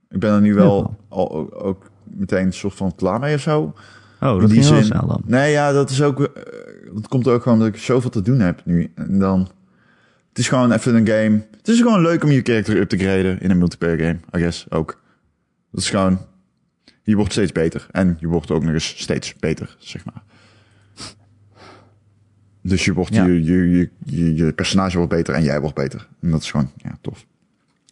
Ik 0.10 0.20
ben 0.20 0.34
er 0.34 0.42
nu 0.42 0.54
wel 0.54 0.78
Ja. 0.90 0.96
al, 1.10 1.32
ook, 1.32 1.64
ook 1.64 1.90
meteen 2.04 2.46
een 2.46 2.54
soort 2.54 2.74
van 2.74 2.96
klaar 2.96 3.20
mee 3.20 3.36
of 3.36 3.42
zo. 3.42 3.62
Oh, 4.22 4.40
dat 4.42 4.52
wel 4.52 4.64
zin- 4.64 4.84
snel 4.84 5.08
dan. 5.08 5.22
Nee, 5.26 5.52
ja, 5.52 5.72
dat 5.72 5.90
is 5.90 6.02
ook. 6.02 6.18
dat 6.94 7.08
komt 7.08 7.28
ook 7.28 7.42
gewoon 7.44 7.58
omdat 7.58 7.74
ik 7.74 7.82
zoveel 7.82 8.10
te 8.10 8.22
doen 8.22 8.40
heb 8.40 8.62
nu. 8.66 8.92
En 8.96 9.20
dan. 9.20 9.40
Het 10.30 10.38
is 10.38 10.48
gewoon 10.48 10.72
even 10.72 10.96
een 10.96 11.08
game. 11.08 11.46
Het 11.58 11.68
is 11.68 11.78
gewoon 11.82 12.02
leuk 12.02 12.24
om 12.24 12.30
je 12.30 12.42
character 12.42 12.78
up 12.78 12.90
te 12.90 12.98
graden 12.98 13.40
in 13.42 13.52
een 13.52 13.58
multiplayer 13.58 13.98
game, 14.00 14.20
I 14.36 14.40
guess 14.40 14.66
ook. 14.72 14.99
Dat 15.72 15.82
is 15.82 15.90
gewoon. 15.90 16.20
Je 17.04 17.16
wordt 17.16 17.32
steeds 17.32 17.52
beter. 17.52 17.88
En 17.92 18.18
je 18.20 18.28
wordt 18.28 18.52
ook 18.52 18.64
nog 18.64 18.74
eens 18.74 19.02
steeds 19.02 19.36
beter, 19.36 19.76
zeg 19.80 20.06
maar. 20.06 20.24
Dus 22.62 22.86
je, 22.86 22.94
wordt, 22.94 23.14
Ja. 23.14 23.26
je, 23.26 23.44
je, 23.44 23.70
je, 23.70 23.90
je, 24.06 24.36
je 24.36 24.54
personage 24.54 24.98
wordt 24.98 25.12
beter 25.12 25.34
en 25.34 25.44
jij 25.44 25.60
wordt 25.62 25.76
beter. 25.76 26.08
En 26.22 26.32
dat 26.32 26.42
is 26.42 26.52
gewoon, 26.52 26.72
ja, 26.78 26.98
tof. 27.02 27.26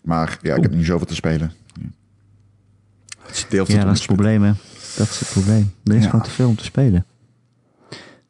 Maar 0.03 0.39
ja, 0.41 0.55
ik 0.55 0.61
heb 0.61 0.71
nu 0.73 0.83
zoveel 0.85 1.07
te 1.07 1.15
spelen. 1.15 1.51
Ja. 1.81 1.87
Het 3.21 3.35
is 3.35 3.45
deel 3.49 3.65
van 3.65 3.73
Ja, 3.73 3.79
het 3.79 3.87
dat 3.89 3.95
is 3.97 4.01
het 4.05 4.13
probleem, 4.15 4.43
hè. 4.43 4.51
Dat 4.97 5.07
is 5.09 5.19
het 5.19 5.29
probleem. 5.29 5.71
Er 5.83 5.95
is 5.95 6.03
Ja. 6.03 6.09
gewoon 6.09 6.25
te 6.25 6.31
veel 6.31 6.47
om 6.49 6.55
te 6.55 6.63
spelen. 6.63 7.05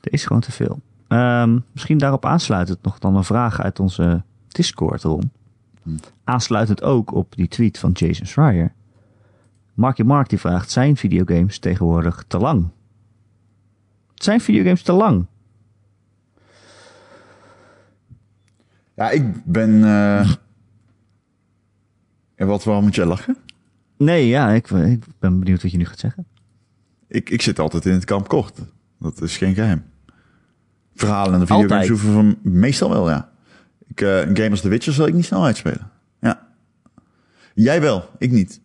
Er 0.01 0.13
is 0.13 0.25
gewoon 0.25 0.41
te 0.41 0.51
veel. 0.51 0.79
Ehm, 1.07 1.59
misschien 1.71 1.97
daarop 1.97 2.25
aansluitend 2.25 2.83
nog 2.83 2.99
dan 2.99 3.15
een 3.15 3.23
vraag 3.23 3.61
uit 3.61 3.79
onze 3.79 4.23
Discord, 4.47 5.03
Ron. 5.03 5.31
Hm. 5.83 5.89
Aansluitend 6.23 6.81
ook 6.83 7.13
op 7.13 7.35
die 7.35 7.47
tweet 7.47 7.77
van 7.77 7.91
Jason 7.91 8.25
Schreier. 8.25 8.73
Marky 9.77 10.01
Mark 10.01 10.29
die 10.29 10.39
vraagt, 10.39 10.71
zijn 10.71 10.97
videogames 10.97 11.59
tegenwoordig 11.59 12.25
te 12.27 12.37
lang? 12.37 12.69
Zijn 14.15 14.41
videogames 14.41 14.81
te 14.81 14.91
lang? 14.91 15.25
Ja, 18.93 19.09
ik 19.09 19.43
ben. 19.45 19.83
eh 19.83 20.31
En 22.35 22.47
wat, 22.47 22.63
waarom 22.63 22.83
moet 22.83 22.95
jij 22.95 23.05
lachen? 23.05 23.37
Nee, 23.97 24.27
ja, 24.27 24.49
ik, 24.49 24.69
ik 24.69 25.03
ben 25.19 25.39
benieuwd 25.39 25.61
wat 25.61 25.71
je 25.71 25.77
nu 25.77 25.85
gaat 25.85 25.99
zeggen. 25.99 26.25
Ik, 27.07 27.29
ik 27.29 27.41
zit 27.41 27.59
altijd 27.59 27.85
in 27.85 27.93
het 27.93 28.05
kamp 28.05 28.27
kort. 28.27 28.59
Dat 28.99 29.21
is 29.21 29.37
geen 29.37 29.53
geheim. 29.53 29.83
Verhalen 30.95 31.33
en 31.33 31.39
de 31.39 31.45
videogames 31.45 31.87
hoeven 31.87 32.13
van 32.13 32.37
meestal 32.41 32.89
wel, 32.89 33.09
ja. 33.09 33.29
Ik, 33.87 34.01
eh, 34.01 34.19
een 34.19 34.37
game 34.37 34.49
als 34.49 34.61
The 34.61 34.69
Witcher 34.69 34.93
zal 34.93 35.07
ik 35.07 35.13
niet 35.13 35.25
snel 35.25 35.45
uitspelen. 35.45 35.91
Ja. 36.21 36.47
Jij 37.53 37.81
wel, 37.81 38.09
ik 38.17 38.31
niet. 38.31 38.61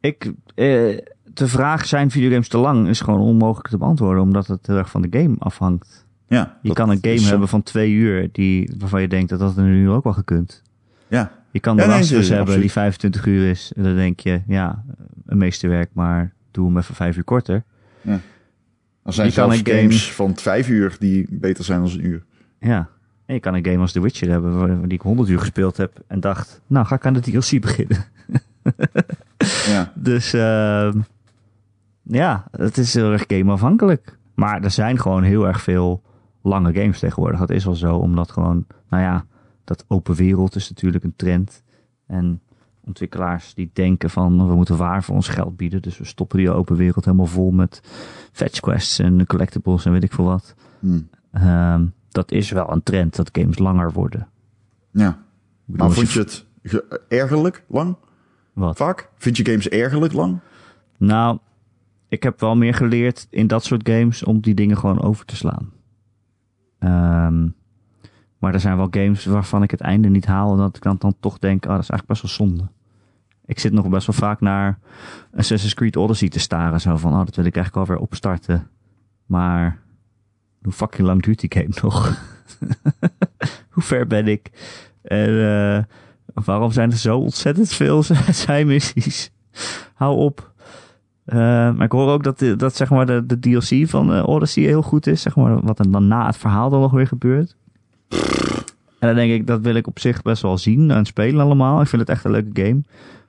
Ik, 0.00 0.24
eh, 0.54 0.98
de 1.34 1.48
vraag, 1.48 1.86
zijn 1.86 2.10
videogames 2.10 2.48
te 2.48 2.58
lang, 2.58 2.88
is 2.88 3.00
gewoon 3.00 3.20
onmogelijk 3.20 3.68
te 3.68 3.78
beantwoorden, 3.78 4.22
omdat 4.22 4.46
het 4.46 4.66
heel 4.66 4.76
erg 4.76 4.90
van 4.90 5.02
de 5.02 5.18
game 5.18 5.34
afhangt. 5.38 6.06
Ja, 6.28 6.58
Je 6.62 6.72
kan 6.72 6.90
een 6.90 6.98
game 7.00 7.20
hebben 7.20 7.48
van 7.48 7.62
twee 7.62 7.90
uur, 7.92 8.28
die, 8.32 8.74
waarvan 8.78 9.00
je 9.00 9.08
denkt 9.08 9.28
dat 9.30 9.38
dat 9.38 9.56
er 9.56 9.62
nu 9.62 9.90
ook 9.90 10.04
wel 10.04 10.12
gekund. 10.12 10.62
Ja, 11.08 11.32
Je 11.50 11.60
kan 11.60 11.76
Ja, 11.76 11.82
de 11.82 11.88
nee, 11.88 12.02
zeker, 12.02 12.22
hebben 12.24 12.40
absoluut. 12.40 12.60
die 12.62 12.70
25 12.70 13.26
uur 13.26 13.50
is. 13.50 13.72
En 13.76 13.82
dan 13.82 13.94
denk 13.96 14.20
je, 14.20 14.40
ja, 14.46 14.84
een 15.26 15.38
meesterwerk, 15.38 15.90
maar 15.92 16.32
doe 16.50 16.66
hem 16.66 16.76
even 16.78 16.94
vijf 16.94 17.16
uur 17.16 17.24
korter. 17.24 17.62
Ja. 18.00 18.20
Er 19.02 19.12
zijn 19.12 19.28
Je 19.28 19.34
kan 19.34 19.44
zelfs 19.44 19.58
een 19.58 19.66
game- 19.66 19.80
games 19.80 20.12
van 20.12 20.36
vijf 20.36 20.68
uur 20.68 20.96
die 20.98 21.26
beter 21.30 21.64
zijn 21.64 21.80
dan 21.82 21.90
een 21.90 22.04
uur. 22.06 22.24
Ja. 22.60 22.88
En 23.26 23.34
je 23.34 23.40
kan 23.40 23.54
een 23.54 23.64
game 23.64 23.78
als 23.78 23.92
The 23.92 24.00
Witcher 24.00 24.30
hebben, 24.30 24.82
die 24.82 24.98
ik 24.98 25.00
100 25.00 25.28
uur 25.28 25.38
gespeeld 25.38 25.76
heb. 25.76 26.00
En 26.06 26.20
dacht, 26.20 26.60
nou 26.66 26.86
ga 26.86 26.94
ik 26.94 27.06
aan 27.06 27.12
de 27.12 27.20
DLC 27.20 27.60
beginnen. 27.60 27.96
Dus 30.02 30.32
ehm, 30.32 30.98
ja, 32.02 32.44
het 32.50 32.78
is 32.78 32.94
heel 32.94 33.12
erg 33.12 33.24
gameafhankelijk. 33.26 34.18
Maar 34.34 34.62
er 34.62 34.70
zijn 34.70 34.98
gewoon 34.98 35.22
heel 35.22 35.46
erg 35.46 35.60
veel 35.62 36.02
lange 36.42 36.72
games 36.74 36.98
tegenwoordig. 36.98 37.38
Dat 37.38 37.50
is 37.50 37.64
wel 37.64 37.74
zo, 37.74 37.96
omdat 37.96 38.30
gewoon, 38.30 38.66
nou 38.88 39.02
ja, 39.02 39.24
dat 39.64 39.84
open 39.88 40.14
wereld 40.14 40.54
is 40.56 40.68
natuurlijk 40.68 41.04
een 41.04 41.16
trend. 41.16 41.62
En 42.06 42.40
ontwikkelaars 42.80 43.54
die 43.54 43.70
denken 43.72 44.10
van, 44.10 44.48
we 44.48 44.54
moeten 44.54 44.76
waar 44.76 45.02
voor 45.02 45.14
ons 45.14 45.28
geld 45.28 45.56
bieden. 45.56 45.82
Dus 45.82 45.98
we 45.98 46.04
stoppen 46.04 46.38
die 46.38 46.50
open 46.50 46.76
wereld 46.76 47.04
helemaal 47.04 47.26
vol 47.26 47.50
met 47.50 47.80
fetch 48.32 48.60
quests 48.60 48.98
en 48.98 49.26
collectibles 49.26 49.84
en 49.84 49.92
weet 49.92 50.02
ik 50.04 50.12
veel 50.12 50.24
wat. 50.24 50.54
Hm. 50.78 51.00
Ehm, 51.32 51.84
dat 52.08 52.32
is 52.32 52.50
wel 52.50 52.72
een 52.72 52.82
trend, 52.82 53.16
dat 53.16 53.28
games 53.32 53.58
langer 53.58 53.92
worden. 53.92 54.28
ja. 54.90 55.18
Maar 55.64 55.90
vond 55.90 56.10
je 56.12 56.18
het 56.18 56.46
ge- 56.62 57.00
ergerlijk 57.08 57.64
lang? 57.68 57.96
Wat? 58.60 58.76
Vaak? 58.76 59.08
Vind 59.16 59.36
je 59.36 59.44
games 59.44 59.68
ergerlijk 59.68 60.12
lang? 60.12 60.38
Nou, 60.96 61.38
ik 62.08 62.22
heb 62.22 62.40
wel 62.40 62.56
meer 62.56 62.74
geleerd 62.74 63.26
in 63.30 63.46
dat 63.46 63.64
soort 63.64 63.88
games 63.88 64.24
om 64.24 64.40
die 64.40 64.54
dingen 64.54 64.78
gewoon 64.78 65.02
over 65.02 65.24
te 65.24 65.36
slaan. 65.36 65.72
Ehm, 66.78 67.48
maar 68.38 68.54
er 68.54 68.60
zijn 68.60 68.76
wel 68.76 68.88
games 68.90 69.24
waarvan 69.24 69.62
ik 69.62 69.70
het 69.70 69.80
einde 69.80 70.08
niet 70.08 70.26
haal 70.26 70.52
en 70.52 70.58
dat 70.58 70.76
ik 70.76 70.82
dan, 70.82 70.96
dan 70.98 71.14
toch 71.20 71.38
denk, 71.38 71.66
ah, 71.66 71.72
dat 71.72 71.82
is 71.82 71.90
eigenlijk 71.90 72.20
best 72.20 72.22
wel 72.22 72.46
zonde. 72.48 72.68
Ik 73.44 73.58
zit 73.58 73.72
nog 73.72 73.88
best 73.88 74.06
wel 74.06 74.16
vaak 74.16 74.40
naar 74.40 74.78
Assassin's 75.36 75.74
Creed 75.74 75.96
Odyssey 75.96 76.28
te 76.28 76.38
staren. 76.38 76.80
Zo 76.80 76.96
van, 76.96 77.12
oh, 77.12 77.24
dat 77.24 77.36
wil 77.36 77.44
ik 77.44 77.56
eigenlijk 77.56 77.88
alweer 77.88 78.02
opstarten. 78.02 78.70
Maar 79.26 79.80
hoe 80.62 80.72
fucking 80.72 81.06
lang 81.06 81.22
duurt 81.22 81.40
die 81.40 81.52
game 81.52 81.74
nog? 81.82 82.22
hoe 83.74 83.82
ver 83.82 84.06
ben 84.06 84.28
ik? 84.28 84.50
En 85.02 85.28
eh, 85.28 85.84
waarom 86.34 86.72
zijn 86.72 86.90
er 86.90 86.96
zo 86.96 87.18
ontzettend 87.18 87.68
veel 87.68 88.02
zijmissies? 88.46 89.30
Hou 89.94 90.16
op. 90.16 90.52
Eh, 91.24 91.36
maar 91.38 91.82
ik 91.82 91.92
hoor 91.92 92.10
ook 92.10 92.22
dat, 92.22 92.44
dat 92.56 92.76
zeg 92.76 92.90
maar 92.90 93.06
de, 93.06 93.38
DLC 93.40 93.88
van 93.88 94.14
eh, 94.14 94.28
Odyssey 94.28 94.62
heel 94.62 94.82
goed 94.82 95.06
is. 95.06 95.22
Zeg 95.22 95.36
maar, 95.36 95.60
wat 95.60 95.78
er 95.78 95.90
dan 95.90 96.08
na 96.08 96.26
het 96.26 96.36
verhaal 96.36 96.70
dan 96.70 96.80
nog 96.80 96.92
weer 96.92 97.06
gebeurt. 97.06 97.56
En 98.98 99.06
dan 99.06 99.14
denk 99.14 99.32
ik, 99.32 99.46
dat 99.46 99.60
wil 99.60 99.74
ik 99.74 99.86
op 99.86 99.98
zich 99.98 100.22
best 100.22 100.42
wel 100.42 100.58
zien 100.58 100.90
en 100.90 101.04
spelen 101.04 101.40
allemaal. 101.40 101.80
Ik 101.80 101.88
vind 101.88 102.00
het 102.00 102.10
echt 102.10 102.24
een 102.24 102.30
leuke 102.30 102.62
game. 102.62 102.80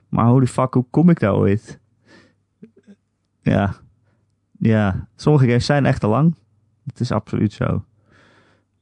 Maar 0.08 0.26
holy 0.26 0.46
fuck, 0.46 0.74
hoe 0.74 0.86
kom 0.90 1.10
ik 1.10 1.20
daar 1.20 1.34
ooit? 1.34 1.80
Ja. 3.42 3.74
Ja, 4.58 5.08
sommige 5.16 5.46
games 5.46 5.66
zijn 5.66 5.86
echt 5.86 6.00
te 6.00 6.06
lang. 6.06 6.34
Het 6.86 7.00
is 7.00 7.12
absoluut 7.12 7.52
zo. 7.52 7.84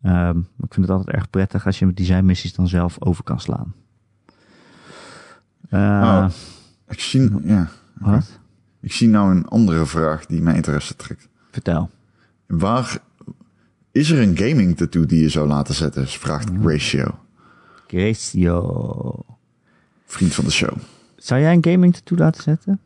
Ehm, 0.03 0.39
ik 0.39 0.75
vind 0.75 0.87
het 0.87 0.91
altijd 0.91 1.17
erg 1.17 1.31
prettig 1.31 1.67
als 1.67 1.79
je 1.79 1.87
met 1.87 1.97
designmissies 1.97 2.55
dan 2.55 2.69
zelf 2.69 2.97
over 2.99 3.25
kan 3.25 3.41
slaan. 3.41 3.75
Eh, 5.71 5.79
Oh. 5.81 6.27
Ik 6.89 7.01
zie, 7.01 7.31
ja. 7.43 7.69
Wat? 7.99 8.39
ik 8.81 8.93
zie 8.93 9.09
nou 9.09 9.31
een 9.37 9.47
andere 9.47 9.87
vraag 9.87 10.27
die 10.27 10.43
mijn 10.43 10.57
interesse 10.57 10.97
trekt. 10.97 11.29
Vertel. 11.51 11.91
Waar 12.47 12.99
is 13.93 14.11
er 14.11 14.21
een 14.21 14.37
gaming 14.37 14.77
tattoo 14.77 15.07
die 15.07 15.23
je 15.23 15.29
zou 15.29 15.49
laten 15.49 15.75
zetten? 15.75 16.07
Vraagt 16.07 16.49
Ratio, 16.63 17.19
Gracio. 17.87 19.25
vriend 20.07 20.35
van 20.35 20.45
de 20.45 20.51
show. 20.51 20.77
Zou 21.17 21.41
jij 21.41 21.53
een 21.53 21.65
gaming 21.65 21.95
tattoo 21.95 22.19
laten 22.19 22.43
zetten? 22.43 22.81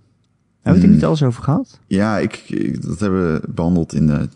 Hebben 0.62 0.62
we 0.62 0.70
het 0.70 0.78
er 0.78 0.84
Hmm. 0.84 0.92
niet 0.94 1.04
alles 1.04 1.22
over 1.22 1.42
gehad? 1.42 1.80
Ja, 1.86 2.18
ik, 2.18 2.36
ik- 2.48 2.82
dat 2.82 3.00
hebben 3.00 3.32
we 3.32 3.48
behandeld 3.48 3.94
in 3.94 4.06
de, 4.06 4.28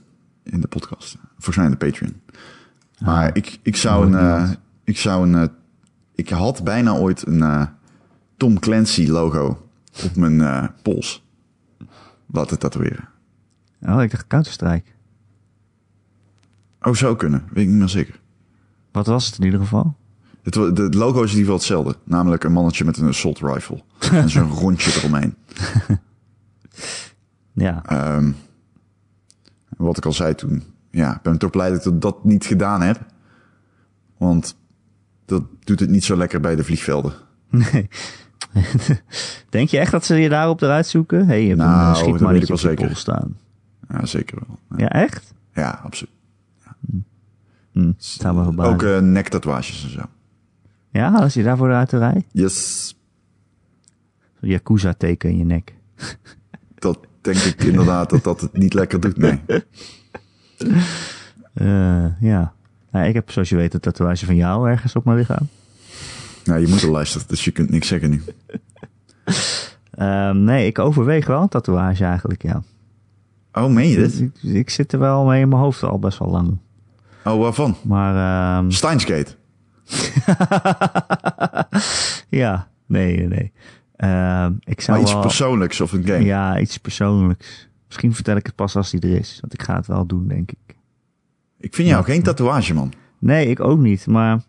in 0.43 0.61
de 0.61 0.69
podcast. 0.69 1.17
Volgens 1.35 1.57
mij 1.57 1.65
in 1.65 1.71
de 1.71 1.77
Patreon. 1.77 2.15
Maar 2.99 3.37
ik, 3.37 3.59
ik 3.63 3.77
zou 3.77 4.07
een, 4.07 4.15
eh, 4.15 4.51
ik 4.85 4.99
zou 4.99 5.29
een, 5.29 5.35
eh, 5.35 5.49
ik 6.15 6.29
had 6.29 6.65
bijna 6.65 6.93
ooit 6.95 7.27
een 7.27 7.43
Tom 8.39 8.59
Clancy 8.59 9.07
logo 9.07 9.69
op 10.05 10.17
mijn 10.17 10.41
eh, 10.41 10.69
pols 10.83 11.27
laten 12.27 12.59
tatoeëren. 12.59 13.09
Oh, 13.83 14.03
ik 14.03 14.11
dacht 14.11 14.27
Counter-Strike. 14.27 14.91
Oh, 16.83 16.95
zou 16.95 17.17
kunnen. 17.17 17.45
Weet 17.53 17.65
ik 17.65 17.71
niet 17.71 17.79
meer 17.79 17.89
zeker. 17.89 18.21
Wat 18.93 19.07
was 19.07 19.27
het 19.27 19.39
in 19.39 19.45
ieder 19.45 19.61
geval? 19.61 19.97
Het 20.43 20.95
logo 20.95 21.23
is 21.23 21.33
in 21.33 21.39
ieder 21.39 21.53
geval 21.53 21.55
hetzelfde. 21.55 21.97
Namelijk 22.05 22.45
een 22.45 22.53
mannetje 22.53 22.85
met 22.85 22.97
een 22.97 23.09
assault 23.09 23.39
rifle. 23.39 23.83
en 24.13 24.31
zo'n 24.31 24.51
rondje 24.51 24.99
eromheen. 24.99 25.35
Ja, 27.53 27.83
Ehm, 27.87 28.33
wat 29.77 29.97
ik 29.97 30.07
al 30.07 30.13
zei 30.13 30.35
toen. 30.35 30.63
Ja, 30.91 31.17
ik 31.17 31.23
ben 31.23 31.39
toch 31.39 31.51
blij 31.51 31.71
dat 31.71 31.87
ik 31.87 32.01
dat 32.01 32.25
niet 32.25 32.47
gedaan 32.47 32.81
heb. 32.81 33.07
Want 34.17 34.57
dat 35.25 35.43
doet 35.65 35.81
het 35.81 35.91
niet 35.91 36.05
zo 36.05 36.17
lekker 36.17 36.41
bij 36.41 36.57
de 36.57 36.65
vliegvelden. 36.65 37.13
nee. 37.49 37.89
Denk 39.51 39.69
je 39.69 39.79
echt 39.79 39.91
dat 39.91 40.05
ze 40.05 40.15
je 40.17 40.29
daarop 40.29 40.61
eruit 40.61 40.87
zoeken? 40.87 41.19
Hé, 41.19 41.25
hey, 41.27 41.43
je 41.43 41.49
hebt 41.49 41.59
Nou, 41.61 41.89
een 41.89 41.97
schietmannetje 41.97 42.53
op 42.53 42.59
zeker. 42.59 42.97
staan. 42.97 43.37
Ja, 43.89 44.07
zeker 44.07 44.39
wel. 44.47 44.59
Ja, 44.79 44.85
Ja, 44.85 44.89
echt? 45.03 45.35
ja 45.53 45.81
absoluut. 45.85 46.13
Hm, 47.73 47.93
zou 47.97 48.37
me 48.37 48.43
verbazen. 48.43 48.73
Ook 48.73 48.83
eh 48.83 48.99
nektatoeages 48.99 49.85
en 49.85 49.91
zo. 49.91 50.01
Ja, 50.91 51.13
als 51.13 51.35
je 51.35 51.43
daarvoor 51.43 51.73
uit 51.75 51.91
de 51.91 51.99
rij? 51.99 52.27
Yes, 52.33 52.97
Yakuza-teken 54.41 55.31
in 55.31 55.39
je 55.39 55.45
nek. 55.45 55.75
dat 56.79 56.99
denk 57.21 57.37
ik 57.37 57.63
inderdaad 57.65 58.11
dat 58.11 58.25
dat 58.25 58.41
het 58.41 58.53
niet 58.57 58.75
lekker 58.75 59.01
doet. 59.01 59.17
Nee. 59.17 59.41
Eh, 61.55 62.21
ja. 62.21 62.53
Nou, 62.91 63.07
ik 63.07 63.15
heb, 63.15 63.31
zoals 63.31 63.49
je 63.49 63.57
weet, 63.57 63.75
een 63.75 63.81
tatoeage 63.81 64.27
van 64.27 64.37
jou 64.37 64.69
ergens 64.71 64.97
op 64.97 65.05
mijn 65.05 65.17
lichaam. 65.17 65.49
Nou, 66.49 66.61
je 66.61 66.69
moet 66.69 66.83
er 66.83 66.91
luisteren, 66.91 67.29
dus 67.29 67.45
je 67.45 67.51
kunt 67.51 67.71
niks 67.71 67.89
zeggen 67.89 68.11
nu. 68.11 68.23
Ehm, 69.91 70.45
nee, 70.45 70.67
ik 70.67 70.79
overweeg 70.79 71.27
wel 71.27 71.43
een 71.43 71.49
tatoeage 71.49 72.05
eigenlijk, 72.05 72.43
ja. 72.43 72.63
Oh, 73.53 73.71
meen 73.73 73.89
je 73.89 73.97
dit? 73.97 74.21
Ik, 74.21 74.43
ik 74.43 74.71
zit 74.71 74.93
er 74.93 74.99
wel 74.99 75.25
mee 75.25 75.41
in 75.41 75.49
mijn 75.49 75.61
hoofd 75.61 75.83
al 75.83 75.99
best 75.99 76.19
wel 76.19 76.29
lang. 76.29 76.59
Oh, 77.25 77.41
waarvan? 77.41 77.77
Maar 77.83 78.59
ehm, 78.59 78.71
Steins 78.71 79.05
Gate. 79.05 79.37
ja, 82.41 82.69
nee, 82.87 83.27
nee. 83.27 83.53
Ehm, 83.97 84.53
ik 84.65 84.81
zou 84.81 84.97
Maar 84.97 85.07
iets 85.07 85.13
wel, 85.13 85.23
persoonlijks 85.23 85.81
of 85.81 85.93
een 85.93 86.07
game. 86.07 86.25
Ja, 86.25 86.59
iets 86.59 86.79
persoonlijks. 86.79 87.69
Misschien 87.87 88.15
vertel 88.15 88.37
ik 88.37 88.47
het 88.47 88.55
pas 88.55 88.77
als 88.77 88.91
die 88.91 89.01
er 89.01 89.17
is. 89.19 89.39
Want 89.41 89.53
ik 89.53 89.63
ga 89.63 89.77
het 89.77 89.87
wel 89.87 90.07
doen, 90.07 90.29
denk 90.29 90.51
ik. 90.51 90.77
Ik 91.59 91.75
vind 91.75 91.89
jou 91.89 92.05
geen 92.05 92.23
tatoeage, 92.23 92.75
man. 92.75 92.93
Nee, 93.19 93.47
ik 93.47 93.61
ook 93.61 93.79
niet. 93.79 94.07
Maar 94.07 94.41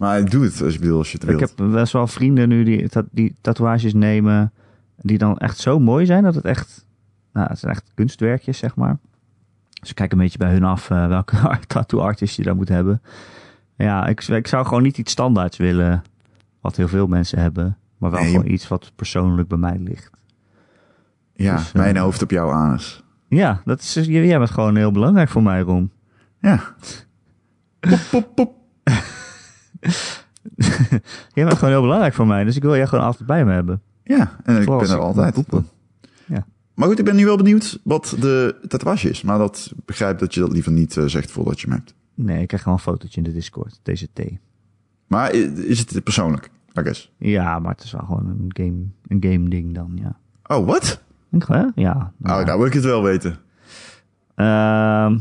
Maar 0.00 0.24
doe 0.24 0.44
het, 0.44 0.62
als 0.62 0.72
je, 0.72 0.78
bedoel, 0.78 0.98
als 0.98 1.12
je 1.12 1.18
het 1.18 1.28
ik 1.28 1.38
wilt. 1.38 1.58
heb 1.58 1.70
best 1.70 1.92
wel 1.92 2.06
vrienden 2.06 2.48
nu 2.48 2.64
die, 2.64 2.88
die 3.10 3.36
tatoeages 3.40 3.94
nemen. 3.94 4.52
Die 4.96 5.18
dan 5.18 5.38
echt 5.38 5.58
zo 5.58 5.78
mooi 5.78 6.06
zijn 6.06 6.22
dat 6.22 6.34
het 6.34 6.44
echt... 6.44 6.86
Nou, 7.32 7.48
het 7.48 7.58
zijn 7.58 7.72
echt 7.72 7.92
kunstwerkjes, 7.94 8.58
zeg 8.58 8.76
maar. 8.76 8.98
Dus 9.80 9.90
ik 9.90 9.94
kijk 9.94 10.12
een 10.12 10.18
beetje 10.18 10.38
bij 10.38 10.52
hun 10.52 10.64
af 10.64 10.90
eh, 10.90 11.06
welke 11.06 11.36
tattoo 11.66 12.00
artist 12.00 12.36
je 12.36 12.42
daar 12.42 12.56
moet 12.56 12.68
hebben. 12.68 13.02
Ja, 13.76 14.06
ik, 14.06 14.22
ik 14.22 14.46
zou 14.46 14.66
gewoon 14.66 14.82
niet 14.82 14.98
iets 14.98 15.12
standaards 15.12 15.56
willen. 15.56 16.02
Wat 16.60 16.76
heel 16.76 16.88
veel 16.88 17.06
mensen 17.06 17.38
hebben. 17.38 17.76
Maar 17.98 18.10
wel 18.10 18.20
Nee, 18.20 18.30
gewoon 18.30 18.50
iets 18.50 18.68
wat 18.68 18.92
persoonlijk 18.96 19.48
bij 19.48 19.58
mij 19.58 19.78
ligt. 19.78 20.10
Ja, 21.34 21.56
dus, 21.56 21.72
eh, 21.72 21.74
mijn 21.74 21.96
hoofd 21.96 22.22
op 22.22 22.30
jouw 22.30 22.50
anus. 22.50 23.02
Ja, 23.28 23.62
dat 23.64 23.80
is, 23.80 23.94
jij 23.94 24.26
jij 24.26 24.38
bent 24.38 24.50
gewoon 24.50 24.76
heel 24.76 24.92
belangrijk 24.92 25.28
voor 25.28 25.42
mij, 25.42 25.60
Rom. 25.60 25.90
Ja. 26.38 26.60
Pop, 27.80 28.00
pop, 28.10 28.34
pop. 28.34 28.59
Jij 31.34 31.44
bent 31.44 31.54
gewoon 31.54 31.70
heel 31.70 31.80
belangrijk 31.82 32.14
voor 32.14 32.26
mij, 32.26 32.44
dus 32.44 32.56
ik 32.56 32.62
wil 32.62 32.76
jij 32.76 32.86
gewoon 32.86 33.04
altijd 33.04 33.26
bij 33.26 33.44
me 33.44 33.52
hebben. 33.52 33.82
Ja, 34.04 34.36
en 34.44 34.60
ik 34.60 34.66
ben 34.66 34.80
er 34.90 34.98
altijd. 34.98 35.34
poepen. 35.34 35.66
Ja. 36.26 36.46
Maar 36.74 36.88
goed, 36.88 36.98
ik 36.98 37.04
ben 37.04 37.16
nu 37.16 37.24
wel 37.24 37.36
benieuwd 37.36 37.80
wat 37.82 38.16
de 38.20 38.56
tatoeage 38.68 39.10
is. 39.10 39.22
Maar 39.22 39.38
dat 39.38 39.72
begrijp 39.84 40.18
dat 40.18 40.34
je 40.34 40.40
dat 40.40 40.52
liever 40.52 40.72
niet 40.72 40.96
eh, 40.96 41.04
zegt 41.04 41.30
voordat 41.30 41.60
je 41.60 41.66
hem 41.68 41.76
hebt. 41.76 41.94
Nee, 42.14 42.40
ik 42.40 42.46
krijg 42.46 42.62
gewoon 42.62 42.78
een 42.78 42.84
fotootje 42.84 43.16
in 43.16 43.22
de 43.26 43.32
Discord, 43.32 43.80
TZT. 43.82 44.20
Maar 45.06 45.34
i- 45.34 45.52
is 45.68 45.78
het 45.78 46.04
persoonlijk? 46.04 46.50
I 46.78 46.80
guess. 46.82 47.12
Ja, 47.16 47.58
maar 47.58 47.72
het 47.74 47.82
is 47.84 47.92
wel 47.92 48.04
gewoon 48.04 48.26
een 48.26 48.50
game, 48.52 48.82
een 49.08 49.32
game 49.32 49.48
ding 49.48 49.74
dan, 49.74 49.90
ja. 50.02 50.16
Oh, 50.56 50.66
wat? 50.66 51.02
Hè? 51.46 51.64
Ja. 51.74 52.12
Oh, 52.22 52.44
nou 52.44 52.56
wil 52.58 52.66
ik 52.66 52.72
het 52.72 52.84
wel 52.84 53.02
weten. 53.02 53.36
Ehm, 54.34 55.18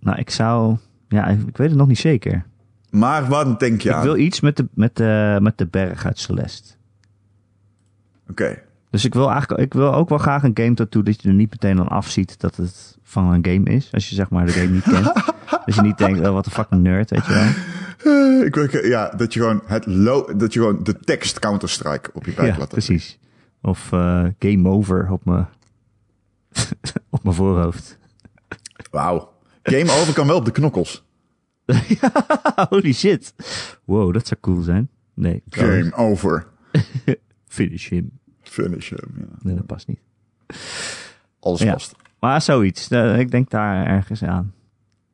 nou, 0.00 0.16
ik 0.18 0.30
zou... 0.30 0.76
Ja, 1.08 1.26
ik, 1.26 1.40
ik 1.46 1.56
weet 1.56 1.68
het 1.68 1.78
nog 1.78 1.88
niet 1.88 1.98
zeker. 1.98 2.46
Maar 2.90 3.26
wat 3.28 3.60
denk 3.60 3.80
je 3.80 3.88
Ik 3.88 3.94
aan? 3.94 4.02
wil 4.02 4.16
iets 4.16 4.40
met 4.40 4.56
de, 4.56 4.68
met, 4.74 4.96
de, 4.96 5.38
met 5.42 5.58
de 5.58 5.66
berg 5.66 6.04
uit 6.04 6.18
Celeste. 6.18 6.74
Oké. 8.30 8.58
Dus 8.90 9.04
ik 9.04 9.14
wil 9.14 9.30
eigenlijk 9.30 9.62
ik 9.62 9.72
wil 9.74 9.94
ook 9.94 10.08
wel 10.08 10.18
graag 10.18 10.42
een 10.42 10.50
game 10.54 10.74
tattoo 10.74 11.02
dat 11.02 11.22
je 11.22 11.28
er 11.28 11.34
niet 11.34 11.50
meteen 11.50 11.76
dan 11.76 11.88
afziet 11.88 12.40
dat 12.40 12.56
het 12.56 12.98
van 13.02 13.32
een 13.32 13.46
game 13.46 13.70
is. 13.70 13.88
Als 13.92 14.08
je 14.08 14.14
zeg 14.14 14.30
maar 14.30 14.46
de 14.46 14.52
game 14.52 14.68
niet 14.70 14.82
kent. 14.82 15.12
dus 15.64 15.74
je 15.74 15.82
niet 15.82 15.98
denkt, 15.98 16.20
oh, 16.26 16.32
wat 16.32 16.46
een 16.46 16.52
fucking 16.52 16.82
nerd, 16.82 17.10
weet 17.10 17.26
je 17.26 17.32
wel. 17.32 17.44
Eh, 18.38 18.44
ik 18.46 18.54
wil, 18.54 18.84
ja, 18.86 19.08
dat 19.08 19.34
je 19.34 19.40
gewoon 19.40 19.62
het 19.66 19.84
dat 20.38 20.52
je 20.52 20.60
gewoon 20.60 20.82
de 20.84 20.98
tekst 20.98 21.38
Counter-Strike 21.38 22.10
op 22.12 22.24
je 22.26 22.32
buik 22.32 22.52
Ja, 22.52 22.58
laat. 22.58 22.68
precies. 22.68 23.18
Of 23.62 23.92
eh, 23.92 24.24
game 24.38 24.68
over 24.68 25.10
op 25.10 25.24
mijn 25.24 25.46
op 27.10 27.22
mijn 27.22 27.34
voorhoofd. 27.34 27.98
Wauw. 28.90 29.32
Game 29.62 29.92
over 30.00 30.14
kan 30.14 30.26
wel 30.26 30.36
op 30.36 30.44
de 30.44 30.50
knokkels. 30.50 31.04
Holy 32.70 32.92
shit. 32.92 33.34
Wow, 33.84 34.12
dat 34.12 34.26
zou 34.26 34.40
cool 34.40 34.62
zijn. 34.62 34.88
Nee. 35.14 35.42
Game 35.48 35.92
over. 35.94 36.46
Finish 37.48 37.88
him. 37.88 38.10
Finish 38.42 38.90
hem. 38.90 39.14
Ja. 39.18 39.24
Nee, 39.42 39.54
dat 39.54 39.66
past 39.66 39.86
niet. 39.86 40.00
Alles 41.40 41.60
Ja. 41.60 41.72
past. 41.72 41.94
Maar 42.20 42.42
zoiets. 42.42 42.88
Ik 43.18 43.30
denk 43.30 43.50
daar 43.50 43.86
ergens 43.86 44.22
aan. 44.22 44.54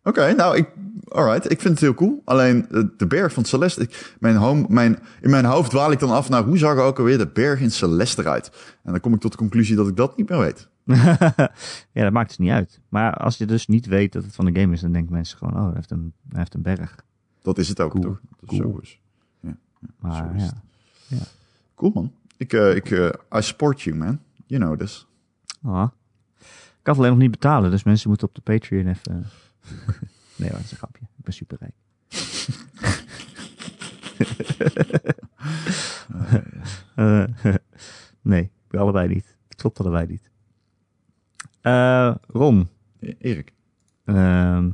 Oké, 0.05 0.33
nou, 0.33 0.57
ik, 0.57 0.69
alright. 1.09 1.51
Ik 1.51 1.61
vind 1.61 1.75
het 1.75 1.81
heel 1.81 1.95
cool. 1.95 2.23
Alleen 2.25 2.69
eh, 2.71 2.83
de 2.97 3.07
berg 3.07 3.33
van 3.33 3.45
Celeste. 3.45 3.83
Ik, 3.83 4.15
mijn 4.21 4.37
home, 4.37 4.65
mijn, 4.69 4.99
in 5.21 5.31
mijn 5.31 5.45
hoofd 5.45 5.71
dwaal 5.71 5.93
ik 5.93 5.99
dan 5.99 6.11
af 6.11 6.29
naar 6.29 6.43
hoe 6.43 6.59
zag 6.59 6.77
ook 6.79 6.99
alweer 6.99 7.19
de 7.19 7.27
berg 7.29 7.61
in 7.61 7.71
Celeste 7.71 8.23
eruit. 8.23 8.51
En 8.85 8.91
dan 8.93 9.01
kom 9.01 9.15
ik 9.15 9.21
tot 9.21 9.31
de 9.31 9.37
conclusie 9.39 9.77
dat 9.77 9.89
ik 9.89 9.97
dat 9.97 10.17
niet 10.17 10.29
meer 10.29 10.39
weet. 10.39 10.69
ja, 11.93 12.03
dat 12.03 12.13
maakt 12.13 12.29
dus 12.29 12.39
niet 12.39 12.51
uit. 12.51 12.81
Maar 12.89 13.15
als 13.15 13.39
je 13.39 13.47
dus 13.47 13.67
niet 13.67 13.87
weet 13.87 14.13
dat 14.13 14.25
het 14.25 14.35
van 14.35 14.45
de 14.45 14.61
game 14.61 14.73
is, 14.73 14.81
dan 14.81 14.93
denken 14.93 15.13
mensen 15.13 15.39
gewoon, 15.39 15.57
oh, 15.57 15.65
hij 15.65 15.73
heeft 15.75 15.91
een, 15.91 16.13
hij 16.29 16.39
heeft 16.39 16.55
een 16.55 16.63
berg. 16.63 17.05
Dat 17.43 17.59
is 17.59 17.69
het 17.69 17.81
ook, 17.81 17.91
Cool. 17.91 18.03
toch? 18.03 18.21
Dat 18.41 18.53
is 18.53 18.59
Cool. 18.59 18.73
zo 18.73 18.79
is. 18.79 19.01
Maar 19.99 20.17
Zo 20.17 20.31
is 20.37 20.51
ja. 21.07 21.23
Cool, 21.75 21.91
man. 21.95 22.13
Ik, 22.37 22.53
eh, 22.53 22.75
ik, 22.77 22.91
eh, 22.91 23.09
I 23.37 23.43
support 23.43 23.83
you, 23.83 23.97
man. 23.97 24.21
You 24.47 24.63
know 24.63 24.79
this. 24.79 25.07
Ah. 25.63 25.89
Ik 26.39 26.89
kan 26.89 26.95
het 26.95 26.97
alleen 26.97 27.11
nog 27.11 27.21
niet 27.21 27.31
betalen, 27.31 27.71
dus 27.71 27.83
mensen 27.83 28.09
moeten 28.09 28.29
op 28.29 28.35
de 28.35 28.41
Patreon 28.41 28.87
even... 28.87 29.27
nee, 30.37 30.51
dat 30.51 30.61
is 30.61 30.71
een 30.71 30.77
grapje. 30.77 31.05
Ik 31.17 31.25
ben 31.25 31.33
super 31.33 31.59
rijk. 31.61 31.75
Eh, 36.95 37.25
nee, 38.21 38.51
we 38.69 38.79
allebei 38.79 39.09
niet. 39.09 39.37
Het 39.49 39.61
klopt 39.61 39.81
allebei 39.81 40.07
niet. 40.07 40.31
Eh, 41.63 42.15
Ron, 42.27 42.69
E- 43.01 43.15
Erik, 43.19 43.53
ehm, 44.05 44.71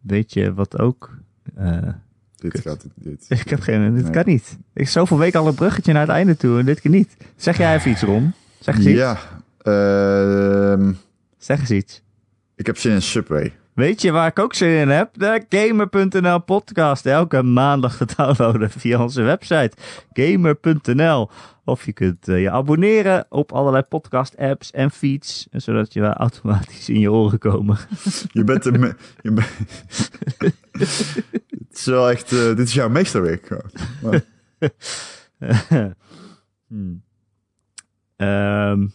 weet 0.00 0.32
je 0.32 0.54
wat 0.54 0.78
ook... 0.78 1.16
eh, 1.54 1.88
dit 2.36 2.60
gaat... 2.60 2.86
Dit. 2.94 3.26
ik 3.40 3.48
heb 3.48 3.60
geen... 3.60 3.94
Dit 3.94 4.02
Nee. 4.02 4.12
kan 4.12 4.22
niet. 4.26 4.58
Ik 4.74 4.88
zoveel 4.88 5.18
weken 5.18 5.40
al 5.40 5.46
een 5.46 5.54
bruggetje 5.54 5.92
naar 5.92 6.02
het 6.02 6.10
einde 6.10 6.36
toe 6.36 6.58
en 6.58 6.64
dit 6.64 6.80
keer 6.80 6.90
niet. 6.90 7.16
Zeg 7.36 7.56
jij 7.58 7.74
even 7.74 7.90
iets, 7.90 8.02
Ron? 8.02 8.32
Zeg 8.60 8.76
eens 8.76 8.86
iets. 8.86 8.98
Ja, 8.98 9.18
ehm, 9.58 10.92
Zeg 11.38 11.60
eens 11.60 11.70
iets. 11.70 12.02
ik 12.56 12.66
heb 12.66 12.76
zin 12.76 12.92
in 12.92 13.02
Subway. 13.02 13.52
Weet 13.78 14.02
je 14.02 14.10
waar 14.10 14.26
ik 14.26 14.38
ook 14.38 14.54
zin 14.54 14.68
in 14.80 14.88
heb? 14.88 15.10
De 15.12 15.44
Gamer.nl 15.48 16.38
podcast. 16.40 17.06
Elke 17.06 17.42
maandag 17.42 17.96
te 17.96 18.06
downloaden 18.16 18.70
via 18.70 19.02
onze 19.02 19.22
website 19.22 19.72
Gamer.nl. 20.12 21.30
Of 21.64 21.84
je 21.84 21.92
kunt 21.92 22.28
eh, 22.28 22.40
je 22.42 22.50
abonneren 22.50 23.26
op 23.28 23.52
allerlei 23.52 23.82
podcast 23.82 24.36
apps 24.36 24.70
en 24.70 24.90
feeds. 24.90 25.46
Zodat 25.50 25.92
je 25.92 26.00
wel 26.00 26.12
automatisch 26.12 26.88
in 26.88 26.98
je 27.00 27.12
oren 27.12 27.38
komen. 27.38 27.78
Je 28.32 28.44
bent 28.44 28.64
een... 28.64 28.80
me- 28.80 28.94
je 29.22 29.32
Het 31.58 31.78
is 31.78 31.84
wel 31.84 32.10
echt... 32.10 32.32
eh, 32.32 32.46
dit 32.46 32.58
is 32.66 32.74
jouw 32.74 32.88
meesterwerk. 32.88 33.48
Maar- 34.02 34.24
Hmm. 36.68 37.02
Ehm. 38.16 38.86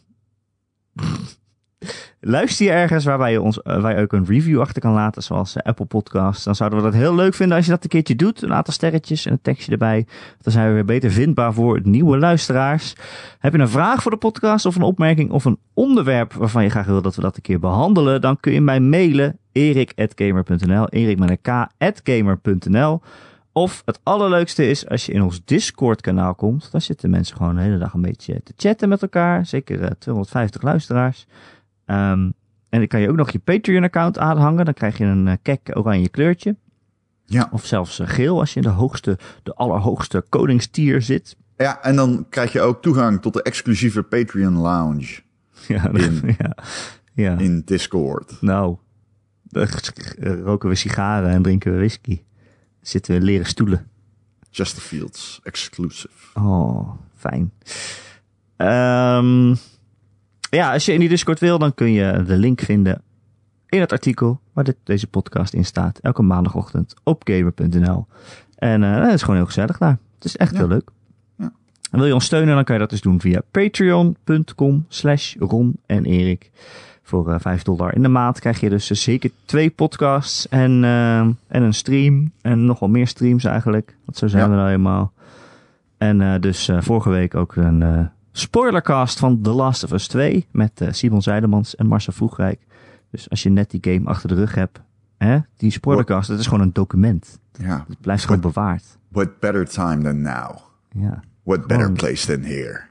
Luister 2.19 2.65
je 2.65 2.71
ergens 2.71 3.05
waarbij 3.05 3.31
je 3.31 3.41
ons 3.41 3.61
eh, 3.61 3.81
waar 3.81 3.97
ook 3.97 4.13
een 4.13 4.25
review 4.25 4.59
achter 4.59 4.81
kan 4.81 4.93
laten, 4.93 5.23
zoals 5.23 5.55
eh, 5.55 5.63
Apple 5.63 5.85
Podcasts, 5.85 6.43
dan 6.43 6.55
zouden 6.55 6.79
we 6.79 6.85
dat 6.85 6.93
heel 6.93 7.15
leuk 7.15 7.33
vinden 7.33 7.55
als 7.57 7.65
je 7.65 7.71
dat 7.71 7.83
een 7.83 7.89
keertje 7.89 8.15
doet. 8.15 8.41
Een 8.41 8.53
aantal 8.53 8.73
sterretjes 8.73 9.25
en 9.25 9.31
een 9.31 9.41
tekstje 9.41 9.71
erbij. 9.71 10.05
Dan 10.41 10.51
zijn 10.53 10.67
we 10.67 10.73
weer 10.73 10.85
beter 10.85 11.11
vindbaar 11.11 11.53
voor 11.53 11.79
nieuwe 11.83 12.17
luisteraars. 12.17 12.95
Heb 13.39 13.53
je 13.53 13.59
een 13.59 13.69
vraag 13.69 14.01
voor 14.01 14.11
de 14.11 14.17
podcast 14.17 14.65
of 14.65 14.75
een 14.75 14.81
opmerking 14.81 15.31
of 15.31 15.45
een 15.45 15.59
onderwerp 15.73 16.33
waarvan 16.33 16.63
je 16.63 16.69
graag 16.69 16.85
wil 16.85 17.01
dat 17.01 17.15
we 17.15 17.21
dat 17.21 17.35
een 17.35 17.41
keer 17.41 17.59
behandelen, 17.59 18.21
dan 18.21 18.39
kun 18.39 18.53
je 18.53 18.61
mij 18.61 18.79
mailen 18.79 19.37
erik.gamer.nl, 19.51 20.87
erik 20.89 21.19
met 21.19 21.39
een. 21.41 23.01
Of 23.53 23.81
het 23.85 23.99
allerleukste 24.03 24.69
is 24.69 24.87
als 24.87 25.05
je 25.05 25.11
in 25.11 25.21
ons 25.21 25.41
Discord 25.45 26.01
kanaal 26.01 26.35
komt. 26.35 26.71
Dan 26.71 26.81
zitten 26.81 27.09
mensen 27.09 27.37
gewoon 27.37 27.55
de 27.55 27.61
hele 27.61 27.77
dag 27.77 27.93
een 27.93 28.01
beetje 28.01 28.41
te 28.43 28.53
chatten 28.57 28.89
met 28.89 29.01
elkaar. 29.01 29.45
Zeker 29.45 29.81
eh, 29.81 29.89
250 29.99 30.61
luisteraars. 30.61 31.25
Ehm, 31.85 32.31
en 32.69 32.79
dan 32.79 32.87
kan 32.87 33.01
je 33.01 33.09
ook 33.09 33.15
nog 33.15 33.31
je 33.31 33.39
Patreon 33.39 33.83
account 33.83 34.17
aanhangen. 34.17 34.65
Dan 34.65 34.73
krijg 34.73 34.97
je 34.97 35.05
een 35.05 35.27
eh, 35.27 35.33
kek 35.41 35.71
oranje 35.73 36.09
kleurtje. 36.09 36.55
Ja. 37.25 37.49
Of 37.51 37.65
zelfs 37.65 37.99
eh, 37.99 38.07
geel 38.07 38.39
als 38.39 38.49
je 38.53 38.55
in 38.59 38.65
de 38.65 38.71
hoogste, 38.71 39.17
de 39.43 39.53
allerhoogste 39.55 40.25
koningstier 40.29 41.01
zit. 41.01 41.35
Ja, 41.57 41.81
en 41.83 41.95
dan 41.95 42.25
krijg 42.29 42.51
je 42.53 42.61
ook 42.61 42.81
toegang 42.81 43.21
tot 43.21 43.33
de 43.33 43.41
exclusieve 43.43 44.03
Patreon 44.03 44.57
Lounge 44.57 45.19
Ja, 45.67 45.89
In. 45.89 46.35
ja, 46.37 46.55
ja. 47.13 47.37
in 47.37 47.61
Discord. 47.65 48.41
nou. 48.41 48.77
Dan 49.43 49.67
roken 50.43 50.69
we 50.69 50.75
sigaren 50.75 51.29
en 51.29 51.41
drinken 51.41 51.71
we 51.71 51.77
whisky. 51.77 52.21
Zitten 52.81 53.13
we 53.13 53.19
in 53.19 53.25
leren 53.25 53.45
stoelen. 53.45 53.87
Chesterfields 54.51 55.39
exclusive. 55.43 56.13
Oh, 56.33 56.89
fijn. 57.15 57.51
Ehm, 58.55 59.55
ja, 60.55 60.73
als 60.73 60.85
je 60.85 60.93
in 60.93 60.99
die 60.99 61.09
Discord 61.09 61.39
wil, 61.39 61.59
dan 61.59 61.73
kun 61.73 61.91
je 61.91 62.23
de 62.27 62.37
link 62.37 62.61
vinden 62.61 63.01
in 63.69 63.79
het 63.79 63.91
artikel 63.91 64.39
waar 64.53 64.63
dit, 64.63 64.75
deze 64.83 65.07
podcast 65.07 65.53
in 65.53 65.65
staat. 65.65 65.99
Elke 65.99 66.21
maandagochtend 66.21 66.93
op 67.03 67.21
gamer.nl. 67.25 68.05
En 68.55 68.83
eh 68.83 69.03
dat 69.03 69.13
is 69.13 69.21
gewoon 69.21 69.35
heel 69.35 69.45
gezellig 69.45 69.77
daar. 69.77 69.97
Het 70.15 70.25
is 70.25 70.37
echt 70.37 70.51
Ja. 70.51 70.57
heel 70.57 70.67
leuk. 70.67 70.89
Ja. 71.37 71.51
En 71.91 71.97
wil 71.99 72.07
je 72.07 72.13
ons 72.13 72.25
steunen, 72.25 72.55
dan 72.55 72.63
kan 72.63 72.75
je 72.75 72.81
dat 72.81 72.89
dus 72.89 73.01
doen 73.01 73.21
via 73.21 73.41
patreon.com 73.51 74.85
slash 74.87 75.35
Ron 75.39 75.75
en 75.85 76.05
Erik. 76.05 76.51
Voor 77.03 77.31
eh 77.33 77.39
5 77.39 77.63
dollar 77.63 77.95
in 77.95 78.01
de 78.01 78.07
maand 78.07 78.39
krijg 78.39 78.59
je 78.59 78.69
dus 78.69 78.89
eh, 78.91 78.97
zeker 78.97 79.31
twee 79.45 79.69
podcasts 79.69 80.47
en, 80.49 80.83
en 80.83 81.63
een 81.63 81.73
stream. 81.73 82.31
En 82.41 82.65
nog 82.65 82.79
wel 82.79 82.89
meer 82.89 83.07
streams 83.07 83.43
eigenlijk. 83.43 83.95
Want 84.05 84.17
zo 84.17 84.27
zijn 84.27 84.43
Ja. 84.43 84.49
we 84.49 84.55
nou 84.55 84.69
eenmaal. 84.69 85.11
En 85.97 86.41
dus 86.41 86.69
vorige 86.79 87.09
week 87.09 87.35
ook 87.35 87.55
een 87.55 88.09
spoilercast 88.33 89.19
van 89.19 89.41
The 89.41 89.49
Last 89.51 89.83
of 89.83 89.91
Us 89.91 90.07
2. 90.07 90.47
Met 90.51 90.81
eh, 90.81 90.87
Simon 90.91 91.21
Zijdemans 91.21 91.75
en 91.75 91.87
Marcel 91.87 92.13
Vroegrijk. 92.13 92.59
Dus 93.11 93.29
als 93.29 93.43
je 93.43 93.49
net 93.49 93.69
die 93.71 93.93
game 93.93 94.09
achter 94.09 94.27
de 94.29 94.35
rug 94.35 94.55
hebt. 94.55 94.81
Hè, 95.17 95.39
die 95.57 95.71
spoilercast, 95.71 96.27
dat 96.29 96.39
is 96.39 96.45
gewoon 96.47 96.61
een 96.61 96.73
document. 96.73 97.39
Ja. 97.51 97.85
Het 97.87 98.01
blijft 98.01 98.25
gewoon 98.25 98.41
bewaard. 98.41 98.83
What 99.09 99.39
better 99.39 99.65
time 99.69 100.03
than 100.03 100.21
now? 100.21 100.57
Ja, 100.91 101.23
What 101.43 101.59
better 101.59 101.77
Gewoon- 101.77 101.93
place 101.93 102.27
than 102.27 102.41
here? 102.45 102.81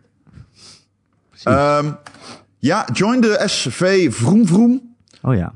Ehm, 1.42 1.92
ja, 2.58 2.86
join 2.92 3.20
de 3.20 3.42
SV 3.46 4.12
Vroom 4.14 4.46
Vroom. 4.46 4.94
oh 5.22 5.34
ja. 5.34 5.54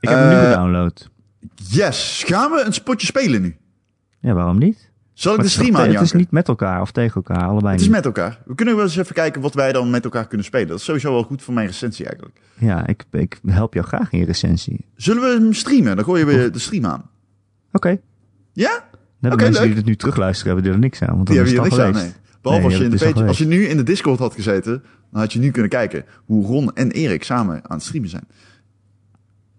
Ik 0.00 0.08
heb 0.08 0.18
hem 0.18 0.28
nu 0.28 0.34
eh, 0.34 0.50
gedownload. 0.50 1.08
Yes. 1.54 2.22
Gaan 2.26 2.50
we 2.50 2.62
een 2.66 2.72
spotje 2.72 3.06
spelen 3.06 3.42
nu? 3.42 3.56
Ja, 4.20 4.32
waarom 4.32 4.58
niet? 4.58 4.89
Zal 5.20 5.32
ik 5.32 5.38
Maar 5.38 5.46
de 5.46 5.52
stream 5.52 5.74
toch- 5.74 5.86
Het 5.86 6.00
is 6.00 6.12
niet 6.12 6.30
met 6.30 6.48
elkaar 6.48 6.80
of 6.80 6.90
tegen 6.92 7.14
elkaar, 7.14 7.44
allebei 7.44 7.70
Het 7.72 7.80
is 7.80 7.86
niet. 7.86 7.96
met 7.96 8.04
elkaar. 8.04 8.38
We 8.46 8.54
kunnen 8.54 8.74
wel 8.76 8.84
eens 8.84 8.96
even 8.96 9.14
kijken 9.14 9.40
wat 9.40 9.54
wij 9.54 9.72
dan 9.72 9.90
met 9.90 10.04
elkaar 10.04 10.26
kunnen 10.26 10.46
spelen. 10.46 10.66
Dat 10.68 10.78
is 10.78 10.84
sowieso 10.84 11.12
wel 11.12 11.22
goed 11.22 11.42
voor 11.42 11.54
mijn 11.54 11.66
recensie 11.66 12.06
eigenlijk. 12.06 12.40
Ja, 12.58 12.86
ik, 12.86 13.04
ik 13.10 13.40
help 13.46 13.74
jou 13.74 13.86
graag 13.86 14.12
in 14.12 14.18
je 14.18 14.24
recensie. 14.24 14.84
Zullen 14.96 15.22
we 15.22 15.28
hem 15.28 15.52
streamen? 15.52 15.96
Dan 15.96 16.04
gooien 16.04 16.26
we 16.26 16.50
de 16.50 16.58
stream 16.58 16.86
aan. 16.86 17.10
Oké. 17.72 17.88
Ja? 18.52 18.68
Dan 18.68 18.78
hebben 19.20 19.32
Oké, 19.32 19.42
mensen 19.42 19.52
leuk. 19.62 19.68
die 19.70 19.76
het 19.78 19.86
nu 19.86 19.96
terugluisteren, 19.96 20.54
hebben 20.54 20.72
er 20.72 20.78
niks 20.78 21.02
aan. 21.02 21.14
Want 21.14 21.26
Die 21.26 21.40
is 21.40 21.52
hebben 21.52 21.70
al 21.70 21.76
niks 21.76 21.96
aan, 21.98 22.02
nee. 22.02 22.12
Behalve 22.42 22.64
Nee, 22.66 22.70
als, 22.72 22.80
je 22.80 22.84
in 22.90 22.96
de 22.96 23.12
page, 23.12 23.26
als 23.26 23.38
je 23.38 23.46
nu 23.46 23.64
in 23.66 23.76
de 23.76 23.82
Discord 23.82 24.18
had 24.18 24.34
gezeten, 24.34 24.82
dan 25.12 25.20
had 25.20 25.32
je 25.32 25.38
nu 25.38 25.50
kunnen 25.50 25.70
kijken 25.70 26.04
hoe 26.24 26.46
Ron 26.46 26.72
en 26.74 26.90
Erik 26.90 27.24
samen 27.24 27.54
aan 27.54 27.76
het 27.76 27.82
streamen 27.86 28.08
zijn. 28.10 28.24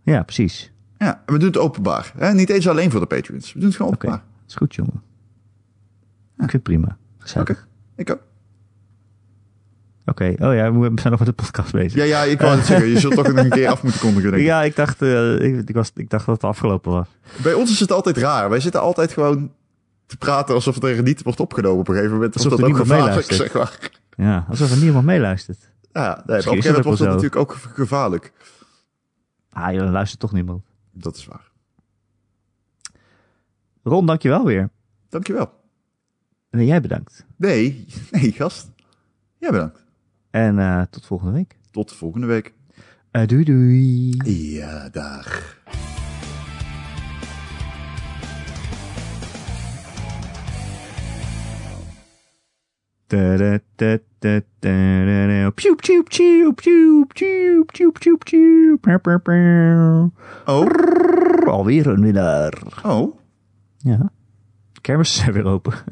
Ja, 0.03 0.24
precies. 0.24 0.72
Ja, 0.97 1.24
en 1.26 1.34
we 1.34 1.39
doen 1.39 1.47
het 1.47 1.57
openbaar. 1.57 2.12
Hè? 2.18 2.34
Niet 2.34 2.49
eens 2.49 2.68
alleen 2.68 2.91
voor 2.91 2.99
de 2.99 3.05
patrons. 3.05 3.53
We 3.53 3.59
doen 3.59 3.68
het 3.68 3.78
gewoon 3.78 3.91
openbaar. 3.93 4.24
is 4.47 4.55
goed, 4.55 4.76
jongen. 4.76 5.01
Ik 6.44 6.50
vind 6.50 6.52
het 6.52 6.64
prima. 6.64 6.98
Oké, 7.36 7.58
ik 7.96 8.10
ook. 8.12 8.20
Oké, 10.06 10.36
oh 10.39 10.54
ja, 10.54 10.72
we 10.72 10.92
zijn 10.96 11.12
nog 11.12 11.20
met 11.20 11.28
de 11.28 11.34
podcast 11.34 11.72
bezig. 11.72 11.94
Ja, 11.94 12.04
ja, 12.04 12.24
ik 12.24 12.42
wou 12.42 12.56
het 12.56 12.66
zeggen. 12.66 12.88
Je 12.88 13.00
zult 13.00 13.14
toch 13.14 13.28
nog 13.34 13.38
een 13.38 13.50
keer 13.50 13.68
af 13.68 13.84
moeten 13.84 14.02
kondigen. 14.02 14.30
denk 14.30 14.42
ik. 14.42 14.48
Ja, 14.48 14.64
ik 14.64 14.76
dacht, 14.76 15.02
eh, 15.02 15.39
ik, 15.39 15.70
ik, 15.70 15.76
was, 15.76 15.92
ik 15.96 16.10
dacht 16.10 16.26
dat 16.26 16.36
het 16.36 16.44
afgelopen 16.44 16.92
was. 16.92 17.08
Bij 17.44 17.54
ons 17.54 17.72
is 17.72 17.80
het 17.80 17.92
altijd 17.92 18.18
raar. 18.18 18.50
Wij 18.50 18.60
zitten 18.60 18.82
altijd 18.82 19.12
gewoon 19.12 19.52
te 20.06 20.18
praten 20.18 20.56
alsof 20.56 20.84
er 20.84 21.04
niet 21.04 21.24
wordt 21.24 21.39
opgenomen 21.39 21.80
op 21.80 21.88
een 21.88 21.94
gegeven 21.94 22.16
moment. 22.16 22.34
Alsof 22.36 22.52
Alsof 22.52 22.66
er 22.68 22.72
niemand 22.74 22.92
gevaarlijk 22.92 23.32
zeg 23.32 23.54
meeluistert. 23.54 23.89
maar. 24.18 24.28
Ja, 24.28 24.46
alsof 24.50 24.72
er 24.72 24.78
niemand 24.78 25.06
meeluistert. 25.06 25.72
Ja, 25.92 26.04
nee, 26.04 26.16
op 26.16 26.30
een 26.30 26.42
gegeven 26.42 26.56
dat 26.62 26.64
moment 26.64 26.84
wordt 26.86 27.00
dat 27.00 27.08
natuurlijk 27.08 27.36
ook 27.36 27.58
gevaarlijk. 27.74 28.34
Ah, 29.50 29.76
er 29.76 29.89
luistert 29.92 30.20
toch 30.20 30.32
niemand. 30.32 30.64
Dat 30.92 31.16
is 31.16 31.26
waar. 31.26 31.52
Ron, 33.84 34.06
dankjewel 34.06 34.46
weer. 34.46 34.70
Dankjewel. 35.10 35.61
En 36.52 36.66
jij 36.66 36.82
bedankt. 36.82 37.26
Nee, 37.38 37.86
nee, 38.12 38.32
gast. 38.32 38.72
Jij 39.38 39.52
bedankt. 39.52 39.86
En 40.30 40.60
eh, 40.60 40.82
tot 40.89 41.06
volgende 41.06 41.34
week. 41.34 41.58
Tot 41.72 41.89
de 41.89 41.95
volgende 41.95 42.28
week. 42.28 42.54
Eh, 43.12 43.28
doei 43.28 43.43
doei. 43.43 44.14
Ja, 44.24 44.89
dag. 44.89 45.60
Oh, 60.45 60.68
Alweer 61.45 61.88
een 61.88 62.02
winnaar. 62.02 62.62
oh. 62.84 63.16
Ja. 63.78 64.12
Kermis 64.82 65.16
zijn 65.16 65.34
weer 65.38 65.46
open. 65.46 65.74